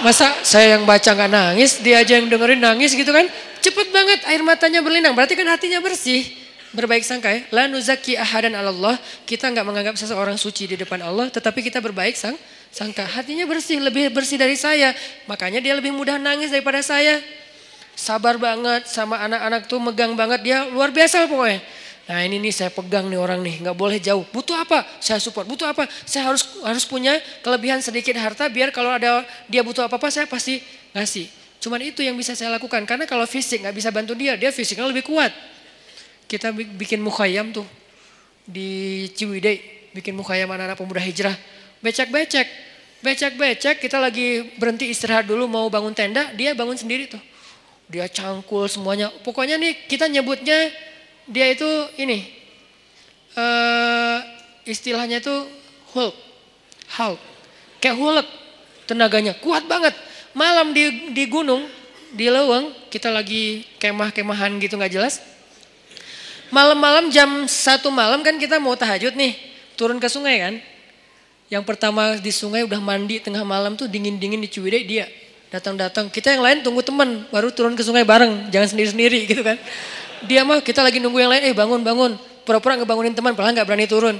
Masa 0.03 0.35
saya 0.43 0.77
yang 0.77 0.85
baca 0.85 1.15
nggak 1.15 1.31
nangis, 1.31 1.79
dia 1.81 2.03
aja 2.03 2.19
yang 2.19 2.29
dengerin 2.29 2.61
nangis 2.61 2.93
gitu 2.93 3.09
kan? 3.09 3.25
Cepet 3.63 3.95
banget 3.95 4.21
air 4.29 4.43
matanya 4.45 4.83
berlinang. 4.85 5.15
Berarti 5.17 5.39
kan 5.39 5.47
hatinya 5.49 5.81
bersih 5.81 6.27
berbaik 6.76 7.04
sangka 7.04 7.32
ya. 7.32 7.42
La 7.54 7.70
nuzaki 7.70 8.18
ahadan 8.20 8.56
Allah. 8.56 9.00
Kita 9.24 9.48
nggak 9.52 9.66
menganggap 9.68 9.96
seseorang 9.96 10.36
suci 10.36 10.68
di 10.68 10.76
depan 10.76 11.00
Allah, 11.04 11.32
tetapi 11.32 11.64
kita 11.64 11.80
berbaik 11.80 12.16
sang 12.18 12.36
sangka. 12.74 13.08
Hatinya 13.08 13.48
bersih, 13.48 13.80
lebih 13.80 14.12
bersih 14.12 14.36
dari 14.36 14.60
saya. 14.60 14.92
Makanya 15.30 15.64
dia 15.64 15.74
lebih 15.78 15.96
mudah 15.96 16.20
nangis 16.20 16.52
daripada 16.52 16.84
saya. 16.84 17.20
Sabar 17.98 18.38
banget 18.38 18.86
sama 18.86 19.18
anak-anak 19.26 19.66
tuh 19.66 19.82
megang 19.82 20.14
banget 20.14 20.40
dia 20.46 20.58
luar 20.70 20.94
biasa 20.94 21.26
pokoknya. 21.26 21.60
Nah 22.08 22.24
ini 22.24 22.40
nih 22.40 22.54
saya 22.56 22.72
pegang 22.72 23.12
nih 23.12 23.20
orang 23.20 23.44
nih 23.44 23.60
nggak 23.68 23.76
boleh 23.76 24.00
jauh. 24.00 24.24
Butuh 24.32 24.56
apa? 24.56 24.86
Saya 25.04 25.20
support. 25.20 25.44
Butuh 25.44 25.68
apa? 25.68 25.90
Saya 26.08 26.32
harus 26.32 26.46
harus 26.64 26.86
punya 26.88 27.20
kelebihan 27.44 27.84
sedikit 27.84 28.16
harta 28.16 28.48
biar 28.48 28.72
kalau 28.72 28.96
ada 28.96 29.28
dia 29.52 29.60
butuh 29.60 29.90
apa-apa 29.90 30.08
saya 30.08 30.24
pasti 30.24 30.64
ngasih. 30.96 31.28
Cuman 31.58 31.82
itu 31.84 32.06
yang 32.06 32.14
bisa 32.16 32.38
saya 32.38 32.54
lakukan. 32.54 32.86
Karena 32.88 33.04
kalau 33.10 33.26
fisik 33.26 33.66
nggak 33.66 33.76
bisa 33.76 33.90
bantu 33.92 34.14
dia, 34.14 34.38
dia 34.38 34.54
fisiknya 34.54 34.88
lebih 34.88 35.04
kuat. 35.04 35.34
Kita 36.28 36.52
bikin 36.52 37.00
mukhayam 37.00 37.56
tuh 37.56 37.64
di 38.44 39.08
Ciwidey, 39.16 39.92
bikin 39.96 40.12
mukhayam 40.12 40.52
anak-anak 40.52 40.76
pemuda 40.76 41.00
hijrah. 41.00 41.36
Becek-becek, 41.80 42.48
becek-becek 43.00 43.80
kita 43.80 43.96
lagi 43.96 44.44
berhenti 44.60 44.92
istirahat 44.92 45.24
dulu 45.24 45.48
mau 45.48 45.72
bangun 45.72 45.96
tenda, 45.96 46.28
dia 46.36 46.52
bangun 46.52 46.76
sendiri 46.76 47.08
tuh. 47.08 47.20
Dia 47.88 48.12
cangkul 48.12 48.68
semuanya. 48.68 49.08
Pokoknya 49.24 49.56
nih 49.56 49.88
kita 49.88 50.12
nyebutnya 50.12 50.68
dia 51.32 51.48
itu 51.48 51.68
ini, 51.96 52.28
uh, 53.40 54.20
istilahnya 54.68 55.24
itu 55.24 55.36
Hulk. 55.96 56.16
Hulk. 57.00 57.20
Kayak 57.80 57.96
Hulk 58.04 58.28
tenaganya, 58.84 59.32
kuat 59.40 59.64
banget. 59.64 59.96
Malam 60.36 60.76
di, 60.76 61.16
di 61.16 61.24
gunung, 61.32 61.64
di 62.12 62.28
Leweng, 62.28 62.76
kita 62.92 63.08
lagi 63.16 63.64
kemah-kemahan 63.80 64.60
gitu 64.60 64.76
nggak 64.76 64.92
jelas 64.92 65.37
Malam-malam 66.48 67.12
jam 67.12 67.44
satu 67.46 67.92
malam 67.92 68.24
kan 68.24 68.40
kita 68.40 68.56
mau 68.58 68.74
tahajud 68.74 69.14
nih, 69.14 69.36
turun 69.76 70.00
ke 70.00 70.08
sungai 70.08 70.40
kan. 70.40 70.56
Yang 71.48 71.64
pertama 71.64 72.20
di 72.20 72.32
sungai 72.32 72.68
udah 72.68 72.80
mandi 72.84 73.24
tengah 73.24 73.44
malam 73.48 73.80
tuh 73.80 73.88
dingin-dingin 73.88 74.40
di 74.40 74.52
Ciwidey 74.52 74.84
dia 74.84 75.06
datang-datang. 75.48 76.12
Kita 76.12 76.36
yang 76.36 76.44
lain 76.44 76.60
tunggu 76.60 76.84
teman, 76.84 77.24
baru 77.32 77.52
turun 77.56 77.72
ke 77.76 77.84
sungai 77.84 78.04
bareng, 78.04 78.52
jangan 78.52 78.76
sendiri-sendiri 78.76 79.28
gitu 79.28 79.44
kan. 79.44 79.56
Dia 80.28 80.44
mah 80.44 80.60
kita 80.60 80.84
lagi 80.84 81.00
nunggu 81.00 81.24
yang 81.24 81.32
lain, 81.32 81.48
eh 81.48 81.56
bangun 81.56 81.84
bangun, 81.84 82.20
pura-pura 82.44 82.76
ngebangunin 82.76 83.16
teman, 83.16 83.32
padahal 83.32 83.56
nggak 83.56 83.68
berani 83.68 83.88
turun. 83.88 84.16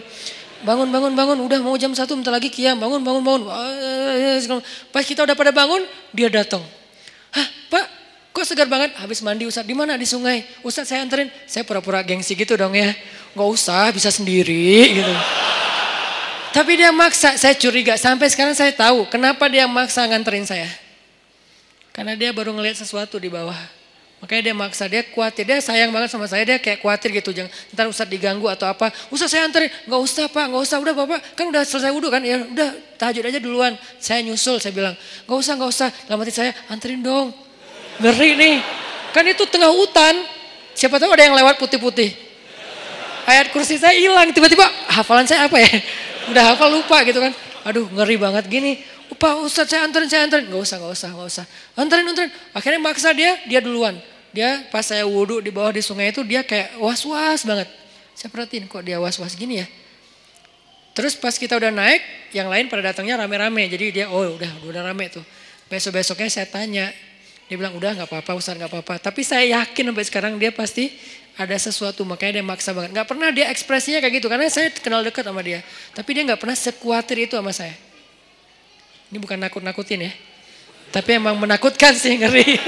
Bangun 0.64 0.88
bangun 0.88 1.14
bangun, 1.14 1.38
udah 1.44 1.60
mau 1.60 1.76
jam 1.76 1.92
satu, 1.92 2.16
bentar 2.16 2.32
lagi 2.32 2.48
kiam, 2.48 2.80
bangun 2.80 3.04
bangun 3.04 3.22
bangun. 3.28 3.42
Pas 4.90 5.04
kita 5.04 5.28
udah 5.28 5.36
pada 5.36 5.52
bangun, 5.52 5.84
dia 6.16 6.32
datang. 6.32 6.64
Hah, 7.30 7.48
Pak, 7.68 7.86
Kok 8.38 8.46
segar 8.46 8.70
banget? 8.70 8.94
Habis 9.02 9.26
mandi 9.26 9.50
Ustaz, 9.50 9.66
di 9.66 9.74
mana? 9.74 9.98
Di 9.98 10.06
sungai. 10.06 10.46
Ustaz 10.62 10.94
saya 10.94 11.02
anterin. 11.02 11.26
Saya 11.50 11.66
pura-pura 11.66 12.06
gengsi 12.06 12.38
gitu 12.38 12.54
dong 12.54 12.78
ya. 12.78 12.94
Gak 13.34 13.50
usah, 13.50 13.90
bisa 13.90 14.14
sendiri 14.14 15.02
gitu. 15.02 15.14
Tapi 16.54 16.78
dia 16.78 16.94
maksa, 16.94 17.34
saya 17.34 17.58
curiga. 17.58 17.98
Sampai 17.98 18.30
sekarang 18.30 18.54
saya 18.54 18.70
tahu 18.70 19.10
kenapa 19.10 19.50
dia 19.50 19.66
maksa 19.66 20.06
nganterin 20.06 20.46
saya. 20.46 20.70
Karena 21.90 22.14
dia 22.14 22.30
baru 22.30 22.54
ngelihat 22.54 22.78
sesuatu 22.78 23.18
di 23.18 23.26
bawah. 23.26 23.58
Makanya 24.22 24.54
dia 24.54 24.56
maksa, 24.58 24.86
dia 24.86 25.02
khawatir. 25.02 25.42
Dia 25.42 25.58
sayang 25.58 25.90
banget 25.90 26.14
sama 26.14 26.30
saya, 26.30 26.46
dia 26.46 26.62
kayak 26.62 26.86
khawatir 26.86 27.10
gitu. 27.18 27.34
Jangan, 27.34 27.50
ntar 27.74 27.90
Ustaz 27.90 28.06
diganggu 28.06 28.46
atau 28.54 28.70
apa. 28.70 28.94
Ustaz 29.10 29.34
saya 29.34 29.50
anterin. 29.50 29.74
Gak 29.90 29.98
usah 29.98 30.30
pak, 30.30 30.46
gak 30.46 30.62
usah. 30.62 30.78
Udah 30.78 30.94
bapak, 30.94 31.26
kan 31.34 31.50
udah 31.50 31.66
selesai 31.66 31.90
wudhu 31.90 32.14
kan. 32.14 32.22
Ya 32.22 32.38
udah 32.46 32.70
tahajud 33.02 33.34
aja 33.34 33.42
duluan. 33.42 33.74
Saya 33.98 34.22
nyusul, 34.22 34.62
saya 34.62 34.78
bilang. 34.78 34.94
Gak 35.26 35.38
usah, 35.42 35.58
gak 35.58 35.70
usah. 35.74 35.90
Hati 35.90 36.30
saya, 36.30 36.54
anterin 36.70 37.02
dong. 37.02 37.47
Ngeri 38.02 38.38
nih. 38.38 38.56
Kan 39.14 39.26
itu 39.26 39.44
tengah 39.50 39.72
hutan. 39.74 40.14
Siapa 40.78 41.02
tahu 41.02 41.10
ada 41.14 41.26
yang 41.26 41.36
lewat 41.38 41.58
putih-putih. 41.58 42.14
Ayat 43.26 43.50
kursi 43.50 43.82
saya 43.82 43.98
hilang. 43.98 44.30
Tiba-tiba 44.32 44.66
hafalan 44.94 45.26
saya 45.26 45.50
apa 45.50 45.58
ya? 45.58 45.72
Udah 46.32 46.54
hafal 46.54 46.70
lupa 46.70 47.02
gitu 47.04 47.18
kan. 47.18 47.34
Aduh 47.66 47.90
ngeri 47.92 48.16
banget 48.16 48.46
gini. 48.48 48.80
Pak 49.18 49.42
Ustadz 49.42 49.74
saya 49.74 49.82
anterin, 49.88 50.06
saya 50.06 50.30
anterin. 50.30 50.46
Gak 50.52 50.62
usah, 50.62 50.78
gak 50.78 50.94
usah, 50.94 51.10
gak 51.16 51.28
usah. 51.28 51.46
Anterin, 51.74 52.06
anterin. 52.06 52.32
Akhirnya 52.54 52.80
maksa 52.84 53.16
dia, 53.16 53.40
dia 53.50 53.64
duluan. 53.64 53.98
Dia 54.36 54.68
pas 54.70 54.86
saya 54.86 55.08
wudhu 55.08 55.42
di 55.42 55.50
bawah 55.50 55.74
di 55.74 55.82
sungai 55.82 56.14
itu 56.14 56.22
dia 56.22 56.46
kayak 56.46 56.78
was-was 56.78 57.42
banget. 57.48 57.66
Saya 58.14 58.30
perhatiin 58.30 58.70
kok 58.70 58.86
dia 58.86 59.02
was-was 59.02 59.34
gini 59.34 59.64
ya. 59.64 59.68
Terus 60.94 61.14
pas 61.14 61.34
kita 61.34 61.58
udah 61.58 61.70
naik, 61.70 62.02
yang 62.34 62.50
lain 62.50 62.70
pada 62.70 62.94
datangnya 62.94 63.22
rame-rame. 63.22 63.70
Jadi 63.70 64.02
dia, 64.02 64.06
oh 64.10 64.38
udah, 64.38 64.50
udah 64.66 64.82
rame 64.82 65.10
tuh. 65.14 65.22
Besok-besoknya 65.70 66.30
saya 66.30 66.50
tanya, 66.50 66.90
dia 67.48 67.56
bilang 67.56 67.80
udah 67.80 67.96
nggak 67.96 68.12
apa-apa 68.12 68.32
Ustaz 68.36 68.60
nggak 68.60 68.68
apa-apa. 68.68 69.00
Tapi 69.00 69.24
saya 69.24 69.64
yakin 69.64 69.92
sampai 69.92 70.06
sekarang 70.06 70.34
dia 70.36 70.52
pasti 70.52 70.92
ada 71.40 71.56
sesuatu 71.56 72.04
makanya 72.04 72.44
dia 72.44 72.46
maksa 72.46 72.76
banget. 72.76 72.92
Nggak 72.92 73.08
pernah 73.08 73.30
dia 73.32 73.48
ekspresinya 73.48 74.04
kayak 74.04 74.20
gitu 74.20 74.28
karena 74.28 74.52
saya 74.52 74.68
kenal 74.76 75.00
dekat 75.00 75.24
sama 75.24 75.40
dia. 75.40 75.64
Tapi 75.96 76.10
dia 76.12 76.24
nggak 76.28 76.40
pernah 76.44 76.58
sekuatir 76.60 77.24
itu 77.24 77.40
sama 77.40 77.56
saya. 77.56 77.72
Ini 79.08 79.18
bukan 79.24 79.40
nakut-nakutin 79.40 80.12
ya. 80.12 80.12
Tapi 80.92 81.10
emang 81.16 81.40
menakutkan 81.40 81.96
sih 81.96 82.20
ngeri. 82.20 82.60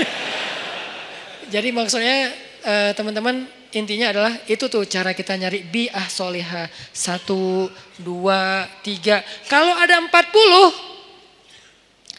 Jadi 1.54 1.70
maksudnya 1.76 2.32
uh, 2.64 2.92
teman-teman 2.96 3.50
intinya 3.76 4.16
adalah 4.16 4.34
itu 4.48 4.64
tuh 4.72 4.88
cara 4.88 5.12
kita 5.12 5.36
nyari 5.36 5.68
bi'ah 5.68 6.08
solihah. 6.08 6.72
Satu, 6.96 7.68
dua, 8.00 8.64
tiga. 8.80 9.20
Kalau 9.52 9.76
ada 9.76 10.00
empat 10.00 10.32
puluh, 10.32 10.72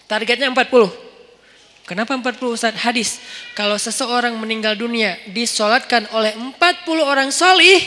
targetnya 0.04 0.52
empat 0.52 0.68
puluh. 0.68 1.09
Kenapa 1.90 2.14
40 2.14 2.54
Ustaz? 2.54 2.70
Hadis. 2.86 3.18
Kalau 3.58 3.74
seseorang 3.74 4.38
meninggal 4.38 4.78
dunia 4.78 5.18
disolatkan 5.26 6.06
oleh 6.14 6.38
40 6.38 6.54
orang 7.02 7.34
solih. 7.34 7.82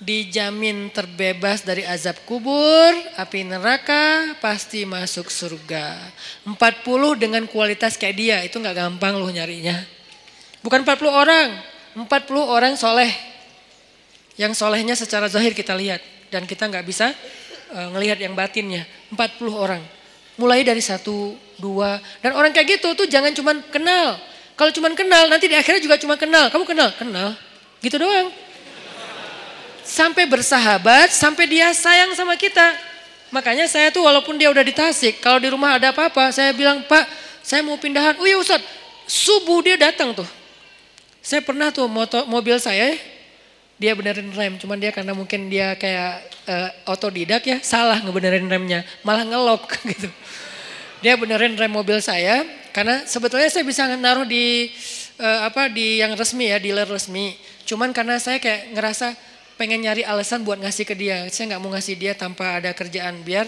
Dijamin 0.00 0.88
terbebas 0.88 1.60
dari 1.60 1.84
azab 1.84 2.16
kubur, 2.24 2.94
api 3.20 3.44
neraka, 3.44 4.32
pasti 4.40 4.88
masuk 4.88 5.28
surga. 5.28 6.00
40 6.48 6.56
dengan 7.20 7.44
kualitas 7.44 8.00
kayak 8.00 8.16
dia, 8.16 8.38
itu 8.40 8.56
nggak 8.56 8.78
gampang 8.78 9.20
loh 9.20 9.28
nyarinya. 9.28 9.84
Bukan 10.64 10.88
40 10.88 11.04
orang, 11.12 11.48
40 12.00 12.08
orang 12.48 12.80
soleh. 12.80 13.12
Yang 14.40 14.56
solehnya 14.56 14.96
secara 14.96 15.28
zahir 15.28 15.52
kita 15.52 15.76
lihat. 15.76 16.00
Dan 16.32 16.48
kita 16.48 16.64
nggak 16.64 16.86
bisa 16.86 17.12
uh, 17.76 17.92
ngelihat 17.92 18.16
yang 18.22 18.32
batinnya. 18.32 18.88
40 19.12 19.52
orang. 19.52 19.97
Mulai 20.38 20.62
dari 20.62 20.78
satu, 20.78 21.34
dua. 21.58 21.98
Dan 22.22 22.38
orang 22.38 22.54
kayak 22.54 22.78
gitu 22.78 22.94
tuh 22.94 23.10
jangan 23.10 23.34
cuman 23.34 23.58
kenal. 23.74 24.16
Kalau 24.54 24.70
cuman 24.70 24.94
kenal 24.94 25.26
nanti 25.26 25.50
di 25.50 25.58
akhirnya 25.58 25.82
juga 25.82 25.98
cuma 25.98 26.14
kenal. 26.14 26.46
Kamu 26.48 26.62
kenal? 26.62 26.94
Kenal. 26.94 27.34
Gitu 27.82 27.98
doang. 27.98 28.30
Sampai 29.82 30.30
bersahabat, 30.30 31.10
sampai 31.10 31.50
dia 31.50 31.74
sayang 31.74 32.14
sama 32.14 32.38
kita. 32.38 32.76
Makanya 33.28 33.68
saya 33.68 33.92
tuh 33.92 34.06
walaupun 34.08 34.40
dia 34.40 34.48
udah 34.48 34.64
di 34.64 34.72
Tasik, 34.72 35.20
kalau 35.20 35.36
di 35.36 35.52
rumah 35.52 35.76
ada 35.76 35.92
apa-apa, 35.92 36.32
saya 36.32 36.52
bilang, 36.56 36.80
Pak, 36.86 37.04
saya 37.44 37.60
mau 37.60 37.76
pindahan. 37.76 38.16
Oh 38.16 38.24
iya 38.24 38.40
Ustaz, 38.40 38.60
subuh 39.04 39.60
dia 39.60 39.76
datang 39.76 40.16
tuh. 40.16 40.28
Saya 41.20 41.44
pernah 41.44 41.68
tuh 41.68 41.84
motor, 41.88 42.24
mobil 42.24 42.56
saya, 42.56 42.96
dia 43.78 43.94
benerin 43.94 44.34
rem, 44.34 44.58
cuman 44.58 44.74
dia 44.82 44.90
karena 44.90 45.14
mungkin 45.14 45.46
dia 45.46 45.78
kayak 45.78 46.26
uh, 46.50 46.70
otodidak 46.90 47.46
ya, 47.46 47.62
salah 47.62 48.02
ngebenerin 48.02 48.50
remnya, 48.50 48.82
malah 49.06 49.22
ngelok 49.22 49.70
gitu. 49.94 50.10
Dia 50.98 51.14
benerin 51.14 51.54
rem 51.54 51.70
mobil 51.70 52.02
saya 52.02 52.42
karena 52.74 53.06
sebetulnya 53.06 53.46
saya 53.46 53.62
bisa 53.62 53.86
naruh 53.94 54.26
di 54.26 54.74
uh, 55.22 55.46
apa 55.46 55.70
di 55.70 56.02
yang 56.02 56.18
resmi 56.18 56.50
ya, 56.50 56.58
dealer 56.58 56.90
resmi. 56.90 57.38
Cuman 57.62 57.94
karena 57.94 58.18
saya 58.18 58.42
kayak 58.42 58.74
ngerasa 58.74 59.14
pengen 59.54 59.86
nyari 59.86 60.02
alasan 60.02 60.42
buat 60.42 60.58
ngasih 60.58 60.82
ke 60.82 60.98
dia. 60.98 61.30
Saya 61.30 61.54
nggak 61.54 61.62
mau 61.62 61.70
ngasih 61.70 61.94
dia 61.94 62.18
tanpa 62.18 62.58
ada 62.58 62.74
kerjaan 62.74 63.22
biar 63.22 63.46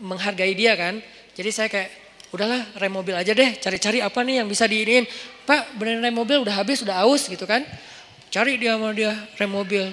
menghargai 0.00 0.56
dia 0.56 0.72
kan. 0.72 1.04
Jadi 1.36 1.50
saya 1.52 1.68
kayak 1.68 1.92
udahlah 2.32 2.64
rem 2.80 2.92
mobil 2.92 3.12
aja 3.12 3.36
deh, 3.36 3.60
cari-cari 3.60 4.00
apa 4.00 4.24
nih 4.24 4.40
yang 4.40 4.48
bisa 4.48 4.64
diinin. 4.64 5.04
Pak, 5.44 5.76
benerin 5.76 6.00
rem 6.00 6.16
mobil 6.16 6.40
udah 6.40 6.64
habis, 6.64 6.80
udah 6.80 7.04
aus 7.04 7.28
gitu 7.28 7.44
kan. 7.44 7.60
Cari 8.36 8.60
dia 8.60 8.76
sama 8.76 8.92
dia 8.92 9.16
rem 9.40 9.48
mobil. 9.48 9.88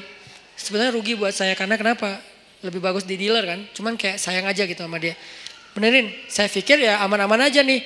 Sebenarnya 0.59 0.91
rugi 0.91 1.15
buat 1.15 1.31
saya 1.31 1.55
karena 1.55 1.79
kenapa? 1.79 2.19
Lebih 2.59 2.83
bagus 2.83 3.07
di 3.07 3.15
dealer 3.15 3.39
kan. 3.47 3.63
Cuman 3.71 3.95
kayak 3.95 4.19
sayang 4.19 4.43
aja 4.43 4.67
gitu 4.67 4.83
sama 4.83 4.99
dia. 4.99 5.15
Benerin, 5.71 6.11
saya 6.27 6.51
pikir 6.51 6.75
ya 6.83 6.99
aman-aman 7.07 7.39
aja 7.39 7.63
nih. 7.63 7.79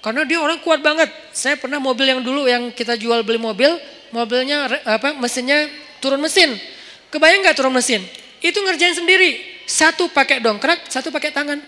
Karena 0.00 0.24
dia 0.24 0.40
orang 0.40 0.56
kuat 0.64 0.80
banget. 0.80 1.12
Saya 1.36 1.60
pernah 1.60 1.76
mobil 1.76 2.08
yang 2.08 2.24
dulu 2.24 2.48
yang 2.48 2.72
kita 2.72 2.96
jual 2.96 3.20
beli 3.28 3.36
mobil, 3.36 3.76
mobilnya 4.08 4.72
apa 4.88 5.20
mesinnya 5.20 5.68
turun 6.00 6.24
mesin. 6.24 6.48
Kebayang 7.12 7.44
nggak 7.44 7.60
turun 7.60 7.76
mesin? 7.76 8.00
Itu 8.40 8.56
ngerjain 8.56 8.96
sendiri. 8.96 9.36
Satu 9.68 10.08
pakai 10.08 10.40
dongkrak, 10.40 10.88
satu 10.88 11.12
pakai 11.12 11.28
tangan. 11.28 11.60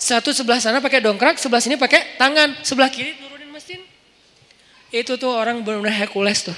Satu 0.00 0.32
sebelah 0.32 0.64
sana 0.64 0.80
pakai 0.80 1.04
dongkrak, 1.04 1.36
sebelah 1.36 1.60
sini 1.60 1.76
pakai 1.76 2.16
tangan, 2.16 2.56
sebelah 2.64 2.88
kiri. 2.88 3.27
Itu 4.88 5.20
tuh 5.20 5.32
orang 5.32 5.60
benar-benar 5.60 6.06
Hercules 6.06 6.48
tuh. 6.48 6.56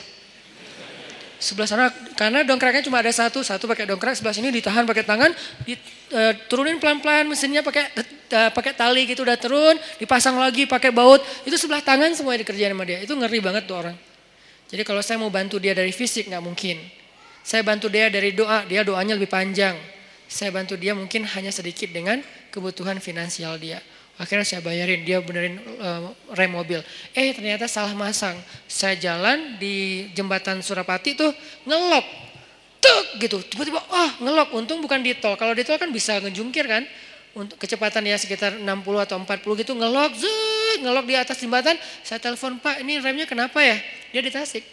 Sebelah 1.40 1.65
sana 1.65 1.86
karena 2.20 2.44
dongkraknya 2.44 2.85
cuma 2.85 3.01
ada 3.01 3.09
satu, 3.09 3.40
satu 3.40 3.65
pakai 3.65 3.89
dongkrak, 3.89 4.12
sebelah 4.12 4.36
sini 4.36 4.52
ditahan 4.52 4.85
pakai 4.85 5.09
tangan, 5.09 5.32
diturunin 5.65 6.77
e, 6.77 6.81
pelan-pelan 6.85 7.24
mesinnya 7.32 7.65
pakai 7.65 7.89
uh, 7.97 8.51
pakai 8.52 8.77
tali 8.77 9.09
gitu 9.09 9.24
udah 9.24 9.40
turun, 9.40 9.73
dipasang 9.97 10.36
lagi 10.36 10.69
pakai 10.69 10.93
baut, 10.93 11.24
itu 11.48 11.57
sebelah 11.57 11.81
tangan 11.81 12.12
semua 12.12 12.36
dikerjain 12.36 12.77
sama 12.77 12.85
dia. 12.85 13.01
Itu 13.01 13.16
ngeri 13.16 13.40
banget 13.40 13.65
tuh 13.65 13.77
orang. 13.81 13.97
Jadi 14.69 14.82
kalau 14.86 15.02
saya 15.02 15.19
mau 15.19 15.32
bantu 15.32 15.59
dia 15.59 15.74
dari 15.74 15.90
fisik 15.90 16.31
nggak 16.31 16.44
mungkin. 16.44 16.77
Saya 17.40 17.65
bantu 17.65 17.89
dia 17.89 18.12
dari 18.12 18.36
doa, 18.36 18.62
dia 18.69 18.85
doanya 18.85 19.16
lebih 19.16 19.32
panjang. 19.32 19.74
Saya 20.31 20.55
bantu 20.55 20.78
dia 20.78 20.94
mungkin 20.94 21.27
hanya 21.27 21.51
sedikit 21.51 21.90
dengan 21.90 22.23
kebutuhan 22.55 23.02
finansial 23.02 23.59
dia. 23.59 23.82
Akhirnya 24.20 24.44
saya 24.44 24.60
bayarin, 24.60 25.01
dia 25.01 25.16
benerin 25.24 25.56
uh, 25.80 26.12
rem 26.36 26.52
mobil. 26.52 26.84
Eh 27.16 27.32
ternyata 27.32 27.64
salah 27.64 27.97
masang. 27.97 28.36
Saya 28.68 28.92
jalan 29.01 29.56
di 29.56 30.05
jembatan 30.12 30.60
Surapati 30.60 31.16
tuh 31.16 31.32
ngelok. 31.64 32.05
Tuk 32.84 33.06
gitu. 33.16 33.40
Tiba-tiba 33.48 33.80
ah 33.88 34.20
ngelok. 34.20 34.52
Untung 34.52 34.84
bukan 34.84 35.01
di 35.01 35.16
tol. 35.16 35.40
Kalau 35.40 35.56
di 35.56 35.64
tol 35.64 35.80
kan 35.80 35.88
bisa 35.88 36.20
ngejungkir 36.20 36.68
kan. 36.68 36.84
Untuk 37.32 37.56
kecepatan 37.56 38.05
ya 38.05 38.20
sekitar 38.20 38.60
60 38.60 38.68
atau 39.01 39.16
40 39.24 39.60
gitu 39.64 39.72
ngelok. 39.72 40.12
Zut 40.12 40.78
ngelok 40.84 41.05
di 41.09 41.16
atas 41.16 41.40
jembatan. 41.40 41.80
Saya 42.05 42.20
telepon 42.20 42.60
Pak 42.60 42.84
ini 42.84 43.01
remnya 43.01 43.24
kenapa 43.24 43.64
ya? 43.64 43.80
Dia 44.12 44.20
di 44.20 44.28
Tasik. 44.28 44.68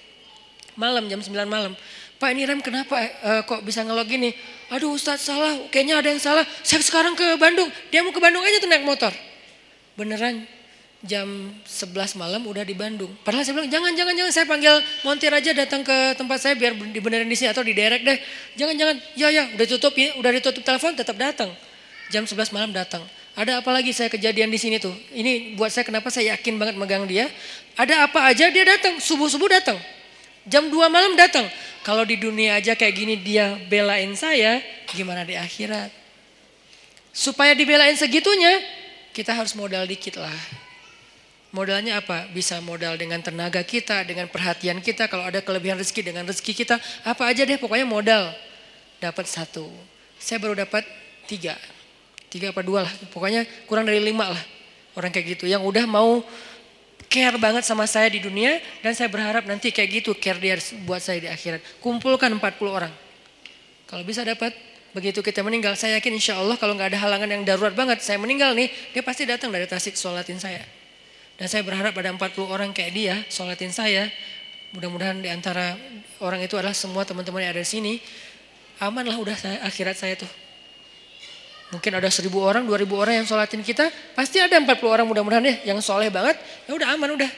Malam 0.75 1.07
jam 1.07 1.23
9 1.23 1.31
malam. 1.47 1.71
Pak 2.19 2.35
ini 2.35 2.43
rem 2.43 2.59
kenapa 2.59 2.99
uh, 3.23 3.41
kok 3.47 3.63
bisa 3.63 3.79
ngelok 3.87 4.11
gini? 4.11 4.35
Aduh 4.75 4.91
Ustadz 4.91 5.23
salah, 5.23 5.55
kayaknya 5.71 6.03
ada 6.03 6.11
yang 6.11 6.19
salah. 6.19 6.43
Saya 6.67 6.83
sekarang 6.83 7.15
ke 7.15 7.39
Bandung. 7.39 7.71
Dia 7.93 8.03
mau 8.03 8.11
ke 8.11 8.19
Bandung 8.19 8.43
aja 8.43 8.59
tuh 8.59 8.67
naik 8.67 8.83
motor. 8.83 9.15
Beneran 9.97 10.45
jam 11.01 11.25
11 11.65 12.17
malam 12.21 12.45
udah 12.45 12.61
di 12.61 12.77
Bandung. 12.77 13.09
Padahal 13.25 13.41
saya 13.41 13.57
bilang 13.57 13.69
jangan 13.69 13.97
jangan 13.97 14.13
jangan 14.13 14.33
saya 14.33 14.45
panggil 14.45 14.75
montir 15.01 15.33
aja 15.33 15.51
datang 15.57 15.81
ke 15.81 16.13
tempat 16.13 16.37
saya 16.37 16.53
biar 16.53 16.77
dibenerin 16.93 17.25
di 17.25 17.33
sini 17.33 17.49
atau 17.49 17.65
di 17.65 17.73
derek 17.73 18.05
deh. 18.05 18.17
Jangan 18.61 18.77
jangan 18.77 18.95
ya 19.17 19.27
ya 19.33 19.43
udah 19.57 19.65
tutup 19.65 19.97
ya 19.97 20.13
udah 20.21 20.31
ditutup 20.37 20.61
telepon 20.61 20.93
tetap 20.93 21.17
datang. 21.17 21.49
Jam 22.13 22.29
11 22.29 22.53
malam 22.53 22.69
datang. 22.69 23.01
Ada 23.37 23.61
apa 23.61 23.69
lagi 23.69 23.93
saya 23.93 24.09
kejadian 24.09 24.49
di 24.49 24.57
sini 24.57 24.81
tuh. 24.81 24.93
Ini 25.13 25.53
buat 25.53 25.69
saya 25.69 25.85
kenapa 25.85 26.09
saya 26.09 26.33
yakin 26.33 26.57
banget 26.57 26.73
megang 26.77 27.05
dia. 27.05 27.29
Ada 27.77 28.09
apa 28.09 28.25
aja 28.33 28.49
dia 28.49 28.65
datang, 28.65 28.97
subuh-subuh 28.97 29.49
datang. 29.49 29.77
Jam 30.49 30.73
2 30.73 30.73
malam 30.89 31.13
datang. 31.13 31.45
Kalau 31.85 32.01
di 32.01 32.17
dunia 32.17 32.57
aja 32.57 32.73
kayak 32.73 32.93
gini 32.97 33.13
dia 33.21 33.53
belain 33.69 34.09
saya, 34.17 34.57
gimana 34.89 35.21
di 35.21 35.37
akhirat? 35.37 35.93
Supaya 37.13 37.53
dibelain 37.53 37.93
segitunya, 37.93 38.57
kita 39.18 39.34
harus 39.34 39.57
modal 39.57 39.89
dikit 39.89 40.22
lah. 40.22 40.38
Modalnya 41.49 41.98
apa? 41.98 42.30
Bisa 42.30 42.61
modal 42.61 43.02
dengan 43.02 43.18
tenaga 43.18 43.65
kita, 43.65 44.06
dengan 44.06 44.30
perhatian 44.30 44.77
kita. 44.77 45.10
Kalau 45.10 45.26
ada 45.26 45.41
kelebihan 45.41 45.73
rezeki 45.81 46.14
dengan 46.14 46.30
rezeki 46.30 46.53
kita, 46.53 46.77
apa 47.02 47.26
aja 47.26 47.41
deh 47.41 47.57
pokoknya 47.57 47.89
modal. 47.89 48.30
Dapat 49.02 49.26
satu. 49.26 49.65
Saya 50.22 50.38
baru 50.38 50.53
dapat 50.53 50.85
tiga. 51.26 51.57
Tiga 52.30 52.53
apa 52.53 52.61
dua 52.61 52.85
lah. 52.85 52.94
Pokoknya 53.10 53.49
kurang 53.65 53.89
dari 53.89 53.98
lima 53.98 54.30
lah. 54.30 54.44
Orang 54.94 55.10
kayak 55.10 55.34
gitu. 55.34 55.49
Yang 55.49 55.65
udah 55.65 55.85
mau 55.89 56.22
care 57.10 57.41
banget 57.41 57.65
sama 57.65 57.89
saya 57.89 58.14
di 58.14 58.22
dunia. 58.22 58.61
Dan 58.85 58.94
saya 58.94 59.10
berharap 59.10 59.49
nanti 59.49 59.73
kayak 59.73 60.06
gitu 60.06 60.14
care 60.14 60.38
dia 60.38 60.61
buat 60.85 61.02
saya 61.02 61.26
di 61.26 61.30
akhirat. 61.31 61.81
Kumpulkan 61.81 62.30
40 62.38 62.69
orang. 62.69 62.94
Kalau 63.89 64.03
bisa 64.06 64.22
dapat, 64.22 64.53
begitu 64.97 65.21
kita 65.21 65.45
meninggal, 65.45 65.77
saya 65.77 66.01
yakin 66.01 66.17
insya 66.17 66.41
Allah 66.41 66.57
kalau 66.57 66.73
nggak 66.73 66.97
ada 66.97 66.99
halangan 67.05 67.29
yang 67.29 67.45
darurat 67.45 67.77
banget, 67.77 68.01
saya 68.01 68.17
meninggal 68.17 68.57
nih, 68.57 68.65
dia 68.97 69.05
pasti 69.05 69.29
datang 69.29 69.53
dari 69.53 69.69
tasik 69.69 69.93
sholatin 69.93 70.41
saya. 70.41 70.65
Dan 71.37 71.45
saya 71.45 71.61
berharap 71.61 71.93
ada 71.93 72.09
40 72.09 72.49
orang 72.49 72.73
kayak 72.73 72.91
dia 72.97 73.15
sholatin 73.29 73.69
saya. 73.69 74.09
Mudah-mudahan 74.73 75.21
di 75.21 75.29
antara 75.29 75.77
orang 76.17 76.41
itu 76.41 76.57
adalah 76.57 76.73
semua 76.73 77.05
teman-teman 77.05 77.45
yang 77.45 77.53
ada 77.53 77.61
di 77.61 77.69
sini. 77.69 77.93
Aman 78.81 79.05
lah 79.05 79.21
udah 79.21 79.37
saya, 79.37 79.61
akhirat 79.61 79.93
saya 79.93 80.17
tuh. 80.17 80.29
Mungkin 81.69 81.93
ada 81.93 82.09
seribu 82.09 82.41
orang, 82.41 82.65
dua 82.65 82.81
ribu 82.81 82.97
orang 82.97 83.21
yang 83.21 83.27
sholatin 83.29 83.61
kita. 83.61 83.93
Pasti 84.17 84.41
ada 84.41 84.57
40 84.57 84.81
orang 84.89 85.05
mudah-mudahan 85.05 85.45
ya 85.45 85.55
yang 85.73 85.77
soleh 85.77 86.09
banget. 86.09 86.41
Ya 86.65 86.73
udah 86.73 86.97
aman 86.97 87.13
udah. 87.13 87.31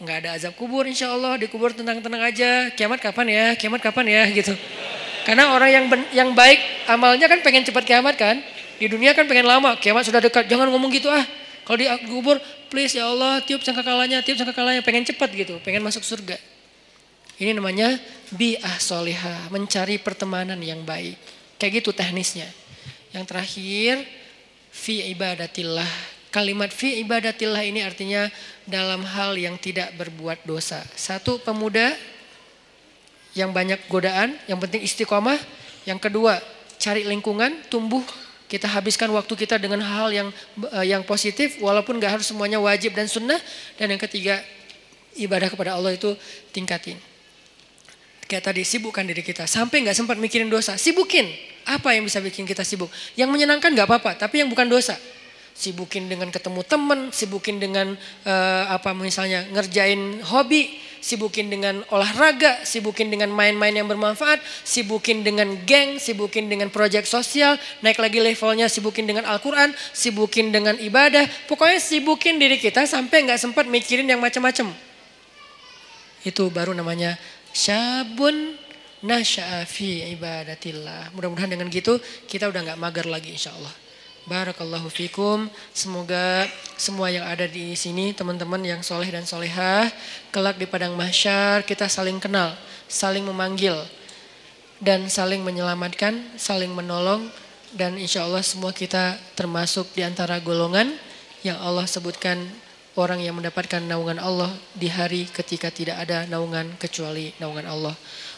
Nggak 0.00 0.16
ada 0.24 0.28
azab 0.40 0.56
kubur 0.56 0.88
insya 0.88 1.12
Allah. 1.12 1.36
Dikubur 1.36 1.76
tenang-tenang 1.76 2.24
aja. 2.24 2.72
Kiamat 2.72 3.04
kapan 3.04 3.26
ya? 3.28 3.44
Kiamat 3.52 3.84
kapan 3.84 4.06
ya? 4.08 4.22
Gitu. 4.32 4.54
Karena 5.26 5.50
orang 5.50 5.70
yang 5.74 5.84
yang 6.14 6.30
baik 6.38 6.86
amalnya 6.86 7.26
kan 7.26 7.42
pengen 7.42 7.66
cepat 7.66 7.82
kiamat 7.82 8.14
kan. 8.14 8.38
Di 8.78 8.86
dunia 8.86 9.10
kan 9.10 9.26
pengen 9.26 9.50
lama. 9.50 9.74
Kiamat 9.74 10.06
sudah 10.06 10.22
dekat. 10.22 10.46
Jangan 10.46 10.70
ngomong 10.70 10.94
gitu 10.94 11.10
ah. 11.10 11.26
Kalau 11.66 11.82
dikubur, 11.82 12.38
please 12.70 12.94
ya 12.94 13.10
Allah, 13.10 13.42
tiup 13.42 13.58
sangkakalanya, 13.58 14.22
tiup 14.22 14.38
sangkakalanya, 14.38 14.86
pengen 14.86 15.02
cepat 15.02 15.34
gitu, 15.34 15.58
pengen 15.66 15.82
masuk 15.82 16.06
surga. 16.06 16.38
Ini 17.42 17.58
namanya 17.58 17.98
bi'ah 18.30 18.78
solihah, 18.78 19.50
mencari 19.50 19.98
pertemanan 19.98 20.62
yang 20.62 20.86
baik. 20.86 21.18
Kayak 21.58 21.82
gitu 21.82 21.90
teknisnya. 21.90 22.46
Yang 23.10 23.24
terakhir, 23.26 23.94
fi 24.70 25.10
ibadatillah. 25.10 25.90
Kalimat 26.30 26.70
fi 26.70 27.02
ibadatillah 27.02 27.66
ini 27.66 27.82
artinya 27.82 28.30
dalam 28.62 29.02
hal 29.02 29.34
yang 29.34 29.58
tidak 29.58 29.90
berbuat 29.98 30.46
dosa. 30.46 30.86
Satu, 30.94 31.42
pemuda 31.42 31.98
yang 33.36 33.52
banyak 33.52 33.78
godaan, 33.92 34.32
yang 34.48 34.56
penting 34.56 34.80
istiqomah. 34.80 35.36
Yang 35.84 36.08
kedua, 36.08 36.40
cari 36.80 37.04
lingkungan, 37.04 37.68
tumbuh 37.68 38.02
kita 38.48 38.66
habiskan 38.66 39.12
waktu 39.12 39.36
kita 39.36 39.60
dengan 39.60 39.84
hal 39.84 40.08
yang 40.10 40.28
uh, 40.72 40.86
yang 40.86 41.04
positif 41.04 41.60
walaupun 41.60 41.98
gak 42.00 42.18
harus 42.18 42.26
semuanya 42.26 42.56
wajib 42.58 42.96
dan 42.96 43.06
sunnah. 43.06 43.38
Dan 43.76 43.92
yang 43.92 44.00
ketiga 44.00 44.40
ibadah 45.20 45.52
kepada 45.52 45.76
Allah 45.76 45.92
itu 45.92 46.16
tingkatin. 46.50 46.96
Kayak 48.26 48.50
tadi 48.50 48.66
sibukkan 48.66 49.06
diri 49.06 49.22
kita 49.22 49.46
sampai 49.46 49.86
nggak 49.86 49.94
sempat 49.94 50.18
mikirin 50.18 50.50
dosa. 50.50 50.74
Sibukin. 50.74 51.30
Apa 51.66 51.94
yang 51.94 52.06
bisa 52.06 52.18
bikin 52.18 52.42
kita 52.42 52.66
sibuk? 52.66 52.90
Yang 53.14 53.30
menyenangkan 53.34 53.70
nggak 53.74 53.86
apa-apa, 53.86 54.18
tapi 54.18 54.42
yang 54.42 54.50
bukan 54.50 54.66
dosa 54.70 54.94
sibukin 55.56 56.04
dengan 56.12 56.28
ketemu 56.28 56.60
teman, 56.68 57.00
sibukin 57.16 57.56
dengan 57.56 57.96
uh, 58.28 58.64
apa 58.68 58.92
misalnya 58.92 59.48
ngerjain 59.48 60.20
hobi, 60.28 60.76
sibukin 61.00 61.48
dengan 61.48 61.80
olahraga, 61.88 62.60
sibukin 62.60 63.08
dengan 63.08 63.32
main-main 63.32 63.72
yang 63.72 63.88
bermanfaat, 63.88 64.44
sibukin 64.68 65.24
dengan 65.24 65.48
geng, 65.64 65.96
sibukin 65.96 66.52
dengan 66.52 66.68
proyek 66.68 67.08
sosial, 67.08 67.56
naik 67.80 67.96
lagi 67.96 68.20
levelnya 68.20 68.68
sibukin 68.68 69.08
dengan 69.08 69.24
Al-Quran, 69.24 69.72
sibukin 69.96 70.52
dengan 70.52 70.76
ibadah, 70.76 71.24
pokoknya 71.48 71.80
sibukin 71.80 72.36
diri 72.36 72.60
kita 72.60 72.84
sampai 72.84 73.24
nggak 73.24 73.40
sempat 73.40 73.64
mikirin 73.64 74.04
yang 74.04 74.20
macam-macam. 74.20 74.76
Itu 76.20 76.52
baru 76.52 76.76
namanya 76.76 77.16
syabun 77.56 78.60
nasya'afi 79.00 80.12
ibadatillah. 80.20 81.16
Mudah-mudahan 81.16 81.48
dengan 81.48 81.72
gitu 81.72 81.96
kita 82.28 82.52
udah 82.52 82.60
nggak 82.60 82.78
mager 82.82 83.08
lagi 83.08 83.32
insya 83.32 83.56
Allah. 83.56 83.85
Barakallahu 84.26 84.90
fikum. 84.90 85.46
Semoga 85.70 86.50
semua 86.74 87.14
yang 87.14 87.22
ada 87.22 87.46
di 87.46 87.78
sini, 87.78 88.10
teman-teman 88.10 88.58
yang 88.58 88.82
soleh 88.82 89.06
dan 89.06 89.22
solehah, 89.22 89.86
kelak 90.34 90.58
di 90.58 90.66
padang 90.66 90.98
mahsyar 90.98 91.62
kita 91.62 91.86
saling 91.86 92.18
kenal, 92.18 92.50
saling 92.90 93.22
memanggil, 93.22 93.78
dan 94.82 95.06
saling 95.06 95.46
menyelamatkan, 95.46 96.18
saling 96.34 96.74
menolong, 96.74 97.30
dan 97.78 97.94
insya 97.94 98.26
Allah 98.26 98.42
semua 98.42 98.74
kita 98.74 99.14
termasuk 99.38 99.94
di 99.94 100.02
antara 100.02 100.42
golongan 100.42 100.90
yang 101.46 101.62
Allah 101.62 101.86
sebutkan 101.86 102.50
orang 102.98 103.22
yang 103.22 103.38
mendapatkan 103.38 103.78
naungan 103.78 104.18
Allah 104.18 104.50
di 104.74 104.90
hari 104.90 105.30
ketika 105.30 105.70
tidak 105.70 106.02
ada 106.02 106.26
naungan 106.26 106.74
kecuali 106.82 107.30
naungan 107.38 107.70
Allah. 107.70 107.94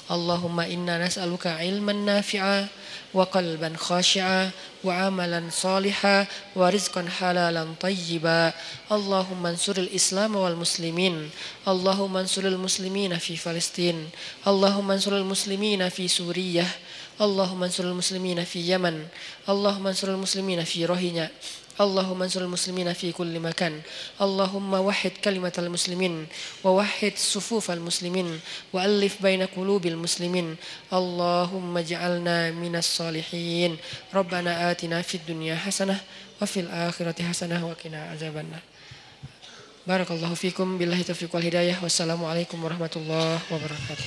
Allahumma 0.08 0.64
inna 0.64 0.96
nas'aluka 0.96 1.60
ilman 1.60 2.08
nafi'a 2.08 2.64
wa 3.12 3.28
qalban 3.28 3.76
khashi'a 3.76 4.48
wa 4.80 5.04
amalan 5.04 5.52
saliha 5.52 6.24
wa 6.56 6.72
rizqan 6.72 7.04
halalan 7.04 7.76
tayyiba. 7.76 8.56
Allahumma 8.88 9.52
ansuril 9.52 9.92
Islam 9.92 10.40
wal 10.40 10.56
muslimin. 10.56 11.28
Allahumma 11.68 12.24
ansuril 12.24 12.56
muslimina 12.56 13.20
fi 13.20 13.36
Palestin. 13.36 14.08
Allahumma 14.48 14.96
ansuril 14.96 15.28
muslimina 15.28 15.92
fi 15.92 16.08
Suriah. 16.08 16.68
Allahumma 17.20 17.68
ansuril 17.68 17.92
muslimina 17.92 18.48
fi 18.48 18.64
Yaman. 18.64 19.04
Allahumma 19.44 19.92
ansuril 19.92 20.16
muslimina 20.16 20.64
fi 20.64 20.88
Rohingya. 20.88 21.28
اللهم 21.81 22.21
انصر 22.23 22.41
المسلمين 22.41 22.93
في 22.93 23.11
كل 23.11 23.39
مكان 23.39 23.81
اللهم 24.21 24.73
وحد 24.73 25.11
كلمة 25.23 25.53
المسلمين 25.57 26.27
ووحد 26.63 27.13
صفوف 27.17 27.71
المسلمين 27.71 28.39
وألف 28.73 29.21
بين 29.21 29.41
قلوب 29.57 29.85
المسلمين 29.85 30.55
اللهم 30.93 31.77
اجعلنا 31.77 32.51
من 32.51 32.75
الصالحين 32.75 33.77
ربنا 34.13 34.71
آتنا 34.71 35.01
في 35.01 35.15
الدنيا 35.15 35.55
حسنة 35.55 35.97
وفي 36.41 36.59
الآخرة 36.59 37.23
حسنة 37.23 37.67
وقنا 37.67 38.09
عذاب 38.11 38.37
النار 38.37 38.61
بارك 39.87 40.11
الله 40.11 40.33
فيكم 40.33 40.77
بالله 40.77 40.99
التوفيق 41.01 41.35
والهداية 41.35 41.79
والسلام 41.83 42.25
عليكم 42.25 42.63
ورحمة 42.63 42.93
الله 42.95 43.39
وبركاته 43.51 44.05